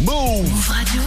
Move 0.00 0.68
Radio. 0.68 1.02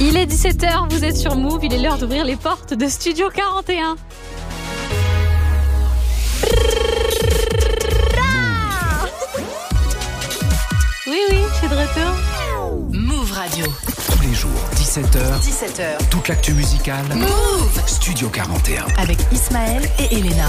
Il 0.00 0.16
est 0.16 0.26
17h, 0.26 0.88
vous 0.90 1.04
êtes 1.04 1.16
sur 1.16 1.36
Move, 1.36 1.60
il 1.62 1.72
est 1.74 1.78
l'heure 1.78 1.96
d'ouvrir 1.96 2.24
les 2.24 2.34
portes 2.34 2.74
de 2.74 2.88
Studio 2.88 3.28
41. 3.32 3.94
Oui, 11.06 11.18
oui, 11.30 11.36
je 11.52 11.56
suis 11.56 11.68
de 11.68 11.74
retour. 11.74 12.16
Move 12.90 13.30
Radio. 13.30 13.64
Tous 14.10 14.22
les 14.22 14.34
jours, 14.34 14.50
17h. 14.74 15.40
17h. 15.40 16.08
Toute 16.10 16.26
l'actu 16.26 16.52
musicale. 16.54 17.04
Move 17.14 17.80
Studio 17.86 18.28
41. 18.28 18.86
Avec 18.98 19.18
Ismaël 19.30 19.88
et 20.00 20.16
Elena. 20.16 20.48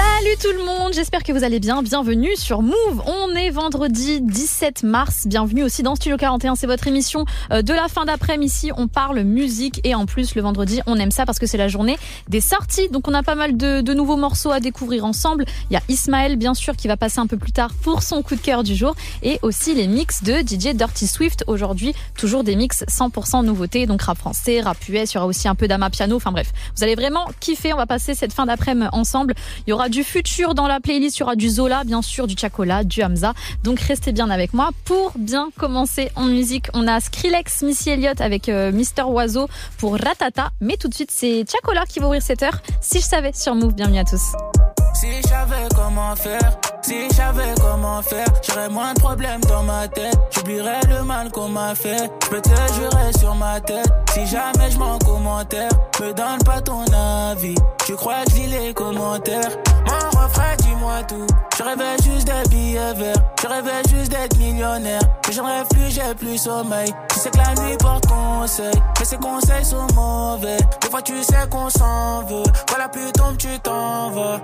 Salut 0.00 0.36
tout 0.40 0.52
le 0.52 0.64
monde, 0.64 0.92
j'espère 0.94 1.22
que 1.22 1.32
vous 1.32 1.44
allez 1.44 1.60
bien. 1.60 1.82
Bienvenue 1.82 2.34
sur 2.36 2.62
Move. 2.62 3.02
On 3.06 3.34
est 3.34 3.50
vendredi 3.50 4.20
17 4.20 4.82
mars. 4.82 5.26
Bienvenue 5.26 5.62
aussi 5.62 5.82
dans 5.82 5.94
Studio 5.94 6.16
41. 6.16 6.56
C'est 6.56 6.66
votre 6.66 6.86
émission 6.86 7.24
euh, 7.52 7.60
de 7.60 7.74
la 7.74 7.88
fin 7.88 8.04
d'après-midi. 8.04 8.40
Ici, 8.50 8.72
on 8.76 8.88
parle 8.88 9.20
musique 9.20 9.80
et 9.84 9.94
en 9.94 10.06
plus 10.06 10.34
le 10.34 10.42
vendredi, 10.42 10.80
on 10.86 10.96
aime 10.96 11.10
ça 11.10 11.26
parce 11.26 11.38
que 11.38 11.46
c'est 11.46 11.58
la 11.58 11.68
journée 11.68 11.98
des 12.28 12.40
sorties. 12.40 12.88
Donc 12.88 13.06
on 13.06 13.14
a 13.14 13.22
pas 13.22 13.34
mal 13.34 13.56
de, 13.56 13.82
de 13.82 13.94
nouveaux 13.94 14.16
morceaux 14.16 14.50
à 14.50 14.60
découvrir 14.60 15.04
ensemble. 15.04 15.44
Il 15.70 15.74
y 15.74 15.76
a 15.76 15.82
Ismaël 15.88 16.36
bien 16.36 16.54
sûr 16.54 16.74
qui 16.74 16.88
va 16.88 16.96
passer 16.96 17.18
un 17.20 17.26
peu 17.26 17.36
plus 17.36 17.52
tard 17.52 17.70
pour 17.82 18.02
son 18.02 18.22
coup 18.22 18.34
de 18.34 18.40
cœur 18.40 18.62
du 18.62 18.74
jour 18.74 18.94
et 19.22 19.38
aussi 19.42 19.74
les 19.74 19.86
mix 19.86 20.22
de 20.22 20.34
DJ 20.34 20.74
Dirty 20.74 21.06
Swift. 21.06 21.44
Aujourd'hui, 21.46 21.94
toujours 22.16 22.44
des 22.44 22.56
mix 22.56 22.84
100% 22.88 23.44
nouveautés, 23.44 23.86
donc 23.86 24.02
rap 24.02 24.16
français, 24.16 24.60
rap 24.62 24.78
US. 24.88 25.12
Il 25.12 25.14
y 25.14 25.18
aura 25.18 25.26
aussi 25.26 25.48
un 25.48 25.54
peu 25.54 25.68
d'ama 25.68 25.90
piano. 25.90 26.16
Enfin 26.16 26.32
bref, 26.32 26.52
vous 26.76 26.82
allez 26.82 26.94
vraiment 26.94 27.26
kiffer. 27.40 27.74
On 27.74 27.78
va 27.78 27.86
passer 27.86 28.14
cette 28.14 28.32
fin 28.32 28.46
d'après-midi 28.46 28.88
ensemble. 28.92 29.34
Il 29.66 29.70
y 29.70 29.72
aura 29.72 29.89
du 29.90 30.04
futur 30.04 30.54
dans 30.54 30.68
la 30.68 30.80
playlist, 30.80 31.18
il 31.18 31.20
y 31.20 31.22
aura 31.24 31.36
du 31.36 31.50
Zola, 31.50 31.84
bien 31.84 32.00
sûr, 32.00 32.26
du 32.26 32.36
Chacola, 32.38 32.84
du 32.84 33.02
Hamza. 33.02 33.34
Donc 33.64 33.80
restez 33.80 34.12
bien 34.12 34.30
avec 34.30 34.54
moi. 34.54 34.70
Pour 34.84 35.12
bien 35.16 35.50
commencer 35.58 36.10
en 36.16 36.24
musique, 36.24 36.68
on 36.72 36.86
a 36.86 37.00
Skrillex, 37.00 37.62
Missy 37.62 37.90
Elliott 37.90 38.20
avec 38.20 38.48
euh, 38.48 38.72
Mister 38.72 39.02
Oiseau 39.02 39.48
pour 39.78 39.98
Ratata. 39.98 40.50
Mais 40.60 40.76
tout 40.76 40.88
de 40.88 40.94
suite, 40.94 41.10
c'est 41.10 41.44
Chacola 41.50 41.84
qui 41.86 41.98
va 41.98 42.06
ouvrir 42.06 42.22
cette 42.22 42.42
heure. 42.42 42.62
Si 42.80 43.00
je 43.00 43.04
savais 43.04 43.32
sur 43.34 43.54
Move, 43.54 43.74
bienvenue 43.74 43.98
à 43.98 44.04
tous. 44.04 44.22
Si 44.94 45.06
je 45.22 45.28
savais 45.28 45.68
comment 45.74 46.14
faire, 46.16 46.58
si 46.82 47.08
je 47.08 47.14
savais 47.14 47.54
comment 47.60 48.02
faire, 48.02 48.26
j'aurais 48.42 48.68
moins 48.68 48.94
de 48.94 49.00
problèmes 49.00 49.40
dans 49.42 49.62
ma 49.62 49.88
tête. 49.88 50.18
J'oublierais 50.30 50.80
le 50.88 51.02
mal 51.02 51.30
qu'on 51.30 51.48
m'a 51.48 51.74
fait. 51.74 52.10
Je 52.24 52.28
peux 52.28 52.40
te 52.40 52.48
jurer 52.48 53.12
sur 53.18 53.34
ma 53.34 53.60
tête. 53.60 53.90
Si 54.12 54.26
jamais 54.26 54.70
je 54.70 54.78
m'en 54.78 54.98
commentaire, 54.98 55.70
me 56.00 56.12
donne 56.12 56.42
pas 56.44 56.60
ton 56.60 56.84
avis. 56.92 57.54
Tu 57.86 57.94
crois 57.94 58.24
que 58.24 58.30
je 58.32 58.36
lis 58.36 58.46
les 58.46 58.74
commentaires? 58.74 59.50
Mon 59.86 60.20
refrain, 60.20 60.56
dis-moi 60.58 61.02
tout. 61.08 61.26
Je 61.56 61.62
rêvais 61.62 61.96
juste 62.02 62.26
d'être 62.26 62.50
billets 62.50 62.94
verts. 62.94 63.16
Je 63.42 63.46
rêvais 63.46 63.82
juste 63.88 64.10
d'être 64.10 64.36
millionnaire. 64.38 65.02
Mais 65.26 65.32
j'en 65.32 65.44
rêve 65.44 65.66
plus, 65.68 65.90
j'ai 65.90 66.14
plus 66.14 66.38
sommeil. 66.38 66.92
Tu 67.12 67.18
sais 67.18 67.30
que 67.30 67.38
la 67.38 67.54
nuit 67.62 67.76
porte 67.78 68.06
conseil. 68.06 68.74
Mais 68.98 69.04
ces 69.04 69.16
conseils 69.16 69.64
sont 69.64 69.86
mauvais. 69.94 70.58
Des 70.80 70.88
fois, 70.88 71.02
tu 71.02 71.22
sais 71.22 71.48
qu'on 71.50 71.68
s'en 71.68 72.22
veut. 72.24 72.42
La 72.78 72.88
pluie 72.88 73.12
tombe, 73.12 73.36
tu 73.36 73.58
t'en 73.58 74.08
vas. 74.10 74.40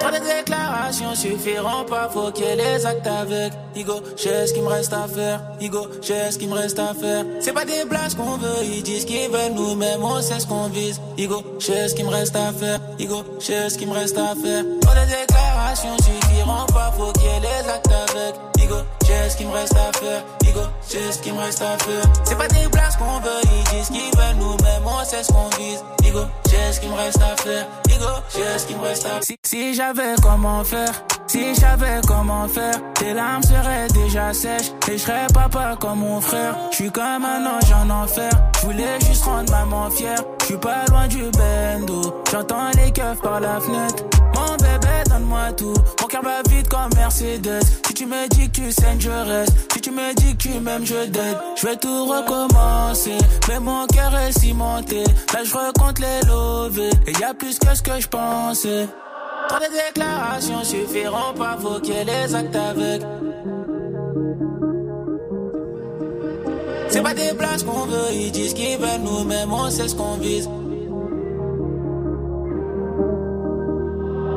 Trop 0.00 0.10
de 0.10 0.18
déclarations 0.18 1.14
suffiront 1.14 1.67
pas, 1.88 2.08
faut 2.08 2.30
qu'il 2.32 2.44
les 2.46 2.86
actes 2.86 3.06
avec. 3.06 3.52
Igo, 3.74 3.94
j'ai 4.16 4.46
ce 4.46 4.52
qu'il 4.52 4.62
me 4.62 4.68
reste 4.68 4.92
à 4.92 5.06
faire. 5.06 5.40
Igo, 5.60 5.86
j'ai 6.02 6.30
ce 6.30 6.38
qu'il 6.38 6.48
me 6.48 6.54
reste 6.54 6.78
à 6.78 6.94
faire. 6.94 7.24
C'est 7.40 7.52
pas 7.52 7.64
des 7.64 7.84
blagues 7.84 8.14
qu'on 8.14 8.36
veut, 8.36 8.64
ils 8.64 8.82
disent 8.82 9.04
qu'ils 9.04 9.30
veulent 9.30 9.52
nous-mêmes, 9.54 10.02
on 10.02 10.20
sait 10.20 10.40
ce 10.40 10.46
qu'on 10.46 10.68
vise. 10.68 11.00
Igo, 11.16 11.42
j'ai 11.58 11.88
ce 11.88 11.94
qu'il 11.94 12.06
me 12.06 12.10
reste 12.10 12.36
à 12.36 12.52
faire. 12.52 12.80
Igo, 12.98 13.22
j'ai 13.40 13.68
ce 13.68 13.78
qu'il 13.78 13.88
me 13.88 13.94
reste 13.94 14.18
à 14.18 14.34
faire. 14.42 14.64
Trop 14.80 14.94
de 14.94 15.06
déclarations 15.08 15.96
suffiront 15.98 16.66
pas, 16.72 16.92
faut 16.96 17.12
qu'il 17.12 17.26
ait 17.26 17.40
les 17.40 17.70
actes 17.70 17.92
avec. 18.10 18.57
Igo, 18.68 18.80
j'ai 19.06 19.30
ce 19.30 19.36
qu'il 19.38 19.46
me 19.46 19.52
reste 19.52 19.74
à 19.76 19.98
faire. 19.98 20.22
Igo, 20.42 20.60
j'ai 20.90 21.10
ce 21.10 21.18
qu'il 21.20 21.32
me 21.32 21.38
reste 21.38 21.62
à 21.62 21.78
faire. 21.78 22.04
C'est 22.24 22.36
pas 22.36 22.48
des 22.48 22.68
blagues 22.68 22.96
qu'on 22.98 23.18
veut, 23.20 23.40
ils 23.44 23.76
disent 23.78 23.88
qu'ils 23.88 24.18
veulent 24.18 24.36
nous-mêmes, 24.36 24.82
on 24.84 25.04
sait 25.04 25.22
ce 25.22 25.32
qu'on 25.32 25.48
vise. 25.56 25.82
Igo, 26.04 26.20
j'ai 26.50 26.72
ce 26.72 26.80
qu'il 26.80 26.90
me 26.90 26.96
reste 26.96 27.22
à 27.22 27.34
faire. 27.42 27.66
Igo, 27.88 28.04
j'ai 28.34 28.58
ce 28.58 28.66
qu'il 28.66 28.76
me 28.76 28.82
reste 28.82 29.06
à 29.06 29.20
faire. 29.22 29.36
Si, 29.42 29.74
j'avais 29.74 30.14
comment 30.22 30.62
faire, 30.64 30.92
si 31.28 31.54
j'avais 31.54 32.02
comment 32.06 32.46
faire, 32.46 32.74
tes 32.92 33.14
larmes 33.14 33.42
seraient 33.42 33.88
déjà 33.94 34.34
sèches 34.34 34.70
et 34.88 34.98
je 34.98 35.02
serais 35.02 35.26
papa 35.32 35.74
comme 35.80 36.00
mon 36.00 36.20
frère. 36.20 36.54
Je 36.70 36.76
suis 36.76 36.90
comme 36.90 37.24
un 37.24 37.46
ange 37.46 37.72
en 37.72 37.88
enfer, 37.88 38.30
voulais 38.64 39.00
juste 39.00 39.24
rendre 39.24 39.50
maman 39.50 39.88
fière. 39.90 40.22
Suis 40.48 40.56
pas 40.56 40.86
loin 40.88 41.06
du 41.08 41.24
bendo, 41.32 42.22
j'entends 42.32 42.70
les 42.74 42.90
keufs 42.90 43.20
par 43.20 43.38
la 43.38 43.60
fenêtre. 43.60 44.02
Mon 44.34 44.56
bébé, 44.56 45.04
donne-moi 45.10 45.52
tout. 45.54 45.74
Mon 46.00 46.06
cœur 46.06 46.22
va 46.22 46.40
vite 46.48 46.70
comme 46.70 46.88
Mercedes. 46.96 47.60
Si 47.86 47.92
tu 47.92 48.06
me 48.06 48.26
dis 48.30 48.50
que 48.50 48.62
tu 48.62 48.72
saignes, 48.72 48.98
je 48.98 49.10
reste. 49.10 49.52
Si 49.74 49.82
tu 49.82 49.90
me 49.90 50.14
dis 50.14 50.34
que 50.38 50.44
tu 50.44 50.58
m'aimes, 50.58 50.86
je 50.86 51.04
t'aide. 51.04 51.36
Je 51.54 51.66
vais 51.66 51.76
tout 51.76 52.06
recommencer. 52.06 53.18
Mais 53.46 53.60
mon 53.60 53.86
cœur 53.88 54.16
est 54.16 54.32
cimenté. 54.32 55.04
Là, 55.34 55.44
je 55.44 55.52
recompte 55.52 55.98
les 55.98 56.26
lovés. 56.26 56.92
Et 57.06 57.12
y 57.12 57.24
a 57.24 57.34
plus 57.34 57.58
que 57.58 57.74
ce 57.74 57.82
que 57.82 58.00
je 58.00 58.08
pensais. 58.08 58.88
Trop 59.50 59.58
de 59.58 59.66
déclarations 59.70 60.64
suffiront 60.64 61.34
pas, 61.36 61.58
ait 61.90 62.04
les 62.04 62.34
actes 62.34 62.56
avec. 62.56 63.02
C'est 66.90 67.02
pas 67.02 67.14
des 67.14 67.32
blagues 67.32 67.62
qu'on 67.64 67.86
veut, 67.86 68.12
ils 68.12 68.32
disent 68.32 68.54
qu'ils 68.54 68.78
veulent 68.78 69.02
nous-mêmes, 69.04 69.52
on 69.52 69.70
sait 69.70 69.88
ce 69.88 69.94
qu'on 69.94 70.16
vise. 70.16 70.48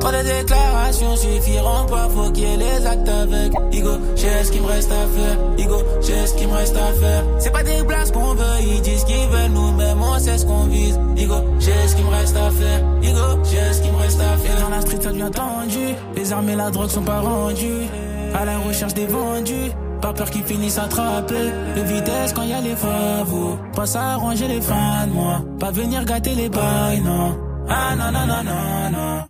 Trop 0.00 0.10
de 0.10 0.22
déclarations 0.22 1.16
suffiront 1.16 1.86
pas, 1.86 2.08
faut 2.10 2.30
qu'il 2.32 2.42
y 2.42 2.52
ait 2.52 2.56
les 2.56 2.86
actes 2.86 3.08
avec. 3.08 3.52
Igo, 3.72 3.90
j'ai 4.16 4.44
ce 4.44 4.52
qu'il 4.52 4.60
me 4.60 4.66
reste 4.66 4.90
à 4.90 5.06
faire. 5.16 5.38
Igo, 5.58 5.76
j'ai 6.00 6.26
ce 6.26 6.34
qu'il 6.34 6.48
me 6.48 6.54
reste 6.54 6.76
à 6.76 6.92
faire. 6.92 7.24
C'est 7.38 7.52
pas 7.52 7.62
des 7.62 7.82
blagues 7.84 8.10
qu'on 8.10 8.34
veut, 8.34 8.60
ils 8.60 8.82
disent 8.82 9.04
qu'ils 9.04 9.28
veulent 9.28 9.52
nous-mêmes, 9.52 10.02
on 10.02 10.18
sait 10.18 10.36
ce 10.36 10.44
qu'on 10.44 10.64
vise. 10.64 10.98
Igo, 11.16 11.36
j'ai 11.58 11.88
ce 11.88 11.94
qu'il 11.94 12.04
me 12.04 12.10
reste 12.10 12.36
à 12.36 12.50
faire. 12.50 12.84
Igo, 13.02 13.44
j'ai 13.44 13.72
ce 13.72 13.80
qu'il 13.80 13.92
me 13.92 13.98
reste 13.98 14.20
à 14.20 14.36
faire. 14.36 14.60
Dans 14.60 14.68
la 14.68 14.80
street, 14.80 14.98
ça 15.00 15.10
devient 15.10 15.30
tendu. 15.32 15.94
Les 16.16 16.32
armes 16.32 16.48
et 16.48 16.56
la 16.56 16.70
drogue 16.70 16.90
sont 16.90 17.02
pas 17.02 17.20
rendues. 17.20 17.86
À 18.34 18.44
la 18.44 18.58
recherche 18.58 18.94
des 18.94 19.06
vendus. 19.06 19.70
Peur 20.16 20.30
qu'ils 20.30 20.44
finissent 20.44 20.78
attrapés. 20.78 21.50
Le 21.76 21.82
vitesse 21.82 22.32
quand 22.32 22.42
y 22.42 22.52
a 22.52 22.60
les 22.60 22.76
favos. 22.76 23.58
Pas 23.74 23.86
s'arranger 23.86 24.48
les 24.48 24.60
fins 24.60 25.06
de 25.06 25.12
moi. 25.12 25.42
Pas 25.58 25.70
venir 25.70 26.04
gâter 26.04 26.34
les 26.34 26.48
bails, 26.48 27.00
non. 27.02 27.36
Ah 27.68 27.94
non, 27.96 28.12
non, 28.12 28.26
non, 28.26 28.42
non, 28.44 28.90
non. 28.92 29.24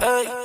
Hey. 0.00 0.41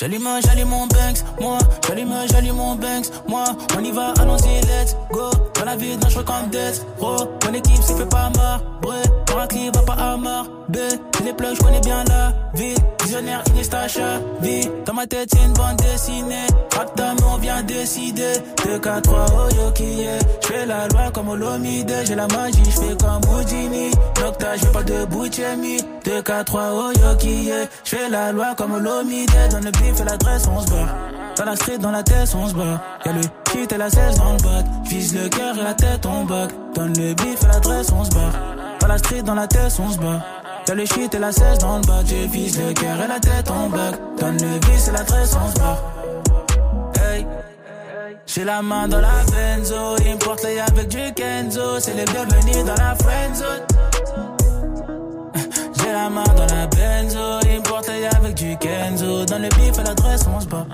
J'allume, 0.00 0.26
j'allume 0.42 0.68
mon 0.68 0.86
Banks, 0.86 1.22
moi, 1.38 1.58
j'allume, 1.86 2.14
j'allume 2.32 2.56
mon 2.56 2.74
Banks, 2.74 3.10
moi, 3.28 3.44
on 3.76 3.84
y 3.84 3.90
va, 3.90 4.14
allons-y, 4.18 4.62
let's 4.62 4.96
go. 5.10 5.28
Dans 5.54 5.66
la 5.66 5.76
vie, 5.76 5.94
dangereux 5.98 6.24
comme 6.24 6.48
Death, 6.50 6.86
bro. 6.98 7.16
Mon 7.44 7.52
équipe 7.52 7.82
s'y 7.82 7.94
fait 7.94 8.08
pas 8.08 8.30
marbre, 8.34 8.94
dans 9.26 9.36
la 9.36 9.46
clip, 9.46 9.76
va 9.76 9.82
pas 9.82 9.92
à 9.92 10.16
B. 10.16 10.76
Les 11.24 11.34
plugs, 11.34 11.54
je 11.54 11.60
connais 11.62 11.80
bien 11.80 12.02
la 12.04 12.32
vie. 12.54 12.74
Visionnaire, 13.02 13.42
Inistacha, 13.48 14.20
vie. 14.40 14.68
Dans 14.86 14.94
ma 14.94 15.06
tête, 15.06 15.28
c'est 15.32 15.44
une 15.44 15.52
bande 15.52 15.76
dessinée. 15.76 16.46
Rapta, 16.76 17.14
mais 17.14 17.24
on 17.24 17.36
vient 17.36 17.62
décider. 17.62 18.32
2, 18.64 18.78
4, 18.78 19.02
3, 19.02 19.26
oh 19.32 19.54
yo 19.54 19.70
qui 19.72 20.02
est? 20.02 20.18
J'fais 20.42 20.64
la 20.64 20.88
loi 20.88 21.10
comme 21.12 21.28
Olomide, 21.28 21.92
j'ai 22.04 22.14
la 22.14 22.26
magie, 22.28 22.62
j'fais 22.64 22.96
comme 22.96 23.20
Houdini. 23.30 23.90
Nocta, 24.20 24.56
j'fais 24.56 24.72
pas 24.72 24.82
de 24.82 25.04
Bouchemi. 25.04 25.82
2, 26.04 26.22
4, 26.22 26.44
3, 26.44 26.62
oh 26.72 26.92
yo 26.92 27.16
qui 27.18 27.50
est? 27.50 27.68
J'fais 27.84 28.08
la 28.08 28.32
loi 28.32 28.54
comme 28.56 28.72
Olomide, 28.74 29.30
dans 29.50 29.60
le 29.60 29.70
bif 29.90 30.00
et 30.00 30.04
l'adresse, 30.04 30.46
on 30.46 30.60
se 30.60 30.70
bat. 30.70 30.86
Dans 31.36 31.44
la 31.44 31.56
street, 31.56 31.78
dans 31.78 31.90
la 31.90 32.02
tête, 32.02 32.34
on 32.34 32.48
se 32.48 32.54
bat. 32.54 32.80
Y'a 33.04 33.12
le 33.12 33.20
shit 33.50 33.72
et 33.72 33.76
la 33.76 33.90
16 33.90 34.16
dans 34.16 34.32
le 34.32 34.42
bac. 34.42 34.66
Vise 34.84 35.14
le 35.14 35.28
cœur 35.28 35.56
et 35.58 35.62
la 35.62 35.74
tête, 35.74 36.06
on 36.06 36.24
bac. 36.24 36.50
Donne 36.74 36.92
le 36.96 37.14
bif 37.14 37.42
et 37.42 37.46
l'adresse, 37.46 37.90
on 37.92 38.04
se 38.04 38.10
bat. 38.10 38.32
Dans 38.80 38.88
la 38.88 38.98
street, 38.98 39.22
dans 39.22 39.34
la 39.34 39.46
tête, 39.46 39.72
on 39.78 39.90
se 39.90 39.98
bat. 39.98 40.24
Y'a 40.68 40.74
le 40.74 40.84
shit 40.84 41.14
et 41.14 41.18
la 41.18 41.32
16 41.32 41.58
dans 41.58 41.78
le 41.78 41.86
bac. 41.86 42.06
Je 42.06 42.28
vise 42.28 42.58
le 42.58 42.72
cœur 42.72 43.00
et 43.02 43.08
la 43.08 43.20
tête, 43.20 43.50
on 43.50 43.68
bac. 43.68 43.94
Donne 44.18 44.36
le 44.36 44.58
bif 44.58 44.88
et 44.88 44.92
l'adresse, 44.92 45.36
on 45.42 45.50
se 45.50 45.58
bat. 45.58 45.78
Hey. 47.02 47.26
J'ai 48.26 48.44
la 48.44 48.62
main 48.62 48.86
dans 48.86 49.00
la 49.00 49.08
benzo, 49.32 49.96
il 50.04 50.12
me 50.12 50.18
porte 50.18 50.44
l'œil 50.44 50.60
avec 50.60 50.88
du 50.88 51.12
Kenzo, 51.14 51.80
c'est 51.80 51.94
les 51.94 52.04
bienvenus 52.04 52.64
dans 52.64 52.76
la 52.76 52.94
friendzone. 52.94 54.39
J'ai 55.90 55.96
la 55.96 56.08
main 56.08 56.22
dans 56.36 56.46
la 56.46 56.66
benzo, 56.68 57.40
il 57.42 57.58
me 57.58 58.16
avec 58.16 58.34
du 58.36 58.56
Kenzo, 58.58 59.24
dans 59.24 59.38
le 59.38 59.48
bif 59.48 59.76
et 59.76 59.82
l'adresse 59.82 60.24
on 60.32 60.38
se 60.38 60.46
bat. 60.46 60.64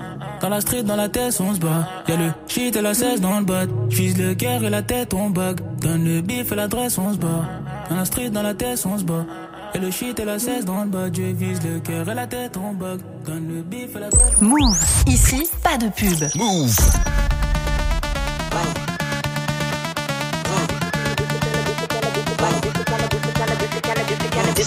Dans 0.41 0.49
la 0.49 0.61
street, 0.61 0.83
dans 0.83 0.95
la 0.95 1.09
tête 1.09 1.35
on 1.39 1.55
se 1.55 1.59
bat. 1.59 1.87
Y'a 2.07 2.17
le 2.17 2.31
shit 2.47 2.75
et 2.75 2.81
la 2.81 2.93
16 2.93 3.19
dans 3.19 3.39
le 3.39 3.45
bat. 3.45 3.65
J'vise 3.89 4.15
le 4.19 4.35
cœur 4.35 4.63
et 4.63 4.69
la 4.69 4.83
tête 4.83 5.15
on 5.15 5.31
bug. 5.31 5.59
Dans 5.81 5.97
le 6.03 6.21
bif 6.21 6.51
et 6.51 6.55
l'adresse 6.55 6.99
on 6.99 7.13
se 7.13 7.17
bat. 7.17 7.49
Dans 7.89 7.95
la 7.95 8.05
street, 8.05 8.29
dans 8.29 8.43
la 8.43 8.53
tête 8.53 8.85
on 8.85 8.95
se 8.99 9.03
bat. 9.03 9.25
Et 9.73 9.79
le 9.79 9.89
shit 9.89 10.19
et 10.19 10.25
la 10.25 10.37
16 10.37 10.65
dans 10.65 10.83
le 10.83 10.89
bas, 10.89 11.07
je 11.11 11.21
vise 11.23 11.61
le 11.63 11.79
cœur 11.79 12.07
et 12.07 12.13
la 12.13 12.27
tête 12.27 12.55
on 12.57 12.73
bug. 12.73 12.99
Donne 13.25 13.47
le 13.47 13.61
bif 13.63 13.95
et 13.95 13.99
la 13.99 14.09
tête. 14.09 14.39
Move. 14.39 14.77
Ici, 15.07 15.49
pas 15.63 15.77
de 15.79 15.89
pub. 15.89 16.29
Move. 16.35 16.75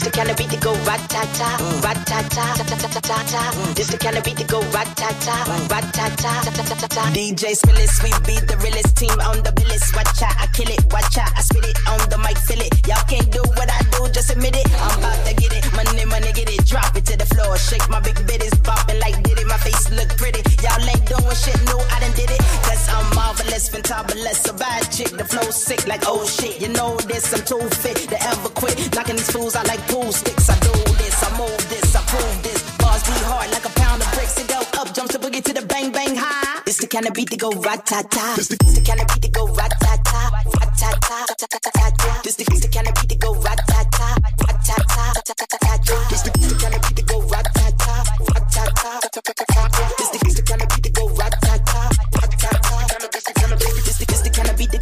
This 0.00 0.08
the 0.08 0.16
kind 0.16 0.30
of 0.30 0.36
beat 0.40 0.48
that 0.48 0.64
go 0.64 0.72
rat-ta-ta, 0.88 1.60
rat-ta-ta, 1.84 2.56
ta-ta-ta-ta-ta. 2.56 3.42
This 3.76 3.92
the 3.92 3.98
kind 4.00 4.16
of 4.16 4.24
beat 4.24 4.40
that 4.40 4.48
go 4.48 4.64
rat-ta-ta, 4.72 5.36
rat-ta-ta, 5.68 6.32
ta-ta-ta-ta. 6.40 7.04
DJ 7.12 7.52
Spillis, 7.52 8.00
we 8.00 8.08
be 8.24 8.40
the 8.48 8.56
realest 8.64 8.96
team 8.96 9.12
on 9.28 9.44
the 9.44 9.52
billis. 9.52 9.92
Watch 9.92 10.24
out, 10.24 10.32
I 10.40 10.48
kill 10.56 10.72
it, 10.72 10.80
watch 10.88 11.20
out, 11.20 11.28
I 11.36 11.44
spit 11.44 11.68
it 11.68 11.76
on 11.84 12.00
the 12.08 12.16
mic, 12.16 12.40
feel 12.48 12.64
it. 12.64 12.72
Y'all 12.88 13.04
can't 13.12 13.28
do 13.28 13.44
what 13.60 13.68
I 13.68 13.76
do, 13.92 14.08
just 14.08 14.32
admit 14.32 14.56
it. 14.56 14.64
I'm 14.80 15.04
about 15.04 15.20
to 15.28 15.36
get 15.36 15.52
it, 15.52 15.68
money, 15.76 16.08
money, 16.08 16.32
get 16.32 16.48
it, 16.48 16.64
drop 16.64 16.96
it 16.96 17.04
to 17.04 17.20
the 17.20 17.28
floor. 17.36 17.60
Shake 17.60 17.84
my 17.92 18.00
big 18.00 18.16
bitties, 18.24 18.56
bopping 18.64 19.04
like 19.04 19.20
did 19.20 19.36
it. 19.36 19.44
My 19.52 19.60
face 19.60 19.84
look 19.92 20.08
pretty. 20.16 20.40
Y'all 20.64 20.80
ain't 20.80 21.04
doing 21.04 21.36
shit 21.36 21.60
new, 21.68 21.76
I 21.76 22.00
done 22.00 22.16
did 22.16 22.32
it. 22.32 22.40
Cause 22.64 22.88
I'm 22.88 23.04
marvelous, 23.12 23.68
fantabulous, 23.68 24.48
a 24.48 24.56
bad 24.56 24.88
chick. 24.88 25.12
The 25.12 25.28
flow 25.28 25.52
sick 25.52 25.84
like 25.84 26.08
oh 26.08 26.24
shit. 26.24 26.56
You 26.56 26.72
know 26.72 26.96
this, 27.04 27.36
I'm 27.36 27.44
too 27.44 27.60
fit 27.84 28.00
to 28.08 28.16
ever 28.32 28.48
quit. 28.56 28.80
Knocking 28.96 29.20
these 29.20 29.28
fools 29.28 29.56
out 29.56 29.68
like 29.68 29.89
pool 29.90 30.12
sticks. 30.12 30.48
I 30.48 30.56
do 30.60 30.72
this, 31.02 31.16
I 31.26 31.28
move 31.36 31.62
this, 31.68 31.94
I 31.94 32.02
prove 32.06 32.42
this. 32.42 32.60
Bars 32.78 33.02
be 33.02 33.16
hard 33.26 33.50
like 33.50 33.66
a 33.66 33.72
pound 33.80 34.00
of 34.02 34.08
bricks. 34.14 34.38
It 34.38 34.48
go 34.48 34.60
up, 34.80 34.94
jumps 34.94 35.12
the 35.14 35.18
boogie 35.18 35.42
to 35.42 35.52
the 35.52 35.64
bang 35.66 35.90
bang 35.90 36.14
high. 36.14 36.62
It's 36.66 36.78
the 36.78 36.86
kind 36.86 37.06
of 37.06 37.14
beat 37.14 37.30
that 37.30 37.40
go 37.40 37.50
rat 37.66 37.84
ta 37.86 38.02
ta. 38.02 38.36
It's 38.38 38.48
the 38.48 38.56
kind 38.86 39.00
of 39.02 39.06
beat 39.10 39.22
that 39.26 39.32
go 39.32 39.46
rat 39.58 39.74
ta 39.82 39.92
ta, 40.10 40.20
rat 40.58 40.70
ta 40.78 40.90
ta, 41.06 41.18
ta 41.26 41.46
ta 41.52 41.58
ta 41.60 41.86
ta. 41.98 42.20
This 42.24 42.36
the 42.36 42.44
kind 42.74 42.88
of 42.88 42.94
beat 42.94 43.08
that 43.10 43.20
go 43.20 43.34
rat 43.34 43.60
ta 43.66 43.80
ta, 43.90 44.08
rat 44.46 44.58
ta 44.68 44.76
ta, 44.94 45.04
ta 45.26 45.34
ta 45.40 45.46
ta 45.50 45.58
ta. 45.58 45.96
This 46.10 46.22
the 46.22 46.30
kind 46.62 46.74
of 46.74 46.80
beat 46.86 46.96
that 46.96 47.06
go 47.10 47.18
rat 47.32 47.46
ta 47.54 47.66
ta, 47.82 47.94
rat 48.30 48.44
ta, 48.54 48.64
ta 48.80 49.08
ta 49.14 49.20
ta 49.26 49.32
ta 49.38 49.68
ta. 49.74 49.84
This 49.98 50.34
the 50.36 50.39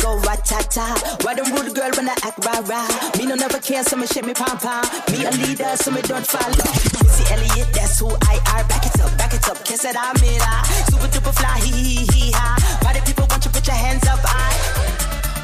go 0.09 0.17
rat 0.27 0.45
ta 0.45 0.61
ta. 0.75 0.87
Why 1.23 1.35
them 1.35 1.53
rude 1.55 1.75
girl 1.75 1.91
when 1.97 2.09
I 2.09 2.17
act 2.29 2.45
rah 2.45 2.61
rah? 2.71 2.89
Me 3.17 3.27
no 3.27 3.35
never 3.35 3.59
care, 3.59 3.83
so 3.85 3.97
me 3.97 4.07
shake 4.07 4.25
me 4.25 4.35
pom 4.35 4.57
pom. 4.59 4.85
Me 5.13 5.25
a 5.29 5.31
leader, 5.43 5.73
so 5.77 5.91
me 5.91 6.01
don't 6.03 6.27
follow. 6.27 6.65
Missy 7.05 7.25
Elliott, 7.35 7.69
that's 7.77 8.01
who 8.01 8.09
I 8.33 8.37
are. 8.55 8.65
Back 8.71 8.85
it 8.89 9.01
up, 9.01 9.13
back 9.19 9.35
it 9.35 9.49
up, 9.49 9.59
kiss 9.65 9.85
it, 9.85 9.97
I'm 9.97 10.17
it. 10.17 10.41
ah. 10.43 10.63
Super 10.91 11.09
duper 11.13 11.35
fly, 11.41 11.59
hee 11.65 11.83
hee 11.89 12.07
hee 12.13 12.31
ha. 12.33 12.49
The 12.95 13.03
people 13.05 13.27
want 13.31 13.45
you 13.45 13.51
put 13.51 13.67
your 13.67 13.77
hands 13.77 14.07
up, 14.07 14.21
I? 14.25 14.51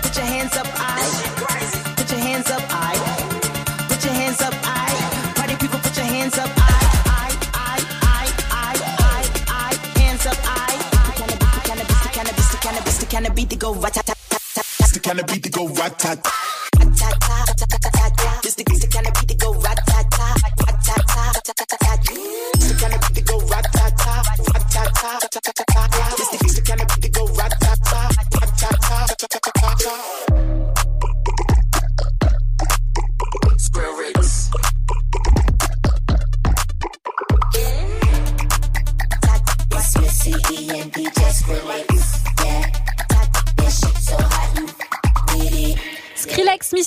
Put 0.03 0.17
your 0.17 0.27
hands 0.33 0.57
up, 0.57 0.69
I. 0.75 1.03
Put 1.97 2.11
your 2.11 2.21
hands 2.21 2.51
up, 2.51 2.65
I. 2.71 2.95
Put 3.89 4.05
your 4.05 4.15
hands 4.15 4.41
up, 4.41 4.55
I. 4.65 4.89
Party 5.37 5.57
people, 5.57 5.79
put 5.79 5.97
your 5.97 6.07
hands 6.07 6.39
up, 6.39 6.51
I. 6.57 6.73
I, 7.21 7.29
I, 7.67 7.77
I, 8.13 8.25
I, 8.51 8.75
I, 9.13 9.29
I. 9.49 9.71
I. 9.71 9.95
Cannabis, 13.15 13.45
the 13.45 13.57
go 13.57 13.75
rat 13.75 14.24
the 14.95 15.01
kind 15.01 15.19
of 15.19 15.27
beat 15.27 15.43
that 15.43 15.53
go 15.53 15.67
rat 15.69 15.99
tat. 15.99 16.23
This 18.43 18.55
the, 18.55 18.65
this 18.65 18.87
kind 18.87 19.07
of 19.07 19.15
beat 19.15 19.29
that 19.29 19.39
go 19.41 19.53
rat 19.55 19.79
tat 19.87 20.11
tat. 20.13 20.39
It's 22.55 22.69
the 22.69 22.75
kind 22.81 22.95
of 22.95 23.01
beat 23.03 23.15
that 23.15 23.27
go 23.27 23.39
rat 23.51 23.67
tat 23.73 23.99
tat, 23.99 24.25
rat 24.55 24.71
tat 24.71 24.91
tat. 24.95 26.17
This 26.17 26.29
the, 26.31 26.54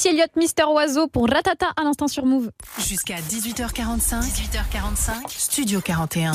Missy 0.07 0.15
Elliott, 0.15 0.35
Mister 0.35 0.63
Oiseau 0.63 1.07
pour 1.07 1.27
Ratata 1.29 1.67
à 1.75 1.83
l'instant 1.83 2.07
sur 2.07 2.25
Move. 2.25 2.51
Jusqu'à 2.79 3.15
18h45. 3.15 4.21
18h45. 4.21 5.11
Studio 5.27 5.81
41. 5.81 6.31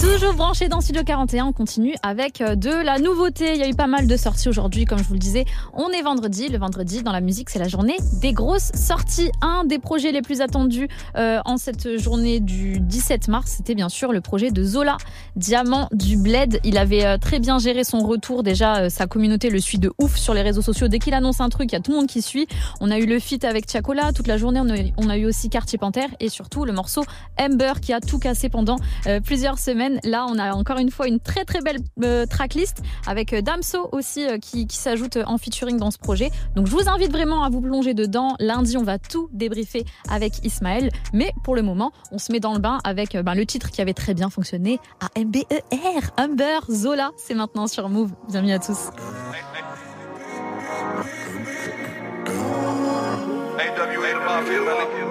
Toujours 0.00 0.34
branché 0.34 0.68
dans 0.68 0.80
Studio 0.80 1.02
41, 1.04 1.46
on 1.46 1.52
continue 1.52 1.94
avec 2.02 2.40
euh, 2.40 2.56
de 2.56 2.70
la 2.70 2.98
nouveauté. 2.98 3.54
Il 3.54 3.60
y 3.60 3.62
a 3.62 3.68
eu 3.68 3.74
pas 3.74 3.86
mal 3.86 4.06
de 4.06 4.16
sorties 4.16 4.48
aujourd'hui, 4.48 4.84
comme 4.84 4.98
je 4.98 5.04
vous 5.04 5.14
le 5.14 5.18
disais. 5.18 5.44
On 5.74 5.90
est 5.90 6.02
vendredi. 6.02 6.48
Le 6.48 6.58
vendredi, 6.58 7.02
dans 7.02 7.12
la 7.12 7.20
musique, 7.20 7.50
c'est 7.50 7.58
la 7.58 7.68
journée 7.68 7.96
des 8.20 8.32
grosses 8.32 8.72
sorties. 8.74 9.30
Un 9.42 9.64
des 9.64 9.78
projets 9.78 10.12
les 10.12 10.22
plus 10.22 10.40
attendus 10.40 10.88
euh, 11.16 11.40
en 11.44 11.56
cette 11.56 11.98
journée 11.98 12.40
du 12.40 12.80
17 12.80 13.28
mars, 13.28 13.54
c'était 13.56 13.74
bien 13.74 13.88
sûr 13.88 14.12
le 14.12 14.20
projet 14.20 14.50
de 14.50 14.64
Zola, 14.64 14.96
Diamant 15.36 15.88
du 15.92 16.16
Bled. 16.16 16.60
Il 16.64 16.78
avait 16.78 17.04
euh, 17.04 17.18
très 17.18 17.38
bien 17.38 17.58
géré 17.58 17.84
son 17.84 18.00
retour. 18.00 18.42
Déjà, 18.42 18.84
euh, 18.84 18.88
sa 18.88 19.06
communauté 19.06 19.50
le 19.50 19.60
suit 19.60 19.78
de 19.78 19.92
ouf 20.00 20.16
sur 20.16 20.34
les 20.34 20.42
réseaux 20.42 20.62
sociaux. 20.62 20.88
Dès 20.88 20.98
qu'il 20.98 21.14
annonce 21.14 21.40
un 21.40 21.48
truc, 21.48 21.70
il 21.70 21.74
y 21.74 21.78
a 21.78 21.80
tout 21.80 21.92
le 21.92 21.98
monde 21.98 22.06
qui 22.06 22.22
suit. 22.22 22.46
On 22.80 22.90
a 22.90 22.98
eu 22.98 23.03
le 23.06 23.18
feat 23.18 23.44
avec 23.44 23.66
Tiakola 23.66 24.12
toute 24.12 24.26
la 24.26 24.36
journée. 24.36 24.60
On 24.96 25.08
a, 25.08 25.16
eu 25.16 25.26
aussi 25.26 25.48
Quartier 25.50 25.78
Panthère 25.78 26.08
et 26.20 26.28
surtout 26.28 26.64
le 26.64 26.72
morceau 26.72 27.04
Ember 27.40 27.74
qui 27.80 27.92
a 27.92 28.00
tout 28.00 28.18
cassé 28.18 28.48
pendant 28.48 28.76
euh, 29.06 29.20
plusieurs 29.20 29.58
semaines. 29.58 30.00
Là, 30.04 30.26
on 30.28 30.38
a 30.38 30.52
encore 30.52 30.78
une 30.78 30.90
fois 30.90 31.06
une 31.06 31.20
très 31.20 31.44
très 31.44 31.60
belle 31.60 31.78
euh, 32.02 32.26
tracklist 32.26 32.82
avec 33.06 33.32
euh, 33.32 33.40
Damso 33.40 33.88
aussi 33.92 34.26
qui, 34.40 34.66
s'ajoute 34.70 35.18
en 35.24 35.38
featuring 35.38 35.78
dans 35.78 35.90
ce 35.90 35.98
projet. 35.98 36.30
Donc 36.56 36.66
je 36.66 36.72
vous 36.72 36.88
invite 36.88 37.12
vraiment 37.12 37.44
à 37.44 37.50
vous 37.50 37.60
plonger 37.60 37.94
dedans. 37.94 38.34
Lundi, 38.40 38.76
on 38.76 38.82
va 38.82 38.98
tout 38.98 39.28
débriefer 39.32 39.84
avec 40.08 40.44
Ismaël. 40.44 40.90
Mais 41.12 41.32
pour 41.42 41.54
le 41.54 41.62
moment, 41.62 41.92
on 42.10 42.18
se 42.18 42.32
met 42.32 42.40
dans 42.40 42.54
le 42.54 42.58
bain 42.58 42.78
avec 42.84 43.16
ben, 43.16 43.34
le 43.34 43.46
titre 43.46 43.70
qui 43.70 43.80
avait 43.80 43.94
très 43.94 44.14
bien 44.14 44.30
fonctionné 44.30 44.78
à 45.00 45.18
MBER, 45.18 46.10
Humber, 46.16 46.60
Zola. 46.70 47.12
C'est 47.16 47.34
maintenant 47.34 47.66
sur 47.66 47.88
Move. 47.88 48.12
Bienvenue 48.28 48.52
à 48.52 48.58
tous. 48.58 48.90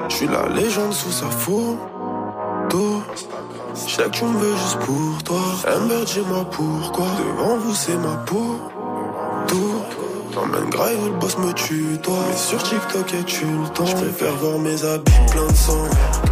Je 0.09 0.15
suis 0.15 0.27
la 0.27 0.47
légende 0.49 0.93
sous 0.93 1.11
sa 1.11 1.29
photo. 1.29 3.01
Je 3.73 3.91
sais 3.91 4.03
que 4.03 4.09
tu 4.09 4.25
me 4.25 4.37
veux 4.37 4.55
juste 4.55 4.79
pour 4.79 5.23
toi. 5.23 5.39
Amber, 5.75 6.03
dis-moi 6.05 6.45
pourquoi? 6.51 7.05
Devant 7.17 7.57
vous, 7.57 7.73
c'est 7.73 7.97
ma 7.97 8.15
peau. 8.25 8.59
Tout. 9.47 9.81
T'emmènes 10.33 10.69
grave, 10.69 11.05
le 11.05 11.11
boss 11.19 11.37
me 11.37 11.53
tue, 11.53 11.97
toi. 12.01 12.15
Mais 12.29 12.35
sur 12.35 12.61
TikTok, 12.61 13.13
et 13.13 13.23
tu 13.23 13.45
le 13.45 13.69
temps. 13.69 13.85
Je 13.85 13.95
préfère 13.95 14.33
voir 14.35 14.59
mes 14.59 14.83
habits 14.83 15.11
plein 15.31 15.47
de 15.47 15.55
sang. 15.55 15.85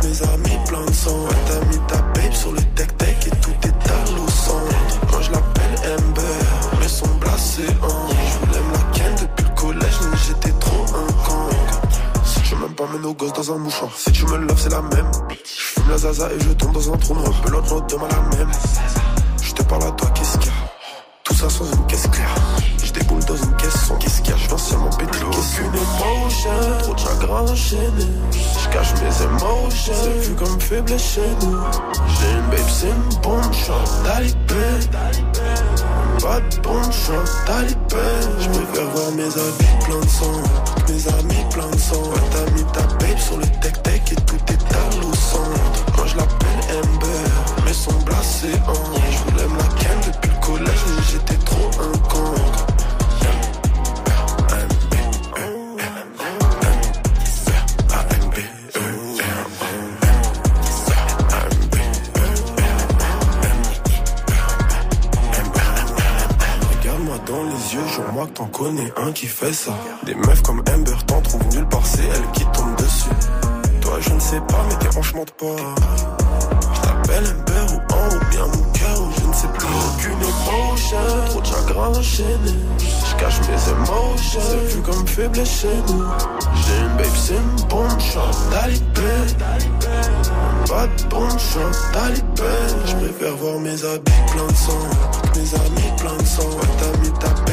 Mes 0.03 0.21
amis 0.24 0.59
plein 0.68 0.86
de 0.86 0.94
sang. 0.94 1.25
T'as 1.48 1.65
mis 1.68 1.80
ta 1.88 1.98
babe 1.98 2.33
sur 2.33 2.51
le 2.51 2.62
tech-tech 2.75 3.27
et 3.27 3.30
tout 3.42 3.51
est 3.63 3.89
à 3.89 4.06
centre. 4.31 5.12
Moi, 5.12 5.21
je 5.21 5.31
l'appelle 5.31 5.75
Amber. 5.98 6.21
Mais 6.80 6.88
son 6.88 7.07
blasé 7.19 7.68
en. 7.83 8.09
Je 8.09 8.10
pas 12.87 12.97
nos 12.97 13.13
gosses 13.13 13.33
dans 13.33 13.53
un 13.53 13.57
mouchoir. 13.57 13.91
Si 13.95 14.11
tu 14.11 14.25
me 14.25 14.37
loves, 14.37 14.59
c'est 14.59 14.71
la 14.71 14.81
même. 14.81 15.11
Je 15.29 15.61
fume 15.61 15.89
la 15.89 15.97
zaza 15.97 16.29
et 16.31 16.39
je 16.39 16.49
tombe 16.53 16.73
dans 16.73 16.93
un 16.93 16.97
trou 16.97 17.13
noir. 17.13 17.31
Pelote, 17.43 17.69
l'autre 17.69 17.87
demain 17.87 18.07
la 18.09 18.37
même. 18.37 18.51
Je 19.41 19.51
te 19.53 19.63
parle 19.63 19.83
à 19.83 19.91
toi, 19.91 20.09
qu'est-ce 20.15 20.37
qu'il 20.37 20.47
y 20.47 20.49
a? 20.49 20.53
Tout 21.23 21.35
ça 21.35 21.49
sans 21.49 21.65
une 21.65 21.85
caisse 21.85 22.07
claire. 22.07 22.35
Je 22.83 22.91
déboule 22.91 23.23
dans 23.25 23.35
une 23.35 23.55
caisse 23.55 23.85
sans 23.88 23.95
qu'est-ce 23.97 24.21
qu'il 24.21 24.31
y 24.31 24.33
a? 24.33 24.38
Je 24.38 24.47
viens 24.47 24.57
seulement 24.57 24.89
péter 24.89 25.19
Aucune 25.27 25.65
émotion, 25.65 26.50
trop 26.79 26.93
de 26.93 27.00
chagrin 27.00 27.41
enchaîné. 27.41 28.07
Je 28.31 28.69
cache 28.69 28.93
mes 28.95 29.23
émotions, 29.25 29.93
c'est 30.03 30.29
vu 30.29 30.35
comme 30.35 30.59
faible 30.59 31.00
chez 31.00 31.21
nous. 31.41 31.57
J'ai 32.19 32.31
une 32.31 32.50
babe, 32.50 32.69
c'est 32.69 32.88
une 32.88 33.21
bombe, 33.21 33.53
je. 33.53 33.71
Pas 36.21 36.39
de 36.39 36.61
bombe, 36.61 36.91
je 36.91 37.45
talibé. 37.45 38.07
Je 38.39 38.50
préfère 38.50 38.89
voir 38.89 39.11
mes 39.11 39.23
habits 39.23 39.85
plein 39.85 40.00
de 40.00 40.07
sang. 40.07 40.70
Mes 40.88 41.07
amis 41.07 41.45
plein 41.51 41.69
de 41.69 41.77
sang. 41.77 42.11
T'as 42.31 42.51
mis 42.51 42.63
ta 42.73 42.81
babe 42.81 43.17
sur 43.17 43.38
le 43.38 43.45
tech-tech 43.61 44.01
et 44.11 44.15
tout 44.15 44.35
est 44.50 44.75
à 44.75 45.07
au 45.07 45.13
centre. 45.13 45.85
Moi 45.97 46.05
je 46.07 46.17
l'appelle 46.17 46.77
Amber, 46.77 47.63
mais 47.65 47.73
son 47.73 47.93
blasé 48.01 48.53
en. 48.67 49.00
T'en 68.27 68.45
connais 68.45 68.91
un 68.97 69.11
qui 69.11 69.27
fait 69.27 69.53
ça. 69.53 69.71
Des 70.05 70.15
meufs 70.15 70.41
comme 70.41 70.59
Amber 70.59 70.97
t'en 71.07 71.21
trouvent 71.21 71.47
nulle 71.53 71.67
part, 71.67 71.85
c'est 71.85 72.03
elle 72.03 72.31
qui 72.33 72.45
tombe 72.45 72.75
dessus. 72.77 73.09
Toi, 73.81 73.97
je 73.99 74.11
ne 74.11 74.19
sais 74.19 74.39
pas, 74.41 74.63
mais 74.69 74.75
tes 74.75 74.97
hanches 74.97 75.13
mentent 75.13 75.31
pas. 75.31 75.55
Je 76.73 76.81
t'appelle 76.81 77.23
Amber 77.25 77.73
ou 77.73 77.93
en 77.93 78.15
ou 78.15 78.29
bien 78.29 78.45
mon 78.45 78.71
cœur, 78.71 79.01
ou 79.01 79.11
je 79.19 79.27
ne 79.27 79.33
sais 79.33 79.47
plus. 79.47 79.67
Aucune 79.67 80.21
émotion, 80.21 80.97
trop 81.29 81.41
de 81.41 81.45
chagrin 81.45 81.87
enchaîné. 81.89 82.55
Je 82.79 83.15
cache 83.15 83.39
mes 83.41 83.71
émotions, 83.71 84.41
c'est 84.41 84.75
vu 84.75 84.81
comme 84.81 85.07
faible 85.07 85.45
chez 85.45 85.75
nous. 85.87 86.03
J'ai 86.55 86.79
une 86.79 86.97
babe, 86.97 87.15
c'est 87.15 87.33
une 87.35 87.99
suis 87.99 88.19
un 88.19 88.51
talibé. 88.51 89.01
Pas 90.67 90.87
de 90.87 91.39
suis 91.39 91.59
un 91.59 91.91
talibé. 91.93 92.53
Je 92.85 92.95
préfère 92.95 93.35
voir 93.37 93.59
mes 93.59 93.83
habits 93.83 94.11
plein 94.31 94.47
de 94.47 94.55
sang, 94.55 94.79
mes 95.35 95.53
amis 95.55 95.91
plein 95.97 96.17
de 96.17 96.25
sang. 96.25 96.43
Ouais, 96.43 96.67
t'as 96.79 96.97
mis 96.99 97.11
ta 97.19 97.50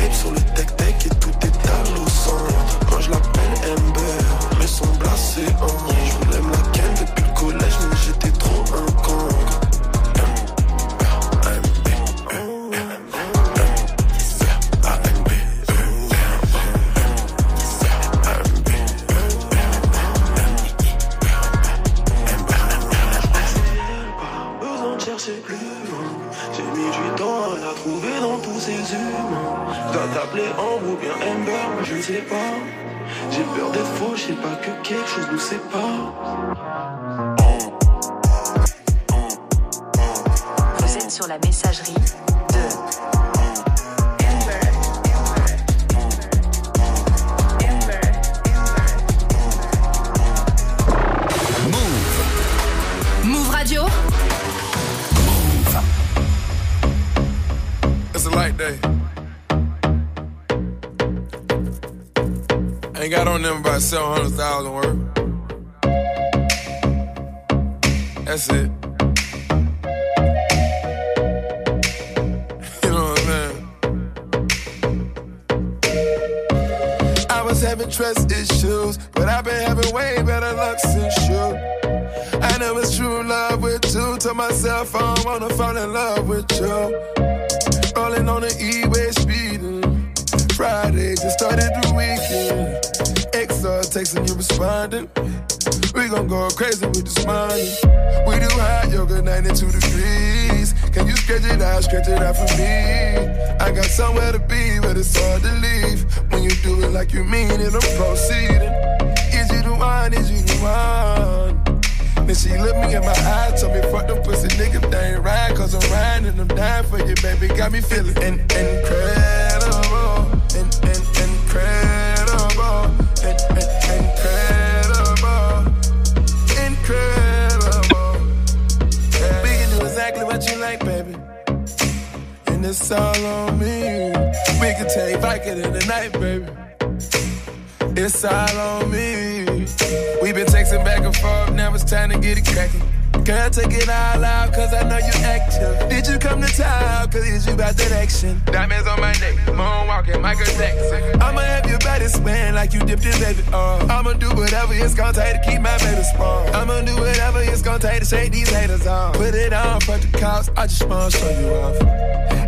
I 160.59 160.67
just 160.67 160.83
wanna 160.89 161.09
show 161.09 161.31
you 161.39 161.55
off. 161.55 161.81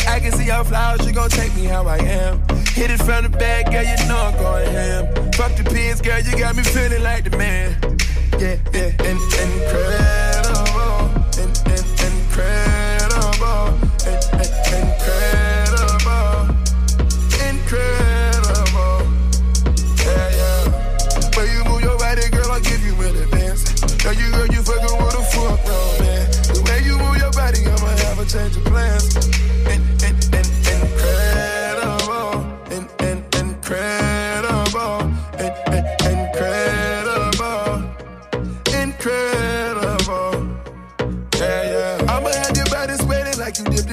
I 0.09 0.19
can 0.19 0.33
see 0.33 0.47
your 0.47 0.65
flowers, 0.65 1.07
you 1.07 1.13
gon' 1.13 1.31
take 1.31 1.55
me 1.55 1.63
how 1.67 1.87
I 1.87 1.99
am. 1.99 2.43
Hit 2.75 2.91
it 2.91 2.99
from 2.99 3.23
the 3.23 3.29
back, 3.29 3.71
girl, 3.71 3.85
you 3.85 4.09
know 4.09 4.19
I'm 4.19 4.37
going 4.37 4.69
ham. 4.69 5.31
Fuck 5.31 5.55
the 5.55 5.63
pigs, 5.63 6.01
girl, 6.01 6.19
you 6.19 6.37
got 6.37 6.57
me 6.57 6.65
feeling 6.65 7.05
like 7.05 7.23
the 7.23 7.37
man. 7.37 7.77
Yeah, 8.37 8.57
yeah, 8.75 8.91
in, 9.07 9.17
incredible, 9.17 10.00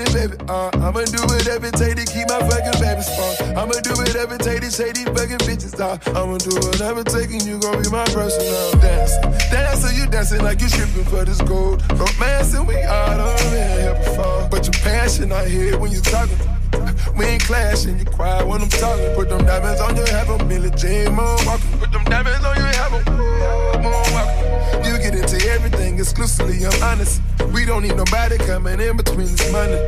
in, 0.07 0.29
baby. 0.29 0.43
Uh, 0.47 0.69
I'ma 0.73 1.03
do 1.05 1.21
whatever 1.23 1.67
it 1.67 1.73
take 1.75 1.95
to 1.95 2.05
keep 2.05 2.27
my 2.29 2.39
fucking 2.47 2.79
baby 2.81 3.01
strong. 3.01 3.57
I'ma 3.57 3.73
do 3.83 3.91
whatever 3.93 4.35
it 4.35 4.41
take 4.41 4.61
to 4.61 4.71
shake 4.71 4.95
these 4.95 5.09
fucking 5.09 5.43
bitches 5.45 5.79
off. 5.79 6.05
I'ma 6.09 6.37
do 6.37 6.55
whatever 6.55 7.01
it 7.01 7.07
take 7.07 7.31
and 7.31 7.43
you 7.43 7.59
gon' 7.59 7.81
be 7.81 7.89
my 7.89 8.05
personal 8.05 8.71
dancer. 8.79 9.21
Dancer, 9.51 9.93
you 9.93 10.07
dancing 10.07 10.43
like 10.43 10.61
you 10.61 10.69
stripping 10.69 11.05
for 11.05 11.25
this 11.25 11.41
gold. 11.41 11.83
Romancing, 11.91 12.65
we 12.65 12.75
done 12.75 13.35
been 13.51 13.79
here 13.79 13.95
before. 13.95 14.47
But 14.49 14.65
your 14.65 14.77
passion, 14.83 15.31
I 15.31 15.47
hear 15.47 15.77
when 15.77 15.91
you 15.91 16.01
talking. 16.01 16.46
We 17.17 17.25
ain't 17.25 17.43
clashing, 17.43 17.97
you 17.97 18.05
quiet 18.05 18.47
when 18.47 18.61
I'm 18.61 18.69
talking. 18.69 19.15
Put 19.15 19.29
them 19.29 19.43
diamonds 19.45 19.81
on 19.81 19.95
your 19.95 20.07
head, 20.07 20.27
I'm 20.29 20.47
Billy 20.47 20.69
Jean 20.71 21.15
moonwalking. 21.17 21.79
Put 21.79 21.91
them 21.91 22.03
diamonds 22.03 22.45
on 22.45 22.55
your 22.57 22.67
head, 22.67 22.91
I'm 22.91 23.03
moonwalking. 23.81 24.85
You 24.85 24.97
get 24.99 25.15
into 25.15 25.49
everything 25.49 25.97
exclusively, 25.97 26.65
I'm 26.65 26.83
honest. 26.83 27.21
We 27.53 27.65
don't 27.65 27.81
need 27.81 27.95
nobody 27.95 28.37
coming 28.37 28.79
in 28.79 28.97
between 28.97 29.27
this 29.27 29.51
money. 29.51 29.79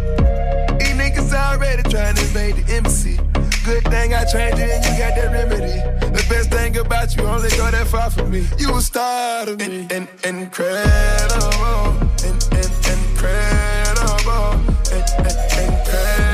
These 0.80 0.96
niggas 0.98 1.34
already 1.34 1.84
trying 1.84 2.16
to 2.16 2.22
invade 2.22 2.56
the 2.56 2.74
embassy. 2.74 3.20
Good 3.64 3.84
thing 3.84 4.16
I 4.16 4.26
trained 4.32 4.58
you 4.58 4.64
and 4.64 4.84
you 4.84 4.92
got 4.98 5.16
that 5.16 5.32
remedy. 5.32 5.80
The 6.10 6.26
best 6.30 6.50
thing 6.50 6.78
about 6.78 7.16
you 7.16 7.24
only 7.24 7.50
go 7.50 7.70
that 7.70 7.88
far 7.88 8.10
for 8.10 8.26
me. 8.26 8.48
You 8.58 8.76
a 8.76 8.82
star 8.82 9.46
to 9.46 9.56
me. 9.56 9.66
In, 9.92 9.92
in, 9.92 10.08
incredible. 10.24 11.94
In, 12.26 12.34
in, 12.58 12.70
incredible. 12.90 14.54
In, 14.90 15.04
in, 15.20 15.70
incredible. 15.70 16.29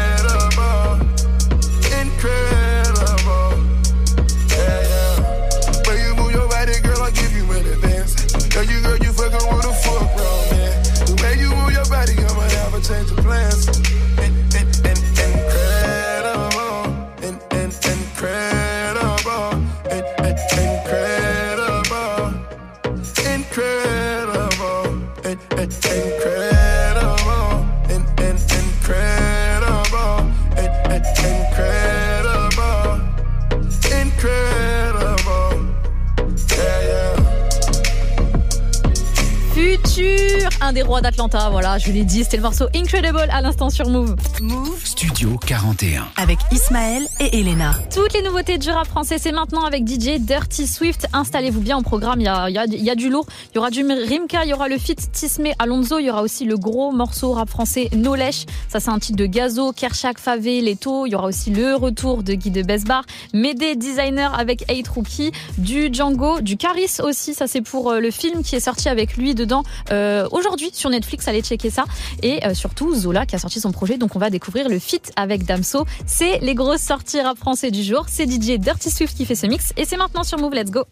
Des 40.76 40.82
rois 40.82 41.00
d'Atlanta, 41.00 41.50
voilà, 41.50 41.78
je 41.78 41.90
l'ai 41.90 42.04
dit, 42.04 42.26
c'était 42.26 42.36
le 42.36 42.44
morceau 42.44 42.66
Incredible 42.76 43.28
à 43.32 43.40
l'instant 43.40 43.70
sur 43.70 43.88
Move. 43.88 44.18
Move 44.42 44.86
Studio 44.86 45.40
41. 45.48 46.06
avec 46.18 46.38
Ismaël 46.52 47.08
et 47.26 47.40
Elena. 47.40 47.74
Toutes 47.94 48.14
les 48.14 48.22
nouveautés 48.22 48.58
du 48.58 48.70
rap 48.70 48.88
français, 48.88 49.18
c'est 49.18 49.32
maintenant 49.32 49.64
avec 49.64 49.88
DJ 49.88 50.20
Dirty 50.20 50.68
Swift. 50.68 51.08
Installez-vous 51.14 51.62
bien 51.62 51.78
au 51.78 51.82
programme, 51.82 52.20
il 52.20 52.26
y 52.26 52.90
a, 52.90 52.96
du 52.96 53.10
lourd. 53.10 53.26
Il 53.52 53.56
y 53.56 53.58
aura 53.60 53.70
du 53.70 53.84
Rimka, 53.84 54.44
il 54.44 54.50
y 54.50 54.54
aura 54.54 54.68
le 54.68 54.78
feat 54.78 55.12
Tismé 55.12 55.54
Alonso, 55.60 56.00
il 56.00 56.06
y 56.06 56.10
aura 56.10 56.22
aussi 56.22 56.46
le 56.46 56.58
gros 56.58 56.92
morceau 56.92 57.34
rap 57.34 57.50
français 57.50 57.90
No 57.96 58.16
Lèche. 58.16 58.46
Ça, 58.70 58.80
c'est 58.80 58.90
un 58.90 59.00
titre 59.00 59.18
de 59.18 59.26
Gazo, 59.26 59.72
Kershak, 59.72 60.20
Favé, 60.20 60.62
Leto. 60.62 61.06
Il 61.06 61.14
y 61.14 61.16
aura 61.16 61.28
aussi 61.28 61.50
le 61.52 61.76
retour 61.76 62.22
de 62.22 62.34
Guy 62.34 62.52
de 62.52 62.62
Besbar, 62.62 63.04
Médé 63.34 63.76
Designer 63.76 64.38
avec 64.38 64.66
8 64.70 64.88
Rookie, 64.88 65.32
du 65.58 65.90
Django, 65.92 66.42
du 66.42 66.58
Caris 66.58 66.98
aussi. 67.02 67.34
Ça, 67.34 67.48
c'est 67.48 67.62
pour 67.62 67.92
euh, 67.92 68.00
le 68.00 68.12
film 68.12 68.44
qui 68.44 68.56
est 68.56 68.60
sorti 68.60 68.90
avec 68.90 69.18
lui 69.18 69.36
dedans 69.36 69.64
euh, 69.92 70.28
aujourd'hui. 70.32 70.70
sur 70.74 70.90
Netflix, 70.90 71.28
allez 71.28 71.42
checker 71.42 71.70
ça. 71.70 71.86
Et 72.22 72.46
euh, 72.46 72.54
surtout 72.54 72.94
Zola 72.94 73.26
qui 73.26 73.36
a 73.36 73.40
sorti 73.40 73.60
son 73.60 73.72
projet, 73.72 73.98
donc 73.98 74.16
on 74.16 74.20
va 74.20 74.30
découvrir 74.30 74.70
le 74.70 74.80
feat 74.80 75.12
avec 75.16 75.46
Damso. 75.46 75.86
C'est 76.06 76.40
les 76.40 76.56
grosses 76.56 76.82
sorties 76.82 77.15
rap 77.22 77.38
français 77.38 77.72
du 77.72 77.84
jour. 77.84 78.06
C'est 78.08 78.30
DJ 78.30 78.60
Dirty 78.60 78.92
Swift 78.92 79.16
qui 79.16 79.26
fait 79.26 79.36
ce 79.36 79.48
mix 79.48 79.74
et 79.78 79.86
c'est 79.86 79.98
maintenant 79.98 80.24
sur 80.24 80.38
Move. 80.40 80.54
Let's 80.54 80.72
go. 80.72 80.86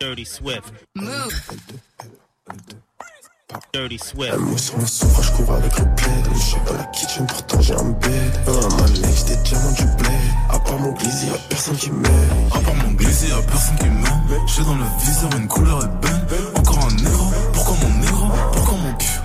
Dirty 0.00 0.24
Swift. 0.24 0.72
Dirty 3.74 3.98
Swift. 3.98 4.34
Un 4.34 4.38
mot 4.38 4.56
sur 4.56 4.78
mon 4.78 4.86
sofa, 4.86 5.22
je 5.22 5.30
cours 5.32 5.54
avec 5.54 5.78
le 5.78 5.84
plaid. 5.96 6.26
Je 6.34 6.38
suis 6.38 6.56
dans 6.66 6.72
la 6.74 6.84
kitchen, 6.84 7.26
pourtant 7.26 7.60
j'ai 7.60 7.74
un 7.74 7.90
bed. 7.90 8.32
Un 8.46 8.68
manège, 8.76 9.24
des 9.24 9.36
diamants 9.36 9.72
du 9.72 9.84
bled. 9.84 10.10
À 10.48 10.58
part 10.58 10.78
mon 10.78 10.92
glizzy, 10.92 11.26
y'a 11.26 11.38
personne 11.48 11.76
qui 11.76 11.90
m'aide. 11.90 12.10
À 12.52 12.58
part 12.60 12.74
mon 12.74 12.92
glizzy, 12.92 13.28
y'a 13.28 13.42
personne 13.42 13.76
qui 13.76 13.86
m'aime. 13.86 14.46
J'ai 14.46 14.62
dans 14.62 14.74
le 14.74 14.84
viseur 15.04 15.30
une 15.36 15.48
couleur 15.48 15.84
ébène. 15.84 16.20
Encore 16.56 16.84
un 16.84 16.94
négro, 16.94 17.24
pourquoi 17.52 17.76
mon 17.82 17.98
négro 17.98 18.26
Pourquoi 18.52 18.78
mon 18.78 18.94
pif, 18.94 19.20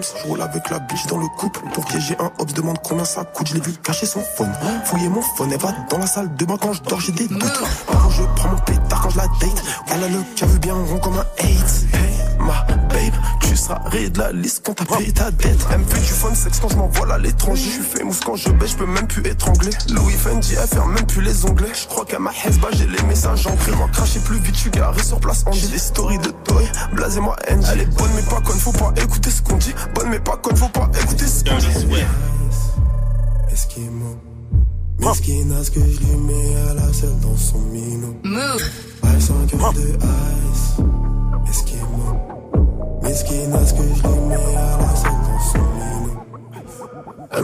Je 0.00 0.26
roule 0.26 0.40
avec 0.40 0.70
la 0.70 0.78
biche 0.78 1.06
dans 1.06 1.18
le 1.18 1.26
couple. 1.28 1.60
Pour 1.74 1.84
piéger 1.84 2.16
un 2.18 2.30
hops, 2.38 2.54
demande 2.54 2.78
combien 2.82 3.04
ça 3.04 3.24
coûte. 3.24 3.48
Je 3.48 3.54
l'ai 3.54 3.60
vu 3.60 3.72
cacher 3.72 4.06
son 4.06 4.20
phone. 4.20 4.52
Fouiller 4.84 5.08
mon 5.08 5.20
phone, 5.22 5.52
elle 5.52 5.60
va 5.60 5.72
dans 5.90 5.98
la 5.98 6.06
salle 6.06 6.34
de 6.34 6.44
bain 6.44 6.56
quand 6.60 6.72
je 6.72 6.82
dors, 6.82 7.00
j'ai 7.00 7.12
des 7.12 7.28
doutes. 7.28 7.42
Avant, 7.88 8.10
je 8.10 8.22
prends 8.36 8.48
mon 8.50 8.58
pétard 8.58 9.02
quand 9.02 9.10
je 9.10 9.18
la 9.18 9.26
date. 9.26 9.62
Voilà 9.86 10.08
le 10.08 10.22
cas 10.36 10.46
veut 10.46 10.58
bien 10.58 10.74
rond 10.74 10.98
comme 10.98 11.18
un 11.18 11.26
hate. 11.38 11.84
Hey, 11.92 12.14
ma 12.38 12.66
babe, 12.92 13.14
tu 13.40 13.56
seras 13.56 13.80
rayé 13.86 14.10
de 14.10 14.18
la 14.18 14.32
liste 14.32 14.62
quand 14.64 14.74
t'as 14.74 14.84
payé 14.96 15.12
ta 15.12 15.30
dette. 15.30 15.66
Elle 15.72 15.78
me 15.78 15.84
fait 15.84 16.00
du 16.00 16.12
fun 16.12 16.34
sexe 16.34 16.60
quand 16.60 16.68
je 16.68 16.76
m'envole 16.76 17.10
à 17.12 17.18
l'étranger. 17.18 17.64
Je 17.64 17.82
suis 17.82 17.98
famous 17.98 18.14
quand 18.24 18.36
je 18.36 18.50
baisse, 18.50 18.72
je 18.72 18.76
peux 18.76 18.86
même 18.86 19.06
plus 19.06 19.26
étrangler. 19.26 19.70
Louis 19.90 20.12
Fendi, 20.12 20.54
elle 20.60 20.68
ferme 20.68 20.92
même 20.92 21.06
plus 21.06 21.22
les 21.22 21.44
onglets. 21.44 21.72
Je 21.74 21.86
crois 21.86 22.04
qu'à 22.04 22.18
ma 22.18 22.30
Hesba, 22.30 22.68
j'ai 22.72 22.86
les 22.86 23.02
messages 23.04 23.46
ancrés. 23.46 23.72
Moi, 23.72 23.88
cracher 23.92 24.20
plus 24.20 24.38
vite, 24.38 24.54
je 24.54 24.60
suis 24.60 24.70
garé 24.70 25.02
sur 25.02 25.20
place. 25.20 25.44
J'ai 25.52 25.68
des 25.68 25.78
stories 25.78 26.18
de 26.18 26.30
toy, 26.44 26.64
blasez-moi 26.94 27.36
NG. 27.50 27.64
Elle 27.72 27.80
est 27.80 27.96
bonne, 27.96 28.10
mais 28.14 28.22
pas 28.22 28.40
conne, 28.40 28.58
faut 28.58 28.72
pas 28.72 28.92
écouter 28.96 29.30
ce 29.30 29.42
qu'on 29.42 29.56
dit. 29.56 29.74
Bonne, 29.94 30.08
mais 30.10 30.20
pas 30.20 30.36
conne, 30.36 30.56
faut 30.56 30.68
pas 30.68 30.88
écouter 31.00 31.26
ce 31.26 31.44
qu'on 31.44 31.56
dit. 31.58 31.66
Esquimau. 33.52 34.16
Mesquinasse 34.98 35.70
que 35.70 35.80
je 35.80 35.98
lui 35.98 36.16
mets 36.16 36.56
à 36.70 36.74
la 36.74 36.92
selle 36.92 37.18
dans 37.20 37.36
son 37.36 37.58
minot. 37.58 38.14
Ice 38.24 39.30
en 39.30 39.46
cœur 39.46 39.72
de 39.72 39.80
ice. 39.80 41.01
Esquimau. 43.22 43.58
Mesquinasse 43.58 43.72
que 43.72 43.82
je 43.82 44.02
lui 44.08 44.20
mets 44.28 44.56
à 44.56 44.78
la 44.78 44.96
selle 44.96 45.10
dans 45.10 45.40
son 45.52 45.58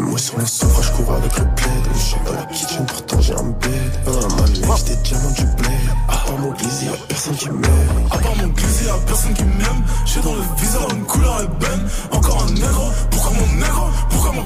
mot 0.00 0.18
sur 0.18 0.38
le 0.38 0.46
sofa, 0.46 0.82
je 0.82 0.92
cours 0.92 1.14
avec 1.14 1.38
le 1.38 1.44
plaid. 1.54 1.84
Je 1.94 1.98
suis 1.98 2.20
dans 2.24 2.32
la 2.32 2.44
kitchen, 2.46 2.86
pourtant 2.86 3.20
j'ai 3.20 3.34
un 3.34 3.42
bed. 3.42 3.92
Un 4.06 4.34
manège, 4.36 4.84
des 4.84 4.96
diamants 4.96 5.30
du 5.30 5.44
bled. 5.56 5.70
À 6.08 6.16
part 6.16 6.38
mon 6.38 6.50
glizzy, 6.52 6.86
y'a 6.86 6.92
personne 7.08 7.36
qui 7.36 7.50
m'aide. 7.50 7.90
À 8.10 8.18
part 8.18 8.36
mon 8.36 8.48
glizzy, 8.48 8.84
y'a 8.84 8.94
personne 9.06 9.34
qui 9.34 9.44
m'aime. 9.44 9.84
J'ai 10.04 10.20
dans 10.20 10.34
le 10.34 10.42
viseur 10.58 10.88
une 10.92 11.04
couleur 11.04 11.40
ébène. 11.42 11.88
Encore 12.12 12.42
un 12.42 12.52
négro, 12.52 12.90
pourquoi 13.10 13.32
mon 13.32 13.60
négro 13.60 13.86
Pourquoi 14.10 14.32
mon 14.32 14.44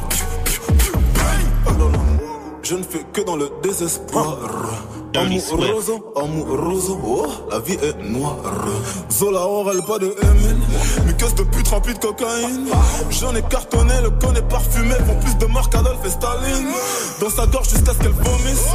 Oh 1.66 1.70
là 1.70 1.90
là. 1.92 1.98
Je 2.62 2.74
ne 2.76 2.82
fais 2.82 3.04
que 3.12 3.20
dans 3.22 3.36
le 3.36 3.50
désespoir. 3.62 4.38
Amouroso, 5.14 6.12
amouroso, 6.16 6.98
oh, 7.04 7.26
la 7.50 7.58
vie 7.58 7.74
est 7.74 8.02
noire. 8.02 8.36
Zola 9.10 9.46
Aurel, 9.46 9.82
pas 9.86 9.98
de 9.98 10.06
MN. 10.06 10.58
Mais 11.04 11.12
qu'est-ce 11.14 11.34
de 11.34 11.42
pute 11.42 11.68
remplie 11.68 11.92
de 11.92 11.98
cocaïne? 11.98 12.68
J'en 13.10 13.34
ai 13.34 13.42
cartonné, 13.42 13.92
le 14.02 14.10
con 14.10 14.34
est 14.34 14.48
parfumé. 14.48 14.94
Font 15.06 15.20
plus 15.20 15.36
de 15.36 15.46
morts 15.46 15.68
qu'Adolphe 15.68 16.04
et 16.06 16.10
Staline. 16.10 16.72
Dans 17.20 17.30
sa 17.30 17.46
gorge 17.46 17.68
jusqu'à 17.68 17.92
ce 17.92 17.98
qu'elle 17.98 18.12
vomisse. 18.12 18.68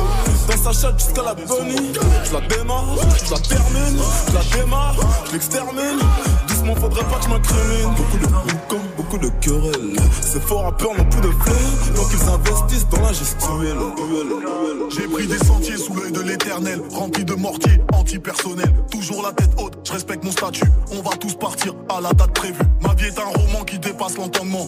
Dans 0.48 0.72
sa 0.72 0.80
chatte 0.80 1.00
jusqu'à 1.00 1.24
la 1.24 1.34
bonnie. 1.34 1.94
Je 2.24 2.34
la 2.34 2.42
démarre, 2.42 2.96
je 3.26 3.32
la 3.32 3.40
termine. 3.40 4.00
Je 4.28 4.34
la 4.34 4.62
démarre, 4.62 4.96
je 5.28 5.32
l'extermine. 5.34 6.00
Faudrait 6.76 7.04
pas 7.06 7.18
que 7.18 7.24
je 7.24 7.30
m'incrimine. 7.30 7.96
Beaucoup 7.96 8.18
de 8.18 8.28
boucans, 8.28 8.84
beaucoup 8.98 9.18
de 9.18 9.30
querelles. 9.42 9.96
Ces 10.22 10.40
faux 10.40 10.58
rappeurs 10.58 10.94
n'ont 10.96 11.06
plus 11.06 11.22
de 11.22 11.30
flair. 11.30 11.56
Donc 11.96 12.08
ils 12.14 12.30
investissent 12.30 12.88
dans 12.90 13.02
la 13.02 13.14
gestuelle. 13.14 13.78
J'ai 14.90 15.08
pris 15.08 15.28
des 15.28 15.38
sentiers 15.38 15.78
sous 15.78 15.94
l'œil 15.96 16.12
de 16.12 16.22
l'éternel, 16.22 16.82
rempli 16.92 17.26
de 17.26 17.34
mortiers 17.34 17.82
antipersonnels. 17.94 18.74
Toujours 18.92 19.24
la 19.24 19.32
tête 19.32 19.52
haute, 19.58 19.78
je 19.84 19.94
respecte 19.94 20.24
mon 20.24 20.32
statut. 20.32 20.66
On 20.92 21.02
va 21.02 21.16
tous 21.18 21.36
partir 21.36 21.74
à 21.90 22.02
la 22.02 22.14
date 22.14 22.34
prévue. 22.34 22.64
Ma 22.82 22.94
vie 22.94 23.06
est 23.06 23.20
un 23.20 23.26
roman 23.26 23.64
qui 23.66 23.80
dépasse 23.80 24.18
l'entendement. 24.18 24.68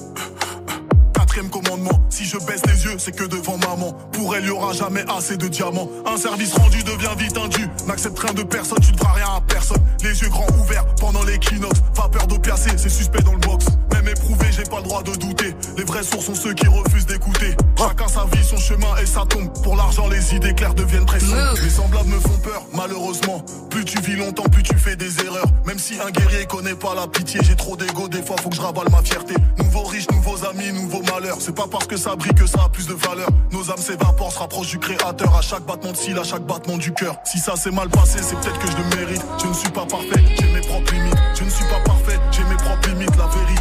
Commandement, 1.47 2.03
si 2.09 2.25
je 2.25 2.37
baisse 2.37 2.61
les 2.65 2.83
yeux, 2.83 2.97
c'est 2.97 3.15
que 3.15 3.23
devant 3.23 3.57
maman. 3.57 3.93
Pour 4.11 4.35
elle, 4.35 4.45
y 4.45 4.49
aura 4.49 4.73
jamais 4.73 5.05
assez 5.09 5.37
de 5.37 5.47
diamants. 5.47 5.89
Un 6.05 6.17
service 6.17 6.53
rendu 6.53 6.83
devient 6.83 7.15
vite 7.17 7.37
un. 7.37 7.47
N'accepte 7.87 8.19
rien 8.19 8.33
de 8.33 8.43
personne, 8.43 8.79
tu 8.81 8.91
ne 8.91 8.97
feras 8.97 9.13
rien 9.13 9.37
à 9.37 9.41
personne. 9.41 9.81
Les 10.03 10.21
yeux 10.21 10.29
grands 10.29 10.47
ouverts 10.59 10.85
pendant 10.95 11.23
l'équinoxe. 11.23 11.79
Pas 11.95 12.09
peur 12.09 12.27
d'opiacé, 12.27 12.71
c'est 12.75 12.89
suspect 12.89 13.21
dans 13.21 13.33
le 13.33 13.39
box. 13.39 13.65
Même 14.09 14.17
éprouvé, 14.17 14.47
j'ai 14.51 14.63
pas 14.63 14.77
le 14.77 14.83
droit 14.83 15.03
de 15.03 15.15
douter. 15.15 15.55
Les 15.77 15.83
vrais 15.83 16.03
sourds 16.03 16.23
sont 16.23 16.33
ceux 16.33 16.53
qui 16.53 16.67
refusent 16.67 17.05
d'écouter. 17.05 17.55
Chacun 17.77 18.07
sa 18.07 18.25
vie, 18.25 18.43
son 18.43 18.57
chemin 18.57 18.95
et 19.01 19.05
sa 19.05 19.25
tombe. 19.25 19.51
Pour 19.61 19.75
l'argent, 19.75 20.07
les 20.07 20.35
idées 20.35 20.53
claires 20.53 20.73
deviennent 20.73 21.05
très 21.05 21.19
sombres. 21.19 21.53
Les 21.61 21.69
semblables 21.69 22.09
me 22.09 22.19
font 22.19 22.37
peur, 22.43 22.63
malheureusement. 22.73 23.43
Plus 23.69 23.85
tu 23.85 24.01
vis 24.01 24.15
longtemps, 24.15 24.43
plus 24.43 24.63
tu 24.63 24.75
fais 24.75 24.95
des 24.95 25.19
erreurs. 25.23 25.45
Même 25.65 25.77
si 25.77 25.99
un 25.99 26.09
guerrier 26.09 26.45
connaît 26.45 26.75
pas 26.75 26.95
la 26.95 27.07
pitié, 27.07 27.39
j'ai 27.43 27.55
trop 27.55 27.77
d'ego, 27.77 28.07
des 28.07 28.23
fois 28.23 28.35
faut 28.41 28.49
que 28.49 28.55
je 28.55 28.61
rabale 28.61 28.89
ma 28.89 29.03
fierté. 29.03 29.35
Nouveaux 29.59 29.83
riches, 29.83 30.09
nouveaux 30.11 30.43
amis, 30.45 30.71
nouveaux 30.73 31.03
malheurs. 31.03 31.37
C'est 31.39 31.55
pas 31.55 31.67
parce 31.69 31.85
que 31.85 31.97
ça 31.97 32.15
brille 32.15 32.33
que 32.33 32.47
ça 32.47 32.63
a 32.65 32.69
plus 32.69 32.87
de 32.87 32.93
valeur. 32.93 33.29
Nos 33.51 33.69
âmes 33.69 33.77
s'évaporent, 33.77 34.31
se 34.31 34.39
rapprochent 34.39 34.69
du 34.69 34.79
créateur. 34.79 35.35
À 35.35 35.41
chaque 35.41 35.63
battement 35.63 35.91
de 35.91 35.97
cils, 35.97 36.17
à 36.17 36.23
chaque 36.23 36.43
battement 36.43 36.77
du 36.77 36.93
cœur. 36.93 37.15
Si 37.25 37.37
ça 37.37 37.55
s'est 37.55 37.71
mal 37.71 37.89
passé, 37.89 38.19
c'est 38.21 38.39
peut-être 38.39 38.59
que 38.59 38.71
je 38.71 38.77
le 38.77 38.95
mérite. 38.95 39.25
Je 39.41 39.47
ne 39.47 39.53
suis 39.53 39.69
pas 39.69 39.85
parfait, 39.85 40.23
j'ai 40.39 40.51
mes 40.51 40.61
propres 40.61 40.93
limites. 40.93 41.19
Je 41.35 41.43
ne 41.43 41.49
suis 41.49 41.65
pas 41.65 41.79
parfait, 41.85 42.19
j'ai 42.31 42.43
mes 42.45 42.55
propres 42.55 42.89
limites. 42.89 43.15
La 43.17 43.27
vérité 43.27 43.58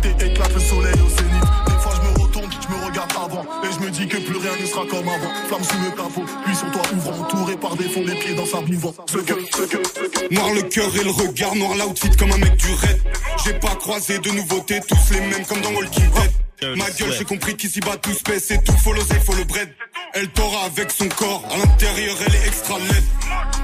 le 0.59 0.65
soleil 0.65 0.95
au 0.95 1.09
zénith. 1.09 1.49
Des 1.67 1.79
fois 1.81 1.93
je 1.95 2.09
me 2.09 2.23
retourne, 2.23 2.51
je 2.51 2.75
me 2.75 2.85
regarde 2.85 3.13
avant. 3.13 3.45
Et 3.65 3.73
je 3.73 3.81
me 3.81 3.91
dis 3.91 4.07
que 4.09 4.17
plus 4.17 4.37
rien 4.37 4.53
ne 4.61 4.67
sera 4.67 4.85
comme 4.87 5.09
avant. 5.09 5.33
Flamme 5.47 5.65
sous 5.65 5.79
le 5.85 5.91
capot, 5.91 6.25
puis 6.45 6.57
sur 6.57 6.71
toi 6.71 6.83
ouvrant. 6.95 7.25
Entouré 7.25 7.57
par 7.57 7.77
des 7.77 7.89
fonds, 7.89 8.05
les 8.05 8.15
pieds 8.17 8.35
dans 8.35 8.47
sa 8.47 8.61
mouvant. 8.61 8.95
Ce 9.07 9.19
que, 9.19 9.35
ce 9.35 9.63
que, 9.63 9.79
ce 9.85 10.27
que. 10.27 10.35
Noir 10.35 10.53
le 10.55 10.63
cœur 10.63 10.91
et 10.97 11.05
le 11.05 11.11
regard, 11.11 11.55
noir 11.55 11.75
l'outfit 11.77 12.11
comme 12.11 12.33
un 12.33 12.39
mec 12.39 12.57
du 12.57 12.73
raid. 12.75 13.01
J'ai 13.45 13.55
pas 13.55 13.75
croisé 13.77 14.19
de 14.19 14.31
nouveautés, 14.31 14.81
tous 14.89 15.13
les 15.13 15.21
mêmes 15.21 15.47
comme 15.47 15.61
dans 15.61 15.73
Walking 15.73 16.11
Dead. 16.11 16.77
Ma 16.77 16.91
gueule, 16.91 17.13
j'ai 17.17 17.25
compris 17.25 17.57
qu'ici 17.57 17.79
bas 17.81 17.97
tout 17.97 18.13
se 18.13 18.39
c'est 18.41 18.65
tout, 18.65 18.73
faut 18.73 18.93
l'oseille, 18.93 19.21
faut 19.25 19.35
le 19.35 19.45
bread. 19.45 19.69
Elle 20.15 20.29
t'aura 20.29 20.65
avec 20.65 20.91
son 20.91 21.09
corps, 21.09 21.45
à 21.53 21.57
l'intérieur 21.57 22.17
elle 22.27 22.35
est 22.35 22.47
extra 22.49 22.79
laide. 22.79 23.05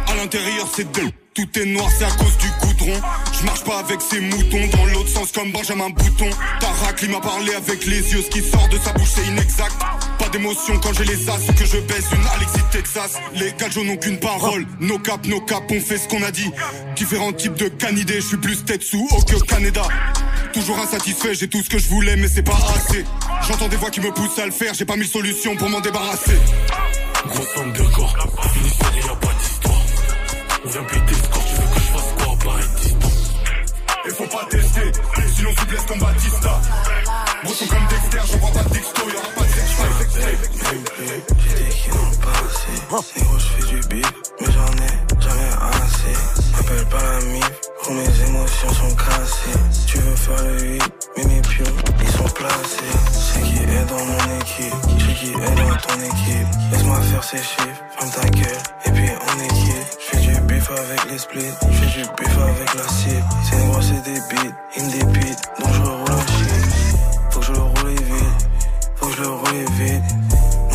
À 0.07 0.15
l'intérieur 0.15 0.69
c'est 0.73 0.91
deux. 0.93 1.11
Tout 1.35 1.59
est 1.59 1.65
noir, 1.65 1.91
c'est 1.99 2.05
à 2.05 2.11
cause 2.13 2.37
du 2.39 2.49
goudron. 2.61 3.01
Je 3.33 3.45
marche 3.45 3.65
pas 3.65 3.81
avec 3.81 4.01
ces 4.01 4.21
moutons, 4.21 4.69
dans 4.69 4.85
l'autre 4.87 5.09
sens 5.09 5.33
comme 5.33 5.51
Benjamin 5.51 5.91
Bouton. 5.91 6.31
Tarak, 6.61 7.03
m'a 7.09 7.21
parlé 7.21 7.53
avec 7.55 7.85
les 7.87 8.13
yeux, 8.13 8.23
ce 8.23 8.29
qui 8.29 8.41
sort 8.41 8.69
de 8.69 8.79
sa 8.79 8.93
bouche 8.93 9.09
c'est 9.17 9.27
inexact. 9.27 9.75
Pas 10.19 10.29
d'émotion 10.29 10.79
quand 10.81 10.93
j'ai 10.93 11.05
les 11.05 11.29
as, 11.29 11.53
que 11.59 11.65
je 11.65 11.79
baisse 11.79 12.07
une 12.13 12.25
Alexis 12.37 12.65
Texas. 12.71 13.15
Les 13.35 13.53
gajos 13.53 13.83
n'ont 13.83 13.97
qu'une 13.97 14.21
parole, 14.21 14.65
no 14.79 14.97
cap, 15.01 15.27
no 15.27 15.41
cap, 15.41 15.65
on 15.71 15.81
fait 15.81 15.99
ce 15.99 16.07
qu'on 16.07 16.23
a 16.23 16.31
dit. 16.31 16.49
Différents 16.95 17.33
types 17.33 17.57
de 17.57 17.67
canidés, 17.67 18.21
je 18.21 18.27
suis 18.29 18.37
plus 18.37 18.65
tête 18.65 18.85
sous 18.85 19.05
haut 19.11 19.23
que 19.23 19.45
Canada. 19.45 19.83
Toujours 20.53 20.79
insatisfait, 20.79 21.35
j'ai 21.35 21.49
tout 21.49 21.65
ce 21.65 21.69
que 21.69 21.79
je 21.79 21.89
voulais, 21.89 22.15
mais 22.15 22.29
c'est 22.29 22.45
pas 22.45 22.59
assez. 22.77 23.05
J'entends 23.49 23.67
des 23.67 23.77
voix 23.77 23.91
qui 23.91 24.01
me 24.01 24.13
poussent 24.13 24.39
à 24.39 24.47
le 24.47 24.53
faire, 24.53 24.73
j'ai 24.73 24.85
pas 24.85 24.95
mille 24.95 25.09
solutions 25.09 25.57
pour 25.57 25.69
m'en 25.69 25.81
débarrasser. 25.81 26.39
Femme 27.55 27.73
de 27.73 27.83
corps, 27.93 28.15
pas 29.21 29.33
d'histoire. 29.41 29.83
On 30.65 30.69
vient 30.69 30.85
péter 30.85 31.24
Et 34.07 34.11
faut 34.11 34.27
pas 34.27 34.45
tester, 34.51 34.93
sinon 35.35 35.51
tu 35.57 35.65
blesses 35.67 35.87
comme 35.87 35.99
Batista. 35.99 36.61
Breton 37.43 37.67
comme 37.67 37.87
Dexter, 37.89 38.21
j'envoie 38.33 38.51
pas 38.51 38.63
de 38.65 38.75
texto, 38.75 39.03
y'aura 39.11 39.29
pas 39.35 39.45
de 39.45 39.49
sextape. 39.49 39.89
J'ai 41.39 41.55
des 41.55 41.71
qui 41.71 41.89
n'ont 41.89 42.17
pas 42.21 42.39
assez. 42.45 42.77
C'est 43.15 43.25
gros, 43.25 43.39
je 43.39 43.47
fais 43.47 43.67
du 43.69 43.81
bif, 43.89 44.13
mais 44.41 44.47
j'en 44.53 44.73
ai 44.85 44.95
jamais 45.21 45.53
assez. 45.73 46.17
Appelle 46.61 46.87
pas 46.87 47.03
la 47.03 47.21
mif, 47.25 47.51
où 47.89 47.93
mes 47.93 48.13
émotions 48.29 48.73
sont 48.75 48.95
cassées. 48.95 49.59
Tu 49.87 49.99
veux 49.99 50.17
faire 50.17 50.43
le 50.45 50.55
8, 50.61 50.83
mais 51.17 51.25
mes 51.25 51.41
pions, 51.41 51.77
ils 52.03 52.09
sont 52.09 52.29
placés. 52.35 52.95
C'est 53.11 53.41
qui 53.41 53.57
est 53.57 53.85
dans 53.89 54.05
mon 54.05 54.25
équipe, 54.39 54.75
c'est 54.99 55.15
qui 55.15 55.29
est 55.31 55.33
dans 55.33 55.77
ton 55.77 55.99
équipe. 56.01 56.49
Laisse-moi 56.73 57.01
faire 57.01 57.25
ces 57.25 57.39
chiffres, 57.39 57.83
ferme 57.99 58.11
ta 58.11 58.29
gueule, 58.29 58.44
les 61.15 61.19
splits, 61.21 61.55
fais 61.61 62.01
du 62.01 62.09
bif 62.17 62.39
avec 62.39 62.75
la 62.75 62.89
cible. 62.89 63.25
C'est 63.45 63.67
gros, 63.69 63.83
c'est 63.83 64.03
des 64.03 64.21
beats, 64.29 64.57
ils 64.77 64.85
me 64.85 64.91
dépitent, 64.91 65.45
donc 65.61 65.73
je 65.73 65.83
roule 65.83 66.11
un 66.11 66.27
shit. 66.35 66.97
Faut 67.31 67.41
que 67.41 67.47
je 67.47 67.53
le 67.53 67.59
roule 67.59 67.91
vite, 67.91 68.49
faut 68.97 69.07
que 69.07 69.17
je 69.17 69.23
le 69.23 69.29
roule 69.29 69.65
vite. 69.79 70.11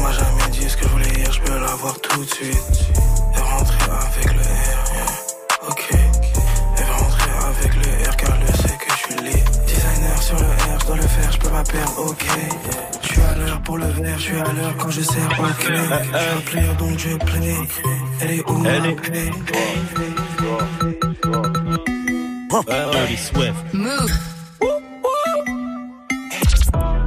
M'a 0.01 0.11
jamais 0.11 0.49
dit 0.51 0.69
ce 0.69 0.77
que 0.77 0.83
je 0.83 0.89
voulais 0.89 1.13
hier, 1.17 1.31
je 1.31 1.41
peux 1.41 1.59
l'avoir 1.59 1.99
tout 1.99 2.23
de 2.23 2.29
suite. 2.29 2.89
Et 3.35 3.41
rentrer 3.41 3.91
avec 3.91 4.33
le 4.33 4.41
R, 4.41 4.81
yeah. 4.95 5.69
ok. 5.69 5.89
Et 5.91 6.83
rentrer 6.83 7.31
avec 7.49 7.75
le 7.75 8.09
R 8.09 8.15
car 8.15 8.37
le 8.39 8.47
sait 8.47 8.77
que 8.77 8.91
je 8.91 8.97
suis 8.97 9.15
lit. 9.25 9.43
Designer 9.67 10.21
sur 10.21 10.39
le 10.39 10.45
R, 10.45 10.79
je 10.79 10.85
dois 10.85 10.95
le 10.95 11.01
faire, 11.01 11.31
je 11.33 11.37
peux 11.37 11.49
pas 11.49 11.63
perdre, 11.63 12.05
ok. 12.07 12.25
Je 13.01 13.07
suis 13.07 13.21
à 13.21 13.35
l'heure 13.35 13.61
pour 13.61 13.77
le 13.77 13.87
verre, 13.87 14.17
je 14.17 14.23
suis 14.23 14.39
à 14.39 14.53
l'heure 14.53 14.75
quand 14.77 14.89
je 14.89 15.01
sers, 15.01 15.39
ok. 15.39 15.55
Je 15.59 15.65
suis 15.65 15.75
un 15.75 16.41
player 16.45 16.73
donc 16.79 16.97
je 16.97 17.17
plais. 17.17 17.57
Elle 18.21 18.31
est 18.31 18.49
où 18.49 18.63
Elle 18.65 18.85
est 18.85 18.95
Dirty 22.65 23.17
Swift. 23.17 23.73
Move. 23.73 24.11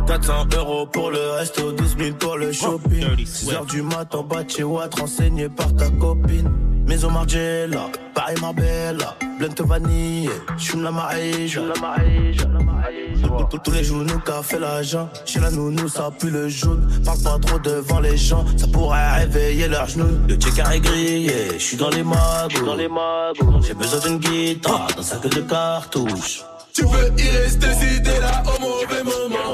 400 0.06 0.46
euros 0.56 0.86
pour 0.86 1.10
le 1.10 1.30
resto, 1.38 1.72
12 1.72 1.96
000 1.98 2.16
pour 2.16 2.36
le 2.36 2.52
shopping. 2.52 3.24
6 3.24 3.50
heures 3.52 3.64
du 3.66 3.82
matin, 3.82 4.18
en 4.18 4.22
bas 4.24 4.42
de 4.44 4.50
chez 4.50 4.62
Watt, 4.62 4.94
renseigné 4.98 5.48
par 5.48 5.74
ta 5.74 5.88
copine. 5.90 6.50
Maison 6.86 7.10
Margiela, 7.10 7.88
Paris 8.14 8.34
Marbella, 8.40 9.16
Blunt 9.38 9.54
vanille, 9.66 10.28
j'fume 10.58 10.82
la 10.82 10.90
maïja. 10.90 11.62
Tous- 11.62 11.80
tous- 11.80 12.81
Tous 13.64 13.70
les 13.70 13.84
jours, 13.84 13.98
nous 13.98 14.18
qu'a 14.20 14.42
fait 14.42 14.58
l'argent. 14.58 15.08
Chez 15.24 15.40
la 15.40 15.50
nounou, 15.50 15.88
ça 15.88 16.10
pue 16.18 16.30
le 16.30 16.48
jaune. 16.48 16.88
Parle 17.04 17.22
pas 17.22 17.38
trop 17.38 17.58
devant 17.58 18.00
les 18.00 18.16
gens, 18.16 18.44
ça 18.56 18.66
pourrait 18.66 19.18
réveiller 19.18 19.68
leurs 19.68 19.88
genoux. 19.88 20.18
Le 20.28 20.36
checker 20.36 20.64
est 20.72 20.80
grillé, 20.80 21.58
j'suis 21.58 21.76
dans 21.76 21.90
les 21.90 22.02
magos. 22.02 22.64
Dans 22.64 22.74
les 22.74 22.88
magos. 22.88 23.60
J'ai 23.66 23.74
besoin 23.74 24.00
d'une 24.00 24.18
guitare, 24.18 24.88
d'un 24.96 25.02
sac 25.02 25.22
de 25.22 25.40
cartouches. 25.40 26.42
Tu 26.72 26.82
peux 26.82 27.12
y 27.18 27.28
rester 27.28 27.66
si 27.74 28.02
t'es 28.02 28.18
là 28.20 28.42
au 28.46 28.60
mauvais 28.60 29.02
moment. 29.04 29.51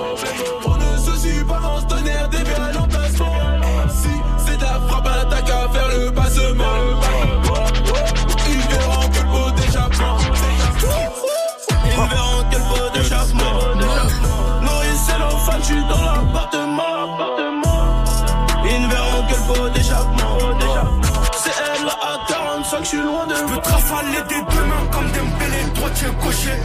45, 22.89 22.97
j'suis 22.97 23.03
loin 23.03 23.27
de 23.27 23.35
Je 23.35 23.55
peux 23.55 23.61
trafaler 23.61 24.23
des 24.29 24.41
deux 24.55 24.65
mains 24.65 24.87
comme 24.93 25.07
Dembélé, 25.13 25.63
droitier 25.75 26.09
gaucher. 26.23 26.59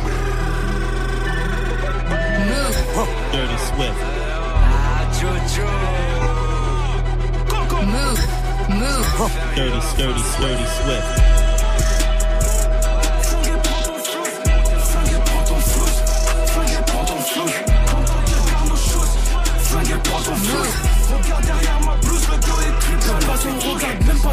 Dirty 3.31 3.57
Swift. 3.57 3.99
Move. 7.83 8.21
Move. 8.69 9.31
Dirty, 9.55 9.79
dirty, 9.97 10.23
dirty 10.39 10.65
Swift. 10.65 11.32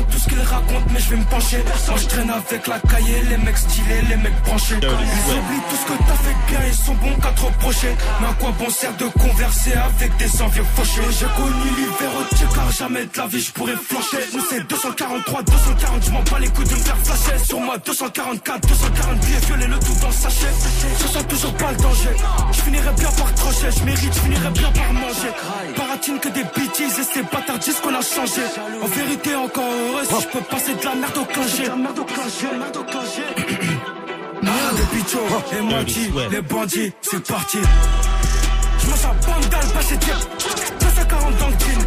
Pas 0.00 0.12
tout 0.12 0.18
ce 0.18 0.28
qu'ils 0.28 0.40
racontent, 0.40 0.86
mais 0.92 1.00
je 1.00 1.10
vais 1.10 1.16
me 1.16 1.24
pencher. 1.24 1.58
Moi 1.88 1.98
je 1.98 2.06
traîne 2.06 2.30
avec 2.30 2.66
la 2.66 2.78
cahier, 2.80 3.22
les 3.28 3.36
mecs 3.38 3.56
stylés, 3.56 4.02
les 4.08 4.16
mecs 4.16 4.40
branchés. 4.42 4.76
Ils 4.80 5.32
oublient 5.32 5.64
tout 5.70 5.76
ce 5.76 5.86
que 5.86 5.98
t'as 5.98 6.20
fait 6.24 6.36
bien, 6.48 6.60
ils 6.66 6.74
sont 6.74 6.94
bons 6.94 7.14
qu'à 7.20 7.30
te 7.30 7.40
reprocher. 7.40 7.96
Mais 8.20 8.26
à 8.26 8.32
quoi 8.34 8.52
bon 8.58 8.70
sert 8.70 8.96
de 8.96 9.06
converser 9.06 9.72
avec 9.72 10.16
des 10.16 10.42
envieux 10.42 10.64
fauchés 10.74 11.02
J'ai 11.18 11.26
connu 11.36 11.70
l'hiver 11.76 12.10
au 12.18 12.54
car 12.54 12.72
jamais 12.72 13.04
de 13.04 13.18
la 13.18 13.26
vie 13.26 13.40
je 13.40 13.52
pourrais 13.52 13.76
flancher. 13.76 14.24
Nous 14.34 14.44
c'est 14.48 14.66
243, 14.66 15.42
240, 15.42 16.04
je 16.04 16.10
m'en 16.10 16.22
bats 16.22 16.38
les 16.38 16.48
couilles 16.48 16.68
de 16.68 16.74
me 16.74 16.80
faire 16.80 16.98
flasher. 16.98 17.44
Sur 17.44 17.60
moi 17.60 17.78
244, 17.78 18.68
240 18.68 19.18
billets 19.20 19.38
violés, 19.46 19.66
le 19.66 19.78
tout 19.78 19.94
dans 20.00 20.08
le 20.08 20.12
sachet. 20.12 20.52
Je 21.00 21.06
sens 21.06 21.26
toujours 21.28 21.54
pas 21.54 21.70
le 21.72 21.76
danger. 21.78 22.14
Je 22.52 22.60
finirai 22.62 22.92
bien 22.92 23.10
par 23.10 23.34
crocher, 23.34 23.68
je 23.76 23.84
mérite, 23.84 24.14
je 24.14 24.20
finirai 24.20 24.50
bien 24.50 24.70
par 24.72 24.92
manger. 24.92 25.30
Baratine 25.76 26.18
que 26.18 26.28
des 26.28 26.44
bêtises 26.44 26.98
et 26.98 27.04
ces 27.04 27.22
bâtards 27.22 27.58
disent 27.58 27.80
qu'on 27.80 27.94
a 27.94 28.02
changé. 28.02 28.42
En 28.82 28.86
vérité, 28.86 29.34
encore 29.34 29.89
heureux 29.90 30.04
si 30.04 30.20
je 30.22 30.28
peux 30.28 30.40
passer 30.40 30.74
de 30.74 30.84
la 30.84 30.94
merde 30.94 31.18
au 31.18 31.24
clinché. 31.24 31.64
Ah, 34.42 34.70
les 34.76 34.86
bichos 34.96 35.18
et 35.52 35.60
Monty, 35.62 36.10
les 36.30 36.42
bandits, 36.42 36.92
c'est 37.02 37.26
parti. 37.26 37.58
Je 38.78 38.86
mange 38.86 39.04
un 39.04 39.14
bandal, 39.26 39.66
pas 39.72 39.82
chez 39.82 39.96
Dieu. 39.96 40.14
240 40.80 41.36
dans 41.38 41.48
le 41.48 41.52
jean, 41.52 41.80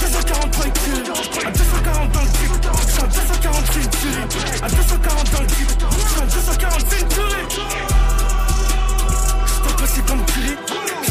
243 0.00 0.64
cul. 0.66 0.80
À 1.46 1.50
240 1.50 2.12
dans 2.12 2.20
le 2.20 2.26
jeep, 2.26 2.52
je 2.62 2.92
suis 2.92 3.00
à 3.00 3.06
240 3.06 3.66
Century. 3.66 4.22
À 4.62 4.68
240 4.68 5.32
dans 5.32 5.40
le 5.40 5.48
jeep, 5.48 5.70
je 5.70 6.08
suis 6.08 6.20
à 6.20 6.26
240 6.26 6.80
Century. 6.80 7.42
Je 9.46 9.68
te 9.68 9.74
précise 9.76 10.04
comme 10.06 10.24
Curie, 10.26 10.56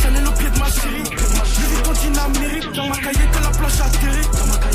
Chanel 0.02 0.28
au 0.28 0.32
pied 0.32 0.50
de 0.50 0.60
ma 0.60 0.66
chérie. 0.66 1.10
Je 1.46 1.62
vis 1.62 1.82
continue 1.84 2.20
Amérique, 2.20 2.72
dans 2.74 2.88
ma 2.88 2.96
cahier 2.96 3.28
que 3.32 3.40
la 3.44 3.50
planche 3.50 3.80
atterrit. 3.82 4.28
Dans 4.34 4.46
ma 4.46 4.58
cahier 4.58 4.75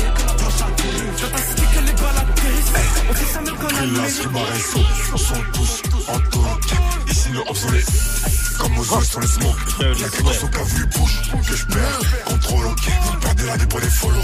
Ta 0.61 1.37
cité 1.37 1.61
que 1.73 1.85
les 1.85 1.93
balles. 1.93 2.27
On 5.11 5.17
tous 5.53 5.81
en. 6.07 7.09
Ici, 7.09 7.29
nous 7.33 7.41
obsolètes. 7.49 7.85
Comme 8.59 8.77
aux 8.77 8.93
os 8.93 9.09
sur 9.09 9.19
les 9.21 9.27
smoke. 9.27 9.57
Y'a 9.79 10.09
que 10.09 10.21
dans 10.23 10.33
son 10.33 10.47
cas 10.47 10.63
vu 10.63 10.85
bouge 10.85 11.21
que 11.47 11.55
je 11.55 11.65
perds. 11.65 11.99
Contrôle, 12.25 12.67
ok. 12.67 12.89
Vous 13.03 13.17
perdez 13.19 13.45
la 13.45 13.65
pour 13.65 13.79
les 13.79 13.89
follow. 13.89 14.21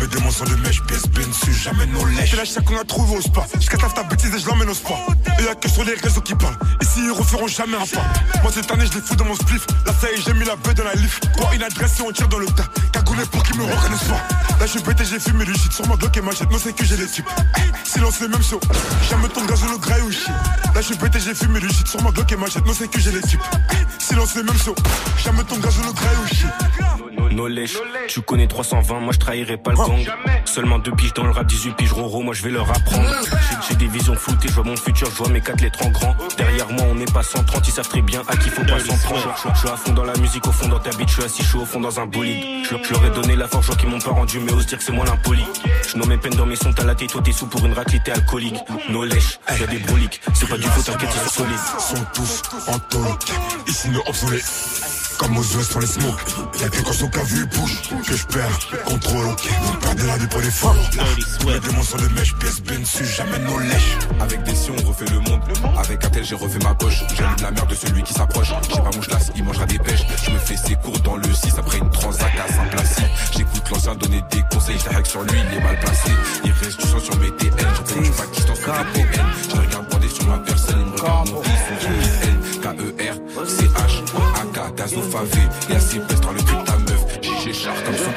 Tous 0.00 0.06
mes 0.06 0.06
démons 0.08 0.30
sont 0.30 0.44
de 0.44 0.56
mèche, 0.56 0.82
PSB 0.82 1.26
dessus, 1.26 1.52
jamais 1.52 1.86
nos 1.86 2.04
lèches. 2.04 2.30
C'est 2.30 2.36
la 2.36 2.44
chaque 2.44 2.64
qu'on 2.64 2.78
a 2.78 2.84
trouvé 2.84 3.16
au 3.16 3.20
spa. 3.20 3.46
Je 3.58 3.66
ta 3.66 4.02
bêtise 4.04 4.34
et 4.34 4.38
je 4.38 4.46
l'emmène 4.46 4.68
au 4.68 4.74
spa. 4.74 4.94
Et 5.38 5.44
y'a 5.44 5.54
que 5.54 5.68
sur 5.68 5.84
les 5.84 5.94
réseaux 5.94 6.20
qui 6.20 6.34
parlent. 6.34 6.56
Ici, 6.80 7.00
ils 7.04 7.10
referont 7.10 7.46
jamais 7.46 7.76
un 7.76 7.86
pas. 7.86 8.40
Moi, 8.42 8.52
cette 8.52 8.70
année, 8.70 8.84
je 8.86 8.98
les 8.98 9.04
fous 9.04 9.16
dans 9.16 9.24
mon 9.24 9.34
spliff. 9.34 9.66
Y 9.86 10.06
est, 10.06 10.22
j'ai 10.24 10.32
mis 10.34 10.44
la 10.44 10.56
baie 10.56 10.74
dans 10.74 10.84
la 10.84 10.94
lift. 10.94 11.28
Quoi, 11.36 11.54
une 11.54 11.62
adresse 11.62 11.98
et 11.98 12.02
on 12.02 12.12
tire 12.12 12.28
dans 12.28 12.38
le 12.38 12.46
tas. 12.46 12.68
Cagoulé 12.92 13.22
pour 13.30 13.42
qu'ils 13.42 13.56
me 13.56 13.64
reconnaissent 13.64 14.08
pas. 14.08 14.22
Là, 14.58 14.66
je 14.66 14.66
suis 14.66 14.80
pété, 14.80 15.04
j'ai 15.04 15.20
fumé 15.20 15.44
du 15.44 15.54
shit. 15.54 15.72
Sur 15.72 15.86
ma 15.88 15.96
Glock 15.96 16.16
et 16.16 16.20
ma 16.20 16.30
jette, 16.32 16.50
non, 16.50 16.58
c'est 16.62 16.74
que 16.74 16.84
j'ai 16.84 16.96
les 16.96 17.06
types. 17.06 17.26
Eh, 17.56 17.60
Silence, 17.84 18.20
les 18.20 18.28
mêmes 18.28 18.42
shows. 18.42 18.60
Jamais 19.08 19.28
ton 19.28 19.44
gaz 19.44 19.62
le 19.70 19.78
graille 19.78 20.02
ou 20.02 20.12
shit. 20.12 20.28
Là, 20.28 20.80
je 20.80 20.82
suis 20.82 20.96
pété, 20.96 21.18
j'ai 21.20 21.34
fumé 21.34 21.60
du 21.60 21.68
shit. 21.68 21.86
Sur 21.86 22.02
ma 22.02 22.10
Glock 22.10 22.30
et 22.32 22.36
ma 22.36 22.46
jette, 22.46 22.66
non, 22.66 22.72
c'est 22.76 22.88
que 22.88 23.00
j'ai 23.00 23.12
les 23.12 23.22
types. 23.22 23.40
Eh, 23.72 24.02
Silence, 24.02 24.34
les 24.36 24.42
mêmes 24.42 24.58
shows. 24.58 24.76
Jamais 25.24 25.44
ton 25.44 25.58
gaz 25.58 25.74
le 25.78 25.92
graille 25.92 26.16
ou 26.22 26.26
shit. 26.28 27.09
No 27.40 27.48
lèche, 27.48 27.78
tu 28.08 28.20
connais 28.20 28.46
320, 28.46 29.00
moi 29.00 29.14
je 29.14 29.18
trahirai 29.18 29.56
pas 29.56 29.70
le 29.70 29.78
gang. 29.78 30.06
Seulement 30.44 30.78
deux 30.78 30.90
piges 30.92 31.14
dans 31.14 31.24
le 31.24 31.30
rap, 31.30 31.46
18 31.46 31.74
piges 31.74 31.92
roro, 31.94 32.20
moi 32.22 32.34
je 32.34 32.42
vais 32.42 32.50
leur 32.50 32.68
apprendre. 32.68 33.08
J'ai- 33.22 33.56
J'ai 33.70 33.74
des 33.76 33.86
visions 33.86 34.14
floutées, 34.14 34.48
je 34.48 34.52
vois 34.52 34.64
mon 34.64 34.76
futur, 34.76 35.08
je 35.10 35.16
vois 35.16 35.28
mes 35.30 35.40
quatre 35.40 35.62
lettres 35.62 35.86
en 35.86 35.88
grand. 35.88 36.14
Derrière 36.36 36.70
moi 36.70 36.84
on 36.90 36.94
n'est 36.96 37.06
pas 37.06 37.22
130, 37.22 37.66
ils 37.66 37.70
savent 37.72 37.88
très 37.88 38.02
bien 38.02 38.20
à 38.28 38.36
qui 38.36 38.50
faut 38.50 38.62
pas 38.64 38.78
s'en 38.80 38.94
prendre. 38.98 39.34
Je 39.54 39.58
suis 39.58 39.68
à 39.70 39.76
fond 39.78 39.92
dans 39.94 40.04
la 40.04 40.14
musique, 40.18 40.46
au 40.46 40.52
fond 40.52 40.68
dans 40.68 40.80
ta 40.80 40.90
bite, 40.90 41.08
je 41.08 41.14
suis 41.14 41.22
assis 41.24 41.42
chaud 41.42 41.60
au 41.62 41.64
fond 41.64 41.80
dans 41.80 41.98
un 41.98 42.04
bolide. 42.04 42.44
Je 42.68 42.92
leur- 42.92 43.06
ai 43.06 43.10
donné 43.10 43.36
la 43.36 43.48
force, 43.48 43.62
je 43.64 43.70
vois 43.72 43.76
qu'ils 43.80 43.88
m'ont 43.88 44.00
pas 44.00 44.10
rendu, 44.10 44.38
mais 44.40 44.52
ose 44.52 44.66
dire 44.66 44.76
que 44.76 44.84
c'est 44.84 44.92
moi 44.92 45.06
l'impoli. 45.06 45.44
Je 45.90 45.96
nomme 45.96 46.10
mes 46.10 46.18
peines 46.18 46.34
dans 46.34 46.44
mes 46.44 46.56
sons, 46.56 46.74
t'as 46.74 46.84
la 46.84 46.94
tête, 46.94 47.08
toi 47.08 47.22
t'es 47.24 47.32
sous 47.32 47.46
pour 47.46 47.64
une 47.64 47.72
raclée, 47.72 48.00
t'es 48.04 48.10
alcoolique. 48.12 48.56
No 48.90 49.02
lèche, 49.04 49.38
y'a 49.58 49.66
des 49.66 49.78
broliques, 49.78 50.20
c'est 50.34 50.46
pas 50.46 50.58
du 50.58 50.64
faux, 50.64 50.82
t'inquiète, 50.82 51.08
ils 51.14 51.20
sont 51.30 51.42
solides. 51.44 51.58
sont 51.78 52.04
tous 52.12 52.42
en 52.68 52.78
tauque. 52.80 53.32
Ici, 53.66 53.88
nous 53.88 54.00
obsolètes. 54.06 54.44
Comme 55.20 55.36
aux 55.36 55.56
os 55.56 55.68
sur 55.68 55.80
les 55.80 55.86
smoke. 55.86 56.18
Y'a 56.62 56.68
que 56.70 56.80
quand 56.80 56.94
son 56.94 57.08
cas 57.08 57.22
vu 57.24 57.44
bouge 57.44 57.82
que 58.06 58.16
je 58.16 58.24
perds. 58.24 58.58
Contrôle, 58.86 59.26
ok. 59.26 59.48
Vous 59.64 59.76
perdez 59.76 60.06
la 60.06 60.16
vie 60.16 60.26
pour 60.28 60.40
les. 60.40 60.48
Là, 60.48 61.04
les 61.52 61.60
démons 61.60 61.82
sont 61.82 61.98
de 61.98 62.08
mèche, 62.14 62.34
PSB 62.36 62.78
dessus, 62.78 63.04
jamais 63.04 63.38
nos 63.40 63.58
lèches. 63.58 63.98
Avec 64.18 64.42
des 64.44 64.54
si 64.54 64.70
on 64.70 64.88
refait 64.88 65.04
le 65.10 65.20
monde. 65.20 65.42
Avec 65.76 66.02
un 66.06 66.08
tel 66.08 66.24
j'ai 66.24 66.34
refait 66.34 66.58
ma 66.60 66.74
poche. 66.74 67.04
J'allume 67.14 67.36
la 67.42 67.50
merde 67.50 67.68
de 67.68 67.74
celui 67.74 68.02
qui 68.02 68.14
s'approche. 68.14 68.48
J'ai 68.62 68.76
pas 68.76 68.84
mon 68.84 69.36
il 69.36 69.44
mangera 69.44 69.66
des 69.66 69.78
pêches. 69.78 70.06
Je 70.24 70.30
me 70.30 70.38
fais 70.38 70.56
ses 70.56 70.74
cours 70.76 70.98
dans 71.00 71.16
le 71.16 71.34
6 71.34 71.52
après 71.58 71.76
une 71.76 71.90
transac 71.90 72.32
à 72.38 72.50
Saint-Placide. 72.50 73.10
J'écoute 73.36 73.70
l'ancien 73.70 73.94
donner 73.96 74.22
des 74.30 74.42
conseils. 74.50 74.78
Je 74.78 75.10
sur 75.10 75.22
lui, 75.22 75.38
il 75.38 75.58
est 75.58 75.60
mal 75.60 75.78
placé. 75.80 76.12
Il 76.44 76.52
reste 76.52 76.80
du 76.80 76.88
sang 76.88 76.98
sur 76.98 77.16
mes 77.18 77.30
TN. 77.32 77.50
J'appelle 77.58 78.02
du 78.04 78.10
Pakistan 78.10 78.54
sur 78.54 78.72
PN. 78.72 79.26
Je 79.50 79.56
regarde 79.56 80.08
sur 80.08 80.26
ma 80.26 80.38
personne. 80.38 80.80
Il 80.80 80.92
me 80.92 80.98
regarde 80.98 81.30
mon 81.30 81.42
fils, 81.42 82.19
AK, 84.90 84.96
Gazo 84.96 85.02
Favé. 85.02 85.40
Et 85.70 85.76
assez 85.76 85.98
peste 86.00 86.22
dans 86.22 86.32
le 86.32 86.38
cul 86.38 86.56
de 86.56 86.64
ta 86.64 86.76
meuf. 86.78 87.06
J'ai 87.44 87.52
char 87.52 87.74
comme 87.84 87.94
son 87.94 88.10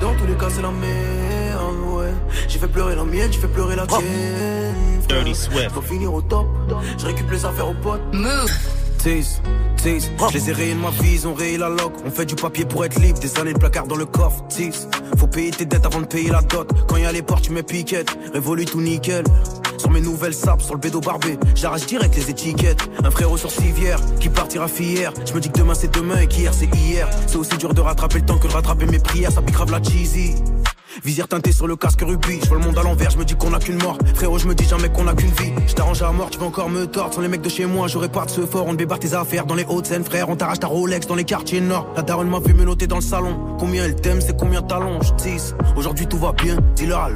Dans 0.00 0.14
tous 0.14 0.26
les 0.26 0.34
cas, 0.34 0.46
c'est 0.50 0.62
la 0.62 0.70
merde, 0.70 1.76
ouais. 1.94 2.12
J'ai 2.48 2.58
fait 2.58 2.68
pleurer 2.68 2.94
la 2.94 3.04
mienne, 3.04 3.32
j'ai 3.32 3.38
fait 3.38 3.48
pleurer 3.48 3.76
la 3.76 3.86
tienne. 3.86 5.00
Dirty 5.08 5.34
Swift. 5.34 5.70
Faut 5.72 5.82
finir 5.82 6.12
au 6.14 6.20
top. 6.20 6.46
Je 6.98 7.06
récupère 7.06 7.32
les 7.32 7.44
affaires 7.44 7.68
aux 7.68 7.74
potes. 7.74 8.00
Move. 8.12 8.79
Tease, 9.02 9.40
tease. 9.78 10.10
Je 10.28 10.34
les 10.34 10.50
ai 10.50 10.52
rayés 10.52 10.74
de 10.74 10.78
ma 10.78 10.90
vie, 10.90 11.14
ils 11.14 11.26
ont 11.26 11.32
rayé 11.32 11.56
la 11.56 11.70
loc. 11.70 11.94
On 12.04 12.10
fait 12.10 12.26
du 12.26 12.34
papier 12.34 12.66
pour 12.66 12.84
être 12.84 13.00
libre, 13.00 13.18
des 13.18 13.38
années 13.38 13.54
de 13.54 13.58
placard 13.58 13.86
dans 13.86 13.96
le 13.96 14.04
coffre. 14.04 14.46
Tease. 14.48 14.88
Faut 15.16 15.26
payer 15.26 15.50
tes 15.50 15.64
dettes 15.64 15.86
avant 15.86 16.02
de 16.02 16.06
payer 16.06 16.30
la 16.30 16.42
dot. 16.42 16.70
Quand 16.86 16.98
y 16.98 17.06
a 17.06 17.12
les 17.12 17.22
portes, 17.22 17.44
tu 17.44 17.52
mets 17.52 17.62
piquette. 17.62 18.10
Révolue 18.34 18.66
tout 18.66 18.82
nickel. 18.82 19.24
Sur 19.78 19.90
mes 19.90 20.02
nouvelles 20.02 20.34
sapes, 20.34 20.60
sur 20.60 20.74
le 20.74 20.80
bédo 20.80 21.00
barbé. 21.00 21.38
J'arrache 21.54 21.86
direct 21.86 22.14
les 22.14 22.28
étiquettes. 22.28 22.90
Un 23.02 23.10
frérot 23.10 23.38
sur 23.38 23.50
civière 23.50 23.98
qui 24.20 24.28
partira 24.28 24.68
fier. 24.68 25.14
Je 25.26 25.32
me 25.32 25.40
dis 25.40 25.48
que 25.48 25.58
demain 25.58 25.74
c'est 25.74 25.94
demain 25.94 26.20
et 26.20 26.26
qu'hier 26.26 26.52
c'est 26.52 26.68
hier. 26.74 27.08
C'est 27.26 27.36
aussi 27.36 27.56
dur 27.56 27.72
de 27.72 27.80
rattraper 27.80 28.18
le 28.18 28.26
temps 28.26 28.36
que 28.36 28.48
de 28.48 28.52
rattraper 28.52 28.84
mes 28.84 28.98
prières. 28.98 29.32
Ça 29.32 29.40
pique 29.40 29.54
grave 29.54 29.70
la 29.70 29.82
cheesy. 29.82 30.34
Visière 31.04 31.28
teintée 31.28 31.52
sur 31.52 31.66
le 31.66 31.76
casque 31.76 32.02
rugby, 32.02 32.40
je 32.42 32.48
vois 32.48 32.58
le 32.58 32.64
monde 32.64 32.76
à 32.76 32.82
l'envers, 32.82 33.10
je 33.10 33.18
me 33.18 33.24
dis 33.24 33.34
qu'on 33.34 33.54
a 33.54 33.58
qu'une 33.58 33.80
mort. 33.80 33.96
Frérot, 34.14 34.38
je 34.38 34.46
me 34.46 34.54
dis 34.54 34.64
jamais 34.64 34.88
qu'on 34.88 35.06
a 35.06 35.14
qu'une 35.14 35.30
vie. 35.30 35.52
Je 35.66 35.74
t'arrange 35.74 36.02
à 36.02 36.10
mort, 36.10 36.30
tu 36.30 36.38
vas 36.38 36.46
encore 36.46 36.68
me 36.68 36.86
tordre. 36.86 37.14
Sans 37.14 37.20
les 37.20 37.28
mecs 37.28 37.42
de 37.42 37.48
chez 37.48 37.64
moi, 37.64 37.86
j'aurais 37.86 38.08
pas 38.08 38.24
de 38.24 38.30
ce 38.30 38.42
fort. 38.42 38.66
On 38.66 38.74
débarre 38.74 38.98
tes 38.98 39.14
affaires 39.14 39.46
dans 39.46 39.54
les 39.54 39.64
Hauts-de-Seine, 39.64 40.04
frère. 40.04 40.28
On 40.28 40.36
t'arrache 40.36 40.60
ta 40.60 40.66
Rolex 40.66 41.06
dans 41.06 41.14
les 41.14 41.24
quartiers 41.24 41.60
nord. 41.60 41.86
La 41.96 42.02
daronne 42.02 42.28
m'a 42.28 42.40
vu 42.40 42.54
me 42.54 42.64
noter 42.64 42.86
dans 42.86 42.96
le 42.96 43.02
salon. 43.02 43.56
Combien 43.58 43.84
elle 43.84 43.96
t'aime, 43.96 44.20
c'est 44.20 44.36
combien 44.36 44.62
t'allonges, 44.62 45.14
tease. 45.16 45.54
Aujourd'hui 45.76 46.06
tout 46.06 46.18
va 46.18 46.32
bien, 46.32 46.56
dis-leur 46.74 47.00
à 47.00 47.10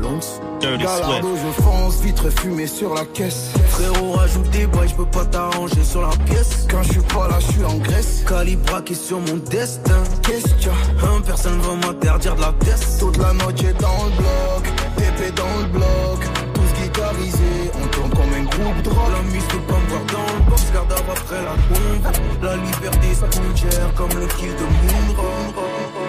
Galardo, 0.65 1.37
je 1.37 1.63
fonce, 1.63 2.01
vitre 2.01 2.31
fumée 2.31 2.67
sur 2.67 2.95
la 2.95 3.05
caisse. 3.05 3.51
Frérot, 3.69 4.13
rajoute 4.13 4.49
des 4.51 4.67
boys, 4.67 4.87
je 4.87 4.95
peux 4.95 5.05
pas 5.05 5.25
t'arranger 5.27 5.85
sur 5.85 6.01
la 6.03 6.17
pièce. 6.25 6.67
Quand 6.71 6.83
je 6.83 6.93
suis 6.93 7.01
pas 7.01 7.29
là, 7.29 7.39
je 7.41 7.53
suis 7.53 7.65
en 7.65 7.77
Grèce. 7.77 8.25
Calibra 8.27 8.81
qui 8.83 8.95
est 8.95 8.97
sur 8.97 9.21
mon 9.21 9.37
destin. 9.51 10.03
Qu'est-ce 10.23 10.55
que 10.65 10.71
un 11.07 11.21
personne 11.21 11.61
va 11.61 11.75
m'interdire 11.75 12.35
de 12.35 12.41
la 12.41 12.53
test. 12.65 12.99
Toute 12.99 13.19
la 13.19 13.33
noche 13.35 13.63
est 13.63 13.81
dans 13.81 14.05
le 14.05 14.11
bloc, 14.17 14.73
pépé 14.97 15.31
dans 15.33 15.59
le 15.61 15.67
bloc. 15.69 16.21
Tous 16.55 16.83
guitarisés, 16.83 17.71
on 17.83 17.87
tourne 17.89 18.11
comme 18.11 18.33
un 18.33 18.45
groupe 18.45 18.83
drôle. 18.83 19.13
La 19.13 19.23
mise 19.33 19.45
peut 19.45 19.59
pas 19.69 19.79
me 19.79 19.89
voir 19.89 20.05
dans 20.07 20.35
le 20.35 20.51
box, 20.51 20.65
garde 20.73 20.93
après 20.93 21.43
la 21.43 21.57
bombe. 21.69 22.13
La 22.43 22.57
liberté, 22.57 23.15
ça 23.15 23.27
coûte 23.27 23.57
cher 23.57 23.95
comme 23.97 24.19
le 24.19 24.27
kill 24.27 24.55
de 24.57 24.65
Moonrock. 24.65 26.04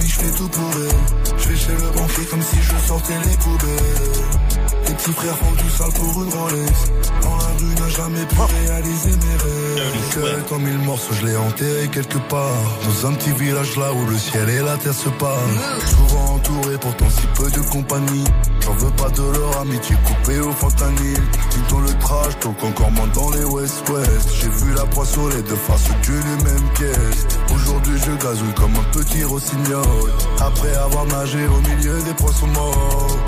Je 0.00 0.20
fais 0.20 0.30
tout 0.36 0.48
pour 0.48 0.70
elle. 0.72 1.38
Je 1.38 1.48
vais 1.48 1.56
chez 1.56 1.72
le 1.72 1.90
banquier 1.96 2.24
comme 2.26 2.42
si 2.42 2.56
je 2.60 2.76
sortais 2.86 3.14
les 3.24 3.36
poubelles. 3.36 4.53
Les 4.94 4.98
petits 4.98 5.12
frères 5.12 5.36
font 5.36 5.50
du 5.50 5.70
sale 5.70 5.92
pour 5.92 6.22
une 6.22 6.32
Rolex. 6.32 6.72
Dans 7.20 7.36
la 7.36 7.46
rue, 7.58 7.74
n'a 7.74 7.88
jamais 7.88 8.24
pu 8.26 8.36
réaliser 8.38 9.10
mes 9.10 9.36
rêves. 9.42 10.10
Que 10.14 10.48
comme 10.48 10.62
mille 10.62 10.78
morceaux, 10.78 11.14
je 11.20 11.26
l'ai 11.26 11.36
enterré 11.36 11.88
quelque 11.88 12.18
part. 12.28 12.62
Dans 12.84 13.08
un 13.08 13.14
petit 13.14 13.32
village 13.32 13.76
là 13.76 13.92
où 13.92 14.06
le 14.06 14.16
ciel 14.16 14.48
et 14.48 14.60
la 14.60 14.76
terre 14.76 14.94
se 14.94 15.08
parlent. 15.08 15.58
Souvent 15.84 16.34
entouré, 16.36 16.78
pourtant 16.78 17.10
si 17.10 17.26
peu 17.34 17.50
de 17.50 17.58
compagnie. 17.70 18.24
J'en 18.60 18.74
veux 18.74 18.90
pas 18.92 19.10
de 19.10 19.22
leur 19.22 19.60
amitié 19.62 19.96
coupée 20.06 20.38
au 20.38 20.52
fentanyl. 20.52 21.20
Tout 21.50 21.74
dans 21.74 21.80
le 21.80 21.92
trash, 21.98 22.38
donc 22.44 22.62
encore 22.62 22.92
moins 22.92 23.08
dans 23.08 23.30
les 23.30 23.44
West-West. 23.44 24.28
J'ai 24.40 24.48
vu 24.48 24.74
la 24.74 24.86
proie 24.86 25.06
sur 25.06 25.28
les 25.28 25.42
deux 25.42 25.56
faces 25.56 25.90
d'une 26.02 26.44
même 26.44 26.68
pièce. 26.74 27.26
Aujourd'hui, 27.52 27.98
je 27.98 28.12
gazouille 28.24 28.54
comme 28.54 28.76
un 28.76 28.92
petit 28.92 29.24
rossignol. 29.24 30.12
Après 30.40 30.72
avoir 30.76 31.04
nagé 31.06 31.48
au 31.48 31.60
milieu 31.68 32.00
des 32.02 32.14
poissons 32.14 32.46
morts. 32.46 33.18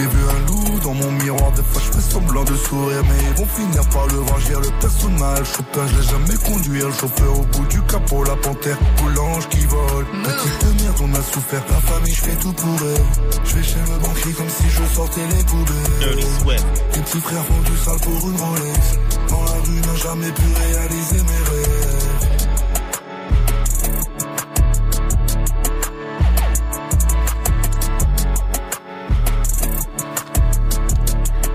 J'ai 0.00 0.06
vu 0.06 0.24
un 0.30 0.46
loup 0.46 0.78
dans 0.82 0.94
mon 0.94 1.12
miroir, 1.12 1.52
des 1.52 1.62
fois 1.62 1.82
je 1.84 1.92
fais 1.92 2.00
semblant 2.00 2.42
de 2.44 2.56
sourire, 2.56 3.02
mais 3.04 3.22
ils 3.22 3.36
vont 3.38 3.46
finir 3.46 3.86
par 3.90 4.06
le 4.06 4.14
voir. 4.14 4.40
J'ai 4.40 4.54
le 4.54 4.70
personnage, 4.80 5.46
chauffeur, 5.46 5.88
je 5.88 5.96
l'ai 5.96 6.02
jamais 6.08 6.36
conduit. 6.36 6.80
Le 6.80 6.90
chauffeur 6.90 7.38
au 7.38 7.42
bout 7.42 7.66
du 7.66 7.82
capot, 7.82 8.24
la 8.24 8.36
panthère, 8.36 8.78
ou 9.04 9.08
l'ange 9.10 9.46
qui 9.50 9.66
vole. 9.66 10.06
Petite 10.24 10.82
merde, 10.82 10.96
on 11.02 11.12
a 11.12 11.22
souffert. 11.22 11.62
La 11.68 11.80
famille, 11.80 12.14
je 12.14 12.22
fais 12.22 12.36
tout 12.36 12.52
pour 12.54 12.78
elle. 12.80 13.04
Je 13.44 13.56
vais 13.56 13.62
chez 13.62 13.76
le 13.76 13.98
banquier 13.98 14.32
comme 14.32 14.48
si 14.48 14.70
je 14.70 14.94
sortais 14.94 15.20
les 15.20 15.44
poubelles. 15.44 16.24
Les 16.94 17.02
petits 17.02 17.20
frères 17.20 17.44
font 17.44 17.60
du 17.70 17.76
sale 17.76 18.00
pour 18.00 18.30
une 18.30 18.40
Rolex. 18.40 18.98
Dans 19.28 19.44
la 19.44 19.60
rue, 19.66 19.80
n'a 19.84 19.96
jamais 19.96 20.32
pu 20.32 20.42
réaliser 20.64 21.22
mes 21.28 21.42
rêves. 21.50 21.59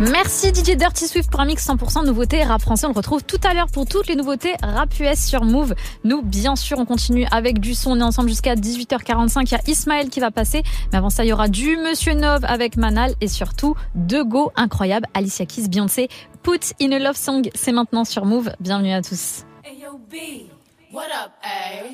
Merci 0.02 0.50
DJ 0.50 0.76
Dirty 0.76 1.08
Swift 1.08 1.32
pour 1.32 1.40
un 1.40 1.46
mix 1.46 1.66
100% 1.66 2.06
nouveauté 2.06 2.44
rap 2.44 2.62
français. 2.62 2.86
On 2.86 2.90
le 2.90 2.96
retrouve 2.96 3.24
tout 3.24 3.40
à 3.46 3.54
l'heure 3.54 3.68
pour 3.72 3.86
toutes 3.86 4.08
les 4.08 4.18
nouveautés 4.18 4.56
rap 4.62 4.90
US 5.00 5.26
sur 5.26 5.46
Move. 5.46 5.74
Nous, 6.04 6.22
bien 6.22 6.58
sûr, 6.58 6.78
on 6.80 6.86
continue 6.86 7.26
avec 7.32 7.60
du 7.60 7.74
son. 7.74 7.92
On 7.92 8.00
est 8.02 8.04
ensemble 8.04 8.28
jusqu'à 8.28 8.56
18h45. 8.56 9.44
Il 9.44 9.52
y 9.54 9.56
a 9.56 9.62
Ismaël 9.68 10.10
qui 10.10 10.20
va 10.20 10.32
passer. 10.32 10.64
Mais 10.92 10.98
avant 10.98 11.10
ça, 11.10 11.24
il 11.24 11.30
y 11.30 11.34
aura 11.34 11.48
du 11.48 11.78
Monsieur 11.78 12.14
Nov 12.14 12.44
avec 12.44 12.76
Manal 12.76 13.14
et 13.22 13.30
surtout 13.30 13.76
deux 13.96 14.26
go 14.26 14.52
incroyables. 14.58 15.08
Alicia 15.14 15.46
Keys, 15.46 15.70
Beyoncé, 15.70 16.10
Put 16.44 16.74
in 16.82 16.92
a 16.92 17.00
Love 17.00 17.16
Song. 17.16 17.50
C'est 17.56 17.72
maintenant 17.72 18.04
sur 18.04 18.26
Move. 18.26 18.52
Bienvenue 18.60 18.92
à 18.92 19.02
tous. 19.02 19.46
Hey 19.64 19.78
yo 19.82 19.98
B, 19.98 20.50
what 20.92 21.06
up, 21.06 21.32
A? 21.42 21.86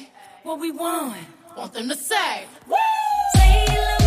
What 0.44 0.58
we 0.60 0.72
want? 0.72 1.14
Want 1.56 1.72
them 1.74 1.88
to 1.88 1.96
say, 1.96 2.48
Woo! 2.68 4.01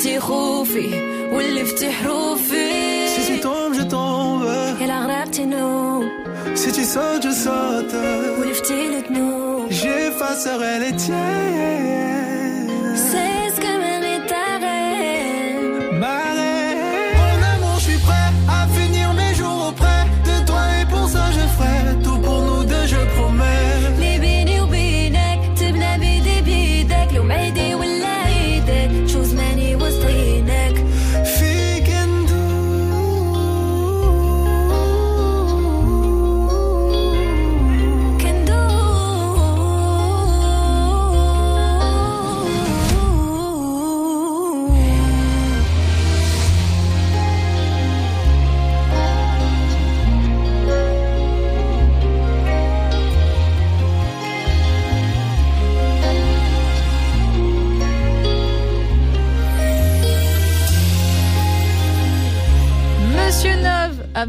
نسيتي 0.00 0.20
خوفي 0.20 0.90
ولفتي 1.32 1.90
حروفي 1.92 3.06
Si 3.08 3.20
tu 3.28 3.40
tombes, 3.42 3.74
je 3.76 3.82
tombe. 3.82 4.82
يلا 4.82 4.98
غرقتي 5.00 5.44
نوم 5.44 6.08
Si 6.54 6.72
tu 6.72 6.84
sautes, 6.84 7.22
je 7.22 7.30
saute. 7.44 7.94
ولفتي 8.40 8.88
لتنوم 8.88 9.68
J'effacerai 9.70 10.78
les 10.80 10.96
tiennes. 10.96 11.89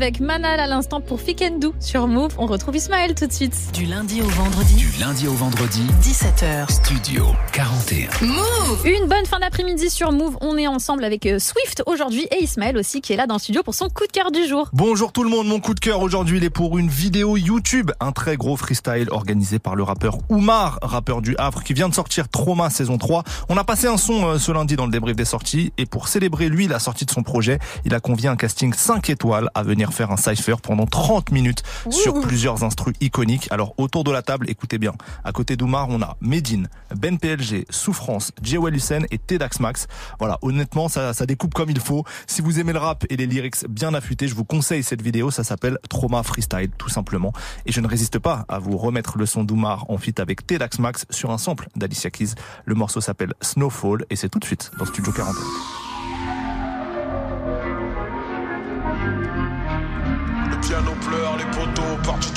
Avec 0.03 0.19
Manal 0.19 0.59
à 0.59 0.67
l'instant 0.67 1.01
pour 1.01 1.21
Fikendou 1.21 1.75
sur 1.79 2.09
Move. 2.09 2.35
On 2.37 2.47
retrouve 2.47 2.75
Ismaël 2.75 3.15
tout 3.15 3.29
de 3.29 3.33
suite. 3.33 3.55
Du 3.73 3.85
lundi 3.85 4.21
au 4.21 4.27
vendredi. 4.27 4.75
Du 4.75 5.01
lundi 5.01 5.29
au 5.29 5.33
vendredi, 5.33 5.87
17h. 6.01 6.73
Studio 6.73 7.27
41. 7.53 8.09
Move 8.27 8.85
Une 8.85 9.09
bonne 9.09 9.25
fin 9.27 9.39
d'après-midi 9.39 9.91
sur 9.91 10.11
Move. 10.11 10.37
On 10.41 10.59
est 10.59 10.67
ensemble 10.67 11.05
avec 11.05 11.25
euh, 11.27 11.39
Swift 11.39 11.85
aujourd'hui 11.87 12.27
et 12.33 12.43
Ismaël 12.43 12.77
aussi 12.79 13.01
qui 13.01 13.13
est 13.13 13.17
là 13.17 13.29
dans 13.29 13.37
le 13.37 13.41
studio 13.41 13.63
pour 13.63 13.77
son 13.77 13.89
coup 13.91 14.05
de 14.09 14.11
cœur 14.13 14.33
du 14.33 14.45
jour. 14.45 14.69
Bonjour 14.73 15.13
tout 15.13 15.23
le 15.23 15.31
monde, 15.31 15.47
mon 15.47 15.61
coup 15.61 15.73
de 15.73 15.79
cœur 15.81 16.01
aujourd'hui 16.01 16.39
il 16.39 16.45
est 16.45 16.51
pour 16.51 16.79
une 16.79 16.89
vidéo 16.89 17.37
YouTube, 17.37 17.93
un 18.01 18.11
très 18.11 18.37
gros 18.37 18.57
freestyle 18.57 19.07
organisé 19.13 19.61
par 19.61 19.77
le 19.77 19.85
rappeur 19.85 20.19
Oumar, 20.31 20.81
rappeur 20.83 21.23
du 21.23 21.37
Havre 21.39 21.63
qui 21.63 21.75
vient 21.75 21.89
de 21.89 21.95
sortir 21.95 22.29
Trauma 22.29 22.71
saison 22.71 22.99
3. 22.99 23.23
On 23.49 23.57
a 23.57 23.63
passé 23.63 23.87
un 23.87 23.97
son 23.97 24.27
euh, 24.27 24.39
ce 24.39 24.51
lundi 24.51 24.75
dans 24.75 24.87
le 24.87 24.93
débrief 24.93 25.15
des 25.15 25.25
sorties 25.25 25.73
et 25.79 25.87
pour 25.87 26.09
célébrer 26.09 26.49
lui 26.49 26.67
la 26.67 26.81
sortie 26.81 27.05
de 27.05 27.11
son 27.13 27.23
projet, 27.23 27.61
il 27.85 27.95
a 27.95 28.01
convié 28.01 28.29
un 28.29 28.37
casting 28.37 28.73
5 28.75 29.09
étoiles 29.09 29.49
à 29.55 29.63
venir 29.63 29.92
faire 29.93 30.11
un 30.11 30.17
cypher 30.17 30.57
pendant 30.61 30.87
30 30.87 31.31
minutes 31.31 31.63
sur 31.91 32.21
plusieurs 32.21 32.65
instrus 32.65 32.95
iconiques. 33.01 33.49
Alors 33.51 33.75
autour 33.79 34.05
de 34.05 34.11
la 34.11 34.23
table, 34.23 34.49
écoutez 34.51 34.79
bien, 34.79 34.93
à 35.25 35.33
côté 35.33 35.57
d'Oumar 35.57 35.89
on 35.89 36.03
a 36.03 36.17
Medine, 36.21 36.69
Ben 36.95 37.19
PLG, 37.19 37.67
Souffrance, 37.71 38.33
Jewel 38.43 38.75
Hussein 38.75 39.03
et 39.11 39.19
Tedax 39.19 39.61
Max. 39.61 39.87
Voilà, 40.19 40.39
honnêtement 40.43 40.89
ça, 40.89 41.13
ça 41.13 41.27
découpe 41.27 41.55
comme 41.55 41.71
il 41.71 41.81
faut. 41.81 42.05
Si 42.27 42.43
vous 42.43 42.59
aimez 42.59 42.73
le 42.73 42.79
rap 42.79 43.05
et 43.11 43.17
les 43.17 43.27
lyrics 43.27 43.67
bien 43.69 43.95
affûtés, 43.95 44.29
je 44.29 44.35
vous 44.35 44.45
conseille 44.45 44.83
cette 44.83 45.03
vidéo, 45.03 45.31
ça 45.31 45.45
s'appelle 45.45 45.79
Trauma 45.89 46.23
Freestyle 46.23 46.71
tout 46.79 46.89
simplement. 46.89 47.33
Et 47.67 47.73
je 47.73 47.81
ne 47.81 47.87
résiste 47.87 48.19
pas 48.19 48.45
à 48.49 48.59
vous 48.59 48.77
remettre 48.77 49.19
le 49.19 49.27
son 49.27 49.45
d'Oumar 49.45 49.87
en 49.91 49.99
feat 49.99 50.21
avec 50.21 50.47
Tedax 50.47 50.79
Max 50.79 51.07
sur 51.11 51.31
un 51.31 51.39
sample 51.39 51.69
d'Alicia 51.77 52.11
Keys. 52.11 52.35
Le 52.65 52.75
morceau 52.75 53.01
s'appelle 53.01 53.35
Snowfall 53.41 54.07
et 54.11 54.17
c'est 54.17 54.29
tout 54.29 54.39
de 54.39 54.45
suite 54.45 54.71
dans 54.79 54.87
Studio 54.87 55.13
41. 55.13 55.82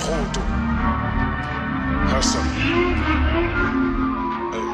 Tôt. 0.06 0.42
Hassan. 2.16 2.42
Hey. 4.54 4.68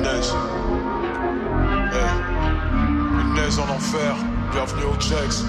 Neige. 0.00 0.32
Hey. 1.92 2.10
Neige 3.34 3.58
en 3.58 3.68
enfer. 3.74 4.14
Bienvenue 4.52 4.84
au 4.84 5.00
Jax. 5.00 5.44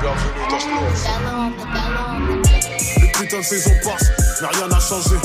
Bienvenue 0.00 0.44
dans 0.50 0.60
Snow. 0.60 0.86
Les 3.00 3.12
putains 3.12 3.38
de 3.38 3.42
saison 3.42 3.70
passent, 3.84 4.10
mais 4.40 4.48
rien 4.48 4.68
n'a 4.68 4.80
changé. 4.80 5.16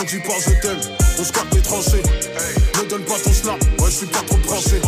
On 0.00 0.04
dit 0.04 0.20
pas 0.20 0.34
je 0.46 0.60
t'aime, 0.60 0.80
on 1.18 1.24
squatte 1.24 1.50
des 1.50 1.62
tranchées. 1.62 2.02
Ne 2.76 2.88
donne 2.88 3.02
pas 3.02 3.18
ton 3.22 3.32
snap, 3.32 3.60
ouais, 3.60 3.86
je 3.86 3.90
suis 3.90 4.06
pas 4.06 4.22
trop 4.26 4.38
branché. 4.38 4.80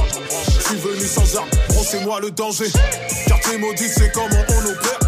Je 0.46 0.62
suis 0.62 0.76
venu 0.76 1.06
sans 1.06 1.36
armes, 1.36 1.48
c'est 1.82 2.04
moi 2.04 2.20
le 2.20 2.30
danger. 2.30 2.70
Quartier 3.26 3.58
maudit, 3.58 3.88
c'est 3.88 4.12
comment 4.12 4.44
on 4.48 4.70
opère. 4.70 4.99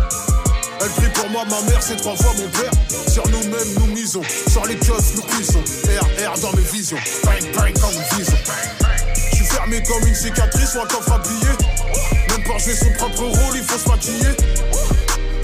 Elle 0.85 0.91
prie 0.91 1.09
pour 1.11 1.30
moi, 1.30 1.45
ma 1.45 1.61
mère, 1.70 1.80
c'est 1.80 1.97
trois 1.97 2.16
fois 2.16 2.33
mon 2.37 2.49
père. 2.49 2.70
Sur 3.09 3.28
nous-mêmes, 3.28 3.74
nous 3.78 3.87
misons. 3.95 4.22
Sur 4.51 4.66
les 4.66 4.76
kiosques, 4.76 5.14
nous 5.14 5.22
cuisons. 5.22 5.62
RR 5.87 6.39
dans 6.41 6.53
mes 6.55 6.62
visions. 6.62 6.99
Bang, 7.24 7.43
bang, 7.55 7.72
comme 7.78 7.93
une 7.93 8.18
vision. 8.18 8.37
Je 9.30 9.37
suis 9.37 9.45
fermé 9.45 9.80
comme 9.85 10.07
une 10.07 10.14
cicatrice 10.14 10.74
ou 10.74 10.80
un 10.80 10.87
coffre 10.87 11.12
à 11.12 11.18
billets. 11.18 12.30
Même 12.30 12.43
pour 12.45 12.59
jouer 12.59 12.74
son 12.74 12.91
propre 12.95 13.22
rôle, 13.22 13.57
il 13.57 13.62
faut 13.62 13.78
se 13.78 13.85
fatiguer. 13.85 14.35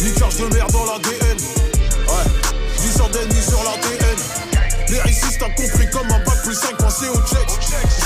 Liquage 0.01 0.36
de 0.39 0.55
merde 0.55 0.72
dans 0.72 0.84
l'ADN. 0.86 1.39
Ouais, 2.09 2.30
10 2.78 3.01
ans 3.01 3.09
d'ennemis 3.09 3.43
sur 3.43 3.62
l'ADN. 3.62 4.18
Les 4.91 5.01
récistes 5.01 5.39
t'as 5.39 5.51
compris 5.51 5.89
comme 5.91 6.11
un 6.11 6.18
bac 6.24 6.43
plus 6.43 6.55
5 6.55 6.76
pensez 6.78 7.09
au 7.09 7.20
check. 7.22 7.47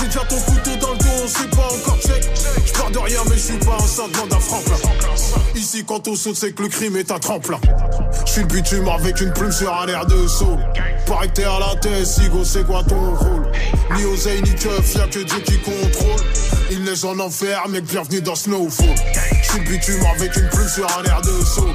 J'ai 0.00 0.06
déjà 0.06 0.24
ton 0.26 0.40
couteau 0.40 0.76
dans 0.76 0.92
le 0.92 0.98
dos, 0.98 1.24
on 1.24 1.28
sait 1.28 1.48
pas 1.48 1.68
encore 1.72 1.98
check. 2.02 2.28
Je 2.66 2.92
de 2.92 2.98
rien, 2.98 3.20
mais 3.30 3.36
je 3.36 3.42
suis 3.42 3.58
pas 3.58 3.76
un 3.76 3.86
saint, 3.86 4.08
demande 4.08 4.32
à 4.34 4.40
Franklin. 4.40 4.76
Ici, 5.62 5.84
quand 5.84 6.08
on 6.08 6.16
saute, 6.16 6.34
c'est 6.34 6.50
que 6.50 6.62
le 6.64 6.68
crime 6.68 6.96
est 6.96 7.12
un 7.12 7.20
tremplin. 7.20 7.60
Je 8.26 8.32
suis 8.32 8.40
le 8.40 8.48
bitume 8.48 8.88
avec 8.88 9.20
une 9.20 9.32
plume 9.32 9.52
sur 9.52 9.72
un 9.72 9.86
air 9.86 10.04
de 10.06 10.26
saut. 10.26 10.58
Pareil 11.06 11.30
que 11.30 11.34
t'es 11.34 11.44
à 11.44 11.60
la 11.60 11.76
tête, 11.76 12.04
Sigo, 12.04 12.44
c'est 12.44 12.66
quoi 12.66 12.82
ton 12.82 13.14
rôle? 13.14 13.46
Ni 13.96 14.04
oseille, 14.04 14.42
ni 14.42 14.52
keuf, 14.56 14.92
y'a 14.96 15.06
que 15.06 15.20
Dieu 15.20 15.38
qui 15.38 15.56
contrôle. 15.60 16.20
Il 16.72 16.82
neige 16.82 17.04
en 17.04 17.16
enfer, 17.20 17.62
mec, 17.68 17.84
bienvenue 17.84 18.20
dans 18.20 18.34
Snowfall. 18.34 18.92
J'suis 19.40 19.58
le 19.60 19.70
bitume 19.70 20.04
avec 20.16 20.34
une 20.34 20.48
plume 20.48 20.68
sur 20.68 20.98
un 20.98 21.04
air 21.04 21.22
de 21.22 21.44
saule. 21.44 21.74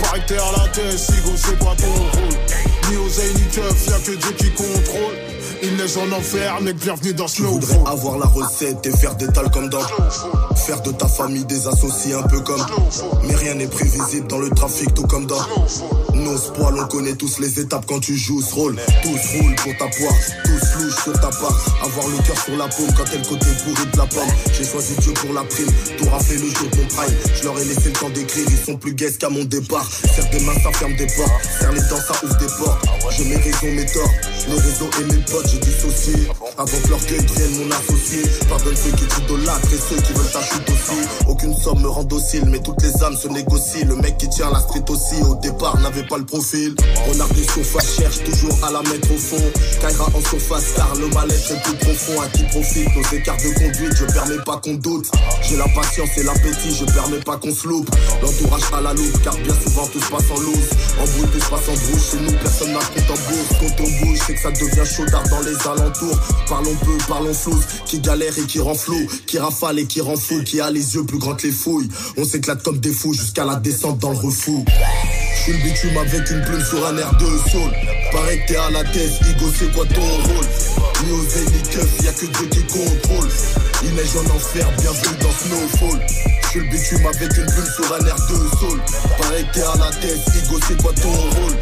Pareil 0.00 0.22
que 0.22 0.34
t'es 0.34 0.38
à 0.38 0.52
la 0.58 0.68
tête, 0.72 0.98
Sigo, 0.98 1.30
c'est 1.36 1.58
quoi 1.60 1.76
ton 1.76 1.86
rôle? 1.86 2.90
Ni 2.90 2.96
oseille, 2.96 3.34
ni 3.34 3.42
keuf, 3.54 3.86
y'a 3.86 3.98
que 4.00 4.18
Dieu 4.18 4.32
qui 4.32 4.50
contrôle. 4.50 5.14
Il 5.62 5.76
neige 5.76 5.96
en 5.96 6.12
enfer, 6.16 6.60
mec, 6.60 6.76
bienvenue 6.76 7.14
dans 7.14 7.26
Je 7.26 7.42
voudrais 7.42 7.74
Snowfall. 7.74 7.92
avoir 7.92 8.18
la 8.18 8.26
recette 8.26 8.86
et 8.86 8.96
faire 8.96 9.14
des 9.16 9.26
tales 9.28 9.50
comme 9.50 9.68
dans 9.68 9.80
Faire 10.56 10.80
de 10.82 10.92
ta 10.92 11.06
famille 11.08 11.44
des 11.46 11.66
associés 11.66 12.14
un 12.14 12.22
peu 12.22 12.40
comme 12.40 12.64
Mais 13.24 13.34
rien 13.34 13.54
n'est 13.54 13.66
prévisible 13.66 14.26
dans 14.28 14.38
le 14.38 14.50
trafic 14.50 14.92
tout 14.94 15.06
comme 15.06 15.26
dans 15.26 15.40
Nos 16.14 16.36
spoils 16.36 16.78
on 16.78 16.86
connaît 16.86 17.14
tous 17.14 17.38
les 17.40 17.60
étapes 17.60 17.86
quand 17.88 18.00
tu 18.00 18.16
joues 18.16 18.42
ce 18.42 18.54
rôle. 18.54 18.76
Tous 19.02 19.38
roulent 19.38 19.54
pour 19.56 19.72
ta 19.78 19.86
poire, 19.96 20.14
tous 20.44 20.82
louches 20.82 21.02
sur 21.02 21.12
ta 21.14 21.28
part. 21.28 21.58
Avoir 21.84 22.06
le 22.08 22.18
cœur 22.26 22.38
sur 22.44 22.56
la 22.56 22.68
paume 22.68 22.92
quand 22.96 23.04
t'es 23.04 23.18
le 23.18 23.24
côté 23.24 23.46
pourri 23.64 23.86
de 23.92 23.96
la 23.96 24.06
pomme. 24.06 24.28
J'ai 24.52 24.64
choisi 24.64 24.94
Dieu 25.00 25.12
pour 25.14 25.32
la 25.32 25.42
prime, 25.44 25.70
tout 25.96 26.08
raflé 26.10 26.36
le 26.36 26.48
jour 26.50 26.68
de 26.70 26.76
mon 26.76 26.86
prime. 26.86 27.14
Je 27.34 27.44
leur 27.44 27.58
ai 27.58 27.64
laissé 27.64 27.88
le 27.88 27.92
temps 27.92 28.10
d'écrire, 28.10 28.44
ils 28.48 28.64
sont 28.64 28.76
plus 28.76 28.94
gays 28.94 29.12
qu'à 29.18 29.28
mon 29.28 29.44
départ. 29.44 29.88
Serre 30.14 30.28
des 30.30 30.40
mains 30.40 30.54
ça 30.62 30.70
ferme 30.78 30.94
des 30.96 31.06
portes, 31.06 31.32
serre 31.60 31.72
les 31.72 31.80
dents 31.80 32.02
ça 32.06 32.14
ouvre 32.24 32.36
des 32.38 32.46
portes. 32.58 32.84
J'ai 33.16 33.24
mes 33.24 33.36
raisons, 33.36 33.72
mes 33.72 33.86
torts, 33.86 34.12
mes 34.48 34.54
réseaux 34.60 34.90
et 35.00 35.04
mes 35.04 35.22
potes 35.24 35.47
j'ai 35.50 35.58
dissocié. 35.58 36.14
Avant 36.56 36.78
que 36.82 36.88
l'orgueil 36.88 37.22
devienne 37.22 37.64
mon 37.64 37.70
associé. 37.70 38.22
Pardonne 38.48 38.76
ceux 38.76 38.90
qui 38.90 39.06
t'idolâtrent 39.06 39.72
et 39.72 39.78
ceux 39.78 40.00
qui 40.02 40.12
veulent 40.12 40.32
ta 40.32 40.40
aussi 40.40 40.98
Aucune 41.28 41.54
somme 41.54 41.80
me 41.82 41.88
rend 41.88 42.04
docile 42.04 42.44
mais 42.46 42.58
toutes 42.58 42.82
les 42.82 43.02
âmes 43.02 43.16
se 43.16 43.28
négocient. 43.28 43.86
Le 43.86 43.96
mec 43.96 44.18
qui 44.18 44.28
tient 44.28 44.50
la 44.50 44.60
street 44.60 44.84
aussi 44.88 45.22
au 45.22 45.34
départ 45.36 45.78
n'avait 45.80 46.06
pas 46.06 46.18
le 46.18 46.24
profil. 46.24 46.74
Renard 47.08 47.28
des 47.34 47.44
surfaces 47.44 47.96
cherche 47.96 48.24
toujours 48.24 48.56
à 48.64 48.72
la 48.72 48.82
mettre 48.82 49.10
au 49.12 49.16
fond. 49.16 49.42
Kaira 49.80 50.06
en 50.14 50.20
surface 50.20 50.72
car 50.76 50.94
le 50.96 51.08
mal-être 51.08 51.52
est 51.52 51.62
plus 51.62 51.76
profond. 51.76 52.20
À 52.20 52.26
qui 52.28 52.42
profite 52.44 52.88
nos 52.96 53.16
écarts 53.16 53.36
de 53.36 53.54
conduite? 53.54 53.94
Je 53.96 54.04
permets 54.12 54.42
pas 54.44 54.56
qu'on 54.56 54.74
doute. 54.74 55.10
J'ai 55.42 55.56
la 55.56 55.68
patience 55.68 56.10
et 56.16 56.22
l'appétit 56.24 56.74
je 56.74 56.84
permets 56.92 57.20
pas 57.20 57.36
qu'on 57.36 57.54
se 57.54 57.68
loupe. 57.68 57.88
L'entourage 58.22 58.62
à 58.72 58.80
la 58.80 58.92
loupe 58.94 59.22
car 59.22 59.36
bien 59.36 59.54
souvent 59.64 59.86
tout 59.86 60.00
se 60.00 60.10
passe 60.10 60.30
en 60.30 60.40
loose. 60.40 60.70
En 61.00 61.04
bruit 61.04 61.28
tout 61.32 61.40
se 61.40 61.50
passe 61.50 61.68
en 61.68 61.78
brouche 61.86 62.10
Chez 62.10 62.18
nous 62.18 62.32
personne 62.42 62.72
n'a 62.72 62.80
compte 62.80 63.10
en 63.10 63.30
bourse. 63.30 63.50
Quand 63.60 63.84
on 63.84 64.04
bouge 64.04 64.18
c'est 64.26 64.34
que 64.34 64.40
ça 64.40 64.50
devient 64.50 64.84
chaudard 64.84 65.22
dans 65.30 65.37
les 65.40 65.56
alentours. 65.66 66.18
Parlons 66.48 66.74
peu, 66.84 66.96
parlons 67.08 67.34
flouze 67.34 67.64
Qui 67.86 68.00
galère 68.00 68.36
et 68.38 68.46
qui 68.46 68.60
rend 68.60 68.74
flou. 68.74 69.06
Qui 69.26 69.38
rafale 69.38 69.78
et 69.78 69.86
qui 69.86 70.00
rend 70.00 70.14
Qui 70.44 70.60
a 70.60 70.70
les 70.70 70.94
yeux 70.94 71.04
plus 71.04 71.18
grands 71.18 71.34
que 71.34 71.46
les 71.46 71.52
fouilles. 71.52 71.88
On 72.16 72.24
s'éclate 72.24 72.62
comme 72.62 72.78
des 72.78 72.92
fous 72.92 73.12
jusqu'à 73.12 73.44
la 73.44 73.56
descente 73.56 73.98
dans 73.98 74.10
le 74.10 74.18
refou. 74.18 74.64
Je 74.68 75.42
suis 75.42 75.52
le 75.52 75.58
bitume 75.58 75.96
avec 75.96 76.30
une 76.30 76.42
plume 76.42 76.64
sur 76.64 76.86
un 76.86 76.96
air 76.96 77.12
de 77.18 77.50
saule. 77.50 77.72
Pareil 78.12 78.40
que 78.42 78.52
t'es 78.52 78.56
à 78.56 78.70
la 78.70 78.84
tête, 78.84 79.12
Igo 79.22 79.50
c'est 79.58 79.72
quoi 79.72 79.84
ton 79.86 80.00
rôle? 80.00 80.46
Ni 81.04 81.12
oseille 81.12 81.46
ni 81.52 81.62
keuf, 81.70 82.02
y'a 82.02 82.12
que 82.12 82.26
Dieu 82.26 82.46
qui 82.50 82.62
contrôle. 82.66 83.28
Il 83.84 83.94
neige 83.94 84.16
en 84.16 84.34
enfer, 84.34 84.66
bienvenue 84.78 85.16
dans 85.20 85.30
Snowfall. 85.30 86.06
Je 86.42 86.48
suis 86.48 86.60
le 86.60 86.66
bitume 86.66 87.06
avec 87.06 87.36
une 87.36 87.46
plume 87.46 87.72
sur 87.76 87.94
un 87.94 88.06
air 88.06 88.16
de 88.16 88.56
saule. 88.58 88.80
Pareil 89.18 89.46
que 89.46 89.54
t'es 89.54 89.62
à 89.62 89.76
la 89.76 89.90
tête, 90.00 90.20
Igo 90.44 90.58
c'est 90.66 90.82
quoi 90.82 90.92
ton 90.94 91.12
rôle? 91.12 91.56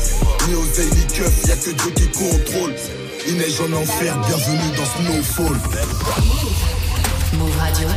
Ni 0.49 0.55
oseille 0.55 0.91
ni 0.97 1.07
keuf, 1.15 1.47
y'a 1.47 1.57
que 1.57 1.71
Dieu 1.71 1.91
qui 1.95 2.09
contrôle 2.09 2.75
Il 3.29 3.37
neige 3.37 3.61
en 3.61 3.73
enfer, 3.73 4.15
bienvenue 4.27 4.77
dans 4.77 4.85
Snowfall. 4.85 5.57
Move 7.33 7.57
Radio. 7.59 7.89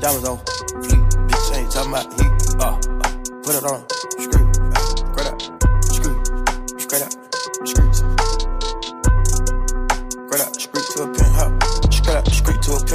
Diamonds 0.00 0.28
on 0.28 0.38
fleek, 0.82 1.00
bitch 1.28 1.56
ain't 1.56 1.70
talking 1.70 1.92
about 1.92 2.12
heat. 2.20 2.32
Uh, 2.58 2.64
uh, 2.64 3.10
put 3.42 3.54
it 3.54 3.64
on, 3.64 3.84
screw, 4.18 4.42
uh, 4.70 4.80
straight 5.10 5.28
up, 5.28 5.40
screw, 5.84 6.22
straight 6.78 7.02
up, 7.02 7.12
screw. 7.66 8.11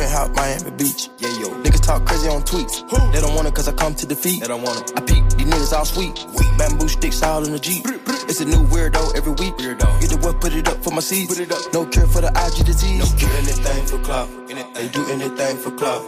Screw 0.06 0.28
to 0.28 0.34
Miami 0.34 0.72
Beach. 0.72 1.10
Yeah, 1.18 1.30
yo. 1.40 1.50
Niggas 1.64 1.82
talk 1.82 2.06
crazy 2.06 2.28
on 2.28 2.42
tweets. 2.44 2.88
They 3.12 3.22
don't 3.22 3.36
want 3.36 3.48
it 3.48 3.56
cause 3.56 3.68
I 3.68 3.74
come 3.74 3.96
to 3.96 4.06
defeat. 4.06 4.42
They 4.42 4.48
don't 4.48 4.62
want 4.62 4.82
it. 4.82 4.98
I 4.98 5.02
peek, 5.02 5.24
these 5.38 5.48
niggas 5.48 5.74
all 5.74 5.86
sweet. 5.86 6.26
Bamboo 6.58 6.88
sticks 6.88 7.22
all 7.24 7.46
in 7.46 7.52
the 7.52 7.60
Jeep. 7.60 7.86
It's 8.30 8.42
a 8.42 8.46
new 8.46 8.66
weirdo 8.68 9.16
every 9.16 9.34
week. 9.34 9.56
Weirdo. 9.58 10.02
Get 10.02 10.10
the 10.10 10.18
what, 10.22 10.42
put 10.42 10.54
it 10.54 10.68
up 10.68 10.84
for 10.84 10.92
my 10.92 11.00
seeds. 11.00 11.34
Put 11.34 11.40
it 11.40 11.52
up. 11.52 11.74
No 11.74 11.86
care 11.86 12.08
for 12.08 12.22
the 12.22 12.30
IG 12.30 12.66
disease. 12.66 13.00
No 13.00 13.06
cure. 13.18 13.30
anything 13.38 13.86
for 13.86 14.00
clout. 14.00 14.30
They 14.74 14.88
do 14.90 15.08
anything 15.10 15.58
for 15.58 15.72
clout. 15.72 16.04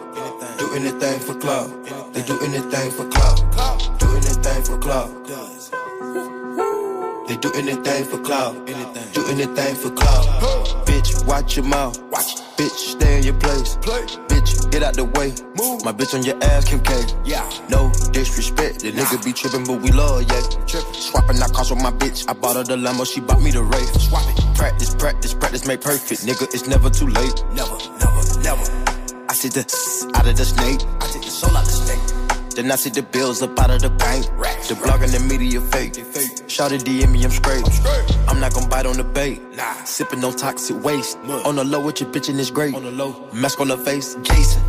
Do 0.57 0.73
anything 0.75 1.19
for 1.19 1.35
clout. 1.35 2.13
They 2.13 2.21
do 2.23 2.39
anything 2.41 2.91
for 2.91 3.07
clout. 3.09 3.37
Do 3.99 4.07
anything 4.15 4.63
for 4.63 4.77
clout. 4.77 5.09
They 7.27 7.37
do 7.37 7.51
anything 7.53 8.03
for 8.05 8.19
clout. 8.19 8.65
Do 9.13 9.25
anything 9.27 9.75
for 9.75 9.91
clout. 9.91 10.25
Bitch, 10.85 11.25
watch 11.25 11.55
your 11.55 11.65
mouth. 11.65 12.01
Watch. 12.11 12.38
Bitch, 12.59 12.99
stay 12.99 13.19
in 13.19 13.23
your 13.23 13.35
place. 13.35 13.77
Play. 13.77 14.01
Bitch, 14.27 14.69
get 14.69 14.83
out 14.83 14.93
the 14.93 15.05
way. 15.05 15.31
Move. 15.55 15.85
My 15.85 15.93
bitch 15.93 16.13
on 16.13 16.23
your 16.23 16.35
ass, 16.43 16.67
Kim 16.67 16.81
K. 16.81 16.91
Yeah. 17.23 17.49
No 17.69 17.89
disrespect. 18.11 18.81
The 18.81 18.91
nigga 18.91 19.23
be 19.23 19.31
tripping, 19.31 19.63
but 19.63 19.79
we 19.81 19.93
love, 19.93 20.23
yeah. 20.23 20.41
Swapping 20.91 21.41
out 21.41 21.53
cars 21.53 21.71
with 21.71 21.81
my 21.81 21.91
bitch. 21.91 22.27
I 22.27 22.33
bought 22.33 22.57
her 22.57 22.63
the 22.65 22.75
Lambo, 22.75 23.07
she 23.07 23.21
bought 23.21 23.41
me 23.41 23.51
the 23.51 23.63
Wraith. 23.63 24.01
Swap 24.01 24.27
it. 24.27 24.57
Practice, 24.57 24.93
practice, 24.93 25.33
practice, 25.33 25.65
make 25.65 25.79
perfect. 25.79 26.25
Nigga, 26.27 26.53
it's 26.53 26.67
never 26.67 26.89
too 26.89 27.07
late. 27.07 27.45
Never, 27.53 27.77
never, 27.95 28.21
never. 28.43 28.65
I 29.29 29.33
see 29.33 29.47
the 29.47 29.63
out 30.15 30.27
of 30.27 30.35
the 30.35 30.43
snake. 30.43 30.81
I 30.99 31.07
take 31.13 31.23
the 31.23 31.31
soul 31.31 31.55
out 31.55 31.63
the 31.63 31.71
snake. 31.71 32.08
Then 32.59 32.73
I 32.73 32.75
see 32.75 32.89
the 32.89 33.01
bills 33.01 33.41
up 33.41 33.57
out 33.57 33.71
of 33.71 33.81
the 33.81 33.89
bank. 33.89 34.25
The 34.67 34.77
blog 34.83 35.01
and 35.01 35.13
the 35.13 35.21
media 35.21 35.61
fake. 35.61 35.95
Shout 36.49 36.73
it 36.73 36.81
DM 36.81 37.09
me, 37.13 37.23
I'm 37.23 37.31
straight. 37.31 37.63
I'm 38.27 38.41
not 38.41 38.53
gonna 38.53 38.67
bite 38.67 38.85
on 38.85 38.97
the 38.97 39.05
bait. 39.05 39.39
Nah. 39.55 39.85
Sipping 39.85 40.21
on 40.25 40.33
toxic 40.35 40.83
waste. 40.83 41.17
On 41.45 41.55
the 41.55 41.63
low 41.63 41.79
with 41.79 42.01
your 42.01 42.09
bitch 42.11 42.27
and 42.27 42.37
it's 42.37 42.51
great. 42.51 42.75
On 42.75 42.83
the 42.83 42.91
low. 42.91 43.29
Mask 43.31 43.61
on 43.61 43.69
the 43.69 43.77
face, 43.77 44.15
Jason. 44.23 44.61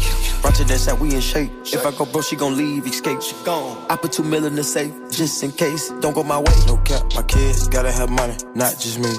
Roger 0.44 0.62
that 0.62 0.78
side, 0.78 1.00
we 1.00 1.16
in 1.16 1.20
shape. 1.20 1.50
If 1.64 1.84
I 1.84 1.90
go 1.90 2.06
bro, 2.06 2.22
she 2.22 2.36
gon' 2.36 2.56
leave, 2.56 2.86
escape. 2.86 3.20
She 3.22 3.34
gone. 3.44 3.84
I 3.90 3.96
put 3.96 4.12
two 4.12 4.22
mil 4.22 4.44
in 4.44 4.54
the 4.54 4.62
safe, 4.62 4.94
just 5.10 5.42
in 5.42 5.50
case. 5.50 5.90
Don't 6.00 6.14
go 6.14 6.22
my 6.22 6.38
way. 6.38 6.54
No 6.68 6.76
cap, 6.84 7.02
my 7.16 7.24
kids 7.24 7.66
gotta 7.66 7.90
have 7.90 8.08
money, 8.08 8.36
not 8.54 8.78
just 8.78 9.00
me. 9.00 9.10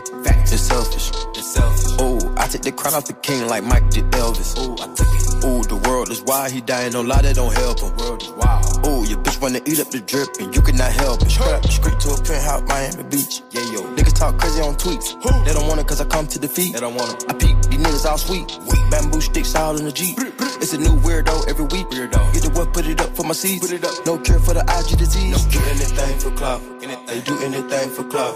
It's 0.53 0.61
selfish. 0.61 1.11
It's 1.36 1.53
selfish. 1.53 1.95
Oh, 1.99 2.19
Take 2.52 2.64
the 2.64 2.72
crown 2.74 2.95
off 2.95 3.06
the 3.06 3.14
king 3.14 3.47
like 3.47 3.64
Mike 3.64 3.89
did 3.91 4.04
Elvis. 4.12 4.56
Oh, 4.58 4.74
I 4.74 4.93
took 4.93 5.08
it. 5.08 5.45
Ooh, 5.45 5.64
the 5.64 5.78
world 5.88 6.12
is 6.12 6.22
wild, 6.24 6.52
he 6.52 6.60
dying, 6.60 6.91
no 6.91 7.02
lie, 7.02 7.22
that 7.22 7.36
don't 7.36 7.54
help 7.56 7.80
him. 7.80 7.95
World 7.95 8.22
is 8.22 8.30
wild. 8.32 8.86
Ooh, 8.86 9.08
your 9.08 9.20
bitch 9.24 9.39
wanna 9.41 9.62
eat 9.66 9.80
up 9.80 9.89
the 9.89 10.02
drip, 10.02 10.28
and 10.38 10.54
you 10.54 10.62
cannot 10.62 10.91
help 10.91 11.22
it. 11.22 11.32
Straight, 11.32 11.64
straight 11.72 11.99
to 12.04 12.10
a 12.12 12.18
penthouse, 12.22 12.62
Miami 12.68 13.04
Beach. 13.08 13.41
Yeah, 13.52 13.64
yo. 13.72 13.80
Niggas 13.95 14.20
talk 14.20 14.38
crazy 14.38 14.60
on 14.60 14.76
tweets. 14.76 15.16
They 15.45 15.54
don't 15.54 15.66
want 15.66 15.80
it 15.80 15.88
cause 15.88 16.02
I 16.02 16.06
come 16.06 16.28
to 16.28 16.39
defeat. 16.39 16.74
They 16.74 16.82
don't 16.82 16.93
want 16.93 17.24
it. 17.24 17.32
I 17.32 17.34
peek, 17.39 17.56
these 17.72 17.80
niggas 17.80 18.06
all 18.06 18.18
sweet. 18.18 18.52
Bamboo 18.91 19.22
sticks 19.22 19.56
all 19.56 19.78
in 19.80 19.86
the 19.86 19.91
Jeep. 19.93 20.20
It's 20.60 20.74
a 20.74 20.78
new 20.78 20.99
weirdo 21.08 21.47
every 21.47 21.66
week. 21.72 21.88
Weirdo. 21.88 22.20
Get 22.34 22.43
the 22.43 22.52
what, 22.52 22.74
put 22.74 22.86
it 22.86 22.99
up 22.99 23.16
for 23.16 23.24
my 23.24 23.32
seeds. 23.32 23.64
Put 23.64 23.72
it 23.72 23.86
up. 23.86 23.95
No 24.06 24.18
care 24.20 24.39
for 24.39 24.54
the 24.54 24.68
IG 24.68 24.99
disease. 24.99 25.32
No. 25.32 25.52
Do 25.56 25.60
anything 25.72 26.20
for 26.20 26.32
clout. 26.36 26.62
They 27.08 27.22
do 27.22 27.39
anything 27.39 27.89
for 27.95 28.04
clout. 28.04 28.36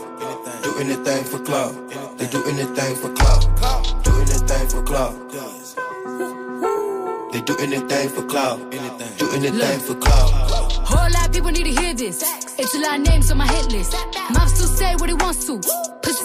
Do 0.63 0.71
anything 0.79 1.23
for 1.25 1.39
clout. 1.39 1.75
They 2.17 2.27
do 2.27 2.41
anything 2.45 2.95
for 2.95 3.11
clout. 3.11 4.04
Do 4.15 4.21
anything 4.21 4.67
for 4.69 4.83
clout. 4.83 5.13
They 7.31 7.41
do 7.41 7.55
anything 7.57 8.09
for 8.09 8.23
clout. 8.23 8.71
Do 9.17 9.29
anything 9.31 9.79
for 9.79 9.95
clout. 9.95 10.31
Whole 10.87 11.11
lot 11.11 11.27
of 11.27 11.33
people 11.33 11.51
need 11.51 11.65
to 11.65 11.81
hear 11.81 11.93
this. 11.93 12.23
It's 12.57 12.73
a 12.75 12.79
lot 12.79 12.99
of 12.99 13.05
names 13.05 13.29
on 13.29 13.37
my 13.37 13.47
hit 13.47 13.71
list. 13.73 13.93
Mouth 14.31 14.49
still 14.55 14.67
say 14.67 14.95
what 14.95 15.09
he 15.09 15.15
wants 15.15 15.45
to. 15.47 15.59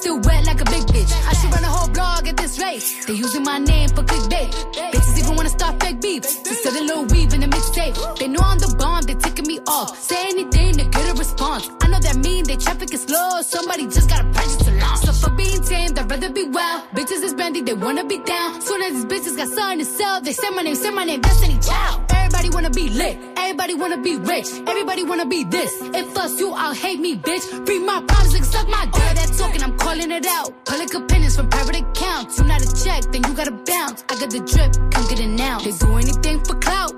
Still 0.01 0.19
wet 0.21 0.47
like 0.47 0.63
a 0.63 0.65
big 0.65 0.85
bitch. 0.95 1.13
I 1.29 1.35
should 1.35 1.53
run 1.53 1.63
a 1.63 1.69
whole 1.69 1.91
blog 1.91 2.27
at 2.27 2.35
this 2.39 2.59
rate. 2.59 2.83
They 3.07 3.13
using 3.13 3.43
my 3.43 3.59
name 3.59 3.91
for 3.91 4.03
clickbait. 4.03 4.51
Bitches 4.93 5.19
even 5.19 5.37
wanna 5.37 5.51
start 5.51 5.79
fake 5.83 6.01
beef. 6.01 6.25
Instead 6.25 6.75
of 6.75 6.85
little 6.89 7.05
weave 7.05 7.35
in 7.35 7.43
the 7.43 7.47
mixtape. 7.47 8.19
They 8.19 8.27
know 8.27 8.41
I'm 8.43 8.59
the 8.59 8.75
bomb, 8.79 9.03
they 9.03 9.15
ticking 9.15 9.47
me 9.47 9.61
off. 9.67 9.99
Say 10.03 10.17
anything 10.31 10.73
to 10.79 10.85
get 10.85 11.05
a 11.11 11.15
response. 11.19 11.69
I 11.83 11.89
know 11.89 12.01
that 12.01 12.17
mean 12.17 12.45
they 12.45 12.57
traffic 12.57 12.95
is 12.95 13.03
slow. 13.03 13.43
Somebody 13.43 13.85
just 13.89 14.09
gotta 14.09 14.25
purchase 14.25 14.67
a 14.69 14.73
launch. 14.81 15.01
So 15.01 15.13
for 15.13 15.37
being 15.37 15.61
tamed, 15.63 15.99
I'd 15.99 16.11
rather 16.11 16.33
be 16.33 16.45
wild. 16.45 16.85
Bitches 16.95 17.23
is 17.23 17.35
brandy, 17.35 17.61
they 17.61 17.75
wanna 17.75 18.05
be 18.07 18.21
down. 18.21 18.63
Soon 18.63 18.81
as 18.81 18.93
these 18.95 19.05
bitches 19.05 19.37
got 19.37 19.49
something 19.49 19.81
to 19.81 19.85
sell, 19.85 20.23
they 20.23 20.33
say 20.33 20.49
my 20.49 20.63
name, 20.63 20.77
say 20.77 20.91
my 20.91 21.05
name, 21.05 21.21
Destiny 21.21 21.59
Child. 21.59 22.10
Everybody 22.33 22.55
wanna 22.55 22.71
be 22.71 22.89
lit. 22.91 23.19
Everybody 23.37 23.75
wanna 23.75 24.01
be 24.01 24.17
rich. 24.17 24.47
Everybody 24.69 25.03
wanna 25.03 25.27
be 25.27 25.43
this. 25.43 25.73
If 25.83 26.17
us 26.17 26.39
you, 26.39 26.53
I'll 26.53 26.75
hate 26.75 27.01
me, 27.01 27.17
bitch. 27.17 27.43
Free 27.67 27.81
my 27.81 28.01
problems 28.07 28.35
and 28.35 28.47
suck 28.47 28.69
my 28.69 28.85
dick. 28.87 29.03
All 29.03 29.15
that 29.15 29.33
talking, 29.37 29.63
I'm 29.65 29.77
calling 29.77 30.13
it 30.13 30.25
out. 30.27 30.65
Public 30.65 30.95
opinions 30.95 31.35
from 31.35 31.49
private 31.49 31.81
accounts. 31.81 32.39
You 32.39 32.45
not 32.45 32.63
a 32.63 32.85
check, 32.85 33.03
then 33.11 33.25
you 33.25 33.35
gotta 33.35 33.51
bounce. 33.51 34.05
I 34.09 34.15
got 34.15 34.31
the 34.31 34.39
drip, 34.47 34.73
come 34.93 35.09
get 35.09 35.19
it 35.19 35.27
now. 35.27 35.59
They 35.59 35.73
do 35.73 35.97
anything 35.97 36.39
for 36.45 36.55
clout. 36.55 36.93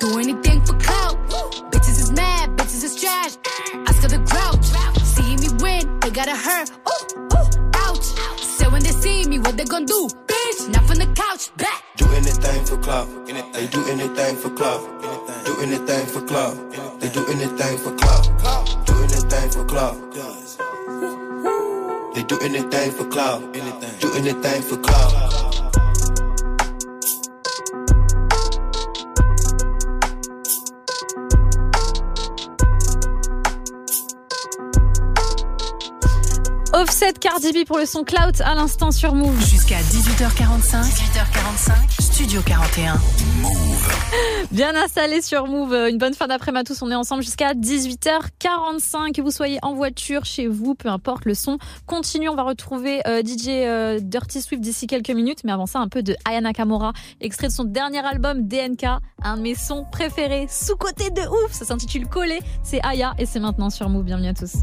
Do 0.00 0.18
anything 0.18 0.64
for 0.64 0.74
clout. 0.78 1.14
Bitches 1.70 1.98
is 2.04 2.10
mad, 2.12 2.56
bitches 2.56 2.82
is 2.82 2.96
trash. 2.96 3.36
I 3.86 3.92
still 3.92 4.08
the 4.16 4.22
grouch. 4.32 4.64
See 5.04 5.36
me 5.36 5.48
win, 5.62 6.00
they 6.00 6.10
gotta 6.10 6.34
hurt. 6.34 6.70
Ooh, 6.88 7.29
what 9.42 9.56
they 9.56 9.64
gonna 9.64 9.86
do? 9.86 10.08
Bitch, 10.26 10.68
not 10.72 10.84
from 10.86 10.98
the 10.98 11.06
couch, 11.14 11.50
back. 11.56 11.84
Do 11.96 12.06
anything 12.12 12.64
for 12.64 12.76
clout. 12.78 13.08
They 13.26 13.66
do 13.66 13.84
anything 13.88 14.36
for 14.36 14.50
clout. 14.50 14.80
Do 15.44 15.60
anything 15.60 16.06
for 16.06 16.20
club. 16.22 16.56
They 17.00 17.08
do 17.08 17.26
anything 17.26 17.78
for 17.78 17.94
clout. 17.96 18.24
Do 18.86 18.94
anything 19.02 19.50
for 19.50 19.64
club. 19.64 19.96
They 22.14 22.22
do 22.24 22.38
anything 22.40 22.90
for 22.92 23.04
clout. 23.06 23.52
Do 24.00 24.12
anything 24.14 24.62
for 24.62 24.76
clout. 24.78 25.59
Offset 36.80 37.12
Cardi 37.20 37.52
B 37.52 37.66
pour 37.66 37.76
le 37.76 37.84
son 37.84 38.04
Clout 38.04 38.40
à 38.42 38.54
l'instant 38.54 38.90
sur 38.90 39.14
Move. 39.14 39.38
Jusqu'à 39.38 39.80
18h45. 39.80 40.80
18h45. 40.80 42.00
Studio 42.00 42.40
41. 42.40 42.98
Bien 44.50 44.74
installé 44.74 45.20
sur 45.20 45.46
Move. 45.46 45.74
Une 45.90 45.98
bonne 45.98 46.14
fin 46.14 46.26
d'après-midi 46.26 46.60
à 46.60 46.64
tous. 46.64 46.80
On 46.80 46.90
est 46.90 46.94
ensemble 46.94 47.22
jusqu'à 47.22 47.52
18h45. 47.52 49.12
Que 49.14 49.20
vous 49.20 49.30
soyez 49.30 49.58
en 49.60 49.74
voiture, 49.74 50.24
chez 50.24 50.46
vous, 50.46 50.74
peu 50.74 50.88
importe 50.88 51.26
le 51.26 51.34
son. 51.34 51.58
Continue. 51.84 52.30
On 52.30 52.34
va 52.34 52.44
retrouver 52.44 53.06
euh, 53.06 53.20
DJ 53.20 53.48
euh, 53.48 53.98
Dirty 54.00 54.40
Swift 54.40 54.62
d'ici 54.62 54.86
quelques 54.86 55.10
minutes. 55.10 55.40
Mais 55.44 55.52
avant 55.52 55.66
ça, 55.66 55.80
un 55.80 55.88
peu 55.88 56.02
de 56.02 56.16
Aya 56.24 56.40
Nakamura. 56.40 56.94
Extrait 57.20 57.48
de 57.48 57.52
son 57.52 57.64
dernier 57.64 58.06
album 58.06 58.48
DNK. 58.48 58.84
Un 59.22 59.36
de 59.36 59.42
mes 59.42 59.54
sons 59.54 59.84
préférés. 59.92 60.46
Sous-côté 60.48 61.10
de 61.10 61.20
ouf. 61.20 61.52
Ça 61.52 61.66
s'intitule 61.66 62.06
Collé. 62.08 62.38
C'est 62.62 62.80
Aya 62.82 63.12
et 63.18 63.26
c'est 63.26 63.40
maintenant 63.40 63.68
sur 63.68 63.90
Move. 63.90 64.04
Bienvenue 64.04 64.28
à 64.28 64.34
tous. 64.34 64.54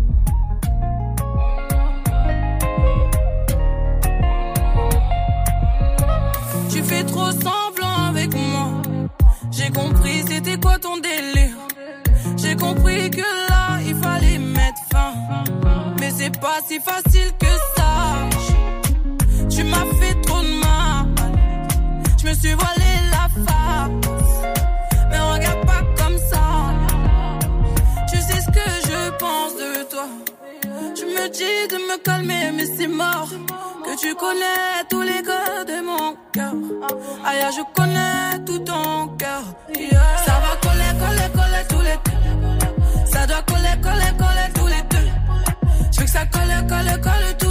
Tu 6.77 6.83
fais 6.83 7.03
trop 7.05 7.31
semblant 7.31 8.05
avec 8.09 8.35
moi. 8.35 8.83
J'ai 9.49 9.71
compris 9.71 10.23
c'était 10.27 10.59
quoi 10.59 10.77
ton 10.77 10.97
délire. 10.97 11.57
J'ai 12.37 12.55
compris 12.55 13.09
que 13.09 13.27
là 13.49 13.79
il 13.83 13.95
fallait 13.95 14.37
mettre 14.37 14.77
fin. 14.91 15.13
Mais 15.99 16.11
c'est 16.15 16.39
pas 16.39 16.59
si 16.67 16.79
facile 16.79 17.31
que 17.39 17.47
ça. 17.75 18.29
Tu 19.49 19.63
m'as 19.63 19.87
fait 19.99 20.21
trop 20.21 20.41
de 20.41 20.59
mal. 20.59 21.07
Je 22.21 22.27
me 22.27 22.33
suis 22.35 22.53
voilé 22.53 22.86
De 31.39 31.43
me 31.43 31.97
calmer, 31.99 32.51
mais 32.51 32.65
c'est 32.65 32.87
mort. 32.87 33.29
Que 33.85 33.95
tu 33.99 34.15
connais 34.15 34.83
tous 34.89 35.03
les 35.03 35.21
codes 35.21 35.67
de 35.67 35.81
mon 35.85 36.15
cœur. 36.33 36.53
Aïe, 37.23 37.45
je 37.55 37.61
connais 37.75 38.43
tout 38.43 38.57
ton 38.57 39.09
cœur. 39.19 39.43
Ça 40.25 40.39
va 40.41 40.57
coller, 40.63 40.93
coller, 40.97 41.29
coller 41.35 41.63
tous 41.69 41.81
les 41.81 41.97
deux. 42.05 43.05
Ça 43.05 43.27
doit 43.27 43.43
coller, 43.43 43.77
coller, 43.83 44.17
coller 44.17 44.51
tous 44.55 44.65
les 44.65 44.81
deux. 44.89 45.09
Je 45.91 45.99
veux 45.99 46.05
que 46.05 46.11
ça 46.11 46.25
colle, 46.25 46.67
colle, 46.67 47.01
colle 47.01 47.37
tous 47.37 47.45
les 47.45 47.45
deux. 47.45 47.46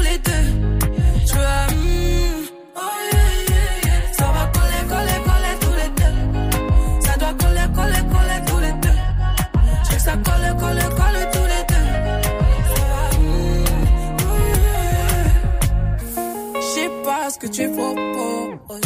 Tu 17.57 17.71
proposes. 17.71 18.83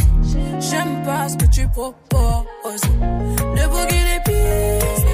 J'aime 0.61 1.03
pas 1.05 1.29
ce 1.29 1.37
que 1.37 1.47
tu 1.47 1.67
proposes. 1.69 2.85
Le 3.57 3.69
boogie 3.69 4.05
les 4.11 4.21
pistes. 4.25 5.07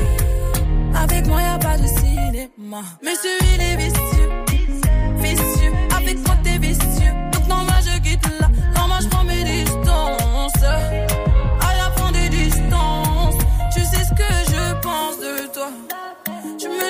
Avec 0.94 1.26
moi, 1.26 1.40
y 1.40 1.44
a 1.44 1.58
pas 1.58 1.78
de 1.78 1.86
cinéma. 1.86 2.82
Mais 3.02 3.14
celui 3.14 3.54
il 3.54 3.62
est 3.62 3.76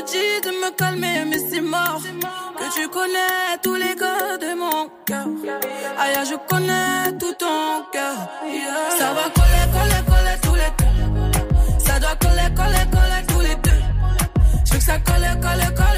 Dis 0.06 0.40
de 0.44 0.50
me 0.62 0.70
calmer, 0.76 1.24
mais 1.28 1.38
c'est 1.50 1.60
mort. 1.60 2.00
Que 2.58 2.66
tu 2.74 2.88
connais 2.88 3.58
tous 3.62 3.74
les 3.74 3.94
codes 3.96 4.40
de 4.40 4.54
mon 4.54 4.88
cœur. 5.04 5.26
Aïe, 5.98 6.16
je 6.30 6.36
connais 6.48 7.12
tout 7.18 7.34
ton 7.34 7.84
cœur. 7.92 8.16
Ça 8.98 9.12
va 9.16 9.24
coller, 9.36 9.66
coller, 9.74 10.02
coller 10.10 10.36
tous 10.42 10.54
les 10.54 10.72
deux. 10.78 11.84
Ça 11.86 11.98
doit 11.98 12.16
coller, 12.24 12.54
coller, 12.54 12.86
coller 12.96 13.22
tous 13.28 13.40
les 13.40 13.56
deux. 13.56 13.82
Je 14.64 14.72
veux 14.72 14.78
que 14.78 14.84
ça 14.84 14.98
colle, 14.98 15.40
colle, 15.42 15.74
colle 15.74 15.95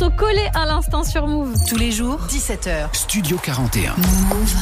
morceau 0.00 0.16
collé 0.16 0.46
à 0.54 0.66
l'instant 0.66 1.04
sur 1.04 1.26
Move. 1.26 1.54
Tous 1.68 1.76
les 1.76 1.90
jours, 1.90 2.20
17h. 2.28 2.94
Studio 2.94 3.36
41. 3.42 3.94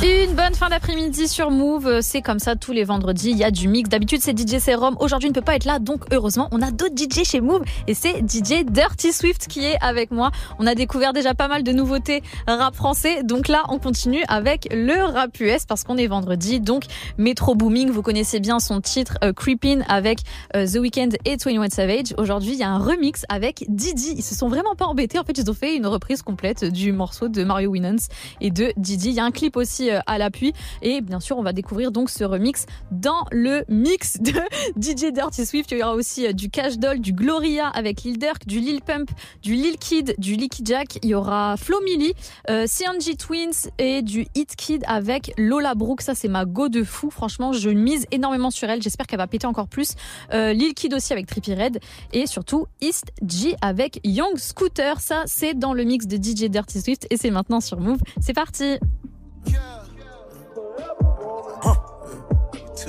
Une 0.02 0.34
bonne 0.34 0.54
fin 0.54 0.68
d'après-midi 0.68 1.28
sur 1.28 1.50
Move. 1.50 2.00
C'est 2.00 2.22
comme 2.22 2.38
ça 2.38 2.56
tous 2.56 2.72
les 2.72 2.84
vendredis. 2.84 3.30
Il 3.30 3.36
y 3.36 3.44
a 3.44 3.50
du 3.50 3.68
mix. 3.68 3.88
D'habitude, 3.88 4.20
c'est 4.20 4.36
DJ 4.36 4.58
Serum. 4.58 4.96
Aujourd'hui, 5.00 5.28
il 5.28 5.32
ne 5.32 5.34
peut 5.34 5.44
pas 5.44 5.54
être 5.54 5.64
là. 5.64 5.78
Donc, 5.78 6.04
heureusement, 6.12 6.48
on 6.50 6.62
a 6.62 6.70
d'autres 6.70 6.94
DJ 6.96 7.24
chez 7.24 7.40
Move. 7.40 7.62
Et 7.86 7.94
c'est 7.94 8.20
DJ 8.20 8.64
Dirty 8.64 9.12
Swift 9.12 9.46
qui 9.48 9.64
est 9.64 9.76
avec 9.80 10.10
moi. 10.10 10.30
On 10.58 10.66
a 10.66 10.74
découvert 10.74 11.12
déjà 11.12 11.34
pas 11.34 11.48
mal 11.48 11.62
de 11.62 11.72
nouveautés 11.72 12.22
rap 12.46 12.74
français. 12.74 13.22
Donc 13.22 13.48
là, 13.48 13.62
on 13.68 13.78
continue 13.78 14.24
avec 14.28 14.68
le 14.72 15.04
rap 15.04 15.38
US 15.40 15.66
parce 15.66 15.84
qu'on 15.84 15.98
est 15.98 16.08
vendredi. 16.08 16.60
Donc, 16.60 16.84
Metro 17.16 17.54
Booming, 17.54 17.90
vous 17.90 18.02
connaissez 18.02 18.40
bien 18.40 18.58
son 18.58 18.80
titre 18.80 19.18
euh, 19.22 19.32
Creepin' 19.32 19.82
avec 19.88 20.20
euh, 20.56 20.66
The 20.66 20.76
Weeknd 20.76 21.10
et 21.24 21.36
21 21.36 21.68
Savage. 21.70 22.14
Aujourd'hui, 22.16 22.52
il 22.52 22.58
y 22.58 22.64
a 22.64 22.70
un 22.70 22.78
remix 22.78 23.24
avec 23.28 23.64
Didi. 23.68 24.14
Ils 24.16 24.24
se 24.24 24.34
sont 24.34 24.48
vraiment 24.48 24.74
pas 24.74 24.86
embêtés. 24.86 25.18
En 25.18 25.27
ils 25.36 25.50
ont 25.50 25.54
fait 25.54 25.76
une 25.76 25.86
reprise 25.86 26.22
complète 26.22 26.64
du 26.64 26.92
morceau 26.92 27.28
de 27.28 27.44
Mario 27.44 27.70
Winans 27.70 27.98
et 28.40 28.50
de 28.50 28.72
Didi. 28.76 29.10
Il 29.10 29.14
y 29.14 29.20
a 29.20 29.24
un 29.24 29.30
clip 29.30 29.56
aussi 29.56 29.90
euh, 29.90 30.00
à 30.06 30.16
l'appui. 30.16 30.52
Et 30.80 31.00
bien 31.00 31.20
sûr, 31.20 31.36
on 31.36 31.42
va 31.42 31.52
découvrir 31.52 31.92
donc 31.92 32.08
ce 32.08 32.24
remix 32.24 32.64
dans 32.90 33.26
le 33.30 33.64
mix 33.68 34.18
de 34.20 34.32
DJ 34.80 35.12
Dirty 35.12 35.44
Swift. 35.44 35.70
Il 35.72 35.78
y 35.78 35.82
aura 35.82 35.94
aussi 35.94 36.26
euh, 36.26 36.32
du 36.32 36.48
Cash 36.48 36.78
Doll, 36.78 37.00
du 37.00 37.12
Gloria 37.12 37.68
avec 37.68 38.02
Lil 38.02 38.18
Durk, 38.18 38.46
du 38.46 38.60
Lil 38.60 38.80
Pump, 38.80 39.10
du 39.42 39.54
Lil 39.54 39.76
Kid, 39.76 40.14
du 40.18 40.36
Licky 40.36 40.62
Jack. 40.64 40.98
Il 41.02 41.10
y 41.10 41.14
aura 41.14 41.56
Flo 41.56 41.80
Milli, 41.84 42.14
euh, 42.48 42.66
CNG 42.66 43.16
Twins 43.16 43.70
et 43.78 44.02
du 44.02 44.26
Hit 44.34 44.56
Kid 44.56 44.84
avec 44.86 45.32
Lola 45.36 45.74
Brooke. 45.74 46.00
Ça, 46.02 46.14
c'est 46.14 46.28
ma 46.28 46.44
go 46.44 46.68
de 46.68 46.82
fou. 46.84 47.10
Franchement, 47.10 47.52
je 47.52 47.70
mise 47.70 48.06
énormément 48.10 48.50
sur 48.50 48.70
elle. 48.70 48.80
J'espère 48.82 49.06
qu'elle 49.06 49.18
va 49.18 49.26
péter 49.26 49.46
encore 49.46 49.68
plus. 49.68 49.94
Lil 50.32 50.74
Kid 50.74 50.94
aussi 50.94 51.12
avec 51.12 51.26
Trippie 51.26 51.54
Red. 51.54 51.80
Et 52.12 52.26
surtout, 52.26 52.66
East 52.80 53.12
G 53.26 53.56
avec 53.60 54.00
Young 54.04 54.36
Scooter. 54.36 55.00
Ça, 55.00 55.17
c'est 55.26 55.54
dans 55.54 55.74
le 55.74 55.84
mix 55.84 56.06
de 56.06 56.16
DJ 56.16 56.50
Dirty 56.50 56.80
Swift. 56.80 57.06
Et 57.10 57.16
c'est 57.16 57.30
maintenant 57.30 57.60
sur 57.60 57.80
Move. 57.80 58.00
C'est 58.20 58.34
parti. 58.34 58.78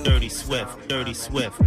Dirty 0.03 0.29
Swift, 0.29 0.77
Dirty 0.87 1.13
Swift. 1.13 1.59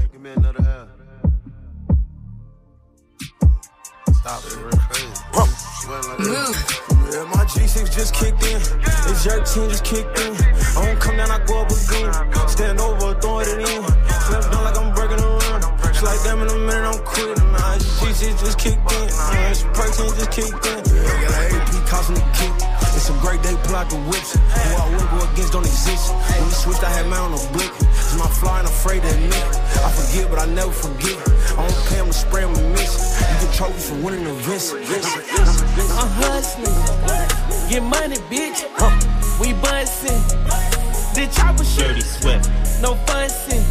Yeah, 7.13 7.25
my 7.25 7.45
G6 7.45 7.93
just 7.93 8.15
kicked 8.15 8.43
in. 8.45 8.61
It's 9.11 9.25
jerk 9.25 9.45
team 9.45 9.69
just 9.69 9.85
kicked 9.85 10.19
in. 10.21 10.35
I 10.35 10.87
don't 10.87 11.01
come 11.01 11.17
down, 11.17 11.31
I 11.31 11.45
go 11.45 11.61
up 11.61 11.71
again. 11.71 12.49
Stand 12.49 12.81
over, 12.81 13.21
throwing 13.21 13.49
it 13.49 13.69
in. 13.69 13.92
Just 18.43 18.59
kicked 18.59 18.83
in. 18.93 19.09
Uh, 19.15 19.51
it's 19.51 19.63
protein 19.71 20.11
just 20.19 20.31
kicked 20.31 20.67
in. 20.67 20.83
Yeah, 20.91 21.07
got 21.23 21.35
an 21.39 21.61
AP 21.63 21.73
causing 21.87 22.15
the 22.17 22.27
kick. 22.35 22.55
It's 22.95 23.09
a 23.09 23.17
great 23.23 23.43
day, 23.43 23.55
pull 23.65 23.77
out 23.77 23.89
the 23.89 23.97
whips. 24.11 24.35
Who 24.35 24.71
I 24.77 24.87
will 24.91 25.09
go 25.19 25.33
against 25.33 25.53
don't 25.53 25.67
exist. 25.67 26.13
When 26.13 26.45
we 26.45 26.51
switched, 26.51 26.83
I 26.83 26.91
had 26.91 27.07
mine 27.07 27.33
on 27.33 27.35
a 27.35 27.43
blick. 27.53 27.71
It's 27.81 28.19
my 28.19 28.27
fly 28.27 28.59
and 28.59 28.69
afraid 28.69 29.03
to 29.03 29.09
admit. 29.09 29.47
I 29.83 29.91
forget, 29.91 30.31
but 30.31 30.39
I 30.39 30.47
never 30.47 30.73
forget. 30.73 31.19
I 31.57 31.67
don't 31.67 31.87
pay 31.87 31.99
him 32.03 32.07
to 32.07 32.13
spray 32.13 32.43
him 32.43 32.55
and 32.55 32.73
miss. 32.73 33.19
You 33.21 33.47
get 33.47 33.55
trophies 33.55 33.91
for 33.91 33.97
winning 34.03 34.27
events. 34.27 34.73
I'm 34.73 36.11
hustling. 36.21 36.79
Get 37.71 37.83
money, 37.83 38.17
bitch. 38.31 38.67
Uh, 38.79 38.91
we 39.41 39.55
bustin'. 39.55 40.19
The 41.15 41.31
chopper 41.35 41.65
shit. 41.65 41.89
Dirty 41.89 42.01
sweat. 42.01 42.43
no 42.81 42.95
fussing. 43.07 43.63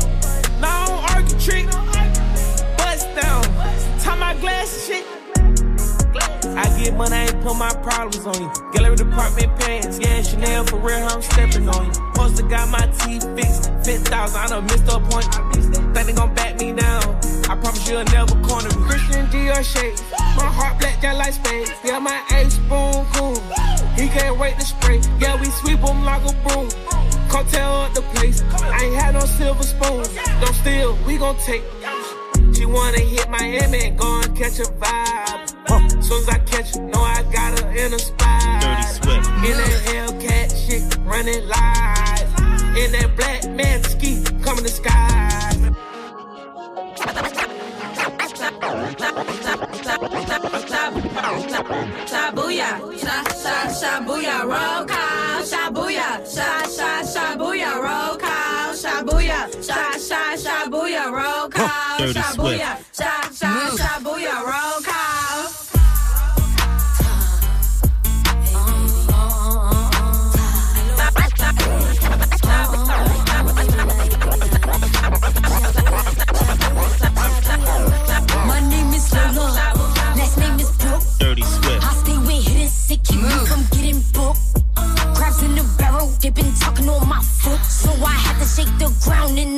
Now 0.59 0.83
I 0.83 0.87
don't 0.87 1.11
argue 1.15 1.39
trick. 1.39 2.10
Tie 3.15 4.15
my 4.15 4.33
glass 4.35 4.87
shit. 4.87 5.05
I 6.43 6.65
get 6.77 6.95
money, 6.95 7.15
I 7.15 7.23
ain't 7.23 7.41
put 7.41 7.55
my 7.55 7.73
problems 7.83 8.25
on 8.25 8.41
you. 8.41 8.51
Gallery 8.73 8.95
department 8.95 9.59
pants, 9.59 9.99
yeah, 9.99 10.21
Chanel 10.21 10.65
for 10.65 10.77
real, 10.77 11.07
I'm 11.07 11.21
stepping 11.21 11.67
on 11.69 11.85
you. 11.85 11.91
Poster 12.15 12.43
got 12.43 12.69
my 12.69 12.85
teeth 12.99 13.23
fixed, 13.35 13.71
50,000, 13.83 14.39
I 14.39 14.47
done 14.47 14.65
missed 14.65 14.85
the 14.85 14.99
point. 14.99 15.27
Think 15.93 16.07
they 16.07 16.13
gon' 16.13 16.33
back 16.33 16.59
me 16.59 16.73
down. 16.73 17.03
I 17.49 17.55
promise 17.59 17.89
you'll 17.89 18.03
never 18.05 18.35
corner 18.47 18.69
me. 18.69 18.85
Christian 18.87 19.27
Dior 19.27 19.63
shades, 19.63 20.01
my 20.37 20.47
heart 20.47 20.79
black 20.79 21.01
just 21.01 21.17
like 21.17 21.33
spades. 21.33 21.71
Yeah, 21.83 21.99
my 21.99 22.21
ace 22.31 22.53
spoon 22.53 23.05
cool. 23.13 23.35
He 23.95 24.07
can't 24.07 24.37
wait 24.39 24.57
to 24.57 24.65
spray. 24.65 25.01
Yeah, 25.19 25.39
we 25.39 25.47
sweep 25.47 25.79
him 25.79 26.03
like 26.03 26.23
a 26.23 26.33
broom. 26.47 26.69
Cartel 27.29 27.83
up 27.83 27.93
the 27.93 28.01
place. 28.13 28.41
I 28.53 28.85
ain't 28.85 28.95
had 28.95 29.13
no 29.13 29.21
silver 29.21 29.63
spoons. 29.63 30.09
Don't 30.41 30.55
steal, 30.55 30.97
we 31.05 31.17
gon' 31.17 31.37
take. 31.37 31.63
She 32.61 32.67
wanna 32.67 32.99
hit 32.99 33.27
Miami 33.27 33.87
and 33.87 33.97
go 33.97 34.21
and 34.21 34.37
catch 34.37 34.59
a 34.59 34.69
vibe. 34.77 36.03
Soon 36.03 36.21
as 36.21 36.29
I 36.29 36.37
catch 36.45 36.75
her, 36.75 36.81
know 36.83 37.01
I 37.01 37.23
got 37.33 37.59
her 37.59 37.71
in 37.71 37.91
a 37.91 37.97
spot. 37.97 38.61
Dirty 38.61 38.83
sweat. 38.83 39.25
In 39.43 39.57
that 39.57 39.81
Hellcat 39.89 40.53
shit, 40.55 40.95
running 41.03 41.43
live. 41.47 42.77
In 42.77 42.91
that 42.91 43.15
black 43.17 43.49
man 43.49 43.81
ski, 43.81 44.23
coming 44.43 44.63
to 44.63 44.69
sky. 44.69 45.57
Shabuya, 52.05 52.69
sha 53.01 53.23
sha 53.41 53.55
shabuya, 53.73 54.43
roll 54.43 54.85
call, 54.85 55.41
shabuya, 55.41 56.21
sha 56.31 56.61
sha 56.69 57.01
shabuya, 57.01 57.73
roll 57.81 58.17
call, 58.17 58.73
shabuya, 58.73 59.49
sha 59.65 59.97
sha 59.97 60.35
shabuya, 60.35 61.11
roll 61.11 61.31
call, 61.31 61.40
Dirty 61.97 62.19
shabuya, 62.19 62.77
Swift. 62.95 64.60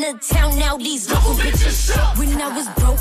The 0.04 0.20
town. 0.20 0.60
Now 0.60 0.78
these 0.78 1.10
local 1.10 1.34
bitches 1.34 1.88
shook. 1.88 2.18
When 2.18 2.42
I 2.42 2.50
was 2.56 2.68
broke, 2.76 3.00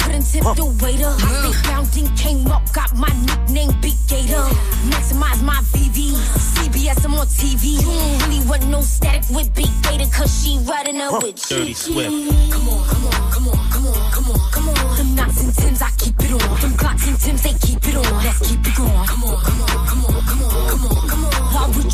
couldn't 0.00 0.24
tip 0.28 0.44
the 0.56 0.66
waiter. 0.82 1.08
I 1.08 1.84
stayed 1.84 2.06
then 2.06 2.16
came 2.16 2.46
up, 2.48 2.62
got 2.72 2.94
my 2.96 3.08
nickname 3.24 3.72
Big 3.80 3.96
Gator. 4.08 4.44
Maximize 4.92 5.42
my 5.42 5.60
VV. 5.72 6.12
CBS, 6.54 7.04
I'm 7.04 7.14
on 7.14 7.26
TV. 7.26 7.80
You 7.80 7.82
don't 7.82 8.28
really 8.28 8.46
want 8.46 8.66
no 8.68 8.80
static 8.82 9.24
with 9.34 9.54
Big 9.54 9.70
Gator, 9.82 10.10
cause 10.12 10.30
she 10.42 10.58
riding 10.68 11.00
up 11.00 11.22
with 11.22 11.36
Dirty 11.48 11.72
Swift. 11.72 12.10
Come 12.52 12.68
on, 12.68 12.88
come 12.88 13.06
on, 13.06 13.30
come 13.32 13.48
on, 13.48 13.70
come 13.70 13.86
on, 13.86 14.10
come 14.12 14.30
on, 14.30 14.50
come 14.52 14.68
on. 14.68 14.96
Them 14.96 15.14
knots 15.14 15.42
and 15.42 15.54
Tims, 15.54 15.82
I 15.82 15.90
keep 15.96 16.20
it 16.20 16.32
on. 16.32 16.60
Them 16.60 16.72
Glocks 16.76 17.08
and 17.08 17.18
Tims, 17.18 17.42
they 17.42 17.54
keep 17.54 17.80
it 17.88 17.96
on. 17.96 18.24
Let's 18.24 18.38
keep 18.48 18.60
it 18.60 18.76
going. 18.76 19.06
Come 19.06 19.24
on, 19.24 19.40
come 19.40 19.62
on, 19.62 19.86
come 19.86 20.04
on, 20.04 20.22
come 20.26 20.42
on, 20.42 20.68
come 20.68 20.86
on, 20.86 20.93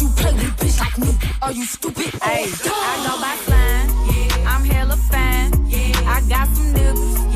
you 0.00 0.08
play 0.10 0.32
with 0.32 0.56
bitch 0.56 0.78
like 0.80 0.98
me? 0.98 1.08
Are 1.42 1.52
you 1.52 1.64
stupid? 1.64 2.06
Hey, 2.22 2.46
oh, 2.64 2.90
I 2.90 3.06
go 3.06 3.20
by 3.20 3.36
slime. 3.44 4.46
I'm 4.46 4.64
hella 4.64 4.96
fine. 4.96 5.50
I 6.06 6.22
got 6.28 6.48
some 6.48 6.72
nipples. 6.72 7.29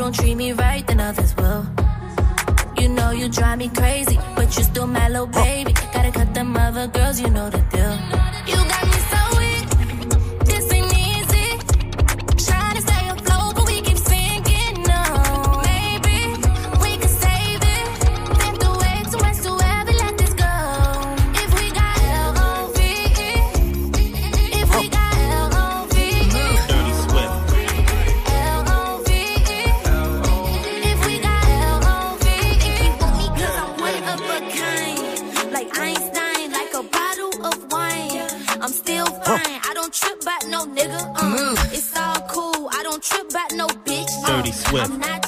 Don't 0.00 0.14
treat 0.14 0.34
me 0.34 0.52
right, 0.52 0.86
then 0.86 0.98
others 0.98 1.36
will. 1.36 1.66
You 2.78 2.88
know 2.88 3.10
you 3.10 3.28
drive 3.28 3.58
me 3.58 3.68
crazy, 3.68 4.18
but 4.34 4.56
you 4.56 4.64
still 4.64 4.86
mellow, 4.86 5.26
baby. 5.26 5.74
Gotta 5.92 6.10
cut 6.10 6.32
them 6.32 6.56
other 6.56 6.86
girls, 6.86 7.20
you 7.20 7.28
know 7.28 7.50
the 7.50 7.58
deal. 7.70 8.29
Swift. 44.70 45.19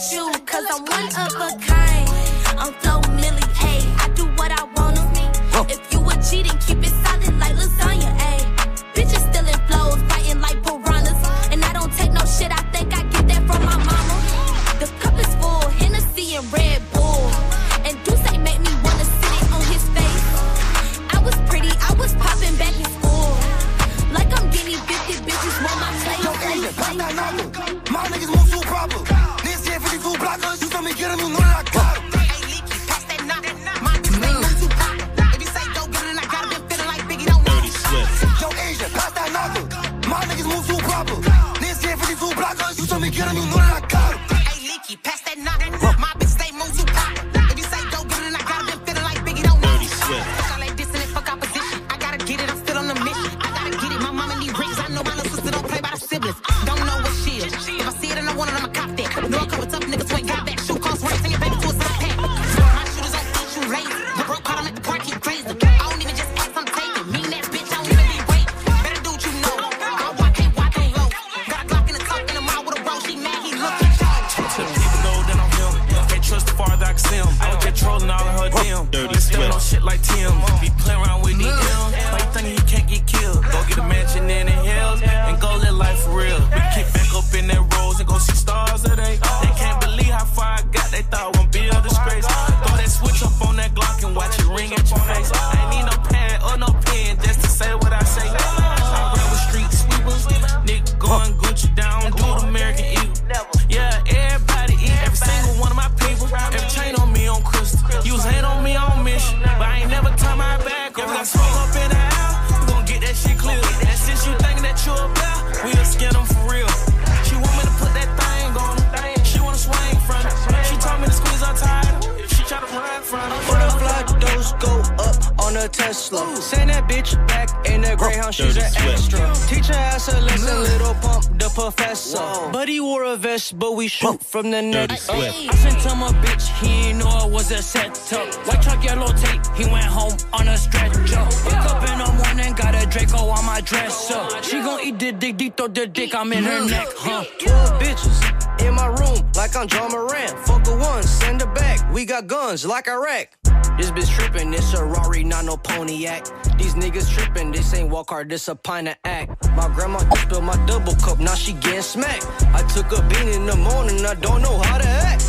I'm 146.22 146.32
in 146.32 146.44
her 146.44 146.64
neck, 146.68 146.86
huh? 146.94 147.24
12 147.40 147.82
bitches 147.82 148.62
in 148.64 148.74
my 148.74 148.86
room, 148.86 149.28
like 149.34 149.56
I'm 149.56 149.66
John 149.66 149.90
Moran. 149.90 150.28
Fuck 150.44 150.68
a 150.68 150.76
one, 150.76 151.02
send 151.02 151.40
her 151.40 151.52
back. 151.52 151.92
We 151.92 152.04
got 152.04 152.28
guns 152.28 152.64
like 152.64 152.86
Iraq. 152.86 153.36
This 153.76 153.90
bitch 153.90 154.08
trippin', 154.08 154.54
it's 154.54 154.72
a 154.72 154.84
Rari, 154.84 155.24
not 155.24 155.46
no 155.46 155.56
Pontiac. 155.56 156.26
These 156.58 156.74
niggas 156.74 157.10
trippin', 157.10 157.50
this 157.50 157.74
ain't 157.74 157.90
walk 157.90 158.10
hard, 158.10 158.28
this 158.28 158.46
a 158.46 158.54
pint 158.54 158.86
of 158.86 158.94
act. 159.04 159.50
My 159.56 159.66
grandma 159.74 159.98
just 159.98 160.22
spilled 160.22 160.44
my 160.44 160.54
double 160.64 160.94
cup, 160.94 161.18
now 161.18 161.34
she 161.34 161.54
getting 161.54 161.82
smacked. 161.82 162.24
I 162.54 162.62
took 162.72 162.96
a 162.96 163.02
bean 163.08 163.26
in 163.26 163.44
the 163.44 163.56
morning, 163.56 164.06
I 164.06 164.14
don't 164.14 164.42
know 164.42 164.60
how 164.60 164.78
to 164.78 164.86
act. 164.86 165.24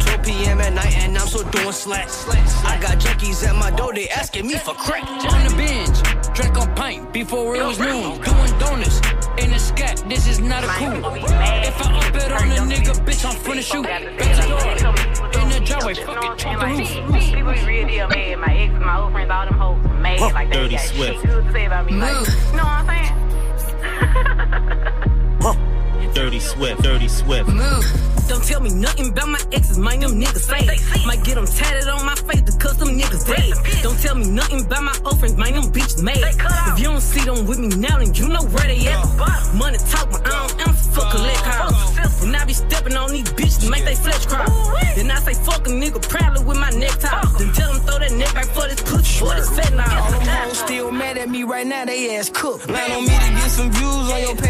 12 0.00 0.22
p.m. 0.24 0.62
at 0.62 0.72
night 0.72 0.96
and 0.96 1.18
I'm 1.18 1.28
so 1.28 1.42
doing 1.50 1.72
slack. 1.72 2.08
I 2.64 2.78
got 2.80 2.96
junkies 2.96 3.46
at 3.46 3.54
my 3.54 3.70
door, 3.70 3.92
they 3.92 4.08
asking 4.08 4.46
me 4.46 4.54
for 4.54 4.72
crack. 4.72 5.06
On 5.06 5.44
the 5.46 5.54
binge, 5.56 6.00
drank 6.34 6.56
on 6.58 6.74
pint 6.74 7.12
before 7.12 7.54
it 7.54 7.62
was 7.62 7.78
noon. 7.78 8.18
Doing 8.22 8.58
donuts 8.58 9.15
scat, 9.76 10.04
this 10.08 10.26
is 10.26 10.40
not 10.40 10.64
a 10.64 10.66
cool. 10.66 11.14
If 11.14 11.80
I 11.80 11.98
up 11.98 12.14
it 12.14 12.32
on 12.32 12.50
a 12.50 12.54
nigga, 12.72 12.94
bitch, 13.04 13.24
I'm 13.24 13.36
finna 13.36 13.62
shoot. 13.62 13.84
Back 13.84 14.02
the 14.02 14.10
door, 14.48 15.42
in 15.42 15.48
the 15.50 15.60
driveway, 15.64 15.94
fuck 15.94 16.24
it, 16.24 16.38
chop 16.38 16.60
the 16.60 16.66
roof. 16.66 16.88
People 17.34 17.52
be 17.52 17.60
real 17.66 17.86
deal 17.86 18.08
mad. 18.08 18.38
My 18.38 18.56
ex, 18.56 18.72
my 18.72 18.98
old 18.98 19.12
friends, 19.12 19.30
all 19.30 19.44
them 19.46 19.54
hoes 19.54 20.00
mad. 20.00 20.20
Like 20.20 20.48
they 20.50 20.56
Dirty 20.56 20.76
got 20.76 20.86
shit 20.86 21.20
to 21.22 21.52
say 21.52 21.66
about 21.66 21.86
me. 21.86 21.92
Like, 21.92 22.10
you 22.10 22.56
know 22.56 22.64
what 22.64 22.82
I'm 22.82 22.86
saying? 22.86 23.12
Dirty 26.14 26.40
Swift, 26.40 26.82
Dirty 26.82 27.08
Swift. 27.08 27.48
Don't 28.28 28.42
tell 28.42 28.60
me 28.60 28.70
nothing 28.72 29.10
about 29.10 29.28
my 29.28 29.40
exes, 29.52 29.78
mind 29.78 30.02
them 30.02 30.20
niggas 30.20 30.48
say. 30.48 30.66
Might 31.06 31.22
get 31.22 31.34
them 31.34 31.46
tatted 31.46 31.88
on 31.88 32.04
my 32.04 32.14
face 32.14 32.40
because 32.66 32.78
them 32.78 32.98
niggas 32.98 33.26
dead. 33.26 33.82
Don't 33.82 33.98
tell 34.00 34.14
me 34.14 34.26
nothing 34.28 34.64
about 34.64 34.82
my 34.82 34.96
old 35.04 35.18
friends, 35.18 35.36
mind 35.36 35.54
them 35.54 35.72
bitches 35.72 36.02
made. 36.02 36.18
If 36.18 36.78
you 36.78 36.84
don't 36.86 37.00
see 37.00 37.24
them 37.24 37.46
with 37.46 37.58
me 37.58 37.68
now, 37.68 37.98
then 37.98 38.12
you 38.14 38.28
know 38.28 38.42
where 38.42 38.66
they 38.66 38.86
at. 38.88 39.54
Money 39.54 39.78
talk, 39.78 40.10
but 40.10 40.26
I 40.26 40.30
don't 40.30 40.68
answer 40.68 40.90
for 40.90 41.06
collect 41.10 41.42
calls. 41.44 42.22
And 42.22 42.34
I 42.34 42.44
be 42.44 42.54
stepping 42.54 42.96
on 42.96 43.10
these 43.12 43.30
bitches 43.38 43.70
make 43.70 43.84
they 43.84 43.94
flesh 43.94 44.26
cry. 44.26 44.46
Then 44.96 45.10
I 45.10 45.20
say 45.20 45.34
fuck 45.34 45.66
a 45.68 45.70
nigga 45.70 46.02
proudly 46.08 46.44
with 46.44 46.58
my 46.58 46.70
necktie. 46.70 47.22
Then 47.38 47.52
tell 47.52 47.72
them 47.72 47.82
throw 47.82 47.98
that 47.98 48.12
neck 48.12 48.34
back 48.34 48.46
for 48.46 48.66
this 48.66 48.82
pussy, 48.82 49.20
for 49.20 49.34
this 49.34 49.48
fat 49.50 49.72
now. 49.74 50.04
All 50.04 50.10
them 50.10 50.20
hoes 50.26 50.58
still 50.58 50.90
mad 50.90 51.18
at 51.18 51.28
me 51.28 51.44
right 51.44 51.66
now, 51.66 51.84
they 51.84 52.16
ass 52.16 52.30
cooked. 52.30 52.68
Line 52.68 52.90
on 52.90 53.02
me 53.02 53.14
to 53.14 53.30
get 53.38 53.50
some 53.50 53.70
views 53.70 54.10
on 54.10 54.20
your 54.22 54.36
page, 54.36 54.45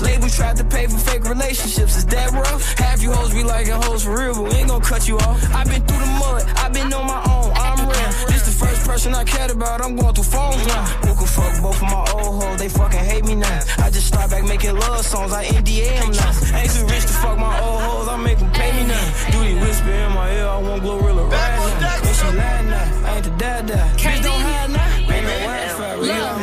Labels 0.00 0.34
tried 0.34 0.56
to 0.56 0.64
pay 0.64 0.86
for 0.86 0.98
fake 0.98 1.24
relationships, 1.24 1.96
is 1.96 2.06
that 2.06 2.32
rough? 2.32 2.78
Half 2.78 3.02
you 3.02 3.12
hoes 3.12 3.32
be 3.32 3.44
liking 3.44 3.74
hoes 3.74 4.02
for 4.04 4.18
real, 4.18 4.34
but 4.34 4.44
we 4.44 4.54
ain't 4.58 4.68
gonna 4.68 4.84
cut 4.84 5.06
you 5.06 5.16
off. 5.18 5.38
i 5.54 5.62
been 5.64 5.82
through 5.86 6.00
the 6.00 6.10
mud, 6.18 6.42
i 6.56 6.68
been 6.68 6.92
on 6.92 7.06
my 7.06 7.22
own, 7.30 7.52
I'm 7.54 7.78
real. 7.86 8.10
This 8.26 8.42
the 8.42 8.56
first 8.58 8.86
person 8.86 9.14
I 9.14 9.24
cared 9.24 9.50
about, 9.50 9.84
I'm 9.84 9.94
going 9.94 10.14
through 10.14 10.24
phones 10.24 10.66
now. 10.66 10.84
Who 11.06 11.14
can 11.14 11.26
fuck 11.26 11.62
both 11.62 11.76
of 11.76 11.88
my 11.88 12.04
old 12.12 12.42
hoes, 12.42 12.58
they 12.58 12.68
fucking 12.68 13.04
hate 13.04 13.24
me 13.24 13.36
now. 13.36 13.60
I 13.78 13.90
just 13.90 14.08
start 14.08 14.30
back 14.30 14.44
making 14.44 14.74
love 14.74 15.04
songs, 15.06 15.32
I 15.32 15.44
NDA 15.44 16.00
them 16.00 16.12
now. 16.12 16.58
Ain't 16.58 16.72
too 16.74 16.86
rich 16.86 17.06
to 17.06 17.14
fuck 17.22 17.38
my 17.38 17.54
old 17.60 17.82
hoes, 17.82 18.08
I 18.08 18.16
make 18.16 18.38
them 18.38 18.50
pay 18.50 18.72
me 18.72 18.88
now. 18.88 19.06
Do 19.30 19.38
they 19.46 19.54
whisper 19.54 19.90
in 19.90 20.12
my 20.12 20.32
ear, 20.34 20.46
I 20.46 20.58
want 20.58 20.82
Glorilla 20.82 21.30
right 21.30 21.80
now. 21.80 22.08
And 22.08 22.16
she 22.16 22.26
lying 22.36 22.70
now, 22.70 23.06
I 23.06 23.16
ain't 23.16 23.24
the 23.24 23.30
dad 23.38 23.66
dad. 23.66 23.98
Bitch 23.98 24.22
don't 24.22 24.40
hide 24.42 24.70
now, 24.70 25.14
ain't 25.14 25.24
no 25.24 25.38
Wi-Fi, 25.46 25.96
we 26.00 26.33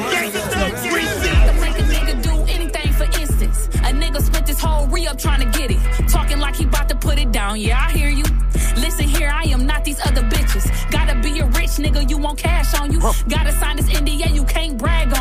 up 5.12 5.18
trying 5.20 5.42
to 5.42 5.60
get 5.60 5.70
it. 5.70 5.80
Talking 6.10 6.40
like 6.40 6.56
he 6.56 6.64
about 6.64 6.88
to 6.90 6.96
put 6.96 7.20
it 7.20 7.32
down. 7.32 7.60
Yeah, 7.60 7.86
I 7.86 7.92
hear 7.92 8.10
you. 8.10 8.24
Listen 8.78 9.06
here, 9.06 9.30
I 9.30 9.44
am 9.44 9.66
not 9.66 9.84
these 9.84 10.00
other 10.06 10.22
bitches. 10.22 10.66
Gotta 10.90 11.16
be 11.20 11.40
a 11.40 11.46
rich 11.48 11.76
nigga, 11.84 12.10
you 12.10 12.18
want 12.18 12.40
cash 12.40 12.74
on 12.80 12.92
you. 12.92 13.00
Gotta 13.28 13.52
sign 13.52 13.76
this 13.76 13.90
NDA, 13.90 14.34
you 14.34 14.46
can't 14.46 14.78
brag 14.78 15.16
on 15.18 15.21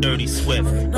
Dirty 0.00 0.26
Swift. 0.26 0.89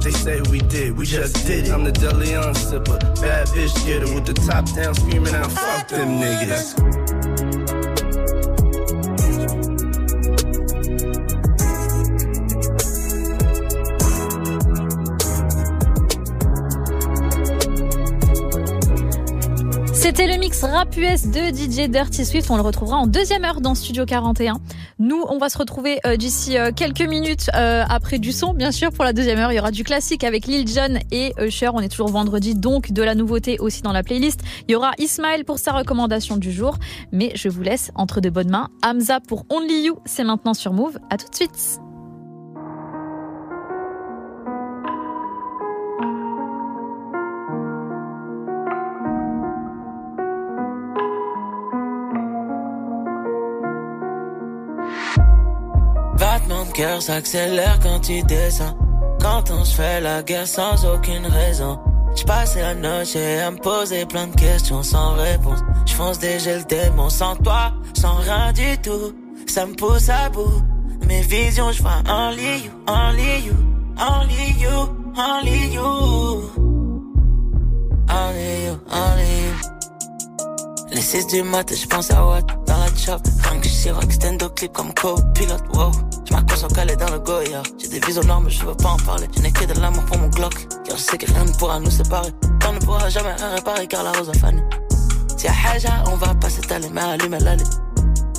What 0.00 0.12
they 0.12 0.18
say 0.18 0.40
we 0.50 0.60
did, 0.60 0.96
we 0.96 1.04
just 1.04 1.46
did 1.46 1.66
it. 1.66 1.72
I'm 1.72 1.84
the 1.84 1.92
Deleon 1.92 2.54
sipper, 2.54 2.98
bad 3.20 3.46
bitch 3.48 3.74
getter 3.86 4.12
with 4.14 4.24
the 4.24 4.32
top 4.32 4.64
down 4.74 4.94
screaming 4.94 5.34
out, 5.34 5.52
fuck 5.52 5.88
them 5.88 6.20
niggas. 6.20 6.74
C'était 19.92 20.26
le 20.26 20.38
mix 20.38 20.62
rap 20.62 20.96
US 20.96 21.26
de 21.26 21.54
DJ 21.54 21.90
Dirty 21.90 22.24
Swift. 22.24 22.50
On 22.50 22.56
le 22.56 22.62
retrouvera 22.62 22.96
en 22.96 23.06
deuxième 23.06 23.44
heure 23.44 23.60
dans 23.60 23.74
Studio 23.74 24.06
41. 24.06 24.60
Nous, 25.00 25.24
on 25.30 25.38
va 25.38 25.48
se 25.48 25.56
retrouver 25.56 25.98
euh, 26.06 26.18
d'ici 26.18 26.58
euh, 26.58 26.72
quelques 26.76 27.00
minutes 27.00 27.50
euh, 27.54 27.84
après 27.88 28.18
du 28.18 28.32
son, 28.32 28.52
bien 28.52 28.70
sûr, 28.70 28.90
pour 28.90 29.02
la 29.02 29.14
deuxième 29.14 29.38
heure. 29.38 29.50
Il 29.50 29.56
y 29.56 29.58
aura 29.58 29.70
du 29.70 29.82
classique 29.82 30.24
avec 30.24 30.46
Lil 30.46 30.68
Jon 30.68 30.98
et 31.10 31.32
Usher. 31.40 31.70
On 31.72 31.80
est 31.80 31.88
toujours 31.88 32.10
vendredi, 32.10 32.54
donc 32.54 32.92
de 32.92 33.02
la 33.02 33.14
nouveauté 33.14 33.58
aussi 33.60 33.80
dans 33.80 33.92
la 33.92 34.02
playlist. 34.02 34.40
Il 34.68 34.72
y 34.72 34.74
aura 34.74 34.92
Ismaël 34.98 35.46
pour 35.46 35.58
sa 35.58 35.72
recommandation 35.72 36.36
du 36.36 36.52
jour. 36.52 36.76
Mais 37.12 37.32
je 37.34 37.48
vous 37.48 37.62
laisse 37.62 37.90
entre 37.94 38.20
de 38.20 38.28
bonnes 38.28 38.50
mains. 38.50 38.68
Hamza 38.84 39.20
pour 39.20 39.46
Only 39.48 39.86
You, 39.86 39.98
c'est 40.04 40.24
maintenant 40.24 40.52
sur 40.52 40.74
Move. 40.74 40.98
À 41.08 41.16
tout 41.16 41.30
de 41.30 41.34
suite. 41.34 41.80
Cœur 56.70 57.02
s'accélère 57.02 57.78
quand 57.82 58.00
tu 58.00 58.22
descends. 58.22 58.76
Quand 59.20 59.50
on 59.50 59.64
se 59.64 59.74
fait 59.74 60.00
la 60.00 60.22
guerre 60.22 60.46
sans 60.46 60.84
aucune 60.86 61.26
raison. 61.26 61.78
J'passais 62.16 62.60
la 62.60 62.74
noche 62.74 63.16
à 63.16 63.50
me 63.50 63.58
poser 63.58 64.04
plein 64.06 64.26
de 64.26 64.34
questions 64.34 64.82
sans 64.82 65.14
réponse. 65.14 65.60
J'fonce 65.86 66.18
déjà 66.18 66.56
le 66.56 66.64
démon 66.64 67.08
sans 67.08 67.36
toi, 67.36 67.72
sans 67.94 68.16
rien 68.16 68.52
du 68.52 68.78
tout. 68.82 69.14
Ça 69.46 69.66
me 69.66 69.74
pousse 69.74 70.08
à 70.08 70.28
bout. 70.28 70.62
Mes 71.06 71.22
visions, 71.22 71.70
j'vois 71.72 72.02
only 72.08 72.64
you, 72.64 72.70
only 72.88 73.46
you, 73.46 73.54
only 73.98 74.54
you, 74.58 74.88
only 75.16 75.74
you. 75.74 76.50
Only 78.08 78.64
you, 78.66 78.78
only. 78.90 79.70
Les 80.92 81.00
6 81.00 81.26
du 81.28 81.42
matin, 81.42 81.74
j'pense 81.80 82.10
à 82.10 82.26
what 82.26 82.42
dans 82.66 82.78
la 82.78 82.86
chop. 82.96 83.22
Rien 83.44 83.60
que 83.60 83.68
je 83.68 84.14
stand 84.14 84.54
clip 84.54 84.72
comme 84.72 84.92
co-pilote, 84.94 85.62
wow. 85.74 85.92
J'm'accroche 86.40 86.64
au 86.64 86.74
calé 86.74 86.96
dans 86.96 87.10
le 87.10 87.18
Goya. 87.18 87.62
J'ai 87.78 87.88
des 87.88 88.00
visions 88.00 88.22
noires, 88.22 88.40
mais 88.40 88.50
je 88.50 88.64
veux 88.64 88.74
pas 88.74 88.90
en 88.90 88.96
parler. 88.96 89.28
Je 89.36 89.42
n'ai 89.42 89.52
que 89.52 89.64
de 89.66 89.78
l'amour 89.78 90.02
pour 90.04 90.16
mon 90.18 90.28
Glock. 90.28 90.54
Car 90.84 90.96
je 90.96 91.02
sais 91.02 91.18
que 91.18 91.26
rien 91.26 91.44
ne 91.44 91.52
pourra 91.52 91.78
nous 91.78 91.90
séparer. 91.90 92.30
On 92.66 92.72
ne 92.72 92.78
pourra 92.78 93.10
jamais 93.10 93.32
rien 93.34 93.54
réparer 93.56 93.86
car 93.86 94.02
la 94.04 94.12
rose 94.12 94.30
a 94.30 94.32
fané. 94.32 94.62
Si 95.36 95.46
y'a 95.46 95.52
Haja, 95.52 96.04
on 96.10 96.16
va 96.16 96.34
pas 96.34 96.48
s'étaler, 96.48 96.88
mais 96.92 97.00
allume 97.02 97.36
l'allée. 97.40 97.64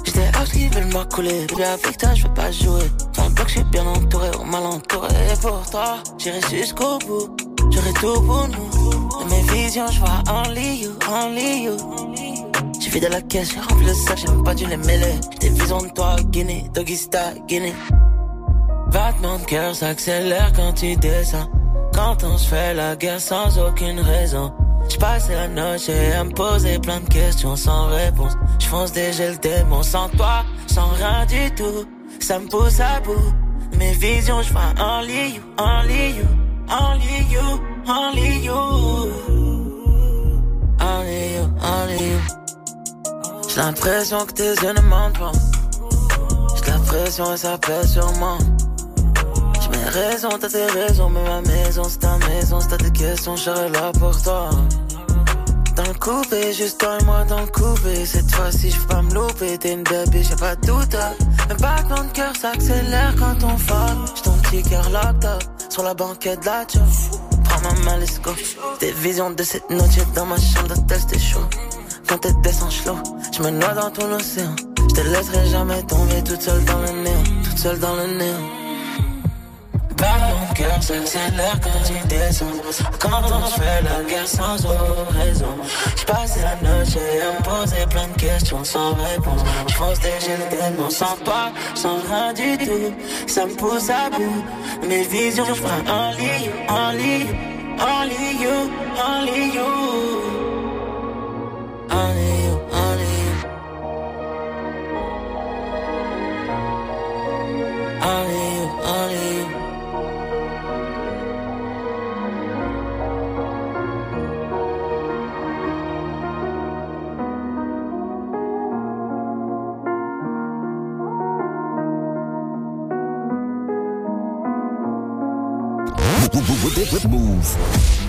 J'étais 0.04 0.28
out 0.30 0.49
qui 0.52 0.68
veulent 0.70 0.91
m'accouler. 0.91 1.45
Bébé, 1.47 1.64
avec 1.64 1.97
toi, 1.97 2.10
je 2.16 2.24
veux 2.24 2.34
pas 2.34 2.52
jouer. 2.52 2.89
Dans 3.18 3.28
le 3.28 3.34
bloc, 3.34 3.47
je 3.49 3.54
suis 3.54 3.64
bien 3.66 3.86
entouré, 3.86 4.30
on 4.39 4.45
mal 4.45 4.64
entouré. 4.66 5.10
Et 5.32 5.39
pour 5.39 5.70
toi, 5.70 5.97
j'irai 6.18 6.41
jusqu'au 6.49 6.97
bout. 6.99 7.36
J'aurai 7.70 7.93
tout 7.93 8.22
pour 8.22 8.47
nous. 8.47 9.26
De 9.26 9.30
mes 9.30 9.41
visions, 9.54 9.88
je 9.91 9.99
vois 9.99 10.24
only 10.28 10.84
you, 10.84 10.91
only. 11.08 11.70
J'ai 12.82 12.89
vidé 12.89 13.09
la 13.09 13.21
caisse, 13.21 13.53
j'ai 13.53 13.59
rempli 13.59 13.86
le 13.86 13.93
sac, 13.93 14.17
j'ai 14.17 14.43
pas 14.43 14.55
dû 14.55 14.65
les 14.65 14.77
mêler. 14.77 15.13
J'ai 15.34 15.49
des 15.49 15.59
visions 15.59 15.82
de 15.82 15.89
toi, 15.89 16.15
Guinée, 16.32 16.65
Doggy 16.73 16.97
Star, 16.97 17.34
Guinée. 17.47 17.75
Battement 18.91 19.38
de 19.38 19.45
cœur 19.45 19.75
s'accélère 19.75 20.51
quand 20.55 20.73
tu 20.73 20.95
descends. 20.95 21.47
Quand 21.93 22.23
on 22.23 22.38
se 22.39 22.47
fait 22.47 22.73
la 22.73 22.95
guerre 22.95 23.21
sans 23.21 23.55
aucune 23.59 23.99
raison. 23.99 24.51
J'passais 24.89 25.36
la 25.36 25.47
noche 25.47 25.89
à 25.89 26.23
me 26.23 26.32
poser 26.32 26.79
plein 26.79 26.99
de 27.01 27.07
questions 27.07 27.55
sans 27.55 27.86
réponse. 27.86 28.34
J'fonce 28.57 28.91
déjà 28.91 29.29
le 29.29 29.38
démon 29.38 29.84
sans 29.84 30.09
toi, 30.09 30.43
sans 30.65 30.88
rien 30.88 31.25
du 31.27 31.53
tout. 31.53 31.86
Ça 32.19 32.39
me 32.39 32.47
pousse 32.47 32.79
à 32.79 32.99
bout. 33.01 33.32
Mes 33.77 33.91
visions, 33.93 34.41
j'vois 34.41 34.73
only 34.79 35.36
you, 35.36 35.41
only 35.59 36.15
you, 36.17 36.25
only 36.67 37.27
you, 37.29 37.61
only 37.88 38.43
you. 38.43 39.41
Only 40.84 41.36
you, 41.36 41.43
only 41.61 42.09
you. 42.09 42.41
J'ai 43.54 43.60
l'impression 43.60 44.26
que 44.26 44.32
tes 44.32 44.54
yeux 44.64 44.74
ne 44.74 44.82
mentent 44.82 45.20
pas. 45.20 45.34
J'ai 46.56 46.72
l'impression 46.72 47.34
et 47.34 47.38
ça 47.38 47.58
pèse 47.58 47.91
sur 47.91 48.10
moi. 48.14 48.38
J'ai 49.60 49.78
mes 49.78 49.89
raisons, 49.89 50.30
t'as 50.39 50.47
tes 50.47 50.68
raisons, 50.68 51.10
mais 51.10 51.24
ma 51.24 51.41
maison 51.41 51.84
c'est 51.84 51.99
ta 51.99 52.18
maison. 52.30 52.62
Si 52.62 52.70
t'as 52.70 52.78
des 52.78 52.91
questions, 52.91 53.36
je 53.36 53.49
là 53.49 53.91
pour 53.99 54.22
toi. 54.22 54.52
Dans 55.76 55.84
le 55.84 55.99
coupé, 55.99 56.54
juste 56.54 56.80
toi 56.80 56.97
et 56.97 57.04
moi 57.04 57.26
dans 57.26 57.41
le 57.41 57.47
coupé. 57.47 58.06
Cette 58.06 58.34
fois-ci, 58.34 58.72
je 58.72 58.80
pas 58.88 59.02
me 59.02 59.14
louper. 59.14 59.58
T'es 59.58 59.74
une 59.74 59.84
baby, 59.84 60.24
j'ai 60.24 60.36
pas 60.38 60.56
de 60.56 60.68
doute. 60.68 60.95
Un 60.95 61.56
battement 61.56 62.06
de 62.06 62.12
cœur 62.14 62.34
s'accélère 62.38 63.14
quand 63.20 63.43
on 63.43 63.58
fuck. 63.58 64.16
J'ai 64.16 64.22
ton 64.22 64.38
petit 64.38 64.64
cœur 64.64 64.88
up 64.95 65.43
sur 65.68 65.84
la 65.84 65.93
banquette 65.93 66.39
de 66.39 66.45
la. 66.45 66.66
Prends 67.43 67.62
ma 67.64 67.74
main, 67.84 67.97
let's 67.97 68.22
go. 68.22 68.32
Visions 69.02 69.32
de 69.32 69.43
cette 69.43 69.70
noche 69.70 69.97
dans 70.16 70.26
ma 70.26 70.38
chambre 70.38 70.70
d'hôtel, 70.70 70.99
c'était 71.02 71.20
chaud. 71.20 71.49
Quand 72.12 72.18
t'es 72.18 72.34
descend 72.43 72.70
slow, 72.70 72.97
je 73.32 73.41
me 73.41 73.51
noie 73.51 73.74
dans 73.74 73.89
ton 73.89 74.12
océan. 74.12 74.53
Je 74.78 74.95
te 74.95 74.99
laisserai 74.99 75.47
jamais 75.47 75.82
tomber 75.84 76.22
toute 76.26 76.41
seule 76.41 76.66
dans 76.66 76.80
le 76.80 76.91
néant, 77.03 77.24
toute 77.41 77.57
seule 77.57 77.80
dans 77.80 77.95
le 77.95 78.07
néant. 78.07 78.49
Par 79.95 80.20
mon 80.20 80.53
cœur 80.53 80.84
s'accélère 80.84 81.57
quand 81.64 81.70
tu 81.86 82.07
descends. 82.09 82.47
Quand 82.99 83.22
on 83.32 83.47
fait 83.47 83.82
la 83.84 84.03
guerre 84.09 84.28
sans 84.28 84.57
raison. 85.22 85.55
J'passe 85.95 86.38
la 86.41 86.55
noche 86.55 86.97
à 86.97 87.32
me 87.32 87.43
poser 87.45 87.86
plein 87.89 88.07
de 88.09 88.20
questions 88.20 88.66
sans 88.66 88.93
réponse. 88.93 89.43
J'fonce 89.70 89.99
déjà 90.01 90.36
le 90.36 90.74
démon 90.76 90.89
sans 90.89 91.16
toi, 91.24 91.49
sans 91.76 91.95
rien 92.09 92.34
du 92.34 92.57
tout. 92.57 92.93
Ça 93.26 93.45
me 93.45 93.53
pousse 93.55 93.89
à 93.89 94.09
bout. 94.09 94.43
Mes 94.86 95.03
visions, 95.03 95.45
j'prends 95.55 95.80
only 95.88 96.26
you, 96.43 96.51
only 96.68 97.20
you, 97.20 97.36
only 97.80 98.34
you, 98.41 98.49
you. 98.49 98.82
Only 98.97 99.53
you, 99.55 100.41
only 101.92 102.30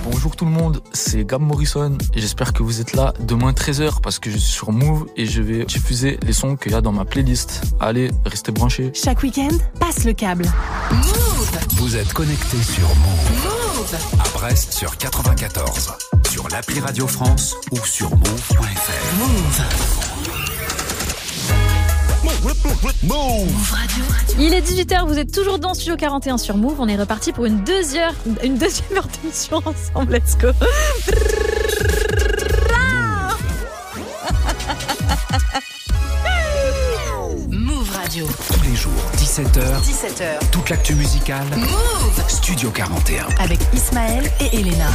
Bonjour 0.05 0.36
tout 0.36 0.44
le 0.44 0.50
monde, 0.50 0.82
c'est 0.92 1.24
Gab 1.24 1.40
Morrison 1.40 1.96
et 2.12 2.20
j'espère 2.20 2.53
que 2.53 2.62
vous 2.62 2.82
êtes 2.82 2.92
là 2.92 3.14
demain 3.20 3.53
13h 3.53 4.03
parce 4.03 4.18
que 4.18 4.30
je 4.30 4.36
suis 4.36 4.53
sur 4.53 4.72
Move 4.72 5.07
et 5.16 5.24
je 5.24 5.40
vais 5.40 5.64
diffuser 5.64 6.18
les 6.22 6.34
sons 6.34 6.57
qu'il 6.57 6.72
y 6.72 6.74
a 6.74 6.82
dans 6.82 6.92
ma 6.92 7.07
playlist. 7.07 7.62
Allez, 7.80 8.11
restez 8.26 8.53
branchés. 8.53 8.92
Chaque 8.94 9.22
week-end, 9.22 9.57
passe 9.80 10.05
le 10.05 10.12
câble. 10.12 10.44
Vous 11.76 11.96
êtes 11.96 12.12
connecté 12.12 12.59
sur 12.62 12.88
Move. 12.88 13.94
À 14.20 14.28
Brest 14.38 14.74
sur 14.74 14.98
94. 14.98 15.92
Sur 16.30 16.48
l'appli 16.48 16.78
Radio 16.80 17.07
France 17.07 17.57
ou 17.70 17.78
sur 17.86 18.11
move.fr. 18.11 19.18
Move. 19.18 20.11
Move 22.43 23.70
Radio. 23.70 24.05
Il 24.40 24.53
est 24.53 24.62
18h, 24.62 25.07
vous 25.07 25.16
êtes 25.16 25.32
toujours 25.32 25.61
dans 25.61 25.74
Studio 25.74 25.97
41 25.97 26.38
sur 26.38 26.57
Move. 26.57 26.74
On 26.80 26.88
est 26.88 26.97
reparti 26.97 27.32
pour 27.32 27.45
une 27.45 27.62
deuxième, 27.62 28.12
une 28.43 28.57
deuxième 28.59 28.97
heure 28.97 29.07
d'émission 29.07 29.62
ensemble. 29.64 30.14
Let's 30.14 30.36
go. 30.36 30.49
Move 37.49 37.90
Radio. 37.95 38.26
Tous 38.53 38.62
les 38.68 38.74
jours, 38.74 38.93
17h. 39.18 39.80
17h. 39.80 40.51
Toute 40.51 40.68
l'actu 40.68 40.97
musicale. 40.97 41.47
Move. 41.57 42.24
Studio 42.26 42.70
41. 42.70 43.28
Avec 43.38 43.61
Ismaël 43.72 44.28
et 44.40 44.57
Elena. 44.59 44.90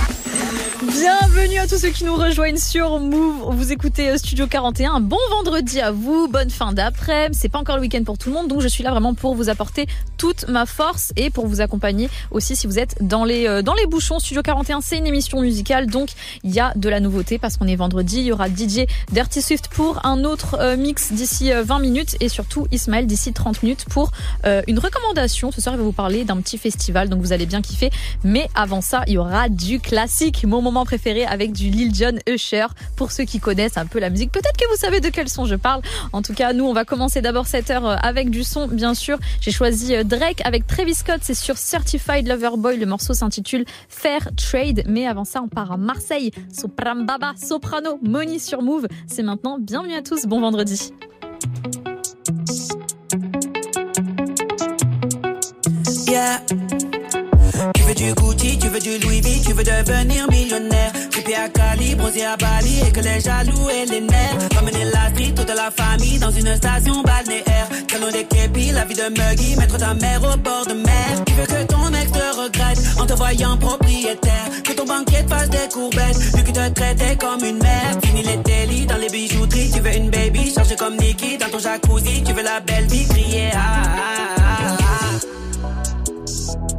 Bienvenue 0.83 1.57
à 1.57 1.65
tous 1.65 1.79
ceux 1.79 1.89
qui 1.89 2.03
nous 2.03 2.15
rejoignent 2.15 2.57
sur 2.57 2.99
Move. 2.99 3.55
Vous 3.55 3.71
écoutez 3.71 4.11
euh, 4.11 4.17
Studio 4.17 4.45
41. 4.45 4.93
Un 4.93 4.99
bon 4.99 5.17
vendredi 5.31 5.81
à 5.81 5.91
vous. 5.91 6.27
Bonne 6.27 6.51
fin 6.51 6.71
d'après-midi. 6.71 7.35
C'est 7.39 7.49
pas 7.49 7.57
encore 7.57 7.77
le 7.77 7.81
week-end 7.81 8.03
pour 8.03 8.19
tout 8.19 8.29
le 8.29 8.35
monde, 8.35 8.47
donc 8.47 8.61
je 8.61 8.67
suis 8.67 8.83
là 8.83 8.91
vraiment 8.91 9.15
pour 9.15 9.33
vous 9.33 9.49
apporter 9.49 9.87
toute 10.17 10.47
ma 10.47 10.67
force 10.67 11.13
et 11.15 11.31
pour 11.31 11.47
vous 11.47 11.61
accompagner 11.61 12.09
aussi 12.29 12.55
si 12.55 12.67
vous 12.67 12.77
êtes 12.77 12.95
dans 13.01 13.25
les 13.25 13.47
euh, 13.47 13.63
dans 13.63 13.73
les 13.73 13.87
bouchons. 13.87 14.19
Studio 14.19 14.43
41, 14.43 14.81
c'est 14.81 14.97
une 14.97 15.07
émission 15.07 15.41
musicale, 15.41 15.87
donc 15.87 16.09
il 16.43 16.51
y 16.51 16.59
a 16.59 16.73
de 16.75 16.89
la 16.89 16.99
nouveauté 16.99 17.39
parce 17.39 17.57
qu'on 17.57 17.67
est 17.67 17.75
vendredi. 17.75 18.19
Il 18.19 18.25
y 18.25 18.31
aura 18.31 18.47
DJ 18.47 18.85
Dirty 19.11 19.41
Swift 19.41 19.69
pour 19.69 20.05
un 20.05 20.23
autre 20.25 20.57
euh, 20.59 20.77
mix 20.77 21.11
d'ici 21.11 21.51
euh, 21.51 21.63
20 21.63 21.79
minutes 21.79 22.17
et 22.19 22.29
surtout 22.29 22.67
Ismaël 22.71 23.07
d'ici 23.07 23.33
30 23.33 23.63
minutes 23.63 23.85
pour 23.89 24.11
une 24.45 24.79
recommandation. 24.79 25.51
Ce 25.51 25.61
soir, 25.61 25.75
il 25.75 25.79
va 25.79 25.83
vous 25.83 25.91
parler 25.91 26.23
d'un 26.23 26.37
petit 26.37 26.57
festival, 26.57 27.09
donc 27.09 27.21
vous 27.21 27.33
allez 27.33 27.45
bien 27.45 27.61
kiffer. 27.61 27.89
Mais 28.23 28.47
avant 28.55 28.81
ça, 28.81 29.03
il 29.07 29.13
y 29.13 29.17
aura 29.17 29.49
du 29.49 29.79
classique, 29.79 30.45
mon 30.45 30.61
moment 30.67 30.85
préféré 30.85 31.25
avec 31.25 31.53
du 31.53 31.69
Lil 31.69 31.95
Jon 31.95 32.17
Usher. 32.27 32.67
Pour 32.97 33.11
ceux 33.11 33.23
qui 33.23 33.39
connaissent 33.39 33.77
un 33.77 33.85
peu 33.85 33.99
la 33.99 34.09
musique, 34.09 34.31
peut-être 34.31 34.57
que 34.57 34.67
vous 34.69 34.75
savez 34.75 34.99
de 34.99 35.07
quel 35.09 35.29
son 35.29 35.45
je 35.45 35.55
parle. 35.55 35.81
En 36.11 36.21
tout 36.21 36.33
cas, 36.33 36.51
nous, 36.51 36.65
on 36.65 36.73
va 36.73 36.83
commencer 36.83 37.21
d'abord 37.21 37.47
cette 37.47 37.69
heure 37.69 37.87
euh, 37.87 37.95
avec 38.01 38.29
du 38.29 38.43
son, 38.43 38.67
bien 38.67 38.93
sûr. 38.93 39.17
J'ai 39.39 39.51
choisi 39.51 39.95
euh, 39.95 40.03
Drake 40.03 40.41
avec 40.43 40.67
Travis 40.67 40.95
Scott. 40.95 41.21
C'est 41.21 41.35
sur 41.35 41.57
Certified 41.57 42.27
Lover 42.27 42.57
Boy. 42.57 42.77
Le 42.77 42.85
morceau 42.85 43.13
s'intitule 43.13 43.63
Fair 43.87 44.27
Trade. 44.35 44.83
Mais 44.87 45.07
avant 45.07 45.23
ça, 45.25 45.41
on 45.41 45.47
part 45.47 45.71
à 45.71 45.77
Marseille. 45.77 46.31
Sopram 46.53 47.05
Baba, 47.05 47.33
Soprano, 47.41 47.99
Money 48.03 48.39
sur 48.39 48.61
Move. 48.61 48.87
C'est 49.07 49.23
maintenant. 49.23 49.57
Bienvenue 49.59 49.95
à 49.95 50.01
tous. 50.01 50.25
Bon 50.25 50.41
vendredi. 50.41 50.91
Tu 57.73 57.81
veux 57.83 57.95
du 57.95 58.13
Gucci, 58.13 58.59
tu 58.59 58.67
veux 58.67 58.79
du 58.79 58.99
Louis 58.99 59.21
V, 59.21 59.41
tu 59.43 59.53
veux 59.53 59.63
devenir 59.63 60.29
millionnaire. 60.29 60.91
Trippé 61.09 61.35
à 61.35 61.49
Cali, 61.49 61.95
bronzé 61.95 62.23
à 62.23 62.37
Bali 62.37 62.81
et 62.87 62.91
que 62.91 62.99
les 62.99 63.19
jaloux 63.19 63.69
et 63.69 63.85
les 63.85 64.01
nerfs. 64.01 64.37
Ramener 64.55 64.85
la 64.85 65.09
street, 65.09 65.33
toute 65.35 65.49
la 65.49 65.71
famille 65.71 66.19
dans 66.19 66.29
une 66.29 66.55
station 66.55 67.01
balnéaire. 67.01 67.67
Calon 67.87 68.11
des 68.11 68.25
képis, 68.25 68.71
la 68.71 68.85
vie 68.85 68.95
de 68.95 69.09
Muggy, 69.09 69.55
mettre 69.55 69.77
ta 69.77 69.93
mère 69.95 70.21
au 70.23 70.37
bord 70.37 70.67
de 70.67 70.73
mer. 70.73 71.23
Tu 71.25 71.33
veux 71.33 71.45
que 71.45 71.63
ton 71.65 71.93
ex 71.93 72.11
te 72.11 72.41
regrette 72.41 72.79
en 72.99 73.05
te 73.05 73.13
voyant 73.13 73.57
propriétaire. 73.57 74.49
Que 74.63 74.73
ton 74.73 74.85
banquier 74.85 75.23
te 75.23 75.29
fasse 75.29 75.49
des 75.49 75.67
courbettes, 75.73 76.17
vu 76.35 76.43
qu'il 76.43 76.53
te 76.53 76.69
traitait 76.69 77.15
comme 77.17 77.43
une 77.43 77.57
mère. 77.57 77.97
Fini 78.03 78.21
les 78.21 78.37
délits 78.37 78.85
dans 78.85 78.97
les 78.97 79.09
bijouteries, 79.09 79.71
tu 79.71 79.79
veux 79.79 79.95
une 79.95 80.11
baby 80.11 80.53
chargée 80.53 80.75
comme 80.75 80.97
Nikki 80.97 81.37
dans 81.37 81.49
ton 81.49 81.59
jacuzzi. 81.59 82.23
Tu 82.23 82.33
veux 82.33 82.43
la 82.43 82.59
belle 82.59 82.85
vie 82.85 83.07
crier 83.07 83.49
ah, 83.53 83.57
ah, 83.57 84.35
ah. 84.35 84.36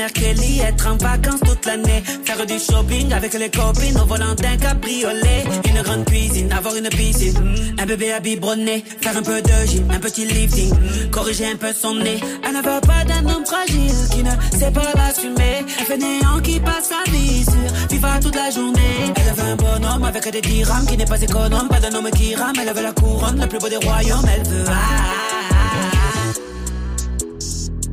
de 0.00 0.20
vie 0.20 0.40
de 0.40 0.40
Jenner 0.40 0.40
Kelly, 0.40 0.60
être 0.60 0.86
en 0.86 0.96
vacances 0.96 1.40
toute 1.40 1.66
l'année. 1.66 2.02
Faire 2.24 2.46
du 2.46 2.58
shopping 2.58 3.12
avec 3.12 3.34
les 3.34 3.50
copines 3.50 3.98
au 3.98 4.06
volant 4.06 4.34
d'un 4.34 4.56
cabriolet. 4.56 5.44
Une 5.68 5.82
grande 5.82 6.04
cuisine, 6.04 6.52
avoir 6.52 6.74
une 6.76 6.88
piscine. 6.88 7.34
Un 7.78 7.86
bébé 7.86 8.12
à 8.12 8.20
biberonner, 8.20 8.84
faire 9.00 9.16
un 9.16 9.22
peu 9.22 9.42
de 9.42 9.66
gym, 9.66 9.90
un 9.90 9.98
petit 9.98 10.24
lifting. 10.26 10.72
Corriger 11.10 11.46
un 11.52 11.56
peu 11.56 11.72
son 11.72 11.94
nez. 11.94 12.20
Elle 12.44 12.52
ne 12.52 12.62
veut 12.62 12.80
pas 12.80 13.04
d'un 13.04 13.28
homme 13.28 13.44
fragile 13.46 13.94
qui 14.10 14.22
ne 14.22 14.58
sait 14.58 14.70
pas 14.70 14.92
l'assumer. 14.94 15.64
Un 15.80 15.84
fainéant 15.84 16.40
qui 16.42 16.60
passe 16.60 16.90
sa 16.90 17.10
vie 17.10 17.44
sur 17.44 17.88
FIFA 17.90 18.20
toute 18.20 18.36
la 18.36 18.50
journée. 18.50 19.12
Elle 19.16 19.34
veut 19.34 19.52
un 19.52 19.56
bonhomme 19.56 20.04
avec 20.04 20.30
des 20.30 20.40
dirhams 20.40 20.86
qui 20.86 20.96
n'est 20.96 21.04
pas 21.04 21.20
économe. 21.20 21.68
Pas 21.68 21.80
d'un 21.80 21.94
homme 21.94 22.10
qui 22.10 22.34
rame, 22.34 22.54
elle 22.60 22.74
veut 22.74 22.82
la 22.82 22.92
couronne, 22.92 23.40
le 23.40 23.46
plus 23.46 23.58
beau 23.58 23.68
des 23.68 23.76
royaumes. 23.76 24.26
Elle 24.34 24.46
veut. 24.48 24.64
ah. 24.68 25.19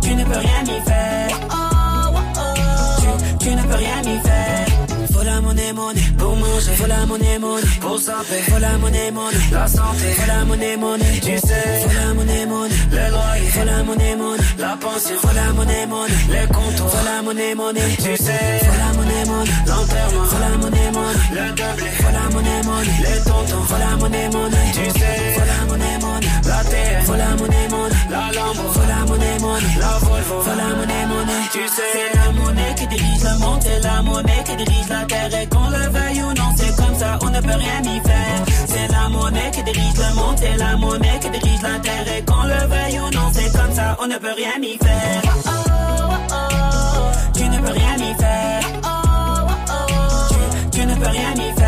Tu, 0.00 0.08
tu 0.08 0.14
ne 0.14 0.24
peux 0.24 0.38
rien 0.38 0.62
y 0.64 0.80
faire. 0.88 1.28
Tu, 3.00 3.44
tu 3.44 3.54
ne 3.54 3.62
peux 3.62 3.74
rien 3.76 4.00
y 4.02 4.18
faire. 4.20 4.66
Faut 5.12 5.22
la 5.24 5.40
monnaie, 5.40 5.72
monnaie 5.72 6.00
pour 6.18 6.36
manger. 6.36 6.72
Faut 6.76 6.86
la 6.86 7.06
monnaie, 7.06 7.38
pour 7.80 7.98
santé. 7.98 8.36
Faut 8.48 8.58
la 8.58 8.78
monnaie, 8.78 9.10
monnaie 9.10 9.36
la 9.52 9.66
santé. 9.66 10.06
Faut 10.16 10.26
la 10.26 10.44
monnaie, 10.44 10.76
monnaie 10.76 11.20
tu 11.22 11.38
sais. 11.38 11.64
Faut 11.82 11.94
la 11.94 12.14
monnaie, 12.14 12.46
monnaie 12.46 12.74
le 12.90 13.10
loyer. 13.10 13.48
Faut 13.54 13.64
la 13.64 13.82
monnaie, 13.82 14.16
monnaie 14.16 14.42
la 14.58 14.76
pension. 14.76 15.16
Faut 15.22 15.34
la 15.34 15.52
monnaie, 15.52 15.86
monnaie 15.86 16.14
les 16.30 16.46
comptoirs. 16.48 16.90
Faut 16.90 17.04
la 17.04 17.22
monnaie, 17.22 17.54
monnaie 17.54 17.96
tu 17.96 18.16
sais. 18.16 18.60
Faut 18.64 18.78
la 18.78 18.92
monnaie, 18.96 19.24
monnaie 19.26 19.50
l'enterrement. 19.66 20.24
Faut 20.30 20.40
la 20.40 20.58
monnaie, 20.58 20.90
monnaie 20.92 21.30
le 21.32 21.48
doublé. 21.58 21.90
Faut 22.00 22.12
la 22.12 22.24
monnaie, 22.34 22.62
monnaie 22.64 22.98
les 23.04 23.20
tontons. 23.24 23.62
Faut 23.68 23.78
la 23.78 23.96
monnaie, 23.96 24.28
monnaie 24.30 24.72
tu 24.72 24.84
sais. 24.98 25.18
La 25.50 25.66
monnaie, 25.66 25.98
monnaie 26.00 26.28
la 26.64 27.36
monnaie, 27.36 27.68
monnaie 27.68 27.94
la 28.10 28.32
lampe. 28.32 28.58
La 28.88 29.04
monnaie, 29.06 29.38
monnaie 29.40 29.78
la 29.78 29.98
Volvo. 29.98 30.42
La 30.46 30.76
monnaie, 30.76 31.06
monnaie 31.06 31.48
tu 31.52 31.66
sais. 31.68 31.82
C'est 31.92 32.16
la 32.18 32.32
monnaie 32.32 32.74
qui 32.76 32.86
dirige 32.86 33.22
le 33.22 33.38
monde. 33.38 33.60
C'est 33.62 33.80
la 33.80 34.02
monnaie 34.02 34.44
qui 34.44 34.56
dirige 34.56 34.88
la 34.88 35.04
terre. 35.06 35.40
Et 35.40 35.46
qu'on 35.46 35.68
le 35.68 35.88
veuille 35.90 36.22
ou 36.22 36.34
non, 36.34 36.50
c'est 36.56 36.76
comme 36.76 36.94
ça. 36.94 37.18
On 37.22 37.30
ne 37.30 37.40
peut 37.40 37.56
rien 37.56 37.82
y 37.82 38.00
faire. 38.00 38.44
C'est 38.66 38.88
la 38.88 39.08
monnaie 39.08 39.50
qui 39.52 39.62
dirige 39.62 39.96
le 39.96 40.14
monde. 40.14 40.36
C'est 40.38 40.56
la 40.56 40.76
monnaie 40.76 41.18
qui 41.20 41.30
dirige 41.30 41.62
la 41.62 41.78
terre. 41.78 42.16
Et 42.16 42.22
qu'on 42.24 42.42
le 42.42 42.66
veuille 42.72 43.00
ou 43.00 43.10
non, 43.10 43.30
c'est 43.32 43.52
comme 43.52 43.72
ça. 43.74 43.96
On 44.00 44.06
ne 44.06 44.18
peut 44.18 44.34
rien 44.36 44.60
y 44.62 44.78
faire. 44.78 45.22
Tu 47.34 47.48
ne 47.48 47.58
peux 47.58 47.72
rien 47.72 47.96
y 47.96 48.14
faire. 48.14 48.60
Tu, 50.28 50.78
tu 50.78 50.86
ne 50.86 50.94
peux 50.94 51.08
rien 51.08 51.34
y 51.34 51.54
faire. 51.54 51.59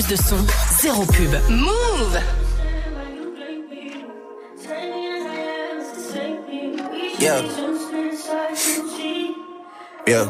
Plus 0.00 0.16
de 0.16 0.22
son, 0.22 0.46
zéro 0.80 1.04
pub. 1.04 1.34
Move 1.50 2.18
Yeah. 7.18 7.42
Yeah. 10.06 10.26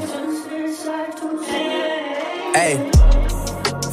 Hey. 2.52 2.99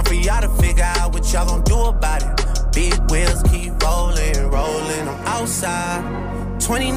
Time 0.00 0.06
for 0.06 0.14
y'all 0.14 0.40
to 0.40 0.48
figure 0.62 0.82
out 0.82 1.12
what 1.12 1.30
y'all 1.30 1.46
gon' 1.46 1.62
do 1.62 1.78
about 1.78 2.22
it. 2.22 2.72
Big 2.72 2.94
wheels 3.10 3.42
keep 3.42 3.70
rolling, 3.82 4.50
rolling. 4.50 5.08
I'm 5.08 5.26
outside, 5.26 6.58
29, 6.58 6.94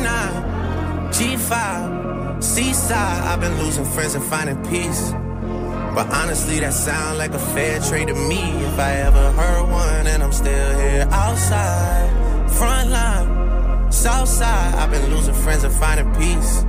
G5, 1.12 2.42
seaside. 2.42 3.24
I've 3.26 3.42
been 3.42 3.58
losing 3.60 3.84
friends 3.84 4.16
and 4.16 4.24
finding 4.24 4.56
peace. 4.70 5.12
But 5.12 6.08
honestly, 6.14 6.62
that 6.62 6.74
sound 6.74 7.18
like 7.18 7.34
a 7.34 7.40
fair 7.40 7.82
trade 7.82 8.08
to 8.08 8.14
me. 8.14 8.40
If 8.40 8.80
I 8.80 8.94
ever 9.02 9.32
heard 9.34 9.70
one, 9.70 10.08
and 10.08 10.24
I'm 10.24 10.32
still 10.32 10.80
here 10.80 11.06
outside, 11.12 12.50
front 12.52 12.90
line, 12.90 13.92
south 13.92 14.30
side. 14.30 14.76
I've 14.76 14.92
been 14.92 15.14
losing 15.14 15.36
friends 15.36 15.66
and 15.66 15.74
finding 15.74 16.10
peace. 16.16 16.64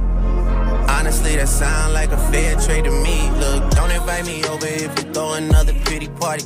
Honestly, 0.88 1.36
that 1.36 1.48
sound 1.48 1.94
like 1.94 2.10
a 2.12 2.16
fair 2.30 2.56
trade 2.56 2.84
to 2.84 2.90
me. 2.90 3.30
Look, 3.40 3.70
don't 3.72 3.90
invite 3.90 4.26
me 4.26 4.44
over 4.44 4.66
if 4.66 4.82
you 4.98 5.12
throw 5.12 5.34
another 5.34 5.74
pretty 5.84 6.08
party. 6.08 6.44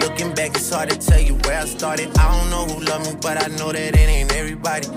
Looking 0.00 0.34
back, 0.34 0.50
it's 0.54 0.70
hard 0.70 0.90
to 0.90 0.96
tell 0.96 1.20
you 1.20 1.34
where 1.44 1.60
I 1.60 1.66
started. 1.66 2.16
I 2.18 2.24
don't 2.38 2.50
know 2.50 2.64
who 2.74 2.84
loved 2.84 3.06
me, 3.06 3.18
but 3.20 3.42
I 3.42 3.48
know 3.56 3.72
that 3.72 3.94
it 3.94 4.08
ain't 4.08 4.32
everybody. 4.32 4.88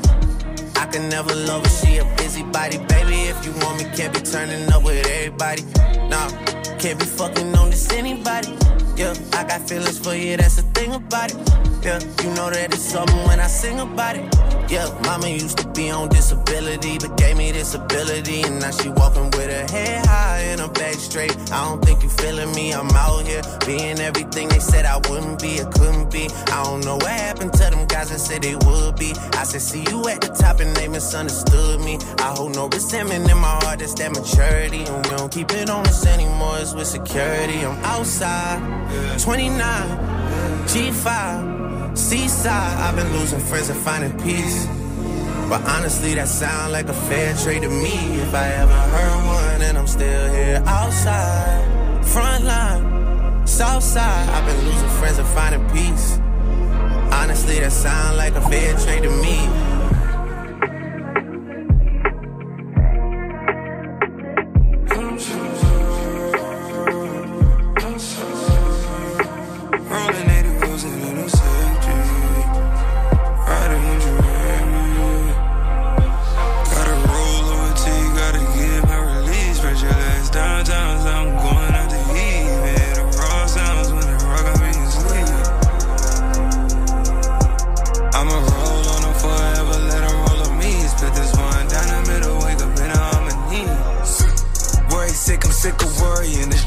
I 0.75 0.85
can 0.85 1.09
never 1.09 1.33
love 1.35 1.65
her, 1.65 1.69
she 1.69 1.97
a 1.97 2.05
busybody. 2.15 2.77
Baby, 2.77 3.29
if 3.31 3.45
you 3.45 3.51
want 3.63 3.77
me, 3.79 3.85
can't 3.95 4.13
be 4.13 4.21
turning 4.21 4.71
up 4.71 4.83
with 4.83 5.05
everybody. 5.07 5.63
Nah, 6.09 6.29
can't 6.77 6.99
be 6.99 7.05
fucking 7.05 7.55
on 7.55 7.69
this 7.69 7.91
anybody. 7.91 8.49
Yeah, 8.95 9.13
I 9.33 9.43
got 9.43 9.67
feelings 9.67 9.99
for 9.99 10.13
you, 10.13 10.37
that's 10.37 10.55
the 10.55 10.63
thing 10.73 10.93
about 10.93 11.31
it. 11.33 11.68
Yeah, 11.81 11.99
you 12.23 12.29
know 12.35 12.49
that 12.49 12.73
it's 12.73 12.83
something 12.83 13.23
when 13.25 13.39
I 13.39 13.47
sing 13.47 13.79
about 13.79 14.17
it. 14.17 14.27
Yeah, 14.69 14.87
mama 15.05 15.29
used 15.29 15.57
to 15.59 15.67
be 15.69 15.89
on 15.89 16.09
disability, 16.09 16.97
but 16.97 17.17
gave 17.17 17.37
me 17.37 17.51
this 17.53 17.73
ability. 17.73 18.41
And 18.41 18.59
now 18.59 18.71
she 18.71 18.89
walking 18.89 19.31
with 19.31 19.49
her 19.49 19.65
head 19.73 20.05
high 20.05 20.39
and 20.51 20.59
her 20.59 20.67
back 20.67 20.95
straight. 20.95 21.31
I 21.51 21.63
don't 21.63 21.83
think 21.83 22.03
you 22.03 22.09
feeling 22.09 22.53
me, 22.53 22.73
I'm 22.73 22.89
out 22.89 23.25
here 23.25 23.41
being 23.65 23.97
everything 23.99 24.49
they 24.49 24.59
said 24.59 24.85
I 24.85 24.97
wouldn't 25.09 25.41
be, 25.41 25.61
or 25.61 25.65
couldn't 25.71 26.11
be. 26.11 26.27
I 26.51 26.63
don't 26.65 26.83
know 26.83 26.97
what 26.97 27.07
happened 27.07 27.53
to 27.53 27.69
them 27.69 27.87
guys 27.87 28.09
that 28.09 28.19
said 28.19 28.41
they 28.41 28.55
would 28.55 28.97
be. 28.97 29.13
I 29.33 29.43
said, 29.45 29.61
see 29.61 29.85
you 29.89 30.05
at 30.09 30.19
the 30.19 30.27
top 30.27 30.59
and 30.59 30.75
they 30.75 30.89
misunderstood 30.89 31.79
me. 31.79 31.97
I 32.19 32.33
hold 32.35 32.55
no 32.55 32.67
resentment 32.67 33.31
in 33.31 33.37
my 33.37 33.55
heart, 33.63 33.79
that's 33.79 33.93
that 33.95 34.11
maturity. 34.11 34.83
And 34.83 35.05
we 35.05 35.15
don't 35.15 35.31
keep 35.31 35.51
it 35.53 35.69
on 35.69 35.87
us 35.87 36.05
anymore, 36.05 36.57
it's 36.59 36.73
with 36.73 36.87
security. 36.87 37.65
I'm 37.65 37.77
outside, 37.85 38.59
29, 39.21 39.57
G5, 40.67 41.58
seaside. 41.99 42.77
I've 42.79 42.95
been 42.95 43.11
losing 43.13 43.39
friends 43.39 43.69
and 43.69 43.79
finding 43.79 44.17
peace. 44.23 44.65
But 45.49 45.61
honestly, 45.63 46.13
that 46.13 46.27
sound 46.27 46.71
like 46.71 46.87
a 46.87 46.93
fair 46.93 47.35
trade 47.35 47.63
to 47.63 47.69
me. 47.69 47.95
If 48.21 48.33
I 48.33 48.47
ever 48.63 48.73
heard 48.73 49.25
one, 49.25 49.61
and 49.61 49.77
I'm 49.77 49.87
still 49.87 50.31
here 50.31 50.63
outside, 50.65 52.05
front 52.05 52.45
line, 52.45 53.47
south 53.47 53.83
side. 53.83 54.29
I've 54.29 54.45
been 54.45 54.65
losing 54.65 54.89
friends 54.99 55.17
and 55.19 55.27
finding 55.29 55.67
peace. 55.71 56.19
Honestly, 57.11 57.59
that 57.59 57.71
sound 57.71 58.17
like 58.17 58.35
a 58.35 58.41
fair 58.41 58.77
trade 58.77 59.03
to 59.03 59.09
me. 59.09 59.68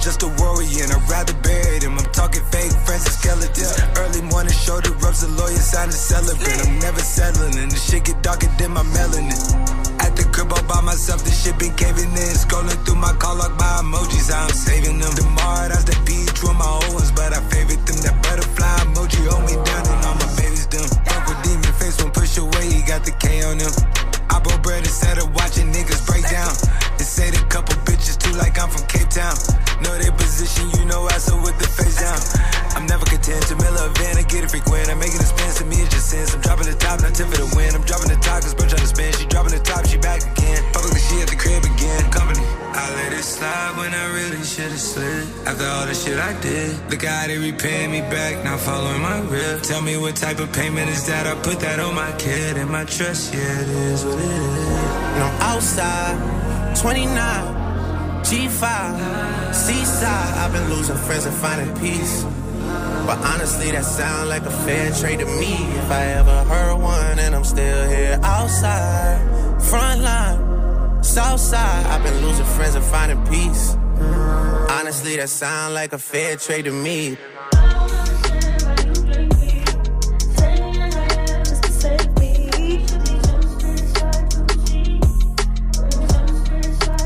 Just 0.02 0.22
a 0.26 0.28
worrying. 0.42 0.90
I'd 0.90 1.06
rather 1.06 1.32
bury 1.46 1.78
them. 1.78 1.96
I'm 1.96 2.10
talking 2.10 2.42
fake 2.50 2.74
friends 2.82 3.06
and 3.06 3.14
skeletons. 3.14 3.78
Early 3.96 4.20
morning 4.26 4.52
show 4.52 4.82
shoulder 4.82 4.90
rubs, 4.98 5.22
the 5.22 5.30
lawyer 5.38 5.62
sign 5.62 5.88
a 5.88 5.92
celebrant. 5.92 6.66
I'm 6.66 6.78
never 6.80 7.00
settling, 7.00 7.56
and 7.56 7.70
the 7.70 7.78
shit 7.78 8.04
get 8.04 8.20
darker 8.22 8.50
than 8.58 8.74
my 8.74 8.82
melanin. 8.82 9.38
At 10.02 10.18
the 10.18 10.26
crib 10.34 10.52
all 10.52 10.62
by 10.66 10.82
myself, 10.82 11.22
this 11.22 11.38
shit 11.38 11.56
been 11.58 11.72
caving 11.78 12.10
in. 12.10 12.34
Scrolling 12.34 12.82
through 12.84 12.98
my 12.98 13.14
call 13.14 13.36
log 13.38 13.56
by 13.56 13.78
emojis, 13.80 14.34
I'm 14.34 14.50
saving 14.50 14.98
them. 14.98 15.14
Tomorrow, 15.14 15.70
that's 15.70 15.86
the 15.86 15.96
beach 16.02 16.42
with 16.42 16.58
my 16.58 16.66
old 16.66 16.92
ones, 16.98 17.12
but 17.14 17.32
I 17.32 17.40
favorite 17.46 17.86
them. 17.86 18.02
That 18.02 18.18
butterfly 18.26 18.74
emoji 18.82 19.22
hold 19.30 19.46
me 19.46 19.54
down, 19.62 19.86
and 19.86 20.02
all 20.02 20.18
my 20.18 20.28
babies 20.34 20.66
them. 20.66 20.82
With 21.30 21.38
demon 21.46 21.72
face 21.78 22.02
won't 22.02 22.12
push 22.12 22.36
away, 22.38 22.66
he 22.66 22.82
got 22.82 23.06
the 23.06 23.14
K 23.22 23.46
on 23.46 23.62
him. 23.62 23.70
I 24.32 24.40
broke 24.40 24.62
bread 24.62 24.80
instead 24.80 25.18
of 25.18 25.28
watching 25.34 25.68
niggas 25.68 26.00
break 26.08 26.24
down. 26.24 26.48
They 26.96 27.04
say 27.04 27.28
the 27.28 27.44
couple 27.52 27.76
bitches 27.84 28.16
too 28.16 28.32
like 28.40 28.56
I'm 28.56 28.72
from 28.72 28.88
Cape 28.88 29.12
Town. 29.12 29.36
Know 29.84 29.92
their 30.00 30.12
position, 30.12 30.72
you 30.80 30.88
know 30.88 31.04
I 31.04 31.18
so 31.20 31.36
with 31.36 31.58
the 31.60 31.68
face 31.68 32.00
down. 32.00 32.16
I'm 32.72 32.86
never 32.86 33.04
content 33.04 33.44
to 33.52 33.56
mill 33.56 33.76
a 33.76 33.92
van 34.00 34.16
and 34.16 34.28
get 34.28 34.44
it 34.44 34.50
frequent. 34.50 34.88
I'm 34.88 34.98
making 34.98 35.20
a 35.20 35.28
spin, 35.28 35.52
to 35.60 35.64
me 35.68 35.84
it's 35.84 35.92
just 35.92 36.08
sense. 36.08 36.32
I'm 36.32 36.40
dropping 36.40 36.66
the 36.66 36.76
top, 36.80 37.04
not 37.04 37.14
tip 37.14 37.28
for 37.28 37.36
the 37.36 37.48
win. 37.52 37.74
I'm 37.76 37.84
dropping 37.84 38.08
the 38.08 38.20
top, 38.24 38.40
cause 38.40 38.54
bro 38.54 38.64
trying 38.66 38.80
to 38.80 38.88
spin. 38.88 39.12
She 39.12 39.26
dropping 39.28 39.52
the 39.52 39.60
top, 39.60 39.84
she 39.84 39.98
back 39.98 40.24
again. 40.24 40.64
Publicly, 40.72 41.00
she 41.00 41.20
at 41.20 41.28
the 41.28 41.36
crib 41.36 41.64
again. 41.68 42.10
Company. 42.10 42.61
I 42.74 42.94
let 42.94 43.12
it 43.12 43.22
slide 43.22 43.76
when 43.76 43.92
I 43.92 44.06
really 44.14 44.42
should've 44.42 44.80
slid. 44.80 45.28
After 45.46 45.66
all 45.66 45.86
the 45.86 45.94
shit 45.94 46.18
I 46.18 46.32
did, 46.40 46.90
look 46.90 47.04
how 47.04 47.26
they 47.26 47.38
repaying 47.38 47.90
me 47.90 48.00
back, 48.00 48.42
now 48.44 48.56
following 48.56 49.02
my 49.02 49.20
rip. 49.20 49.62
Tell 49.62 49.82
me 49.82 49.96
what 49.96 50.16
type 50.16 50.38
of 50.40 50.52
payment 50.52 50.88
is 50.88 51.06
that? 51.06 51.26
I 51.26 51.34
put 51.42 51.60
that 51.60 51.78
on 51.80 51.94
my 51.94 52.12
kid 52.12 52.56
and 52.56 52.70
my 52.70 52.84
trust, 52.84 53.34
yeah, 53.34 53.60
it 53.60 53.68
is 53.68 54.04
what 54.04 54.18
it 54.18 54.24
is. 54.24 54.92
I'm 55.22 55.40
outside, 55.42 56.76
29, 56.76 57.12
G5, 58.24 59.54
seaside. 59.54 60.38
I've 60.38 60.52
been 60.52 60.70
losing 60.70 60.96
friends 60.96 61.26
and 61.26 61.36
finding 61.36 61.74
peace. 61.76 62.24
But 63.04 63.18
honestly, 63.18 63.70
that 63.72 63.84
sound 63.84 64.28
like 64.28 64.42
a 64.42 64.50
fair 64.50 64.90
trade 64.92 65.18
to 65.18 65.26
me. 65.26 65.54
If 65.76 65.90
I 65.90 66.04
ever 66.20 66.44
heard 66.44 66.76
one, 66.76 67.18
and 67.18 67.34
I'm 67.34 67.44
still 67.44 67.88
here 67.88 68.18
outside, 68.22 69.18
front 69.60 70.00
line, 70.00 70.51
south 71.02 71.40
side. 71.40 71.86
I've 71.86 72.02
been 72.02 72.24
losing 72.24 72.46
friends 72.46 72.74
and 72.74 72.84
finding 72.84 73.22
peace. 73.26 73.76
Honestly, 74.70 75.16
that 75.16 75.28
sound 75.28 75.74
like 75.74 75.92
a 75.92 75.98
fair 75.98 76.36
trade 76.36 76.64
to 76.64 76.72
me. 76.72 77.16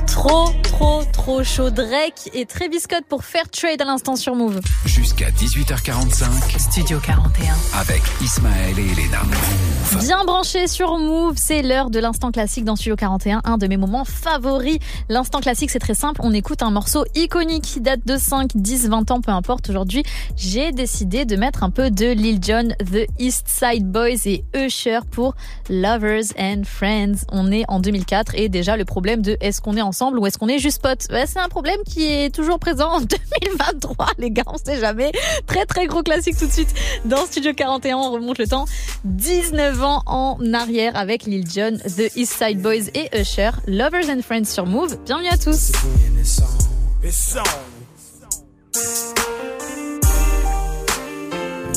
Trop, 0.08 0.54
trop, 0.64 1.12
trop 1.26 1.42
chaud. 1.42 1.70
Drake 1.70 2.30
et 2.34 2.46
Travis 2.46 2.78
Scott 2.78 3.02
pour 3.08 3.24
faire 3.24 3.50
trade 3.50 3.82
à 3.82 3.84
l'instant 3.84 4.14
sur 4.14 4.36
Move. 4.36 4.60
Jusqu'à 4.84 5.28
18h45. 5.30 6.24
Studio 6.56 7.00
41. 7.04 7.52
Avec 7.80 8.00
Ismaël 8.22 8.78
et 8.78 8.82
Elena. 8.82 9.24
Move. 9.24 10.04
Bien 10.04 10.24
branché 10.24 10.68
sur 10.68 10.98
Move, 10.98 11.34
c'est 11.36 11.62
l'heure 11.62 11.90
de 11.90 11.98
l'instant 11.98 12.30
classique 12.30 12.64
dans 12.64 12.76
Studio 12.76 12.96
41, 12.96 13.40
un 13.44 13.58
de 13.58 13.66
mes 13.66 13.76
moments 13.76 14.04
favoris. 14.04 14.78
L'instant 15.08 15.40
classique, 15.40 15.70
c'est 15.70 15.80
très 15.80 15.94
simple, 15.94 16.20
on 16.22 16.32
écoute 16.32 16.62
un 16.62 16.70
morceau 16.70 17.04
iconique 17.14 17.64
qui 17.64 17.80
date 17.80 18.06
de 18.06 18.16
5, 18.16 18.50
10, 18.54 18.88
20 18.88 19.10
ans, 19.10 19.20
peu 19.20 19.32
importe. 19.32 19.68
Aujourd'hui, 19.68 20.04
j'ai 20.36 20.70
décidé 20.70 21.24
de 21.24 21.34
mettre 21.36 21.64
un 21.64 21.70
peu 21.70 21.90
de 21.90 22.06
Lil 22.06 22.38
Jon, 22.42 22.68
The 22.78 23.06
East 23.18 23.48
Side 23.48 23.90
Boys 23.90 24.26
et 24.26 24.44
Usher 24.54 25.00
pour 25.10 25.34
Lovers 25.70 26.26
and 26.38 26.62
Friends. 26.64 27.24
On 27.32 27.50
est 27.50 27.64
en 27.68 27.80
2004 27.80 28.34
et 28.36 28.48
déjà 28.48 28.76
le 28.76 28.84
problème 28.84 29.22
de 29.22 29.36
est-ce 29.40 29.60
qu'on 29.60 29.76
est 29.76 29.82
ensemble 29.82 30.18
ou 30.18 30.26
est-ce 30.26 30.38
qu'on 30.38 30.48
est 30.48 30.58
juste 30.58 30.82
potes? 30.82 31.06
Ouais, 31.16 31.26
C'est 31.26 31.38
un 31.38 31.48
problème 31.48 31.78
qui 31.84 32.04
est 32.04 32.34
toujours 32.34 32.58
présent 32.58 32.88
en 32.92 33.00
2023, 33.42 34.08
les 34.18 34.30
gars, 34.30 34.44
on 34.46 34.58
sait 34.58 34.78
jamais. 34.78 35.12
Très 35.46 35.66
très 35.66 35.86
gros 35.86 36.02
classique 36.02 36.38
tout 36.38 36.46
de 36.46 36.52
suite 36.52 36.74
dans 37.04 37.26
Studio 37.26 37.52
41, 37.54 37.96
on 37.96 38.12
remonte 38.12 38.38
le 38.38 38.46
temps 38.46 38.66
19 39.04 39.82
ans 39.82 40.02
en 40.06 40.38
arrière 40.52 40.96
avec 40.96 41.24
Lil 41.24 41.44
Jon, 41.48 41.78
The 41.78 42.14
East 42.16 42.34
Side 42.38 42.60
Boys 42.60 42.90
et 42.94 43.08
Usher, 43.18 43.50
Lovers 43.66 44.08
and 44.10 44.22
Friends 44.22 44.46
sur 44.46 44.66
Move. 44.66 44.96
Bienvenue 45.04 45.28
à 45.28 45.38
tous. 45.38 45.72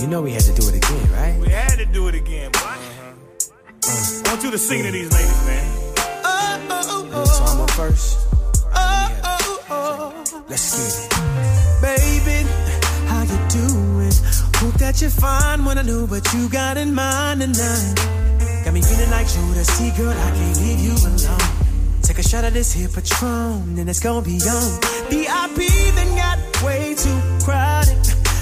You 0.02 0.08
know 0.08 0.22
we 0.22 0.32
had 0.32 0.44
to 0.44 0.54
do 0.54 0.68
it 0.70 0.76
again, 0.76 1.12
right? 1.12 1.36
We 1.40 1.50
had 1.50 1.78
to 1.78 1.86
do 1.86 2.08
it 2.08 2.16
again, 2.16 2.52
boy. 2.52 2.60
I 3.86 4.32
want 4.32 4.44
you 4.44 4.52
to 4.52 4.58
sing 4.58 4.84
to 4.84 4.92
these 4.92 5.12
ladies, 5.12 5.46
man. 5.46 5.66
So 7.26 7.44
I'm 7.44 7.62
up 7.62 7.72
first? 7.72 8.30
Let's 9.70 10.74
get 10.74 10.90
it. 10.90 11.30
Baby, 11.82 12.50
how 13.08 13.22
you 13.22 13.38
doing? 13.50 14.12
Hope 14.58 14.74
that 14.80 15.00
you're 15.00 15.12
fine 15.12 15.64
when 15.64 15.78
I 15.78 15.84
know 15.84 16.06
what 16.06 16.26
you 16.34 16.50
got 16.50 16.78
in 16.78 16.94
mind 16.94 17.42
tonight. 17.42 17.96
Got 18.66 18.74
me 18.74 18.82
feeling 18.82 19.12
like 19.12 19.28
Judas, 19.28 19.68
see 19.68 19.92
girl, 19.96 20.10
I 20.10 20.32
can't 20.32 20.58
leave 20.62 20.80
you 20.80 20.94
alone. 21.06 21.40
Take 22.02 22.18
a 22.18 22.24
shot 22.24 22.46
of 22.46 22.54
this 22.54 22.74
here 22.74 22.90
Patron, 22.90 23.78
and 23.78 23.88
it's 23.88 24.00
gonna 24.00 24.26
be 24.26 24.42
on. 24.42 24.82
VIP 25.10 25.70
then 25.94 26.18
got 26.18 26.40
way 26.64 26.96
too 26.96 27.22
crowded. 27.46 27.98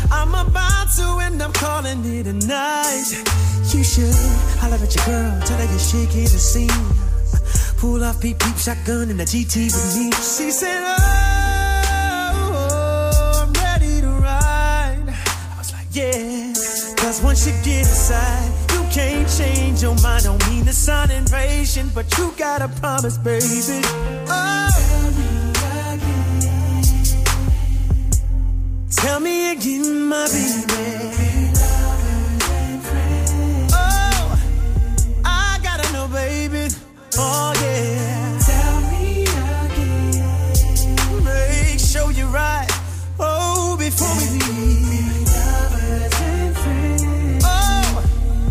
I'm 0.09 0.33
about 0.33 0.87
to 0.95 1.19
end 1.21 1.41
up 1.41 1.53
calling 1.53 2.05
it 2.05 2.27
a 2.27 2.33
night. 2.33 3.11
You 3.73 3.83
should 3.83 4.15
holler 4.63 4.79
at 4.79 4.95
your 4.95 5.05
girl, 5.05 5.41
tell 5.43 5.57
her 5.57 5.65
you're 5.65 5.79
shaking 5.79 6.23
the 6.23 6.39
scene. 6.39 7.06
Pull 7.77 8.03
off 8.03 8.19
peep 8.21 8.39
peep 8.39 8.57
shotgun 8.57 9.09
in 9.09 9.17
the 9.17 9.23
GT 9.23 9.65
with 9.65 9.97
me. 9.97 10.11
She 10.11 10.51
said, 10.51 10.81
oh, 10.83 10.97
oh, 12.71 13.43
I'm 13.43 13.53
ready 13.53 14.01
to 14.01 14.07
ride. 14.07 15.05
I 15.07 15.55
was 15.57 15.71
like, 15.73 15.87
Yeah. 15.91 16.53
Cause 16.97 17.21
once 17.21 17.45
you 17.45 17.53
get 17.63 17.79
inside, 17.87 18.51
you 18.73 18.83
can't 18.91 19.29
change 19.29 19.81
your 19.83 19.95
mind. 20.01 20.23
Don't 20.23 20.47
mean 20.49 20.65
to 20.65 20.73
sound 20.73 21.11
impatient, 21.11 21.93
but 21.93 22.05
you 22.17 22.33
gotta 22.37 22.67
promise, 22.79 23.17
baby. 23.17 23.81
Oh. 24.27 24.57
Tell 28.89 29.19
me 29.19 29.51
again, 29.51 30.07
my 30.07 30.27
baby. 30.27 31.47
Oh 37.19 37.53
yeah. 37.61 38.39
Tell 38.45 38.81
me 38.91 39.23
again. 39.64 41.23
Make 41.23 41.80
sure 41.80 42.11
you're 42.11 42.27
right. 42.27 42.68
Oh, 43.19 43.76
before 43.77 44.15
we 44.18 44.27
leave. 44.30 45.26
Be 46.64 47.39
oh, 47.44 48.03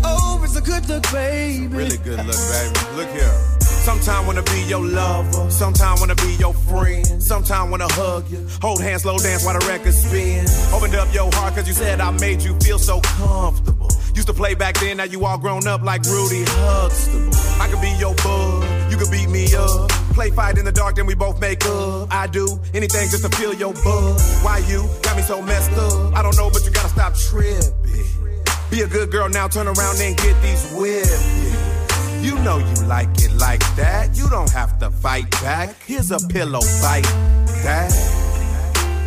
oh, 0.04 0.40
it's 0.44 0.56
a 0.56 0.60
good 0.60 0.88
look, 0.88 1.04
baby. 1.12 1.68
Really 1.68 1.98
good 1.98 2.24
look, 2.26 2.36
baby. 2.50 2.96
Look 2.96 3.10
here. 3.10 3.56
Sometimes 3.86 4.26
wanna 4.26 4.42
be 4.42 4.62
your 4.62 4.84
lover, 4.84 5.48
sometimes 5.48 6.00
wanna 6.00 6.16
be 6.16 6.34
your 6.40 6.52
friend, 6.52 7.22
sometimes 7.22 7.70
wanna 7.70 7.86
hug 7.92 8.28
you. 8.28 8.44
Hold 8.60 8.82
hands, 8.82 9.02
slow 9.02 9.16
dance 9.16 9.44
while 9.44 9.56
the 9.56 9.64
record 9.66 9.94
spins. 9.94 10.50
Opened 10.72 10.96
up 10.96 11.06
your 11.14 11.30
heart 11.34 11.54
cause 11.54 11.68
you 11.68 11.72
said 11.72 12.00
I 12.00 12.10
made 12.10 12.42
you 12.42 12.58
feel 12.58 12.80
so 12.80 13.00
comfortable. 13.00 13.85
Used 14.16 14.28
to 14.28 14.34
play 14.34 14.54
back 14.54 14.80
then, 14.80 14.96
now 14.96 15.04
you 15.04 15.26
all 15.26 15.36
grown 15.36 15.66
up 15.66 15.82
like 15.82 16.02
Rudy 16.04 16.42
Huxtable. 16.46 17.36
I 17.60 17.68
could 17.68 17.82
be 17.82 17.90
your 17.98 18.14
bud, 18.14 18.90
you 18.90 18.96
could 18.96 19.10
beat 19.10 19.28
me 19.28 19.54
up. 19.54 19.90
Play 20.14 20.30
fight 20.30 20.56
in 20.56 20.64
the 20.64 20.72
dark, 20.72 20.96
then 20.96 21.04
we 21.04 21.14
both 21.14 21.38
make 21.38 21.62
up. 21.66 22.08
I 22.10 22.26
do 22.26 22.58
anything 22.72 23.10
just 23.10 23.24
to 23.24 23.36
feel 23.36 23.52
your 23.52 23.74
buzz. 23.74 24.40
Why 24.40 24.64
you 24.66 24.88
got 25.02 25.16
me 25.16 25.22
so 25.22 25.42
messed 25.42 25.72
up? 25.72 26.14
I 26.14 26.22
don't 26.22 26.34
know, 26.34 26.48
but 26.48 26.64
you 26.64 26.70
gotta 26.70 26.88
stop 26.88 27.14
tripping. 27.14 27.76
Be 28.70 28.80
a 28.80 28.86
good 28.86 29.10
girl 29.10 29.28
now, 29.28 29.48
turn 29.48 29.68
around 29.68 30.00
and 30.00 30.16
get 30.16 30.40
these 30.40 30.72
whipped. 30.72 32.24
You 32.24 32.38
know 32.38 32.56
you 32.56 32.86
like 32.86 33.10
it 33.20 33.34
like 33.34 33.60
that. 33.76 34.16
You 34.16 34.30
don't 34.30 34.50
have 34.50 34.78
to 34.78 34.90
fight 34.90 35.30
back. 35.42 35.76
Here's 35.84 36.10
a 36.10 36.26
pillow 36.26 36.62
fight 36.62 37.04
that. 37.64 38.25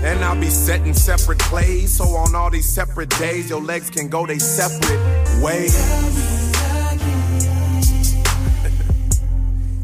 And 0.01 0.23
I'll 0.23 0.39
be 0.39 0.49
setting 0.49 0.93
separate 0.93 1.39
plays. 1.39 1.97
So 1.97 2.05
on 2.05 2.33
all 2.33 2.49
these 2.49 2.69
separate 2.69 3.09
days, 3.17 3.49
your 3.49 3.61
legs 3.61 3.89
can 3.89 4.07
go 4.07 4.25
they 4.25 4.39
separate 4.39 5.43
ways. 5.43 5.75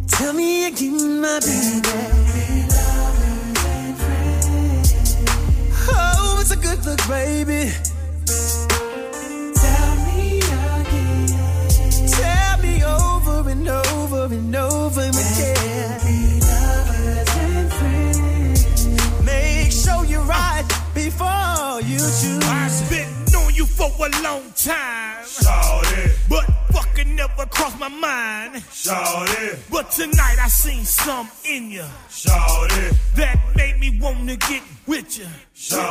Tell 0.08 0.34
me 0.34 0.68
again, 0.68 1.22
my 1.22 1.40
baby. 1.42 1.90
Oh, 5.88 6.38
it's 6.40 6.52
a 6.52 6.56
good 6.56 6.86
look, 6.86 7.00
baby. 7.10 7.72
Tell 9.56 9.96
me 10.06 10.40
again. 10.40 11.28
Tell 12.08 12.58
me 12.60 12.84
over 12.84 13.50
and 13.50 13.68
over 13.68 14.34
and 14.34 14.56
over 14.56 15.02
again. 15.02 15.55
Before 21.18 21.82
you 21.82 21.98
choose. 21.98 22.40
I've 22.44 22.90
been 22.90 23.36
on 23.36 23.54
you 23.54 23.66
for 23.66 23.90
a 24.00 24.10
long 24.24 24.44
time. 24.56 25.26
But 26.30 26.46
fucking 26.72 27.16
never 27.16 27.46
crossed 27.46 27.80
my 27.80 27.90
mind. 27.90 28.64
But 29.72 29.92
tonight 29.92 30.38
I 30.42 30.48
seen 30.48 30.84
some 30.84 31.30
in 31.46 31.72
you. 31.72 31.86
That 33.16 33.40
made 33.56 33.80
me 33.80 34.00
wanna 34.00 34.36
get 34.36 34.64
with 34.88 35.18
you. 35.18 35.28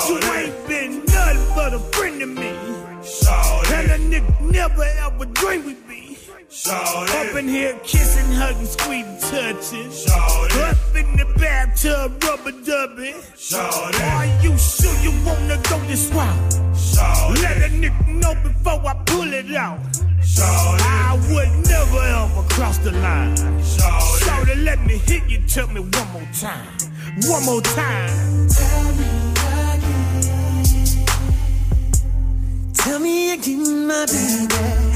You 0.09 0.19
ain't 0.33 0.69
been 0.69 1.05
nothing 1.07 1.55
but 1.55 1.75
a 1.75 1.79
friend 1.79 2.21
to 2.21 2.27
me. 2.27 2.53
And 3.73 3.91
a 3.91 3.99
nigga 3.99 4.41
never 4.51 4.85
ever 5.05 5.25
dreamed 5.27 5.67
we'd 5.67 5.84
be. 6.55 6.71
Up 6.71 7.37
in 7.37 7.49
here 7.49 7.79
kissing, 7.83 8.33
hugging, 8.33 8.67
squeezing, 8.67 9.19
touching. 9.21 9.91
Shawty. 9.91 10.71
Up 10.71 10.97
in 10.97 11.17
the 11.17 11.25
bathtub, 11.39 12.23
rubber 12.23 12.53
dubbing. 12.53 13.17
Are 13.55 14.27
you 14.43 14.57
sure 14.59 14.95
you 15.03 15.13
wanna 15.25 15.61
go 15.69 15.79
this 15.87 16.11
route? 16.13 16.55
Shawty. 16.75 17.43
Let 17.43 17.57
a 17.59 17.69
nigga 17.75 18.09
know 18.09 18.35
before 18.43 18.81
I 18.87 18.95
pull 19.07 19.33
it 19.33 19.55
out. 19.55 19.81
Shawty. 20.23 20.81
I 20.81 21.15
would 21.31 21.51
never 21.69 22.01
ever 22.01 22.43
cross 22.51 22.79
the 22.79 22.93
line. 22.93 23.37
Shorty, 23.63 24.55
let 24.57 24.85
me 24.87 24.99
hit 24.99 25.29
you. 25.29 25.41
Tell 25.49 25.69
me 25.69 25.81
one 25.81 26.09
more 26.13 26.29
time. 26.41 26.69
One 27.27 27.45
more 27.45 27.61
time. 27.61 28.49
Tell 28.49 28.93
me 28.95 29.07
again. 29.75 31.07
Tell 32.75 32.99
me 32.99 33.33
again, 33.33 33.87
my 33.87 34.07
baby. 34.07 34.94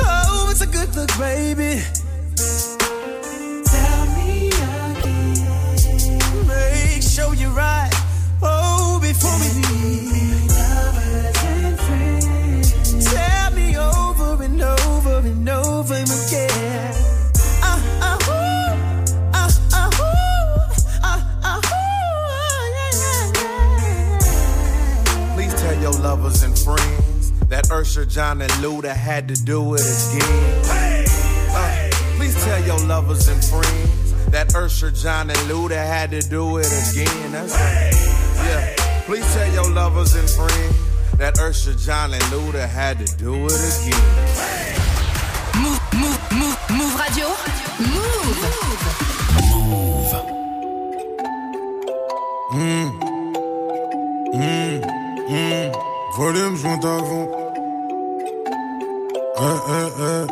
Oh, 0.00 0.48
it's 0.50 0.60
a 0.60 0.66
good 0.66 0.94
look, 0.94 1.10
baby. 1.18 1.82
Tell 3.64 4.06
me 4.16 4.48
again. 4.48 6.46
Make 6.46 7.02
sure 7.02 7.34
you're 7.34 7.50
right. 7.50 7.90
Oh, 8.42 8.98
before 9.00 9.36
we 9.42 9.48
leave. 9.68 10.48
Tell 13.04 13.50
me 13.52 13.76
over 13.76 14.42
and 14.44 14.62
over 14.62 15.18
and 15.18 15.48
over 15.48 15.94
again. 15.94 16.94
Please 25.34 25.54
tell 25.54 25.78
your 25.80 25.92
lovers 25.92 26.42
and 26.42 26.58
friends 26.58 26.97
that 27.48 27.64
Ursha, 27.66 28.06
John, 28.08 28.42
and 28.42 28.50
Luda 28.52 28.94
had 28.94 29.28
to 29.28 29.34
do 29.34 29.74
it 29.74 29.80
again. 29.80 30.64
Uh, 31.50 31.90
please 32.16 32.34
tell 32.44 32.62
your 32.64 32.78
lovers 32.86 33.28
and 33.28 33.42
friends 33.44 34.30
that 34.30 34.48
Ursha, 34.48 34.92
John, 35.02 35.30
and 35.30 35.38
Luda 35.50 35.76
had 35.76 36.10
to 36.10 36.20
do 36.20 36.58
it 36.58 36.66
again. 36.66 37.32
That's 37.32 37.54
it. 37.54 37.94
Yeah. 38.44 38.74
Please 39.04 39.34
tell 39.34 39.50
your 39.52 39.70
lovers 39.70 40.14
and 40.14 40.28
friends 40.28 40.76
that 41.16 41.36
Ursha, 41.36 41.74
John, 41.84 42.12
and 42.12 42.22
Luda 42.24 42.68
had 42.68 42.98
to 42.98 43.16
do 43.16 43.46
it 43.46 43.52
again. 43.52 44.78
Move, 45.62 45.80
move, 45.94 46.20
move, 46.32 46.58
move 46.70 46.94
radio. 47.00 47.28
Move. 47.80 48.18
Mmh. 52.50 52.90
Mmh. 54.34 54.80
Mmh. 55.28 55.87
Volume, 56.18 56.56
je 56.56 56.66
monte 56.66 56.84
avant. 56.84 57.28
Eh, 59.36 59.56
eh, 59.70 59.88
eh. 60.00 60.26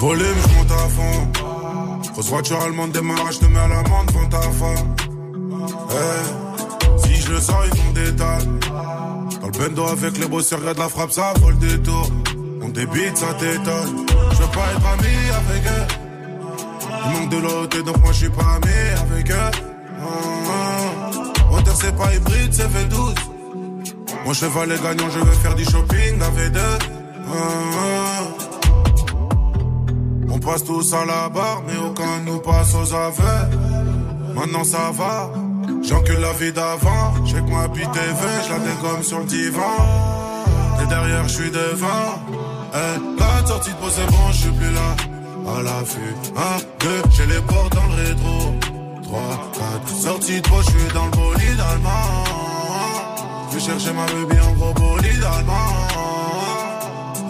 Volume, 0.00 0.38
je 0.42 0.48
monte 0.56 0.72
à 0.72 0.88
fond. 0.88 1.18
Grosse 2.12 2.28
voiture 2.30 2.60
allemande 2.60 2.90
démarrage, 2.90 3.34
je 3.34 3.38
te 3.38 3.44
mets 3.44 3.60
à 3.60 3.68
l'amende 3.68 4.06
devant 4.08 4.28
ta 4.28 4.40
femme. 4.40 4.96
Eh. 5.90 6.98
Si 6.98 7.14
je 7.14 7.30
le 7.30 7.40
sens, 7.40 7.64
ils 7.72 7.78
font 7.78 7.92
des 7.92 8.10
dalles. 8.10 8.58
Dans 9.40 9.46
le 9.46 9.52
bendo 9.52 9.84
avec 9.86 10.18
les 10.18 10.26
bossers, 10.26 10.58
regarde 10.58 10.78
la 10.78 10.88
frappe, 10.88 11.12
ça 11.12 11.32
vole 11.40 11.56
des 11.58 11.80
tours. 11.80 12.10
On 12.60 12.70
débite, 12.70 13.16
ça 13.16 13.34
t'étonne. 13.34 14.04
Je 14.32 14.36
veux 14.42 14.50
pas 14.50 14.66
être 14.72 14.86
ami 14.94 15.14
avec 15.30 15.62
eux. 15.64 15.86
Il 17.06 17.12
manque 17.12 17.30
de 17.30 17.36
l'autre, 17.36 17.82
donc 17.84 17.98
moi 17.98 18.10
je 18.10 18.18
suis 18.18 18.30
pas 18.30 18.56
ami 18.56 18.74
avec 19.00 19.30
eux. 19.30 19.34
Ah, 19.36 20.06
ah. 20.48 21.23
Moteur 21.54 21.76
c'est 21.76 21.96
pas 21.96 22.12
hybride, 22.12 22.52
c'est 22.52 22.66
V12. 22.66 23.14
Mon 24.26 24.32
cheval 24.32 24.72
est 24.72 24.82
gagnant, 24.82 25.08
je 25.08 25.20
veux 25.20 25.32
faire 25.34 25.54
du 25.54 25.64
shopping 25.64 26.20
avec 26.20 26.50
deux. 26.50 26.78
Ah, 27.28 27.36
ah. 27.78 28.22
On 30.30 30.38
passe 30.40 30.64
tous 30.64 30.92
à 30.94 31.04
la 31.04 31.28
barre, 31.28 31.62
mais 31.64 31.76
aucun 31.76 32.18
nous 32.26 32.40
passe 32.40 32.74
aux 32.74 32.92
aveux. 32.92 33.40
Maintenant 34.34 34.64
ça 34.64 34.90
va, 34.92 35.30
j'encule 35.80 36.18
la 36.18 36.32
vie 36.32 36.52
d'avant. 36.52 37.14
J'ai 37.24 37.36
que 37.36 37.50
ma 37.50 37.68
bite 37.68 37.92
TV, 37.92 38.22
je 38.44 38.52
la 38.52 38.58
dégomme 38.58 39.02
sur 39.04 39.20
le 39.20 39.26
divan. 39.26 39.76
Et 40.82 40.86
derrière, 40.86 41.28
je 41.28 41.34
suis 41.34 41.50
devant. 41.52 42.18
Eh, 42.74 43.20
la 43.20 43.46
sortie 43.46 43.70
de 43.70 43.76
pause, 43.76 43.92
c'est 43.94 44.10
bon, 44.10 44.32
je 44.32 44.38
suis 44.38 44.50
plus 44.50 44.72
là. 44.72 44.96
À 45.56 45.62
l'affût, 45.62 46.16
un, 46.36 46.58
deux, 46.80 47.02
j'ai 47.12 47.26
les 47.26 47.40
portes 47.42 47.74
dans 47.74 47.86
le 47.86 48.08
rétro. 48.08 48.73
3, 49.14 49.50
4, 49.54 49.88
sortie 49.88 50.40
de 50.40 50.48
je 50.48 50.70
suis 50.70 50.92
dans 50.92 51.04
le 51.04 51.10
bolide 51.12 51.60
allemand. 51.70 52.24
Je 53.52 53.58
chercher 53.60 53.92
ma 53.92 54.06
baby 54.06 54.40
en 54.40 54.52
gros 54.54 54.74
bolide 54.74 55.24
allemand. 55.36 55.70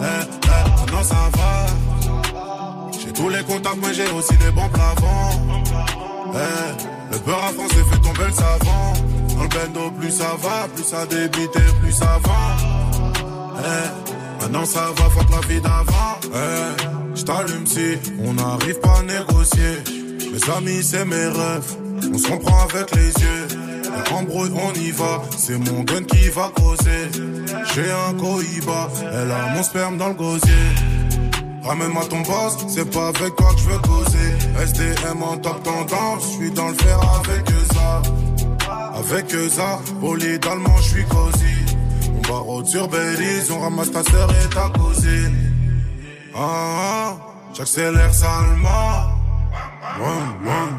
Eh, 0.01 0.05
eh, 0.05 0.79
maintenant 0.79 1.03
ça 1.03 1.29
va. 1.37 1.65
J'ai 2.99 3.13
tous 3.13 3.29
les 3.29 3.43
contacts, 3.43 3.77
mais 3.83 3.93
j'ai 3.93 4.09
aussi 4.11 4.35
des 4.37 4.51
bons 4.51 4.69
plafonds. 4.69 5.41
Eh, 6.33 7.13
le 7.13 7.19
beurre 7.19 7.43
à 7.49 7.53
France 7.53 7.71
fait 7.71 8.01
tomber 8.01 8.27
le 8.27 8.33
savant. 8.33 8.93
Dans 9.35 9.43
le 9.43 9.49
bendo, 9.49 9.91
plus 9.91 10.11
ça 10.11 10.31
va, 10.41 10.67
plus 10.73 10.83
ça 10.83 11.05
débite 11.05 11.55
et 11.55 11.79
plus 11.81 11.91
ça 11.91 12.17
va. 12.23 12.41
Maintenant 14.41 14.65
ça 14.65 14.91
va, 14.97 15.09
fuck 15.11 15.29
la 15.29 15.47
vie 15.47 15.61
d'avant. 15.61 16.17
Eh, 16.33 17.15
j't'allume 17.15 17.67
si 17.67 17.97
on 18.23 18.33
n'arrive 18.33 18.79
pas 18.79 18.99
à 18.99 19.03
négocier. 19.03 20.04
Mes 20.19 20.53
amis, 20.57 20.83
c'est 20.83 21.05
mes 21.05 21.27
rêves. 21.27 21.75
On 22.13 22.17
se 22.17 22.27
comprend 22.27 22.67
avec 22.69 22.93
les 22.95 23.07
yeux. 23.07 23.47
Embrouille, 24.11 24.51
on 24.53 24.73
y 24.73 24.91
va. 24.91 25.21
C'est 25.37 25.57
mon 25.57 25.83
gun 25.83 26.03
qui 26.03 26.29
va 26.29 26.51
causer. 26.55 27.09
J'ai 27.73 27.91
un 27.91 28.13
cohiba. 28.13 28.89
Elle 29.13 29.31
a 29.31 29.55
mon 29.55 29.63
sperme 29.63 29.97
dans 29.97 30.09
le 30.09 30.13
gosier. 30.13 30.53
Ramène-moi 31.63 32.05
ton 32.05 32.21
boss, 32.21 32.57
c'est 32.67 32.87
pas 32.91 33.07
avec 33.07 33.35
toi 33.35 33.49
que 33.55 33.59
je 33.59 33.69
veux 33.69 33.79
causer. 33.79 34.63
SDM 34.63 35.23
en 35.23 35.37
top 35.37 35.63
tendance, 35.63 36.23
je 36.23 36.37
suis 36.37 36.51
dans 36.51 36.67
le 36.67 36.75
fer 36.75 36.99
avec 37.19 37.47
ça. 37.73 38.01
Avec 38.99 39.31
ça, 39.49 39.79
bolide 39.99 40.45
allemand, 40.45 40.77
je 40.77 40.89
suis 40.89 41.05
cosy. 41.05 41.55
On 42.15 42.21
barre 42.21 42.67
sur 42.67 42.87
Belize, 42.87 43.49
on 43.49 43.59
ramasse 43.61 43.91
ta 43.91 44.03
sœur 44.03 44.29
et 44.29 44.49
ta 44.53 44.69
cousine. 44.79 45.35
Ah, 46.35 46.39
ah, 46.39 47.17
j'accélère 47.53 48.13
salement. 48.13 49.14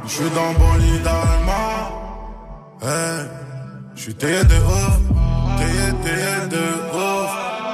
Je 0.06 0.12
suis 0.12 0.30
dans 0.30 0.52
bolide 0.52 1.06
allemand. 1.06 1.78
Eh, 2.82 2.86
je 3.96 4.00
suis 4.02 4.14
taillé 4.14 4.44
de 4.44 4.54
ouf, 4.54 4.98
taillé, 5.58 5.92
taillé 6.02 6.48
de 6.48 6.64
ouf. 6.94 7.30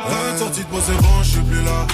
Un 0.08 0.38
sortie 0.38 0.64
de 0.64 0.70
moi, 0.70 0.80
c'est 0.84 0.96
bon, 0.96 1.22
je 1.22 1.28
suis 1.28 1.40
plus 1.40 1.62
là. 1.62 1.86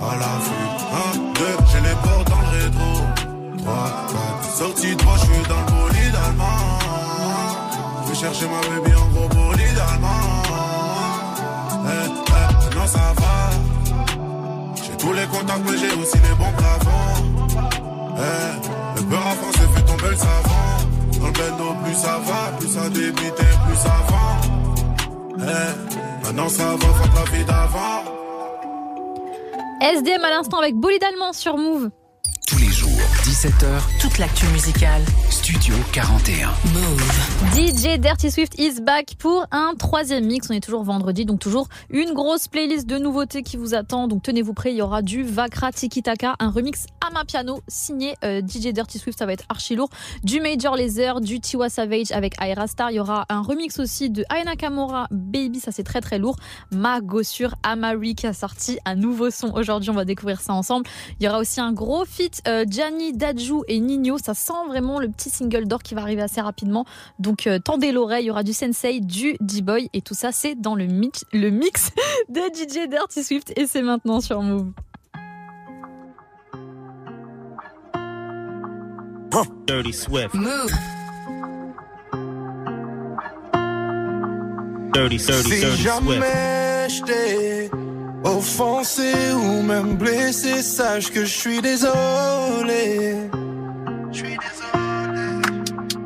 À 0.00 0.14
la 0.16 0.32
vue, 0.44 0.68
un, 0.92 1.32
deux, 1.32 1.56
j'ai 1.72 1.80
les 1.80 1.96
portes 2.02 2.28
dans 2.28 2.40
le 2.40 2.48
rétro. 2.58 2.90
Trois, 3.58 3.90
quatre, 4.08 4.56
sortie 4.56 4.94
de 4.94 5.02
moi, 5.02 5.14
je 5.16 5.24
suis 5.24 5.48
dans 5.48 5.60
le 5.60 5.72
bolide 5.72 6.16
allemand. 6.26 6.78
Je 8.02 8.08
vais 8.08 8.14
chercher 8.14 8.46
ma 8.46 8.60
baby 8.60 8.94
en 8.94 9.06
gros 9.08 9.28
bolide 9.28 9.80
allemand. 9.92 10.42
Eh, 11.86 12.08
eh, 12.28 12.76
non, 12.76 12.86
ça 12.86 13.12
va. 13.16 13.50
J'ai 14.76 14.96
tous 14.98 15.12
les 15.12 15.26
contacts, 15.26 15.62
mais 15.64 15.78
j'ai 15.78 15.92
aussi 16.00 16.18
les 16.18 16.34
bons 16.38 16.52
plafonds. 16.56 17.24
Eh, 18.18 18.85
le 18.96 19.02
beurre 19.02 19.26
à 19.26 19.34
français 19.34 19.68
fait 19.74 19.82
tomber 19.82 20.10
le 20.10 20.16
savon. 20.16 21.20
Dans 21.20 21.26
le 21.26 21.32
bendo, 21.32 21.74
plus 21.84 21.94
ça 21.94 22.18
va, 22.18 22.56
plus 22.58 22.68
ça 22.68 22.88
débite 22.88 23.38
et 23.38 23.66
plus 23.66 23.76
ça 23.76 23.96
vend. 24.08 24.36
Eh, 25.38 26.24
maintenant 26.26 26.48
ça 26.48 26.64
va, 26.64 26.76
faut 26.76 27.08
la 27.14 27.38
vie 27.38 27.44
d'avant. 27.44 28.02
SDM 29.80 30.24
à 30.24 30.30
l'instant 30.30 30.58
avec 30.58 30.74
Bolide 30.74 31.04
Allemand 31.04 31.32
sur 31.32 31.56
Move. 31.56 31.90
Tous 33.36 33.48
les 33.48 33.50
jours, 33.50 33.60
17h, 33.60 34.00
Toute 34.00 34.18
l'actu 34.18 34.46
musicale. 34.46 35.02
Studio 35.30 35.74
41. 35.92 36.48
Move. 36.72 37.02
DJ 37.54 37.98
Dirty 37.98 38.30
Swift 38.30 38.58
is 38.58 38.80
back 38.80 39.16
pour 39.18 39.46
un 39.50 39.74
troisième 39.78 40.24
mix. 40.26 40.48
On 40.50 40.54
est 40.54 40.60
toujours 40.60 40.84
vendredi, 40.84 41.24
donc 41.24 41.40
toujours 41.40 41.68
une 41.90 42.12
grosse 42.12 42.48
playlist 42.48 42.86
de 42.86 42.98
nouveautés 42.98 43.42
qui 43.42 43.56
vous 43.56 43.74
attend. 43.74 44.08
Donc 44.08 44.22
tenez-vous 44.22 44.54
prêts, 44.54 44.72
il 44.72 44.76
y 44.76 44.82
aura 44.82 45.02
du 45.02 45.22
Vakra 45.22 45.72
Tiki 45.72 46.02
Taka, 46.02 46.36
un 46.38 46.50
remix 46.50 46.86
à 47.06 47.10
ma 47.12 47.24
piano 47.24 47.60
signé 47.68 48.14
euh, 48.24 48.40
DJ 48.40 48.68
Dirty 48.72 48.98
Swift, 48.98 49.18
ça 49.18 49.26
va 49.26 49.32
être 49.32 49.44
archi 49.48 49.76
lourd. 49.76 49.90
Du 50.22 50.40
Major 50.40 50.76
Lazer, 50.76 51.20
du 51.20 51.40
Tiwa 51.40 51.68
Savage 51.68 52.12
avec 52.12 52.40
Aira 52.40 52.66
Star. 52.66 52.90
Il 52.90 52.96
y 52.96 53.00
aura 53.00 53.26
un 53.28 53.42
remix 53.42 53.78
aussi 53.78 54.08
de 54.10 54.24
Aya 54.28 54.44
Nakamura, 54.44 55.08
Baby, 55.10 55.60
ça 55.60 55.72
c'est 55.72 55.84
très 55.84 56.00
très 56.00 56.18
lourd. 56.18 56.36
Ma 56.70 57.00
gossure 57.00 57.54
Amari 57.62 58.14
qui 58.14 58.26
a 58.26 58.32
sorti 58.32 58.78
un 58.84 58.94
nouveau 58.94 59.30
son 59.30 59.52
aujourd'hui, 59.54 59.90
on 59.90 59.94
va 59.94 60.04
découvrir 60.04 60.40
ça 60.40 60.52
ensemble. 60.52 60.86
Il 61.20 61.26
y 61.26 61.28
aura 61.28 61.38
aussi 61.38 61.60
un 61.60 61.72
gros 61.72 62.04
feat 62.04 62.40
euh, 62.48 62.64
Gianni, 62.68 63.12
Et 63.68 63.80
Nino. 63.80 64.18
Ça 64.18 64.34
sent 64.34 64.52
vraiment 64.68 64.98
le 64.98 65.08
petit 65.08 65.30
single 65.30 65.66
d'or 65.66 65.82
qui 65.82 65.94
va 65.94 66.02
arriver 66.02 66.22
assez 66.22 66.40
rapidement. 66.40 66.84
Donc 67.18 67.46
euh, 67.46 67.58
tendez 67.58 67.92
l'oreille, 67.92 68.24
il 68.24 68.28
y 68.28 68.30
aura 68.30 68.42
du 68.42 68.52
Sensei, 68.52 69.00
du 69.00 69.36
D-Boy 69.40 69.90
et 69.92 70.00
tout 70.00 70.14
ça 70.14 70.32
c'est 70.32 70.54
dans 70.54 70.74
le 70.74 70.86
mix, 70.86 71.24
le 71.32 71.50
mix 71.50 71.90
de 72.28 72.40
DJ 72.40 72.88
Dirty 72.88 73.24
Swift 73.24 73.52
et 73.56 73.66
c'est 73.66 73.82
maintenant 73.82 74.20
sur 74.20 74.42
Move. 74.42 74.72
Dirty 79.66 79.92
Swift. 79.92 80.34
Move. 80.34 80.70
Dirty, 84.92 85.18
dirty, 85.18 85.50
Si 85.50 85.60
dirty 85.60 85.82
Swift. 85.82 86.24
Offensé 88.26 89.12
ou 89.34 89.62
même 89.62 89.96
blessé, 89.96 90.62
sache 90.62 91.10
que 91.10 91.24
je 91.24 91.34
suis 91.42 91.60
désolé. 91.60 93.16
Je 94.12 94.18
suis 94.18 94.36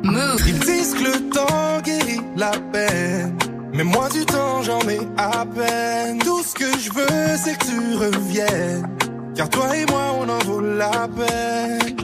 Move. 0.03 0.43
Ils 0.47 0.59
disent 0.59 0.93
que 0.93 1.03
le 1.03 1.29
temps 1.29 1.81
guérit 1.83 2.21
la 2.35 2.51
peine. 2.71 3.37
Mais 3.73 3.83
moi 3.83 4.09
du 4.09 4.25
temps 4.25 4.61
j'en 4.63 4.81
ai 4.89 4.99
à 5.17 5.45
peine. 5.45 6.19
Tout 6.19 6.43
ce 6.43 6.53
que 6.53 6.77
je 6.77 6.91
veux 6.91 7.37
c'est 7.37 7.57
que 7.57 7.65
tu 7.65 7.95
reviennes. 7.95 8.87
Car 9.35 9.49
toi 9.49 9.75
et 9.75 9.85
moi 9.85 10.15
on 10.19 10.29
en 10.29 10.39
vaut 10.39 10.61
la 10.61 11.07
peine. 11.07 11.95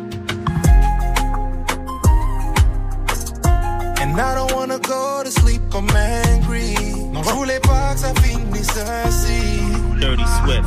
And 3.99 4.19
I 4.19 4.35
don't 4.35 4.53
wanna 4.56 4.80
go 4.80 5.23
to 5.23 5.31
sleep, 5.31 5.61
I'm 5.73 5.89
angry. 5.89 6.76
Non, 7.11 7.23
je 7.23 7.30
voulais 7.31 7.60
pas 7.60 7.94
que 7.94 7.99
ça 7.99 8.14
finisse 8.22 8.77
ainsi. 9.06 9.87
Dirty 9.99 10.24
Swift. 10.26 10.64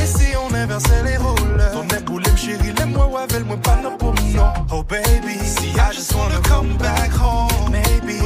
Et 0.00 0.06
si 0.06 0.36
on 0.36 0.54
inversait 0.54 1.02
les 1.04 1.16
rôles? 1.16 1.62
Ton 1.72 2.36
chérie, 2.36 2.72
l'aime-moi 2.78 3.06
ou 3.10 3.16
avec-moi, 3.16 3.56
pas 3.56 3.76
non 3.82 3.96
pour 3.96 4.14
non. 4.14 4.52
Oh 4.70 4.82
baby, 4.82 5.38
see, 5.38 5.70
I 5.70 5.92
just 5.92 6.14
wanna 6.14 6.40
come 6.42 6.76
back 6.78 7.10
home. 7.12 7.70
Maybe 7.70 8.20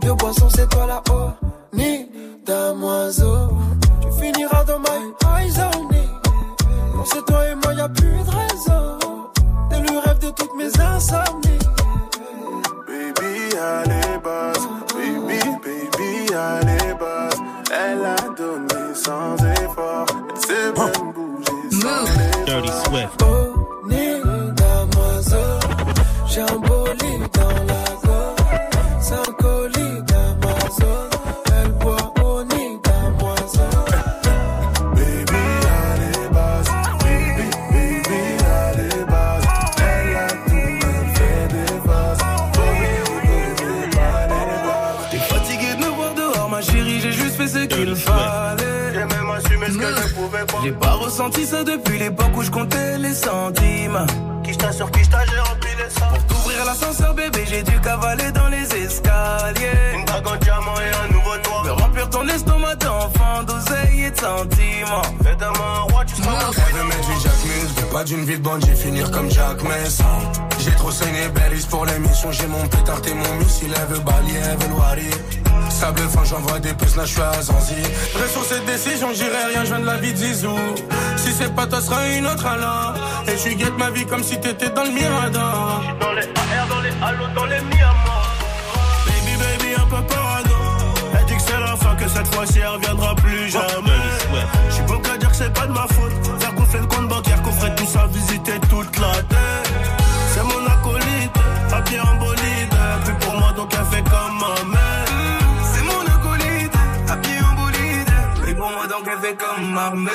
Deux 0.00 0.14
boissons, 0.14 0.48
c'est 0.48 0.68
toi 0.70 0.86
la 0.86 1.02
d'une 68.06 68.24
vie 68.24 68.38
de 68.38 68.42
bandit, 68.42 68.74
finir 68.76 69.10
comme 69.10 69.28
Jack 69.30 69.62
Mess. 69.64 69.98
J'ai 70.60 70.70
trop 70.72 70.92
saigné 70.92 71.28
Berries 71.34 71.66
pour 71.68 71.84
l'émission, 71.84 72.30
j'ai 72.30 72.46
mon 72.46 72.66
pétard 72.68 73.00
et 73.06 73.14
mon 73.14 73.34
missile, 73.34 73.74
elle 73.76 73.94
veut 73.94 74.02
elle 74.06 74.58
veut. 74.58 75.70
Sable 75.70 76.02
fin, 76.08 76.24
j'envoie 76.24 76.60
des 76.60 76.72
puces, 76.74 76.96
là 76.96 77.04
je 77.04 77.12
suis 77.12 77.20
à 77.20 77.42
Zanzi. 77.42 77.74
Reste 78.14 78.32
sur 78.32 78.44
cette 78.44 78.64
décision, 78.64 79.08
j'irai 79.12 79.44
rien, 79.52 79.64
je 79.64 79.70
viens 79.74 79.80
de 79.80 79.86
la 79.86 79.96
vie 79.96 80.12
de 80.12 80.18
Zizou. 80.18 80.56
Si 81.16 81.32
c'est 81.32 81.52
pas 81.54 81.66
toi, 81.66 81.80
sera 81.80 82.06
une 82.08 82.26
autre 82.26 82.46
alors. 82.46 82.94
Et 83.26 83.36
je 83.36 83.54
guette 83.56 83.76
ma 83.76 83.90
vie 83.90 84.06
comme 84.06 84.22
si 84.22 84.38
t'étais 84.38 84.70
dans 84.70 84.84
le 84.84 84.90
Mirador. 84.90 85.82
Dans 86.00 86.12
les 86.12 86.22
AR, 86.22 86.68
dans 86.68 86.80
les 86.80 86.90
halos, 87.02 87.34
dans 87.34 87.46
les 87.46 87.60
Miamas. 87.60 88.26
Baby, 89.06 89.36
baby, 89.36 89.74
un 89.74 89.86
peu 89.86 90.02
parano. 90.06 90.54
Elle 91.18 91.26
dit 91.26 91.34
que 91.34 91.42
c'est 91.42 91.60
la 91.60 91.76
fin, 91.76 91.94
que 91.96 92.08
cette 92.08 92.32
fois-ci 92.32 92.60
elle 92.60 92.68
reviendra 92.68 93.14
plus 93.16 93.50
jamais. 93.50 93.66
Dirty 93.66 94.26
Swift. 94.30 94.46
Je 94.68 94.74
suis 94.74 94.84
bon 94.84 94.98
qu'à 95.00 95.16
dire 95.18 95.30
que 95.30 95.36
c'est 95.36 95.52
pas 95.52 95.66
de 95.66 95.72
ma 95.72 95.86
faute. 95.88 96.12
Faire 96.38 96.54
gonfler 96.54 96.80
le 96.80 96.86
compte 96.86 97.08
prêt 97.66 97.74
tous 97.74 97.98
visiter 98.12 98.58
toute 98.68 98.98
la 98.98 99.12
terre. 99.22 99.62
C'est 100.32 100.42
mon 100.42 100.66
acolyte, 100.66 101.36
à 101.72 101.82
pied 101.82 102.00
en 102.00 102.16
bolide. 102.16 102.76
Puis 103.04 103.14
pour 103.20 103.38
moi, 103.38 103.52
donc 103.52 103.72
elle 103.72 103.86
fait 103.86 104.02
comme 104.02 104.38
ma 104.38 104.54
mère. 104.72 105.06
C'est 105.72 105.82
mon 105.82 106.02
acolyte, 106.14 106.74
à 107.08 107.16
pied 107.16 107.38
en 107.40 107.54
bolide. 107.60 108.12
Puis 108.42 108.54
pour 108.54 108.70
moi, 108.70 108.86
donc 108.86 109.08
elle 109.10 109.18
fait 109.20 109.36
comme 109.36 109.72
ma 109.72 109.90
mère. 109.90 110.12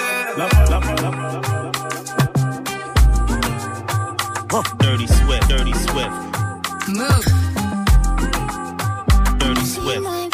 Dirty 4.80 5.07
sweat 5.07 5.48
Dirty 5.48 5.73
sweat 5.73 6.11
Dirty 9.40 9.65
sweat 9.65 10.31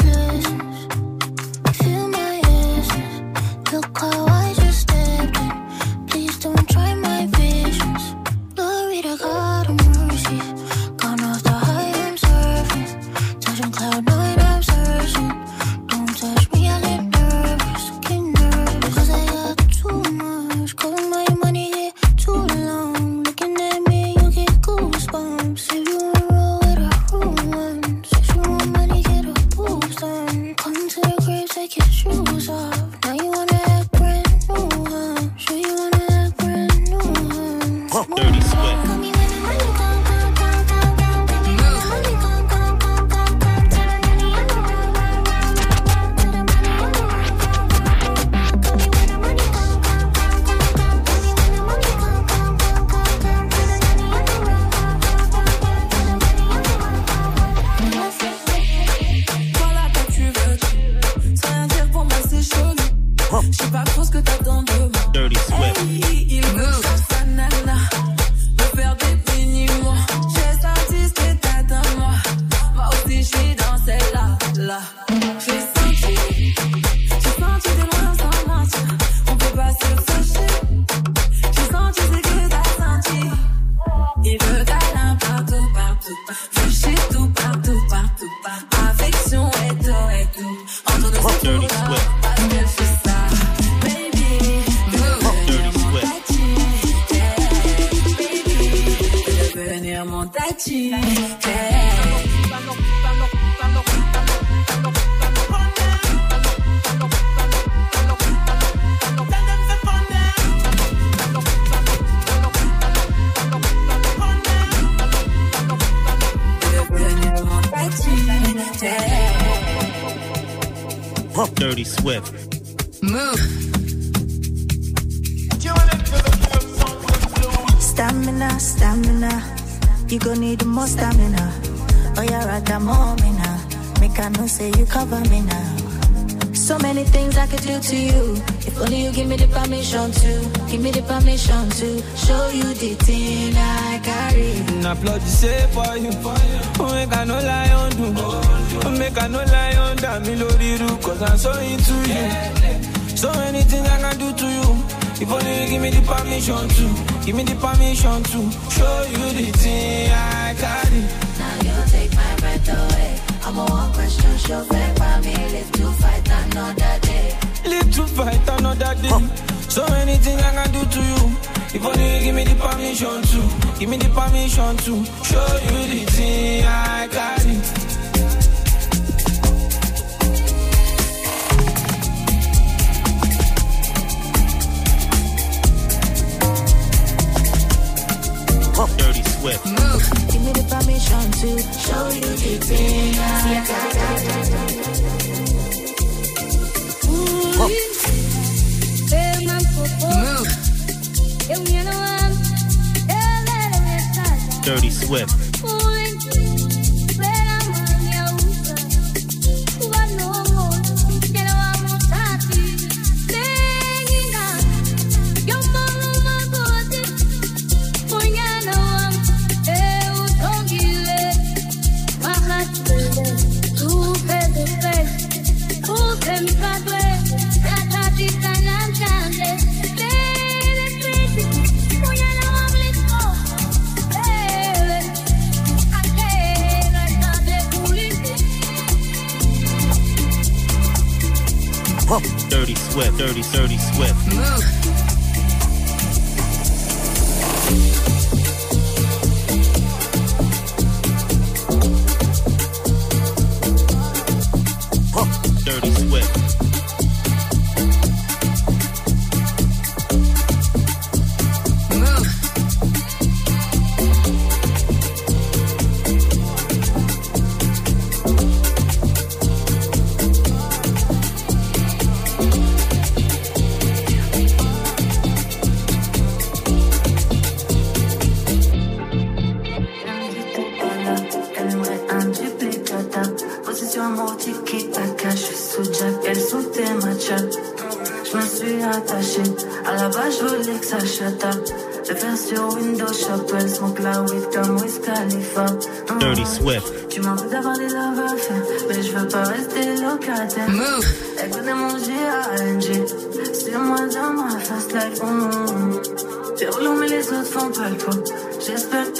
dirty 242.57 242.73
swift, 242.73 243.17
dirty, 243.19 243.41
dirty 243.53 243.77
swift. 243.77 244.33
Move. 244.33 245.06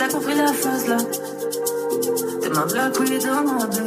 compris 0.10 0.36
la 0.36 0.54
phase 0.54 0.88
là. 0.88 0.98
T'es 2.42 2.50
ma 2.50 2.66
Black 2.66 3.00
Widow, 3.00 3.44
ma 3.44 3.66
baby. 3.68 3.87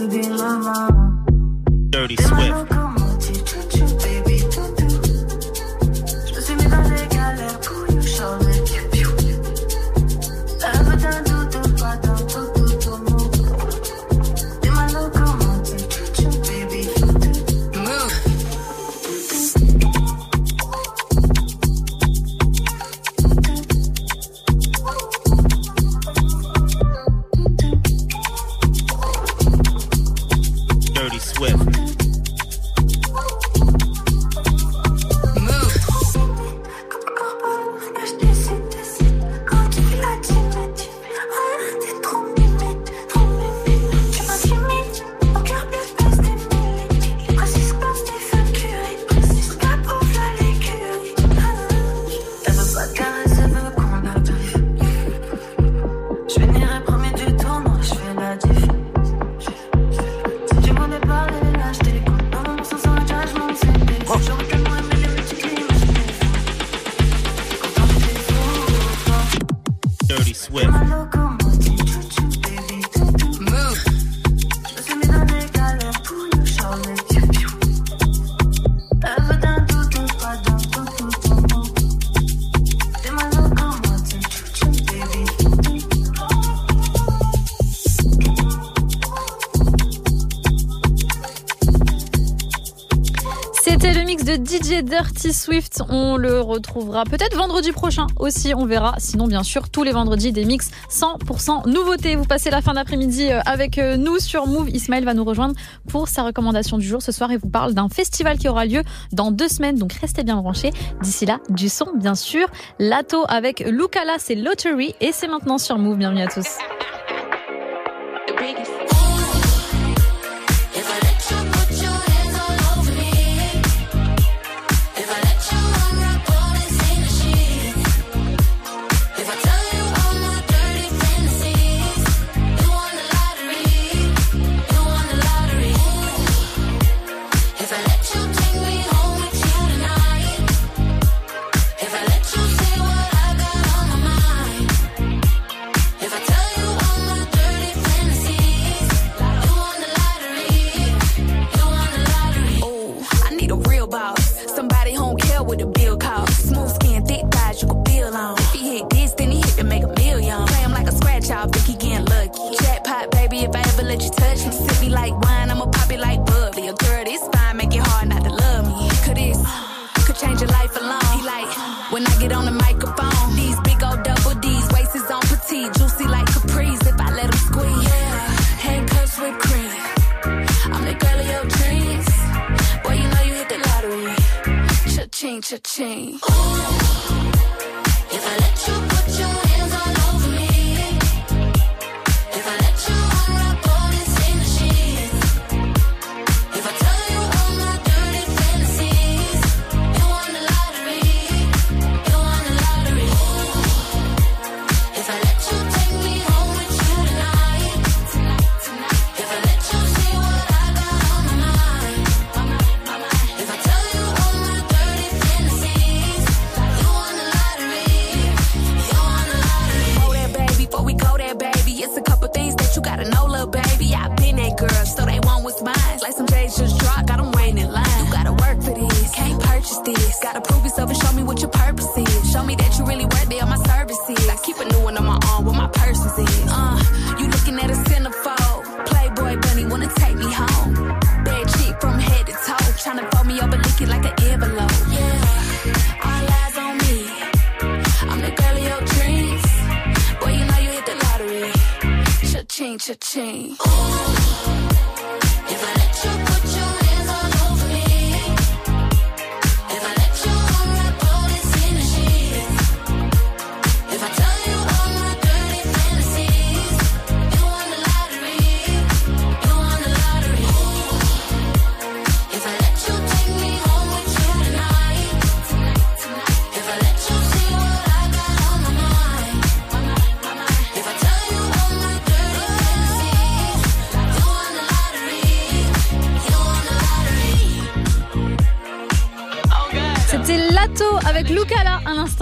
DJ 94.44 94.82
Dirty 94.82 95.32
Swift. 95.32 95.82
On 95.88 96.16
le 96.16 96.40
retrouvera 96.40 97.04
peut-être 97.04 97.36
vendredi 97.36 97.72
prochain 97.72 98.06
aussi, 98.18 98.54
on 98.54 98.64
verra. 98.64 98.94
Sinon, 98.98 99.26
bien 99.26 99.42
sûr, 99.42 99.68
tous 99.68 99.82
les 99.82 99.92
vendredis, 99.92 100.32
des 100.32 100.44
mix 100.44 100.70
100% 100.90 101.68
nouveautés. 101.68 102.16
Vous 102.16 102.24
passez 102.24 102.50
la 102.50 102.62
fin 102.62 102.74
d'après-midi 102.74 103.30
euh, 103.30 103.40
avec 103.44 103.78
euh, 103.78 103.96
nous 103.96 104.18
sur 104.18 104.46
Move. 104.46 104.70
Ismaël 104.70 105.04
va 105.04 105.14
nous 105.14 105.24
rejoindre 105.24 105.54
pour 105.88 106.08
sa 106.08 106.22
recommandation 106.22 106.78
du 106.78 106.86
jour 106.86 107.02
ce 107.02 107.12
soir 107.12 107.30
et 107.30 107.36
vous 107.36 107.48
parle 107.48 107.74
d'un 107.74 107.88
festival 107.88 108.38
qui 108.38 108.48
aura 108.48 108.64
lieu 108.64 108.82
dans 109.12 109.30
deux 109.30 109.48
semaines. 109.48 109.76
Donc 109.76 109.92
restez 109.94 110.22
bien 110.22 110.36
branchés. 110.36 110.72
D'ici 111.02 111.26
là, 111.26 111.40
du 111.48 111.68
son, 111.68 111.86
bien 111.94 112.14
sûr. 112.14 112.46
Lato 112.78 113.24
avec 113.28 113.60
Lucala, 113.60 114.16
c'est 114.18 114.34
Lottery 114.34 114.94
et 115.00 115.12
c'est 115.12 115.28
maintenant 115.28 115.58
sur 115.58 115.78
Move. 115.78 115.98
Bienvenue 115.98 116.22
à 116.22 116.28
tous. 116.28 116.46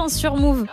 Sur 0.09 0.37
Move. 0.37 0.67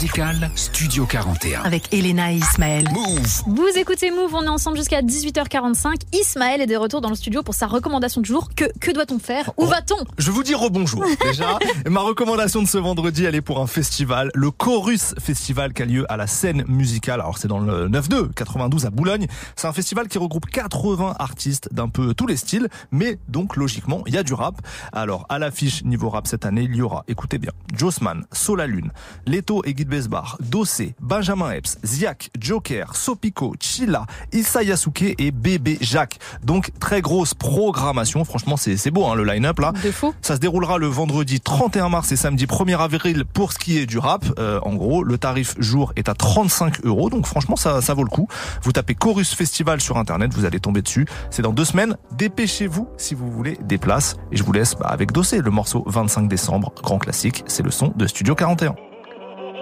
Musicale, 0.00 0.50
Studio 0.54 1.04
41. 1.04 1.60
Avec 1.60 1.92
Elena 1.92 2.32
et 2.32 2.36
Ismaël. 2.36 2.88
Move. 2.90 3.42
Vous 3.48 3.68
écoutez 3.76 4.10
Move, 4.10 4.34
on 4.34 4.44
est 4.44 4.48
ensemble 4.48 4.78
jusqu'à 4.78 5.02
18h45. 5.02 5.96
Ismaël 6.14 6.62
est 6.62 6.66
de 6.66 6.74
retour 6.74 7.02
dans 7.02 7.10
le 7.10 7.14
studio 7.14 7.42
pour 7.42 7.52
sa 7.52 7.66
recommandation 7.66 8.22
du 8.22 8.28
jour. 8.28 8.48
Que, 8.56 8.64
que 8.80 8.92
doit-on 8.92 9.18
faire 9.18 9.52
Où 9.58 9.66
va-t-on 9.66 9.98
Je 10.16 10.30
vous 10.30 10.42
dire 10.42 10.58
rebonjour 10.58 11.04
déjà. 11.22 11.58
Ma 11.84 12.00
recommandation 12.00 12.62
de 12.62 12.66
ce 12.66 12.78
vendredi, 12.78 13.26
elle 13.26 13.34
est 13.34 13.42
pour 13.42 13.60
un 13.60 13.66
festival, 13.66 14.30
le 14.34 14.50
Chorus 14.50 15.14
Festival 15.18 15.74
qui 15.74 15.82
a 15.82 15.84
lieu 15.84 16.10
à 16.10 16.16
la 16.16 16.26
scène 16.26 16.64
musicale. 16.66 17.20
Alors 17.20 17.36
c'est 17.36 17.48
dans 17.48 17.60
le 17.60 17.90
9-2, 17.90 18.32
92 18.32 18.86
à 18.86 18.90
Boulogne. 18.90 19.26
C'est 19.54 19.66
un 19.66 19.74
festival 19.74 20.08
qui 20.08 20.16
regroupe 20.16 20.46
80 20.46 21.16
artistes 21.18 21.68
d'un 21.74 21.90
peu 21.90 22.14
tous 22.14 22.26
les 22.26 22.38
styles, 22.38 22.68
mais 22.90 23.18
donc 23.28 23.54
logiquement 23.54 24.02
il 24.06 24.14
y 24.14 24.18
a 24.18 24.22
du 24.22 24.32
rap. 24.32 24.62
Alors 24.94 25.26
à 25.28 25.38
l'affiche 25.38 25.84
niveau 25.84 26.08
rap 26.08 26.26
cette 26.26 26.46
année, 26.46 26.62
il 26.62 26.74
y 26.74 26.80
aura, 26.80 27.04
écoutez 27.06 27.36
bien, 27.36 27.52
Jossman, 27.76 28.24
Solalune, 28.32 28.92
Leto 29.26 29.62
et 29.66 29.74
Guy 29.74 29.89
Besbar, 29.90 30.38
Dossé, 30.40 30.94
Benjamin 31.00 31.50
Epps, 31.50 31.76
Ziak, 31.84 32.30
Joker, 32.38 32.94
Sopico, 32.96 33.54
Chila, 33.60 34.06
Issa 34.32 34.62
Yasuke 34.62 35.14
et 35.18 35.32
Bébé 35.32 35.76
Jacques. 35.80 36.18
Donc 36.44 36.70
très 36.78 37.02
grosse 37.02 37.34
programmation. 37.34 38.24
Franchement, 38.24 38.56
c'est 38.56 38.76
c'est 38.76 38.90
beau 38.90 39.06
hein, 39.06 39.14
le 39.14 39.24
line-up 39.24 39.58
là. 39.58 39.72
De 39.84 39.90
fou. 39.90 40.14
Ça 40.22 40.36
se 40.36 40.40
déroulera 40.40 40.78
le 40.78 40.86
vendredi 40.86 41.40
31 41.40 41.88
mars 41.88 42.12
et 42.12 42.16
samedi 42.16 42.46
1er 42.46 42.78
avril 42.78 43.24
pour 43.24 43.52
ce 43.52 43.58
qui 43.58 43.78
est 43.78 43.86
du 43.86 43.98
rap. 43.98 44.24
Euh, 44.38 44.60
en 44.62 44.74
gros, 44.74 45.02
le 45.02 45.18
tarif 45.18 45.56
jour 45.58 45.92
est 45.96 46.08
à 46.08 46.14
35 46.14 46.84
euros. 46.84 47.10
Donc 47.10 47.26
franchement, 47.26 47.56
ça, 47.56 47.82
ça 47.82 47.92
vaut 47.94 48.04
le 48.04 48.10
coup. 48.10 48.28
Vous 48.62 48.72
tapez 48.72 48.94
Chorus 48.94 49.34
Festival 49.34 49.80
sur 49.80 49.98
internet, 49.98 50.32
vous 50.32 50.44
allez 50.44 50.60
tomber 50.60 50.82
dessus. 50.82 51.06
C'est 51.30 51.42
dans 51.42 51.52
deux 51.52 51.64
semaines. 51.64 51.96
Dépêchez-vous 52.16 52.88
si 52.96 53.14
vous 53.14 53.30
voulez 53.30 53.58
des 53.62 53.78
places. 53.78 54.16
Et 54.30 54.36
je 54.36 54.44
vous 54.44 54.52
laisse 54.52 54.76
bah, 54.76 54.86
avec 54.88 55.10
Dossé, 55.10 55.40
le 55.40 55.50
morceau 55.50 55.82
25 55.86 56.28
décembre, 56.28 56.72
grand 56.82 56.98
classique. 56.98 57.42
C'est 57.46 57.64
le 57.64 57.70
son 57.70 57.92
de 57.96 58.06
Studio 58.06 58.34
41. 58.34 58.89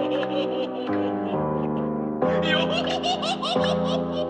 Non. 0.08 0.64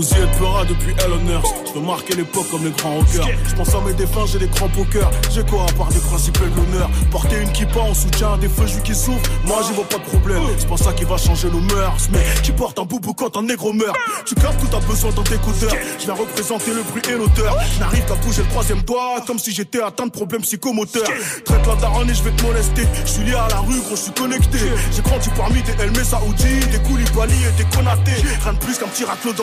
Bousier 0.00 0.16
pleura 0.38 0.64
depuis 0.64 0.94
Musk. 0.94 1.54
Je 1.66 1.78
veux 1.78 1.84
marquer 1.84 2.16
l'époque 2.16 2.46
comme 2.50 2.64
les 2.64 2.70
grands 2.70 2.94
rockers. 2.94 3.28
Je 3.46 3.54
pense 3.54 3.74
à 3.74 3.80
mes 3.82 3.92
défunts, 3.92 4.24
j'ai 4.24 4.38
des 4.38 4.46
au 4.46 4.84
cœur. 4.84 5.10
J'ai 5.30 5.42
quoi 5.42 5.66
à 5.68 5.72
part 5.74 5.88
des 5.88 6.00
principes 6.00 6.38
de 6.40 6.56
l'honneur 6.56 6.88
Porter 7.10 7.36
une 7.42 7.52
kippa 7.52 7.80
en 7.80 7.92
soutien 7.92 8.32
à 8.32 8.38
des 8.38 8.48
feux 8.48 8.64
qui 8.82 8.94
souffrent. 8.94 9.30
Moi, 9.44 9.58
j'y 9.66 9.74
vois 9.74 9.84
pas 9.84 9.98
de 9.98 10.04
problème. 10.04 10.42
C'est 10.56 10.68
pas 10.70 10.78
ça 10.78 10.94
qui 10.94 11.04
va 11.04 11.18
changer 11.18 11.50
nos 11.50 11.60
mœurs. 11.60 12.08
Mais 12.12 12.24
qui 12.42 12.52
porte 12.52 12.78
un 12.78 12.84
boubou 12.84 13.12
quand 13.12 13.36
un 13.36 13.42
négro 13.42 13.74
meurt? 13.74 13.94
Tu 14.24 14.34
captes 14.36 14.58
tout 14.58 14.68
t'as 14.70 14.80
besoin 14.80 15.10
d'un 15.10 15.22
décodeur. 15.22 15.74
Je 15.98 16.04
viens 16.06 16.14
représenter 16.14 16.72
le 16.72 16.82
bruit 16.82 17.02
et 17.10 17.18
l'auteur. 17.18 17.54
N'arrive 17.78 18.06
qu'à 18.06 18.14
bouger 18.14 18.40
le 18.40 18.48
troisième 18.48 18.80
doigt 18.80 19.16
comme 19.26 19.38
si 19.38 19.52
j'étais 19.52 19.82
atteint 19.82 20.06
de 20.06 20.12
problèmes 20.12 20.40
psychomoteurs. 20.40 21.12
Traite 21.44 21.66
la 21.66 21.74
daronne 21.74 22.08
et 22.08 22.14
je 22.14 22.22
vais 22.22 22.30
te 22.30 22.42
molester. 22.42 22.88
Je 23.04 23.10
suis 23.10 23.24
lié 23.24 23.34
à 23.34 23.48
la 23.50 23.58
rue, 23.58 23.78
gros, 23.80 23.96
je 23.96 24.00
suis 24.00 24.12
connecté. 24.12 24.60
J'ai 24.92 25.02
grandi 25.02 25.28
parmi 25.36 25.60
des 25.60 25.72
Elmé 25.82 26.02
Saoudi, 26.04 26.60
des 26.72 26.78
Koulibaly 26.88 27.34
et 27.34 27.62
des 27.62 27.68
Konaté. 27.76 28.12
Rien 28.42 28.54
de 28.54 28.58
plus 28.58 28.78
qu'un 28.78 28.88
petit 28.88 29.04
raclo 29.04 29.34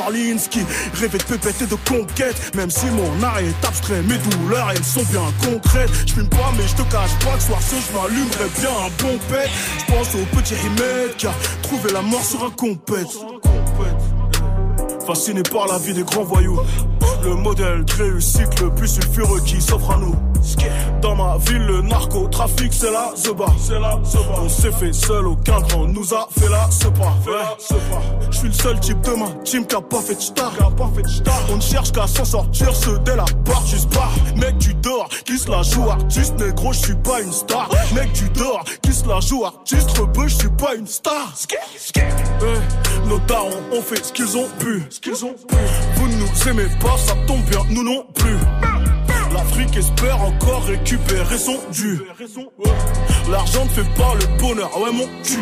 d'Orlinski. 0.47 0.65
Rêver 0.93 1.17
de 1.17 1.23
pépette 1.23 1.61
et 1.61 1.67
de 1.67 1.75
conquête. 1.75 2.55
Même 2.55 2.71
si 2.71 2.85
mon 2.87 3.23
art 3.23 3.39
est 3.39 3.65
abstrait, 3.65 4.01
mes 4.03 4.17
douleurs 4.17 4.71
elles 4.71 4.83
sont 4.83 5.03
bien 5.03 5.21
concrètes. 5.43 5.89
Je 6.05 6.13
fume 6.13 6.29
pas, 6.29 6.51
mais 6.57 6.67
je 6.67 6.75
te 6.75 6.91
cache 6.91 7.17
pas 7.23 7.35
que 7.35 7.43
soir 7.43 7.59
ce 7.61 7.75
je 7.75 7.97
m'allumerais 7.97 8.49
bien 8.59 8.69
un 8.69 9.03
bon 9.03 9.17
pet. 9.29 9.49
Je 9.79 9.93
pense 9.93 10.15
au 10.15 10.25
petit 10.35 10.55
Rimet 10.55 11.13
qui 11.17 11.27
a 11.27 11.33
la 11.93 12.01
mort 12.01 12.23
sur 12.23 12.43
un 12.43 12.51
compète. 12.51 13.07
Fasciné 15.05 15.43
par 15.43 15.67
la 15.67 15.77
vie 15.77 15.93
des 15.93 16.03
grands 16.03 16.23
voyous. 16.23 16.59
Le 17.23 17.35
modèle 17.35 17.85
de 17.85 17.93
réussite 17.93 18.59
le 18.61 18.73
plus 18.73 18.87
sulfureux 18.87 19.41
qui 19.45 19.61
s'offre 19.61 19.91
à 19.91 19.97
nous. 19.97 20.15
Dans 21.01 21.15
ma 21.15 21.37
ville, 21.37 21.65
le 21.65 21.81
narcotrafic, 21.81 22.73
c'est 22.73 22.91
la 22.91 23.11
zeba. 23.15 23.45
On 24.41 24.49
s'est 24.49 24.71
fait 24.71 24.93
seul, 24.93 25.27
aucun 25.27 25.59
grand 25.61 25.87
nous 25.87 26.13
a 26.13 26.27
fait 26.37 26.49
la 26.49 26.69
sepa. 26.71 27.13
Je 28.31 28.37
suis 28.37 28.47
le 28.47 28.53
seul 28.53 28.79
type 28.79 29.01
de 29.01 29.11
ma 29.11 29.27
team 29.43 29.65
qui 29.65 29.75
a 29.75 29.81
pas 29.81 30.01
fait 30.01 30.15
de 30.15 30.21
star. 30.21 30.51
On 31.49 31.55
ne 31.55 31.61
cherche 31.61 31.91
qu'à 31.91 32.07
s'en 32.07 32.25
sortir, 32.25 32.75
ce 32.75 32.91
dès 32.99 33.15
la 33.15 33.25
part, 33.45 33.65
juste 33.65 33.93
pas. 33.93 34.09
Mec, 34.35 34.57
tu 34.59 34.73
dors, 34.75 35.09
qui 35.25 35.37
se 35.37 35.49
la 35.49 35.61
joue 35.61 35.89
artiste, 35.89 36.39
négro, 36.39 36.73
je 36.73 36.79
suis 36.79 36.95
pas 36.95 37.21
une 37.21 37.31
star. 37.31 37.69
Mec, 37.93 38.11
tu 38.13 38.29
dors, 38.29 38.63
qui 38.81 38.93
se 38.93 39.07
la 39.07 39.19
joue 39.19 39.45
artiste, 39.45 39.97
rebeu, 39.97 40.27
je 40.27 40.35
suis 40.35 40.49
pas 40.49 40.75
une 40.75 40.87
star. 40.87 41.33
Nos 43.05 43.19
darons 43.19 43.49
ont 43.71 43.81
fait 43.81 44.03
ce 44.03 44.11
qu'ils 44.11 44.37
ont 44.37 44.47
pu. 44.59 44.83
Vous 45.95 46.07
ne 46.07 46.15
nous 46.15 46.49
aimez 46.49 46.69
pas, 46.81 46.97
ça 46.97 47.13
tombe 47.25 47.43
bien, 47.45 47.61
nous 47.69 47.83
non 47.83 48.05
plus. 48.13 48.37
L'Afrique 49.57 49.77
espère 49.77 50.21
encore 50.21 50.65
récupérer 50.65 51.37
son 51.39 51.57
dû? 51.71 51.99
L'argent 53.31 53.65
ne 53.65 53.69
fait 53.69 53.93
pas 53.95 54.13
le 54.13 54.39
bonheur, 54.39 54.69
ouais 54.79 54.91
mon 54.93 55.07
cul. 55.23 55.39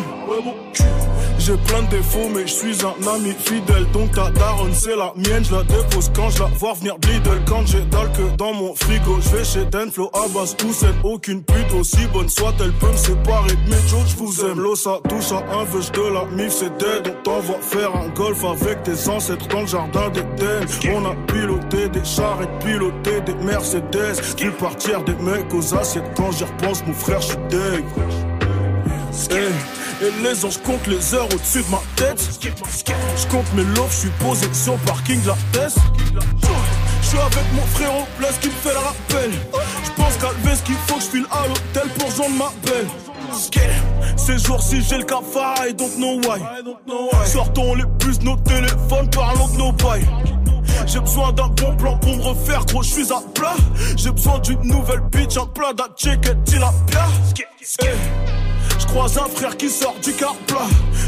J'ai 1.46 1.58
plein 1.58 1.84
de 1.84 1.90
défauts, 1.90 2.28
mais 2.34 2.48
je 2.48 2.54
suis 2.54 2.78
un 2.84 3.08
ami 3.08 3.32
fidèle. 3.38 3.86
Donc 3.94 4.12
ta 4.14 4.32
daronne, 4.32 4.74
c'est 4.74 4.96
la 4.96 5.14
mienne. 5.16 5.46
Je 5.46 5.54
la 5.54 5.62
dépose 5.62 6.12
quand 6.16 6.32
je 6.32 6.40
la 6.40 6.46
vois 6.46 6.74
venir 6.74 6.98
de. 6.98 7.06
Quand 7.48 7.64
j'ai 7.68 7.82
dalle 7.82 8.12
que 8.14 8.36
dans 8.36 8.52
mon 8.52 8.74
frigo, 8.74 9.20
je 9.22 9.30
vais 9.30 9.44
chez 9.44 9.66
Denflo, 9.66 10.10
Abbas, 10.14 10.56
Hussein. 10.68 10.96
Aucune 11.04 11.44
pute 11.44 11.72
aussi 11.80 12.08
bonne 12.12 12.30
soit-elle 12.30 12.72
peut 12.72 12.92
me 12.92 12.98
séparer 12.98 13.52
de 13.52 13.70
mes. 13.70 13.76
Je 14.08 14.16
vous 14.18 14.44
aime. 14.44 14.60
L'eau, 14.60 14.76
ça 14.76 14.98
touche 15.08 15.32
à 15.32 15.44
un 15.56 15.66
veuche 15.66 15.92
de 15.92 16.02
la 16.02 16.26
mif, 16.26 16.52
c'est 16.52 16.76
dead. 16.80 17.16
On 17.16 17.24
t'envoie 17.24 17.62
faire 17.62 17.96
un 17.96 18.10
golf 18.10 18.44
avec 18.44 18.82
tes 18.82 19.08
ancêtres 19.08 19.48
dans 19.48 19.62
le 19.62 19.68
jardin 19.68 20.10
d'Eden. 20.10 20.66
On 20.96 21.06
a 21.06 21.16
piloté 21.32 21.90
des 21.90 22.04
chars 22.04 22.40
et 22.42 22.66
piloté 22.66 23.22
des 23.22 23.36
Mercedes. 23.36 24.20
Vu 24.40 24.50
partir 24.50 25.04
des 25.04 25.16
mecs 25.16 25.54
aux 25.54 25.76
assiettes. 25.76 26.10
Quand 26.18 26.32
j'y 26.32 26.46
repense, 26.46 26.84
mon 26.88 26.94
frère, 26.94 27.22
je 27.22 27.28
suis 27.28 27.38
deg. 27.50 27.86
Et 30.02 30.12
les 30.24 30.46
anges 30.46 30.58
comptent 30.58 30.88
les 30.88 31.14
heures 31.14 31.28
au-dessus 31.34 31.64
de 31.64 31.72
ma 31.72 31.82
tête. 31.96 32.22
Je 32.42 33.28
compte 33.28 33.46
mes 33.54 33.64
lots, 33.64 33.88
je 33.90 33.96
suis 33.96 34.10
posé 34.20 34.46
sur 34.54 34.76
parking 34.80 35.22
de 35.22 35.28
la 35.30 35.38
test. 35.54 35.78
Je 37.02 37.08
suis 37.08 37.18
avec 37.18 37.54
mon 37.54 37.62
frérot, 37.68 38.06
place 38.20 38.38
qui 38.42 38.48
me 38.48 38.54
fait 38.54 38.74
le 38.74 38.80
rappel. 38.80 39.32
Je 39.86 39.92
pense 40.02 40.18
qu'à 40.18 40.32
lever 40.32 40.56
ce 40.56 40.64
qu'il 40.64 40.76
faut 40.88 40.96
que 40.96 41.02
je 41.02 41.08
file 41.08 41.26
à 41.32 41.48
l'hôtel 41.48 41.90
pour 41.98 42.12
joindre 42.12 42.36
ma 42.36 42.52
belle. 42.66 42.88
Ces 44.18 44.38
jours-ci 44.40 44.82
j'ai 44.82 44.98
le 44.98 45.04
cafard, 45.04 45.56
I 45.66 45.74
don't 45.74 45.96
know 45.98 46.20
why. 46.28 46.42
Sortons 47.26 47.76
les 47.76 47.86
puces, 48.00 48.22
nos 48.22 48.36
téléphones, 48.38 49.10
parlons 49.12 49.48
de 49.48 49.58
nos 49.58 49.72
bails. 49.72 50.06
J'ai 50.88 51.00
besoin 51.00 51.32
d'un 51.32 51.48
bon 51.48 51.76
plan 51.78 51.98
pour 51.98 52.16
me 52.18 52.22
refaire, 52.22 52.66
gros, 52.66 52.84
je 52.84 52.90
suis 52.90 53.12
à 53.14 53.22
plat. 53.34 53.56
J'ai 53.96 54.12
besoin 54.12 54.40
d'une 54.40 54.62
nouvelle 54.62 55.02
bitch, 55.12 55.38
un 55.38 55.46
plat 55.46 55.74
d'un 55.74 55.88
tilapia. 55.96 57.08
Eh, 57.82 57.86
Je 57.86 58.35
croise 58.96 59.18
un 59.18 59.30
frère 59.30 59.58
qui 59.58 59.70
sort 59.70 59.96
du 60.02 60.14
car. 60.14 60.36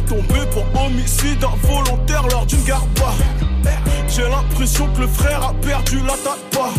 Tombé 0.07 0.39
pour 0.51 0.65
homicide 0.81 1.41
involontaire 1.41 2.27
lors 2.29 2.45
d'une 2.45 2.63
garba. 2.63 3.13
J'ai 4.09 4.27
l'impression 4.27 4.87
que 4.93 5.01
le 5.01 5.07
frère 5.07 5.41
a 5.41 5.53
perdu 5.53 5.99
la 6.05 6.13
tête 6.13 6.49
pas. 6.51 6.69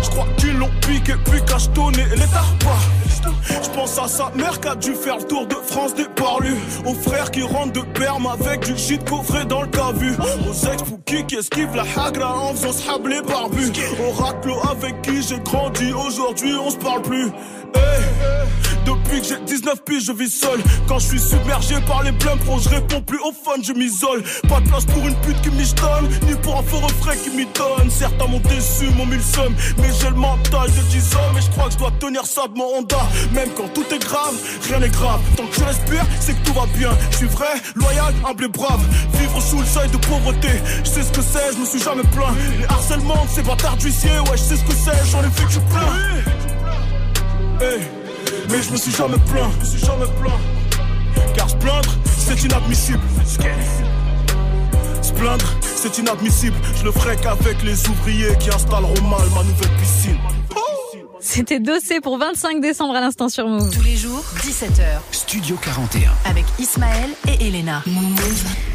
Je 0.00 0.10
crois 0.10 0.28
qu'ils 0.36 0.56
l'ont 0.56 0.70
piqué 0.80 1.14
puis 1.24 1.42
cachetonné 1.44 2.04
les 2.12 2.26
tarpas. 2.26 2.78
Je 3.62 3.68
pense 3.70 3.98
à 3.98 4.06
sa 4.06 4.30
mère 4.36 4.60
qui 4.60 4.68
a 4.68 4.76
dû 4.76 4.94
faire 4.94 5.16
le 5.16 5.24
tour 5.24 5.46
de 5.46 5.56
France 5.66 5.94
des 5.94 6.06
parlus. 6.14 6.56
Aux 6.86 6.94
frères 6.94 7.32
qui 7.32 7.42
rentrent 7.42 7.72
de 7.72 7.98
perme 7.98 8.28
avec 8.28 8.64
du 8.64 8.78
shit 8.78 9.04
coffré 9.08 9.44
dans 9.44 9.62
le 9.62 9.68
cavu. 9.68 10.14
Aux 10.48 10.52
ex 10.52 10.82
qui 11.04 11.24
qui 11.26 11.34
esquivent 11.34 11.74
la 11.74 11.84
hagra 12.00 12.38
en 12.38 12.54
faisant 12.54 12.72
se 12.72 13.08
les 13.08 13.22
barbus? 13.22 13.72
Au 14.06 14.12
raclo 14.12 14.54
avec 14.70 15.02
qui 15.02 15.20
j'ai 15.20 15.40
grandi, 15.40 15.92
aujourd'hui 15.92 16.54
on 16.54 16.70
se 16.70 16.76
parle 16.76 17.02
plus. 17.02 17.32
Depuis 18.88 19.20
que 19.20 19.26
j'ai 19.26 19.38
19 19.38 19.84
piges, 19.84 20.04
je 20.06 20.12
vis 20.12 20.30
seul. 20.30 20.60
Quand 20.86 20.98
je 20.98 21.08
suis 21.08 21.20
submergé 21.20 21.74
par 21.86 22.02
les 22.02 22.12
pleins 22.12 22.38
pros, 22.38 22.58
je 22.58 22.70
réponds 22.70 23.02
plus 23.02 23.18
au 23.18 23.32
fun, 23.32 23.60
je 23.62 23.74
m'isole. 23.74 24.22
Pas 24.48 24.60
de 24.60 24.68
place 24.68 24.86
pour 24.86 25.06
une 25.06 25.14
pute 25.16 25.38
qui 25.42 25.50
michetonne, 25.50 26.08
ni 26.26 26.34
pour 26.36 26.58
un 26.58 26.62
faux 26.62 26.78
refrain 26.78 27.14
qui 27.16 27.28
m'y 27.30 27.44
donne. 27.44 27.90
Certains 27.90 28.26
m'ont 28.26 28.40
déçu, 28.40 28.88
m'ont 28.96 29.04
mis 29.04 29.16
le 29.16 29.22
seum, 29.22 29.54
mais 29.76 29.88
j'ai 30.00 30.08
le 30.08 30.14
mental 30.14 30.70
de 30.70 30.80
10 30.90 31.14
hommes. 31.16 31.36
Et 31.36 31.42
je 31.42 31.50
crois 31.50 31.66
que 31.66 31.72
je 31.72 31.78
dois 31.78 31.92
tenir 32.00 32.24
ça 32.24 32.48
de 32.48 32.56
mon 32.56 32.78
Honda. 32.78 33.00
Même 33.32 33.50
quand 33.54 33.68
tout 33.74 33.84
est 33.92 33.98
grave, 33.98 34.34
rien 34.66 34.78
n'est 34.78 34.88
grave. 34.88 35.20
Tant 35.36 35.46
que 35.46 35.54
je 35.54 35.64
respire, 35.64 36.06
c'est 36.18 36.32
que 36.32 36.46
tout 36.46 36.54
va 36.54 36.64
bien. 36.78 36.90
Je 37.10 37.16
suis 37.18 37.26
vrai, 37.26 37.60
loyal, 37.74 38.14
humble 38.26 38.46
et 38.46 38.48
brave. 38.48 38.80
Vivre 39.20 39.42
sous 39.42 39.58
le 39.58 39.66
seuil 39.66 39.90
de 39.90 39.98
pauvreté, 39.98 40.48
je 40.82 40.88
sais 40.88 41.02
ce 41.02 41.12
que 41.12 41.20
c'est, 41.20 41.52
je 41.52 41.58
me 41.58 41.66
suis 41.66 41.82
jamais 41.82 42.04
plaint. 42.14 42.34
Les 42.58 42.64
harcèlements, 42.64 43.26
de 43.26 43.30
ces 43.34 43.42
bâtards 43.42 43.76
d'huissiers, 43.76 44.18
ouais, 44.30 44.36
je 44.36 44.42
sais 44.42 44.56
ce 44.56 44.64
que 44.64 44.72
c'est, 44.72 45.10
j'en 45.10 45.20
ai 45.20 45.28
vécu 45.28 45.60
plein. 45.68 45.92
Hey. 47.60 47.97
Mais 48.50 48.62
je 48.62 48.72
me 48.72 48.76
suis 48.76 48.92
jamais 48.92 49.18
plaint. 49.30 49.50
Je 49.54 49.60
me 49.60 49.64
suis 49.64 49.86
jamais 49.86 50.06
plaint. 50.20 50.40
Car 51.34 51.48
se 51.50 51.56
plaindre, 51.56 51.90
c'est 52.04 52.42
inadmissible. 52.42 53.00
Se 55.02 55.12
plaindre, 55.12 55.46
c'est 55.62 55.98
inadmissible. 55.98 56.56
Je 56.76 56.84
le 56.84 56.92
ferai 56.92 57.16
qu'avec 57.16 57.62
les 57.62 57.88
ouvriers 57.88 58.36
qui 58.38 58.50
installeront 58.50 59.02
mal 59.02 59.28
ma 59.34 59.42
nouvelle 59.42 59.76
piscine. 59.80 60.18
C'était 61.20 61.58
Dossé 61.58 62.00
pour 62.00 62.16
25 62.16 62.60
décembre 62.60 62.94
à 62.94 63.00
l'instant 63.00 63.28
sur 63.28 63.48
Move. 63.48 63.74
Tous 63.74 63.82
les 63.82 63.96
jours, 63.96 64.22
17h. 64.36 65.00
Studio 65.10 65.56
41. 65.56 66.12
Avec 66.24 66.44
Ismaël 66.60 67.10
et 67.26 67.48
Elena. 67.48 67.82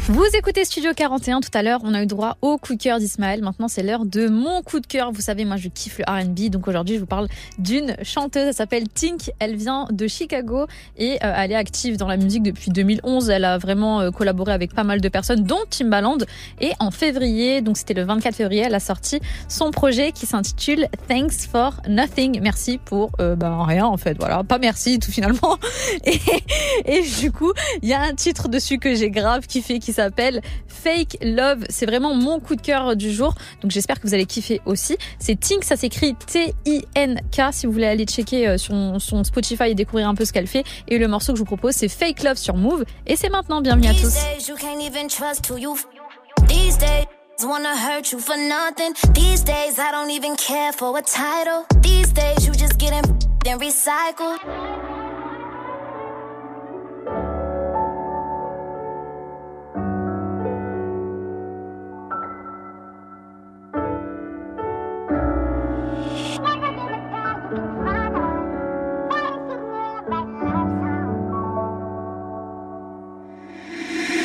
Vous 0.08 0.26
écoutez 0.34 0.66
Studio 0.66 0.90
41 0.94 1.40
tout 1.40 1.48
à 1.54 1.62
l'heure, 1.62 1.80
on 1.84 1.94
a 1.94 2.02
eu 2.02 2.06
droit 2.06 2.36
au 2.42 2.58
coup 2.58 2.74
de 2.74 2.82
cœur 2.82 2.98
d'Ismaël. 2.98 3.42
Maintenant, 3.42 3.68
c'est 3.68 3.82
l'heure 3.82 4.04
de 4.04 4.28
mon 4.28 4.60
coup 4.62 4.80
de 4.80 4.86
cœur. 4.86 5.10
Vous 5.12 5.22
savez, 5.22 5.46
moi, 5.46 5.56
je 5.56 5.68
kiffe 5.68 5.98
le 5.98 6.04
R&B, 6.04 6.50
donc 6.50 6.68
aujourd'hui, 6.68 6.96
je 6.96 7.00
vous 7.00 7.06
parle 7.06 7.28
d'une 7.58 7.96
chanteuse. 8.02 8.48
Elle 8.48 8.54
s'appelle 8.54 8.88
Tink. 8.88 9.30
Elle 9.38 9.56
vient 9.56 9.86
de 9.90 10.06
Chicago 10.06 10.66
et 10.98 11.14
euh, 11.24 11.32
elle 11.36 11.52
est 11.52 11.56
active 11.56 11.96
dans 11.96 12.08
la 12.08 12.18
musique 12.18 12.42
depuis 12.42 12.70
2011. 12.70 13.30
Elle 13.30 13.46
a 13.46 13.56
vraiment 13.56 14.02
euh, 14.02 14.10
collaboré 14.10 14.52
avec 14.52 14.74
pas 14.74 14.84
mal 14.84 15.00
de 15.00 15.08
personnes, 15.08 15.44
dont 15.44 15.64
Timbaland. 15.70 16.18
Et 16.60 16.72
en 16.78 16.90
février, 16.90 17.62
donc 17.62 17.78
c'était 17.78 17.94
le 17.94 18.04
24 18.04 18.34
février, 18.34 18.64
elle 18.66 18.74
a 18.74 18.80
sorti 18.80 19.20
son 19.48 19.70
projet 19.70 20.12
qui 20.12 20.26
s'intitule 20.26 20.88
Thanks 21.08 21.48
for 21.50 21.80
Nothing. 21.88 22.33
Merci 22.40 22.78
pour 22.78 23.10
euh, 23.20 23.36
ben, 23.36 23.64
rien 23.64 23.86
en 23.86 23.96
fait. 23.96 24.16
Voilà, 24.18 24.42
pas 24.44 24.58
merci 24.58 24.98
tout 24.98 25.10
finalement. 25.10 25.58
Et, 26.84 27.02
du 27.20 27.32
coup, 27.32 27.52
il 27.82 27.88
y 27.88 27.92
a 27.92 28.00
un 28.00 28.14
titre 28.14 28.48
dessus 28.48 28.78
que 28.78 28.94
j'ai 28.94 29.10
grave 29.10 29.46
kiffé 29.46 29.78
qui 29.78 29.92
s'appelle 29.92 30.40
Fake 30.66 31.18
Love. 31.22 31.64
C'est 31.68 31.86
vraiment 31.86 32.14
mon 32.14 32.40
coup 32.40 32.56
de 32.56 32.60
cœur 32.60 32.96
du 32.96 33.12
jour. 33.12 33.34
Donc 33.62 33.70
j'espère 33.70 34.00
que 34.00 34.06
vous 34.06 34.14
allez 34.14 34.26
kiffer 34.26 34.60
aussi. 34.66 34.96
C'est 35.18 35.38
Tink, 35.38 35.64
ça 35.64 35.76
s'écrit 35.76 36.14
T-I-N-K 36.14 37.40
si 37.52 37.66
vous 37.66 37.72
voulez 37.72 37.86
aller 37.86 38.04
checker 38.04 38.48
euh, 38.48 38.58
son, 38.58 38.98
son 38.98 39.24
Spotify 39.24 39.70
et 39.70 39.74
découvrir 39.74 40.08
un 40.08 40.14
peu 40.14 40.24
ce 40.24 40.32
qu'elle 40.32 40.46
fait. 40.46 40.64
Et 40.88 40.98
le 40.98 41.08
morceau 41.08 41.32
que 41.32 41.38
je 41.38 41.42
vous 41.42 41.46
propose, 41.46 41.74
c'est 41.74 41.88
Fake 41.88 42.22
Love 42.22 42.36
sur 42.36 42.56
Move. 42.56 42.84
Et 43.06 43.16
c'est 43.16 43.30
maintenant. 43.30 43.60
Bienvenue 43.60 43.88
à 43.88 43.94
tous. 43.94 44.14
Wanna 47.42 47.76
hurt 47.76 48.10
you 48.12 48.20
for 48.20 48.36
nothing. 48.36 48.94
These 49.12 49.42
days 49.42 49.78
I 49.78 49.90
don't 49.90 50.10
even 50.10 50.34
care 50.36 50.72
for 50.72 50.96
a 50.96 51.02
title. 51.02 51.66
These 51.80 52.12
days 52.12 52.46
you 52.46 52.54
just 52.54 52.78
getting 52.78 53.02
then 53.44 53.58
recycled. 53.58 54.38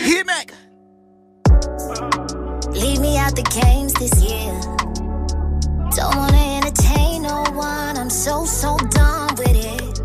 Hit 0.05 0.25
Mac. 0.25 0.53
Leave 3.29 3.35
me 3.35 3.41
out 3.43 3.51
the 3.51 3.61
games 3.61 3.93
this 3.93 4.21
year. 4.23 4.53
Don't 5.95 6.15
wanna 6.15 6.57
entertain 6.57 7.23
no 7.23 7.43
one. 7.53 7.97
I'm 7.97 8.09
so, 8.09 8.45
so 8.45 8.77
done 8.77 9.35
with 9.35 9.55
it. 9.55 10.01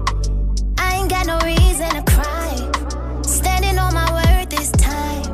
I 0.78 0.96
ain't 0.96 1.08
got 1.08 1.26
no 1.26 1.38
reason 1.38 1.88
to 1.90 2.02
cry. 2.12 2.54
Standing 3.22 3.78
on 3.78 3.94
my 3.94 4.10
word 4.12 4.50
this 4.50 4.70
time. 4.72 5.24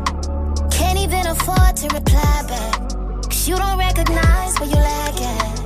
Can't 0.71 0.99
even 0.99 1.27
afford 1.27 1.77
to 1.77 1.89
reply 1.89 2.43
back. 2.47 2.79
Cause 3.25 3.49
you 3.49 3.57
don't 3.57 3.79
recognize 3.79 4.59
where 4.61 4.69
you 4.69 4.77
lag 4.77 5.21
at. 5.21 5.59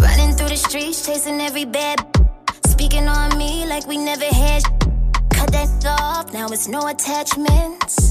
Running 0.00 0.34
through 0.34 0.48
the 0.48 0.56
streets, 0.56 1.04
chasing 1.04 1.40
every 1.40 1.64
bad. 1.66 1.98
Speaking 2.66 3.08
on 3.08 3.36
me 3.36 3.66
like 3.66 3.86
we 3.86 3.98
never 3.98 4.24
had. 4.24 4.62
Cut 5.30 5.52
that 5.52 5.84
off, 6.00 6.32
now 6.32 6.48
it's 6.48 6.68
no 6.68 6.86
attachments. 6.86 8.07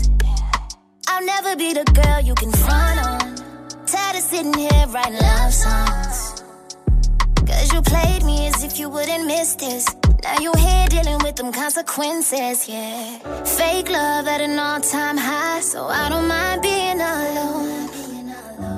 I'll 1.17 1.25
never 1.25 1.55
be 1.55 1.73
the 1.73 1.83
girl 1.99 2.21
you 2.21 2.35
can 2.35 2.51
front 2.51 2.99
on. 2.99 3.35
Tired 3.87 4.17
of 4.17 4.21
sitting 4.21 4.53
here 4.53 4.85
writing 4.89 5.17
love 5.17 5.51
songs. 5.51 6.43
Cause 7.47 7.73
you 7.73 7.81
played 7.81 8.23
me 8.23 8.45
as 8.45 8.63
if 8.63 8.77
you 8.77 8.87
wouldn't 8.87 9.25
miss 9.25 9.55
this. 9.55 9.87
Now 10.21 10.37
you're 10.39 10.55
here 10.57 10.85
dealing 10.89 11.17
with 11.23 11.35
them 11.35 11.51
consequences, 11.51 12.69
yeah. 12.69 13.17
Fake 13.45 13.89
love 13.89 14.27
at 14.27 14.41
an 14.41 14.59
all 14.59 14.79
time 14.79 15.17
high, 15.17 15.61
so 15.61 15.87
I 15.87 16.07
don't 16.09 16.27
mind 16.27 16.61
being 16.61 17.01
alone. 17.01 17.89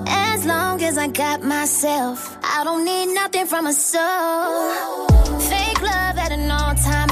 As 0.07 0.45
long 0.45 0.81
as 0.81 0.97
I 0.97 1.07
got 1.09 1.43
myself, 1.43 2.37
I 2.41 2.63
don't 2.63 2.85
need 2.85 3.13
nothing 3.13 3.47
from 3.47 3.67
a 3.67 3.73
soul. 3.73 5.09
Fake 5.51 5.81
love 5.81 6.17
at 6.17 6.31
an 6.31 6.49
all 6.49 6.73
time 6.75 7.08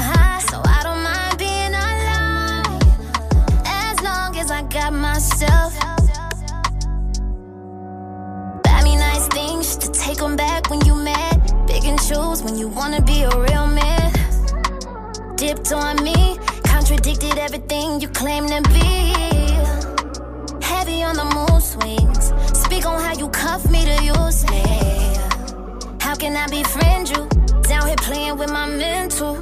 myself. 5.18 5.74
Buy 8.62 8.80
me 8.84 8.94
nice 8.94 9.26
things 9.28 9.76
to 9.78 9.90
take 9.90 10.18
them 10.18 10.36
back 10.36 10.70
when 10.70 10.80
you 10.86 10.94
mad. 10.94 11.36
Pick 11.66 11.84
and 11.86 11.98
choose 11.98 12.40
when 12.44 12.56
you 12.56 12.68
wanna 12.68 13.02
be 13.02 13.22
a 13.22 13.30
real 13.46 13.66
man. 13.66 14.12
Dipped 15.34 15.72
on 15.72 15.96
me, 16.04 16.38
contradicted 16.62 17.36
everything 17.36 18.00
you 18.00 18.08
claim 18.20 18.46
to 18.46 18.60
be. 18.76 18.86
Heavy 20.62 21.02
on 21.02 21.16
the 21.16 21.28
mood 21.36 21.62
swings. 21.72 22.24
Speak 22.64 22.86
on 22.86 23.00
how 23.00 23.14
you 23.22 23.28
cuff 23.30 23.68
me 23.68 23.80
to 23.90 23.96
use 24.18 24.40
me. 24.52 24.62
How 26.00 26.14
can 26.14 26.36
I 26.36 26.46
befriend 26.46 27.08
you? 27.10 27.28
Down 27.62 27.88
here 27.88 28.02
playing 28.08 28.36
with 28.38 28.52
my 28.52 28.66
mental. 28.66 29.34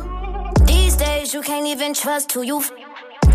These 0.65 0.97
days 0.97 1.35
you 1.35 1.43
can't 1.43 1.67
even 1.67 1.93
trust 1.93 2.33
who 2.33 2.41
you. 2.43 2.63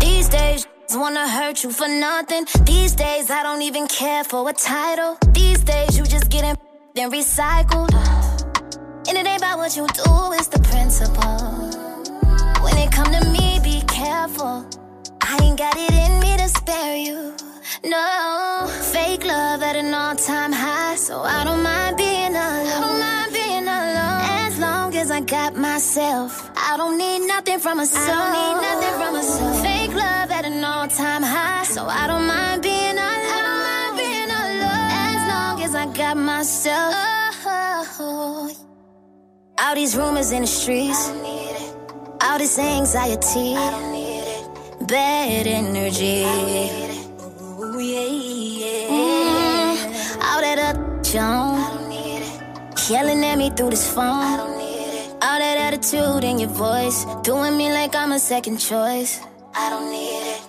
These 0.00 0.28
days 0.28 0.66
wanna 0.90 1.28
hurt 1.28 1.62
you 1.62 1.70
for 1.70 1.88
nothing. 1.88 2.46
These 2.64 2.94
days 2.94 3.30
I 3.30 3.42
don't 3.42 3.62
even 3.62 3.86
care 3.88 4.24
for 4.24 4.48
a 4.48 4.52
title. 4.52 5.16
These 5.32 5.64
days 5.64 5.96
you 5.96 6.04
just 6.04 6.28
getting 6.28 6.56
then 6.94 7.10
recycled. 7.10 7.92
And 9.08 9.16
it 9.18 9.26
ain't 9.26 9.38
about 9.38 9.58
what 9.58 9.76
you 9.76 9.86
do, 9.86 10.32
it's 10.32 10.48
the 10.48 10.60
principle. 10.60 11.38
When 12.62 12.76
it 12.78 12.92
come 12.92 13.10
to 13.12 13.28
me, 13.30 13.60
be 13.62 13.82
careful. 13.86 14.66
I 15.20 15.38
ain't 15.42 15.58
got 15.58 15.76
it 15.76 15.92
in 15.92 16.20
me 16.20 16.36
to 16.36 16.48
spare 16.48 16.96
you. 16.96 17.34
No, 17.84 18.68
fake 18.92 19.24
love 19.24 19.62
at 19.62 19.76
an 19.76 19.92
all-time 19.94 20.52
high, 20.52 20.96
so 20.96 21.20
I 21.20 21.44
don't 21.44 21.62
mind 21.62 21.96
being 21.96 22.34
alone. 22.34 22.66
I 22.66 22.80
don't 22.80 22.98
mind 22.98 23.32
being 23.32 23.38
alone. 23.38 23.41
As 25.02 25.10
I 25.10 25.20
got 25.20 25.56
myself, 25.56 26.48
I 26.56 26.76
don't 26.76 26.96
need 26.96 27.26
nothing 27.26 27.58
from 27.58 27.80
a 27.80 27.86
soul. 27.86 28.00
I 28.04 28.06
don't 28.22 28.34
need 28.38 28.56
nothing 28.68 28.94
from 29.00 29.14
a 29.16 29.22
soul. 29.24 29.54
Fake 29.54 29.94
love 29.96 30.30
at 30.30 30.44
an 30.44 30.62
all-time 30.62 31.24
high, 31.24 31.64
so 31.64 31.86
I 31.86 32.06
don't 32.06 32.24
mind 32.24 32.62
being 32.62 32.96
alone. 33.04 33.26
I 33.36 33.40
don't 33.46 33.62
mind 33.70 33.94
being 33.98 34.30
alone. 34.42 34.90
As 35.10 35.22
long 35.32 35.60
as 35.66 35.74
I 35.74 35.86
got 35.92 36.16
myself. 36.16 36.94
All 39.58 39.74
these 39.74 39.96
rumors 39.96 40.30
in 40.30 40.42
the 40.42 40.46
streets. 40.46 41.08
All 42.20 42.38
this 42.38 42.56
anxiety. 42.60 43.54
Bad 44.86 45.48
energy. 45.48 46.22
Ooh, 47.58 47.80
yeah, 47.80 48.06
yeah. 48.62 48.94
Mm, 48.94 49.76
all 50.22 50.40
that 50.42 50.58
up, 50.68 51.02
John. 51.02 51.90
Yelling 52.88 53.24
at 53.24 53.36
me 53.36 53.50
through 53.50 53.70
this 53.70 53.92
phone. 53.92 54.61
All 55.24 55.38
that 55.38 55.56
attitude 55.56 56.24
in 56.24 56.40
your 56.40 56.50
voice. 56.50 57.06
Doing 57.22 57.56
me 57.56 57.72
like 57.72 57.94
I'm 57.94 58.10
a 58.10 58.18
second 58.18 58.58
choice. 58.58 59.20
I 59.54 59.70
don't 59.70 59.88
need 59.88 60.18
it. 60.18 60.42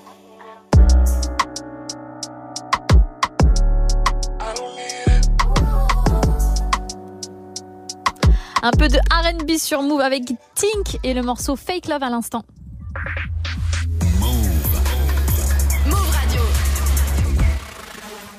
Un 8.64 8.72
peu 8.72 8.88
de 8.88 8.98
R&B 9.12 9.58
sur 9.60 9.84
Move 9.84 10.02
avec 10.02 10.24
Tink 10.56 10.98
et 11.04 11.14
le 11.14 11.22
morceau 11.22 11.56
Fake 11.56 11.88
Love 11.88 12.02
à 12.02 12.10
l'instant. 12.10 12.44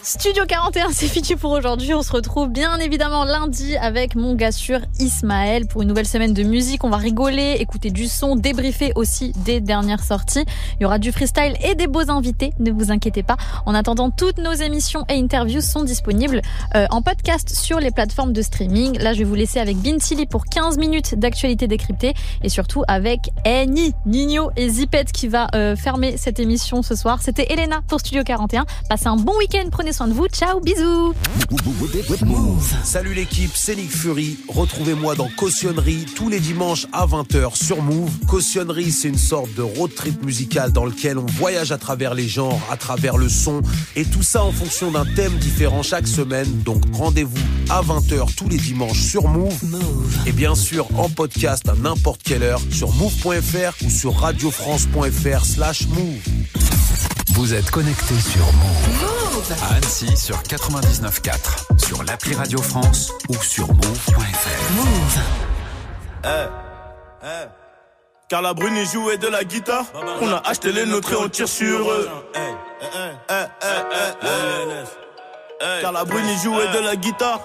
Studio 0.06 0.44
41, 0.46 0.90
c'est 0.92 1.08
fini 1.08 1.34
pour 1.34 1.50
aujourd'hui. 1.52 1.94
On 1.94 2.02
se 2.02 2.12
retrouve 2.12 2.50
bien 2.50 2.76
évidemment 2.76 3.24
lundi 3.24 3.74
avec 3.78 4.16
mon 4.16 4.34
gars 4.34 4.52
sûr 4.52 4.80
Ismaël 4.98 5.66
pour 5.66 5.80
une 5.80 5.88
nouvelle 5.88 6.06
semaine 6.06 6.34
de 6.34 6.42
musique. 6.42 6.84
On 6.84 6.90
va 6.90 6.98
rigoler, 6.98 7.56
écouter 7.58 7.90
du 7.90 8.06
son, 8.06 8.36
débriefer 8.36 8.92
aussi 8.96 9.32
des 9.46 9.62
dernières 9.62 10.04
sorties. 10.04 10.44
Il 10.78 10.82
y 10.82 10.84
aura 10.84 10.98
du 10.98 11.10
freestyle 11.10 11.54
et 11.64 11.74
des 11.74 11.86
beaux 11.86 12.10
invités, 12.10 12.52
ne 12.58 12.70
vous 12.70 12.92
inquiétez 12.92 13.22
pas. 13.22 13.38
En 13.64 13.74
attendant, 13.74 14.10
toutes 14.10 14.36
nos 14.36 14.52
émissions 14.52 15.06
et 15.08 15.14
interviews 15.14 15.62
sont 15.62 15.84
disponibles 15.84 16.42
euh, 16.74 16.84
en 16.90 17.00
podcast 17.00 17.56
sur 17.56 17.80
les 17.80 17.90
plateformes 17.90 18.34
de 18.34 18.42
streaming. 18.42 18.98
Là, 18.98 19.14
je 19.14 19.20
vais 19.20 19.24
vous 19.24 19.34
laisser 19.34 19.58
avec 19.58 19.78
Bintili 19.78 20.26
pour 20.26 20.44
15 20.44 20.76
minutes 20.76 21.18
d'actualité 21.18 21.66
décryptée 21.66 22.12
et 22.42 22.50
surtout 22.50 22.82
avec 22.88 23.30
Eni, 23.46 23.94
Nino 24.04 24.50
et 24.56 24.68
Zipette 24.68 25.12
qui 25.12 25.28
va 25.28 25.46
euh, 25.54 25.76
fermer 25.76 26.18
cette 26.18 26.40
émission 26.40 26.82
ce 26.82 26.94
soir. 26.94 27.22
C'était 27.22 27.50
Elena 27.50 27.80
pour 27.88 28.00
Studio 28.00 28.22
41. 28.22 28.66
Passez 28.90 29.06
un 29.06 29.16
bon 29.16 29.34
week-end, 29.38 29.64
prenez 29.72 29.93
Ciao, 30.32 30.60
bisous. 30.60 31.14
Salut 32.82 33.14
l'équipe, 33.14 33.52
c'est 33.54 33.76
Nick 33.76 33.92
Fury. 33.92 34.38
Retrouvez-moi 34.48 35.14
dans 35.14 35.28
Cautionnerie 35.36 36.04
tous 36.16 36.28
les 36.28 36.40
dimanches 36.40 36.88
à 36.92 37.06
20h 37.06 37.54
sur 37.54 37.80
Move. 37.80 38.10
Cautionnerie, 38.26 38.90
c'est 38.90 39.06
une 39.08 39.18
sorte 39.18 39.54
de 39.54 39.62
road 39.62 39.94
trip 39.94 40.24
musical 40.24 40.72
dans 40.72 40.84
lequel 40.84 41.16
on 41.16 41.26
voyage 41.26 41.70
à 41.70 41.78
travers 41.78 42.14
les 42.14 42.26
genres, 42.26 42.60
à 42.72 42.76
travers 42.76 43.16
le 43.16 43.28
son, 43.28 43.62
et 43.94 44.04
tout 44.04 44.24
ça 44.24 44.42
en 44.42 44.50
fonction 44.50 44.90
d'un 44.90 45.04
thème 45.04 45.38
différent 45.38 45.84
chaque 45.84 46.08
semaine. 46.08 46.48
Donc 46.64 46.82
rendez-vous 46.92 47.44
à 47.70 47.80
20h 47.80 48.34
tous 48.34 48.48
les 48.48 48.58
dimanches 48.58 49.00
sur 49.00 49.28
Move. 49.28 49.54
Et 50.26 50.32
bien 50.32 50.56
sûr 50.56 50.88
en 50.98 51.08
podcast 51.08 51.68
à 51.68 51.74
n'importe 51.76 52.22
quelle 52.24 52.42
heure 52.42 52.60
sur 52.72 52.92
move.fr 52.94 53.84
ou 53.84 53.90
sur 53.90 54.16
radiofrance.fr 54.16 55.44
slash 55.44 55.86
move. 55.86 56.43
Vous 57.34 57.52
êtes 57.52 57.68
connecté 57.70 58.14
sur 58.20 58.44
Move. 58.52 59.52
À 59.60 59.74
Annecy 59.74 60.16
sur 60.16 60.36
99.4, 60.36 61.84
sur 61.84 62.04
l'appli 62.04 62.32
Radio 62.34 62.62
France 62.62 63.12
ou 63.28 63.34
sur 63.42 63.66
move.fr. 63.66 64.72
Move. 64.76 65.18
Carla 68.28 68.54
Bruni 68.54 68.84
jouait 68.86 69.18
de 69.18 69.26
la 69.26 69.42
guitare. 69.42 69.84
On 70.20 70.30
a 70.30 70.42
acheté 70.46 70.70
les 70.70 70.86
nôtres 70.86 71.12
et 71.12 71.16
on 71.16 71.28
tire 71.28 71.48
sur 71.48 71.90
eux. 71.90 72.08
Eh, 72.36 72.38
eh, 72.80 72.98
eh, 73.30 74.26
eh. 75.60 75.80
Carla 75.82 76.04
Bruni 76.04 76.36
jouait 76.38 76.68
de 76.68 76.78
la 76.84 76.94
guitare. 76.94 77.40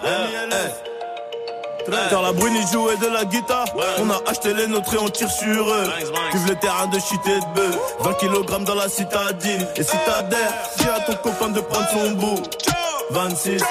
Carla 2.10 2.32
Bruni 2.34 2.60
jouait 2.72 2.98
de 2.98 3.08
la 3.08 3.26
guitare. 3.26 3.66
On 4.00 4.10
a 4.10 4.20
acheté 4.30 4.54
les 4.54 4.68
nôtres 4.68 4.94
et 4.94 4.98
on 4.98 5.10
tire 5.10 5.30
sur 5.30 5.70
eux. 5.70 5.84
Vive 6.34 6.48
le 6.50 6.56
terrain 6.56 6.88
de 6.88 7.00
shit 7.00 7.20
et 7.26 7.40
de 7.40 7.46
bœuf. 7.56 7.78
20 8.02 8.14
kg 8.14 8.64
dans 8.66 8.76
la 8.76 8.90
citadine. 8.90 9.66
Et 9.76 9.84
si 9.84 9.96
t'adhères, 10.06 10.54
dis 10.78 10.86
à 10.88 11.00
ton 11.02 11.16
copain 11.16 11.50
de 11.50 11.62
prendre 11.62 11.88
son 11.90 12.12
bout. 12.12 12.42
26. 13.12 13.64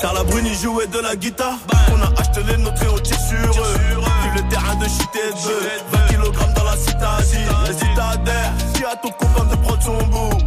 Carla 0.00 0.22
Bruni 0.24 0.52
jouait 0.54 0.86
de 0.86 0.98
la 0.98 1.16
guitare. 1.16 1.56
On 1.96 2.02
a 2.02 2.20
acheté 2.20 2.42
les 2.46 2.58
nôtres 2.58 2.82
et 2.82 2.88
on 2.88 2.98
tire 2.98 3.18
sur 3.18 3.36
eux. 3.62 3.74
Vive 4.22 4.42
le 4.42 4.48
terrain 4.50 4.74
de 4.74 4.84
shit 4.84 5.08
et 5.14 5.28
de 5.30 5.34
bœuf. 5.34 5.84
20 5.92 6.06
kg 6.08 6.54
dans 6.54 6.64
la 6.64 6.76
citadine. 6.76 7.48
Et 7.70 7.72
si 7.72 7.86
t'adhères, 7.96 8.52
dis 8.74 8.84
à 8.84 8.96
ton 8.96 9.10
copain 9.10 9.44
de 9.44 9.56
prendre 9.56 9.82
son 9.82 9.96
bout. 10.08 10.38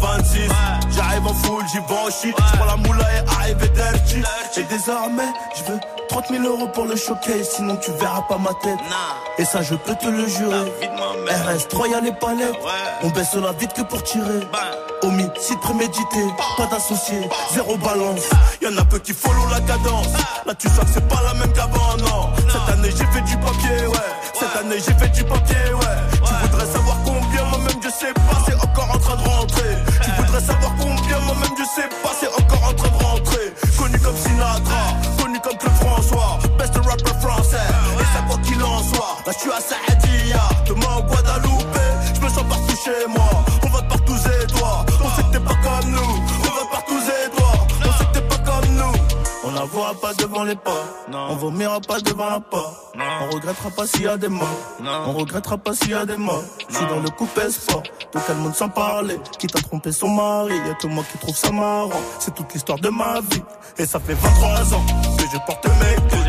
26. 0.00 0.48
J'arrive 1.18 1.30
en 1.30 1.34
full, 1.34 1.64
j'y. 1.72 2.30
J'prends 2.30 2.64
la 2.64 2.76
moula 2.76 3.04
et 3.14 3.28
arrive 3.28 3.58
et. 3.64 4.60
Et 4.60 4.64
désormais, 4.64 5.32
je 5.56 5.72
veux 5.72 5.78
30 6.08 6.26
000 6.30 6.44
euros 6.44 6.68
pour 6.68 6.84
le 6.84 6.96
showcase. 6.96 7.50
Sinon, 7.56 7.76
tu 7.76 7.90
verras 7.92 8.22
pas 8.22 8.38
ma 8.38 8.50
tête. 8.62 8.78
Et 9.38 9.44
ça, 9.44 9.62
je 9.62 9.74
peux 9.74 9.94
te 9.94 10.06
le 10.06 10.26
jurer. 10.28 10.72
RS3, 11.28 11.90
y'a 11.90 12.00
les 12.00 12.12
palettes. 12.12 12.56
On 13.02 13.08
baisse 13.10 13.34
la 13.34 13.52
vite 13.52 13.72
que 13.72 13.82
pour 13.82 14.02
tirer. 14.02 14.40
Homicide 15.02 15.60
prémédité, 15.60 16.24
pas 16.56 16.66
d'associé, 16.66 17.20
zéro 17.52 17.76
balance. 17.76 18.28
Y'en 18.62 18.76
a 18.76 18.84
peu 18.84 18.98
qui 18.98 19.12
follow 19.12 19.46
la 19.50 19.60
cadence. 19.60 20.08
Là, 20.44 20.54
tu 20.54 20.68
sens 20.68 20.80
que 20.80 20.90
c'est 20.94 21.08
pas 21.08 21.22
la 21.24 21.34
même 21.34 21.52
qu'avant, 21.52 21.96
non. 21.98 22.30
Cette 22.36 22.74
année, 22.74 22.90
j'ai 22.90 23.06
fait 23.06 23.22
du 23.22 23.36
papier, 23.36 23.86
ouais. 23.86 24.10
Cette 24.34 24.56
année, 24.60 24.76
j'ai 24.84 24.94
fait 24.94 25.08
du 25.10 25.24
papier, 25.24 25.56
ouais. 25.72 26.18
Tu 26.24 26.48
voudrais 26.48 26.66
savoir 26.66 26.96
combien, 27.04 27.44
moi-même, 27.44 27.80
je 27.82 27.88
sais 27.88 28.12
pas, 28.12 28.38
c'est 28.46 28.56
encore 28.56 28.90
en 28.92 28.98
train 28.98 29.16
de 29.16 29.28
rentrer. 29.28 29.76
Tu 30.02 30.10
voudrais 30.20 30.40
savoir 30.40 30.72
combien, 30.80 30.97
moi-même, 31.14 31.54
je 31.58 31.64
sais 31.64 31.88
pas, 32.02 32.12
c'est 32.18 32.28
encore 32.28 32.68
en 32.68 32.74
train 32.74 32.88
de 32.88 33.04
rentrer. 33.04 33.52
Connu 33.78 33.98
comme 33.98 34.16
Sinatra, 34.16 34.96
connu 35.20 35.38
comme 35.40 35.56
Claude 35.56 35.74
François, 35.74 36.38
best 36.58 36.74
rapper 36.76 37.14
français. 37.20 37.68
Et 38.00 38.06
ça, 38.14 38.22
quoi 38.28 38.38
qu'il 38.38 38.62
en 38.62 38.82
soit, 38.82 39.16
là, 39.26 39.32
je 39.32 39.38
suis 39.40 39.50
à 39.52 39.60
Sahadia, 39.60 40.42
demain 40.66 40.96
au 40.98 41.02
Guadeloupe. 41.02 41.78
Je 42.14 42.20
me 42.20 42.28
sens 42.28 42.44
partout 42.48 42.76
chez 42.84 43.06
moi, 43.08 43.44
On 49.58 49.62
n'avouera 49.62 49.92
pas 49.94 50.14
devant 50.14 50.44
les 50.44 50.54
pas, 50.54 50.84
on 51.12 51.34
vomira 51.34 51.80
pas 51.80 51.98
devant 52.00 52.30
la 52.30 52.38
porte. 52.38 52.94
On 52.96 53.34
regrettera 53.34 53.70
pas 53.70 53.88
s'il 53.88 54.02
y 54.02 54.06
a 54.06 54.16
des 54.16 54.28
morts, 54.28 54.46
on 54.80 55.12
regrettera 55.14 55.58
pas 55.58 55.74
s'il 55.74 55.90
y 55.90 55.94
a 55.94 56.06
des 56.06 56.16
morts. 56.16 56.44
Je 56.68 56.76
suis 56.76 56.86
dans 56.86 57.00
le 57.00 57.10
coupé 57.10 57.50
sport, 57.50 57.82
donc 58.12 58.22
elle 58.28 58.36
monte 58.36 58.54
sans 58.54 58.68
parler. 58.68 59.18
Qui 59.36 59.48
t'a 59.48 59.60
trompé 59.60 59.90
son 59.90 60.10
mari, 60.10 60.54
y'a 60.64 60.74
que 60.74 60.86
moi 60.86 61.02
qui 61.10 61.18
trouve 61.18 61.36
ça 61.36 61.50
marrant. 61.50 61.90
C'est 62.20 62.32
toute 62.36 62.54
l'histoire 62.54 62.78
de 62.78 62.88
ma 62.88 63.20
vie, 63.20 63.42
et 63.78 63.84
ça 63.84 63.98
fait 63.98 64.14
23 64.14 64.74
ans 64.74 64.86
que 65.16 65.24
je 65.24 65.38
porte 65.44 65.66
mes 65.66 66.08
couilles. 66.08 66.28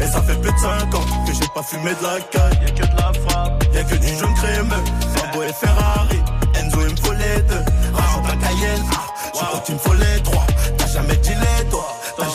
Et 0.00 0.06
ça 0.06 0.22
fait 0.22 0.40
plus 0.40 0.52
de 0.52 0.58
5 0.58 0.94
ans 0.94 1.04
que 1.26 1.32
j'ai 1.32 1.48
pas 1.52 1.62
fumé 1.64 1.90
de 1.92 2.02
la 2.04 2.20
caille. 2.20 2.60
Y'a 2.62 2.70
que 2.70 2.86
de 2.86 2.96
la 2.96 3.12
frappe, 3.28 3.64
y'a 3.74 3.82
que 3.82 3.96
du 3.96 4.14
jaune 4.16 4.34
crémeux. 4.34 4.84
Lambo 5.16 5.42
et 5.42 5.52
Ferrari, 5.52 6.22
Enzo 6.54 6.78
il 6.86 6.92
me 6.92 6.96
faut 6.96 7.12
les 7.14 7.42
deux. 7.42 7.64
Rajoute 7.92 8.30
un 8.32 8.36
Cayenne, 8.36 8.84
ah, 8.92 9.06
je 9.34 9.38
crois 9.40 9.60
qu'il 9.60 9.74
me 9.74 9.80
faut 9.80 9.94
les 9.94 10.22
trois. 10.22 10.46
T'as 10.78 10.86
jamais 10.86 11.16
toi, 11.16 11.32
t'as 11.32 11.55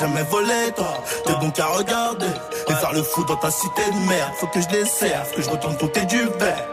jamais 0.01 0.23
volé 0.23 0.71
toi. 0.75 0.93
T'es 1.25 1.33
donc 1.33 1.59
à 1.59 1.65
regarder 1.67 2.33
et 2.69 2.73
faire 2.73 2.93
le 2.93 3.03
fou 3.03 3.23
dans 3.25 3.35
ta 3.35 3.51
cité 3.51 3.83
de 3.85 4.09
merde. 4.09 4.31
Faut 4.39 4.47
que 4.47 4.59
je 4.59 4.69
les 4.69 4.85
serve, 4.85 5.31
que 5.35 5.41
je 5.41 5.49
retourne 5.49 5.77
côté 5.77 6.05
du 6.05 6.23
verre. 6.39 6.67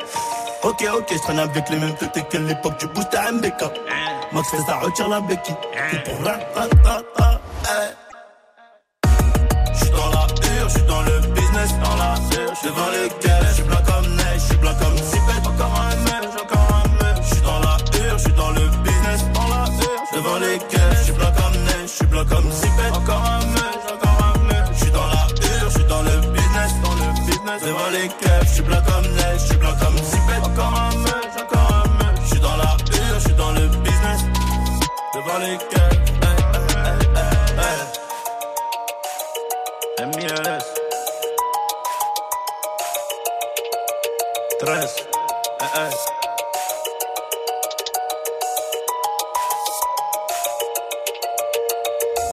Ok, 0.62 0.84
ok, 0.92 1.06
je 1.12 1.18
traîne 1.18 1.38
avec 1.38 1.68
les 1.68 1.76
mêmes 1.76 1.94
têtes 1.94 2.28
qu'à 2.28 2.38
l'époque 2.38 2.78
du 2.80 2.86
boost 2.88 3.14
à 3.14 3.30
MBK. 3.30 3.62
Max 4.32 4.48
ça, 4.66 4.76
retire 4.76 5.08
la 5.08 5.20
béquille. 5.20 5.54
Tout 5.90 6.10
pour 6.10 6.22
la 6.24 6.32
ta 6.54 6.68
ta 6.68 7.02
ta. 7.16 7.40
J'suis 9.74 9.90
dans 9.90 10.08
la 10.08 10.26
hure, 10.26 10.68
j'suis 10.68 10.82
dans 10.82 11.02
le 11.02 11.20
business, 11.34 11.70
dans 11.84 11.96
la 11.96 12.14
hure, 12.14 12.54
j'suis 12.54 12.68
devant 12.68 12.90
les 12.92 13.08
caisses, 13.20 13.52
j'suis 13.52 13.62
blanc 13.64 13.82
comme 13.86 14.16
neige, 14.16 14.40
j'suis 14.46 14.56
blanc 14.56 14.74
comme 14.80 14.96
Zipette, 14.96 15.46
encore 15.46 15.80
un 15.80 15.96
mec, 16.04 16.30
encore 16.42 16.68
un 16.80 16.88
mec. 17.04 17.22
J'suis 17.24 17.42
dans 17.42 17.60
la 17.60 17.76
hure, 17.98 18.18
j'suis 18.18 18.32
dans 18.32 18.50
le 18.50 18.64
business, 18.82 19.20
dans 19.34 19.48
la 19.48 19.64
hure, 19.64 20.02
j'suis 20.06 20.16
devant 20.16 20.38
les 20.38 20.58
j'suis 21.02 21.12
blanc 21.12 21.32
comme 21.36 21.56
neige, 21.62 21.90
j'suis 21.94 22.06
blanc 22.06 22.24
comme 22.28 22.50
Zipette, 22.50 22.96
encore 22.96 23.17
business, 28.08 28.58
devant 28.58 28.97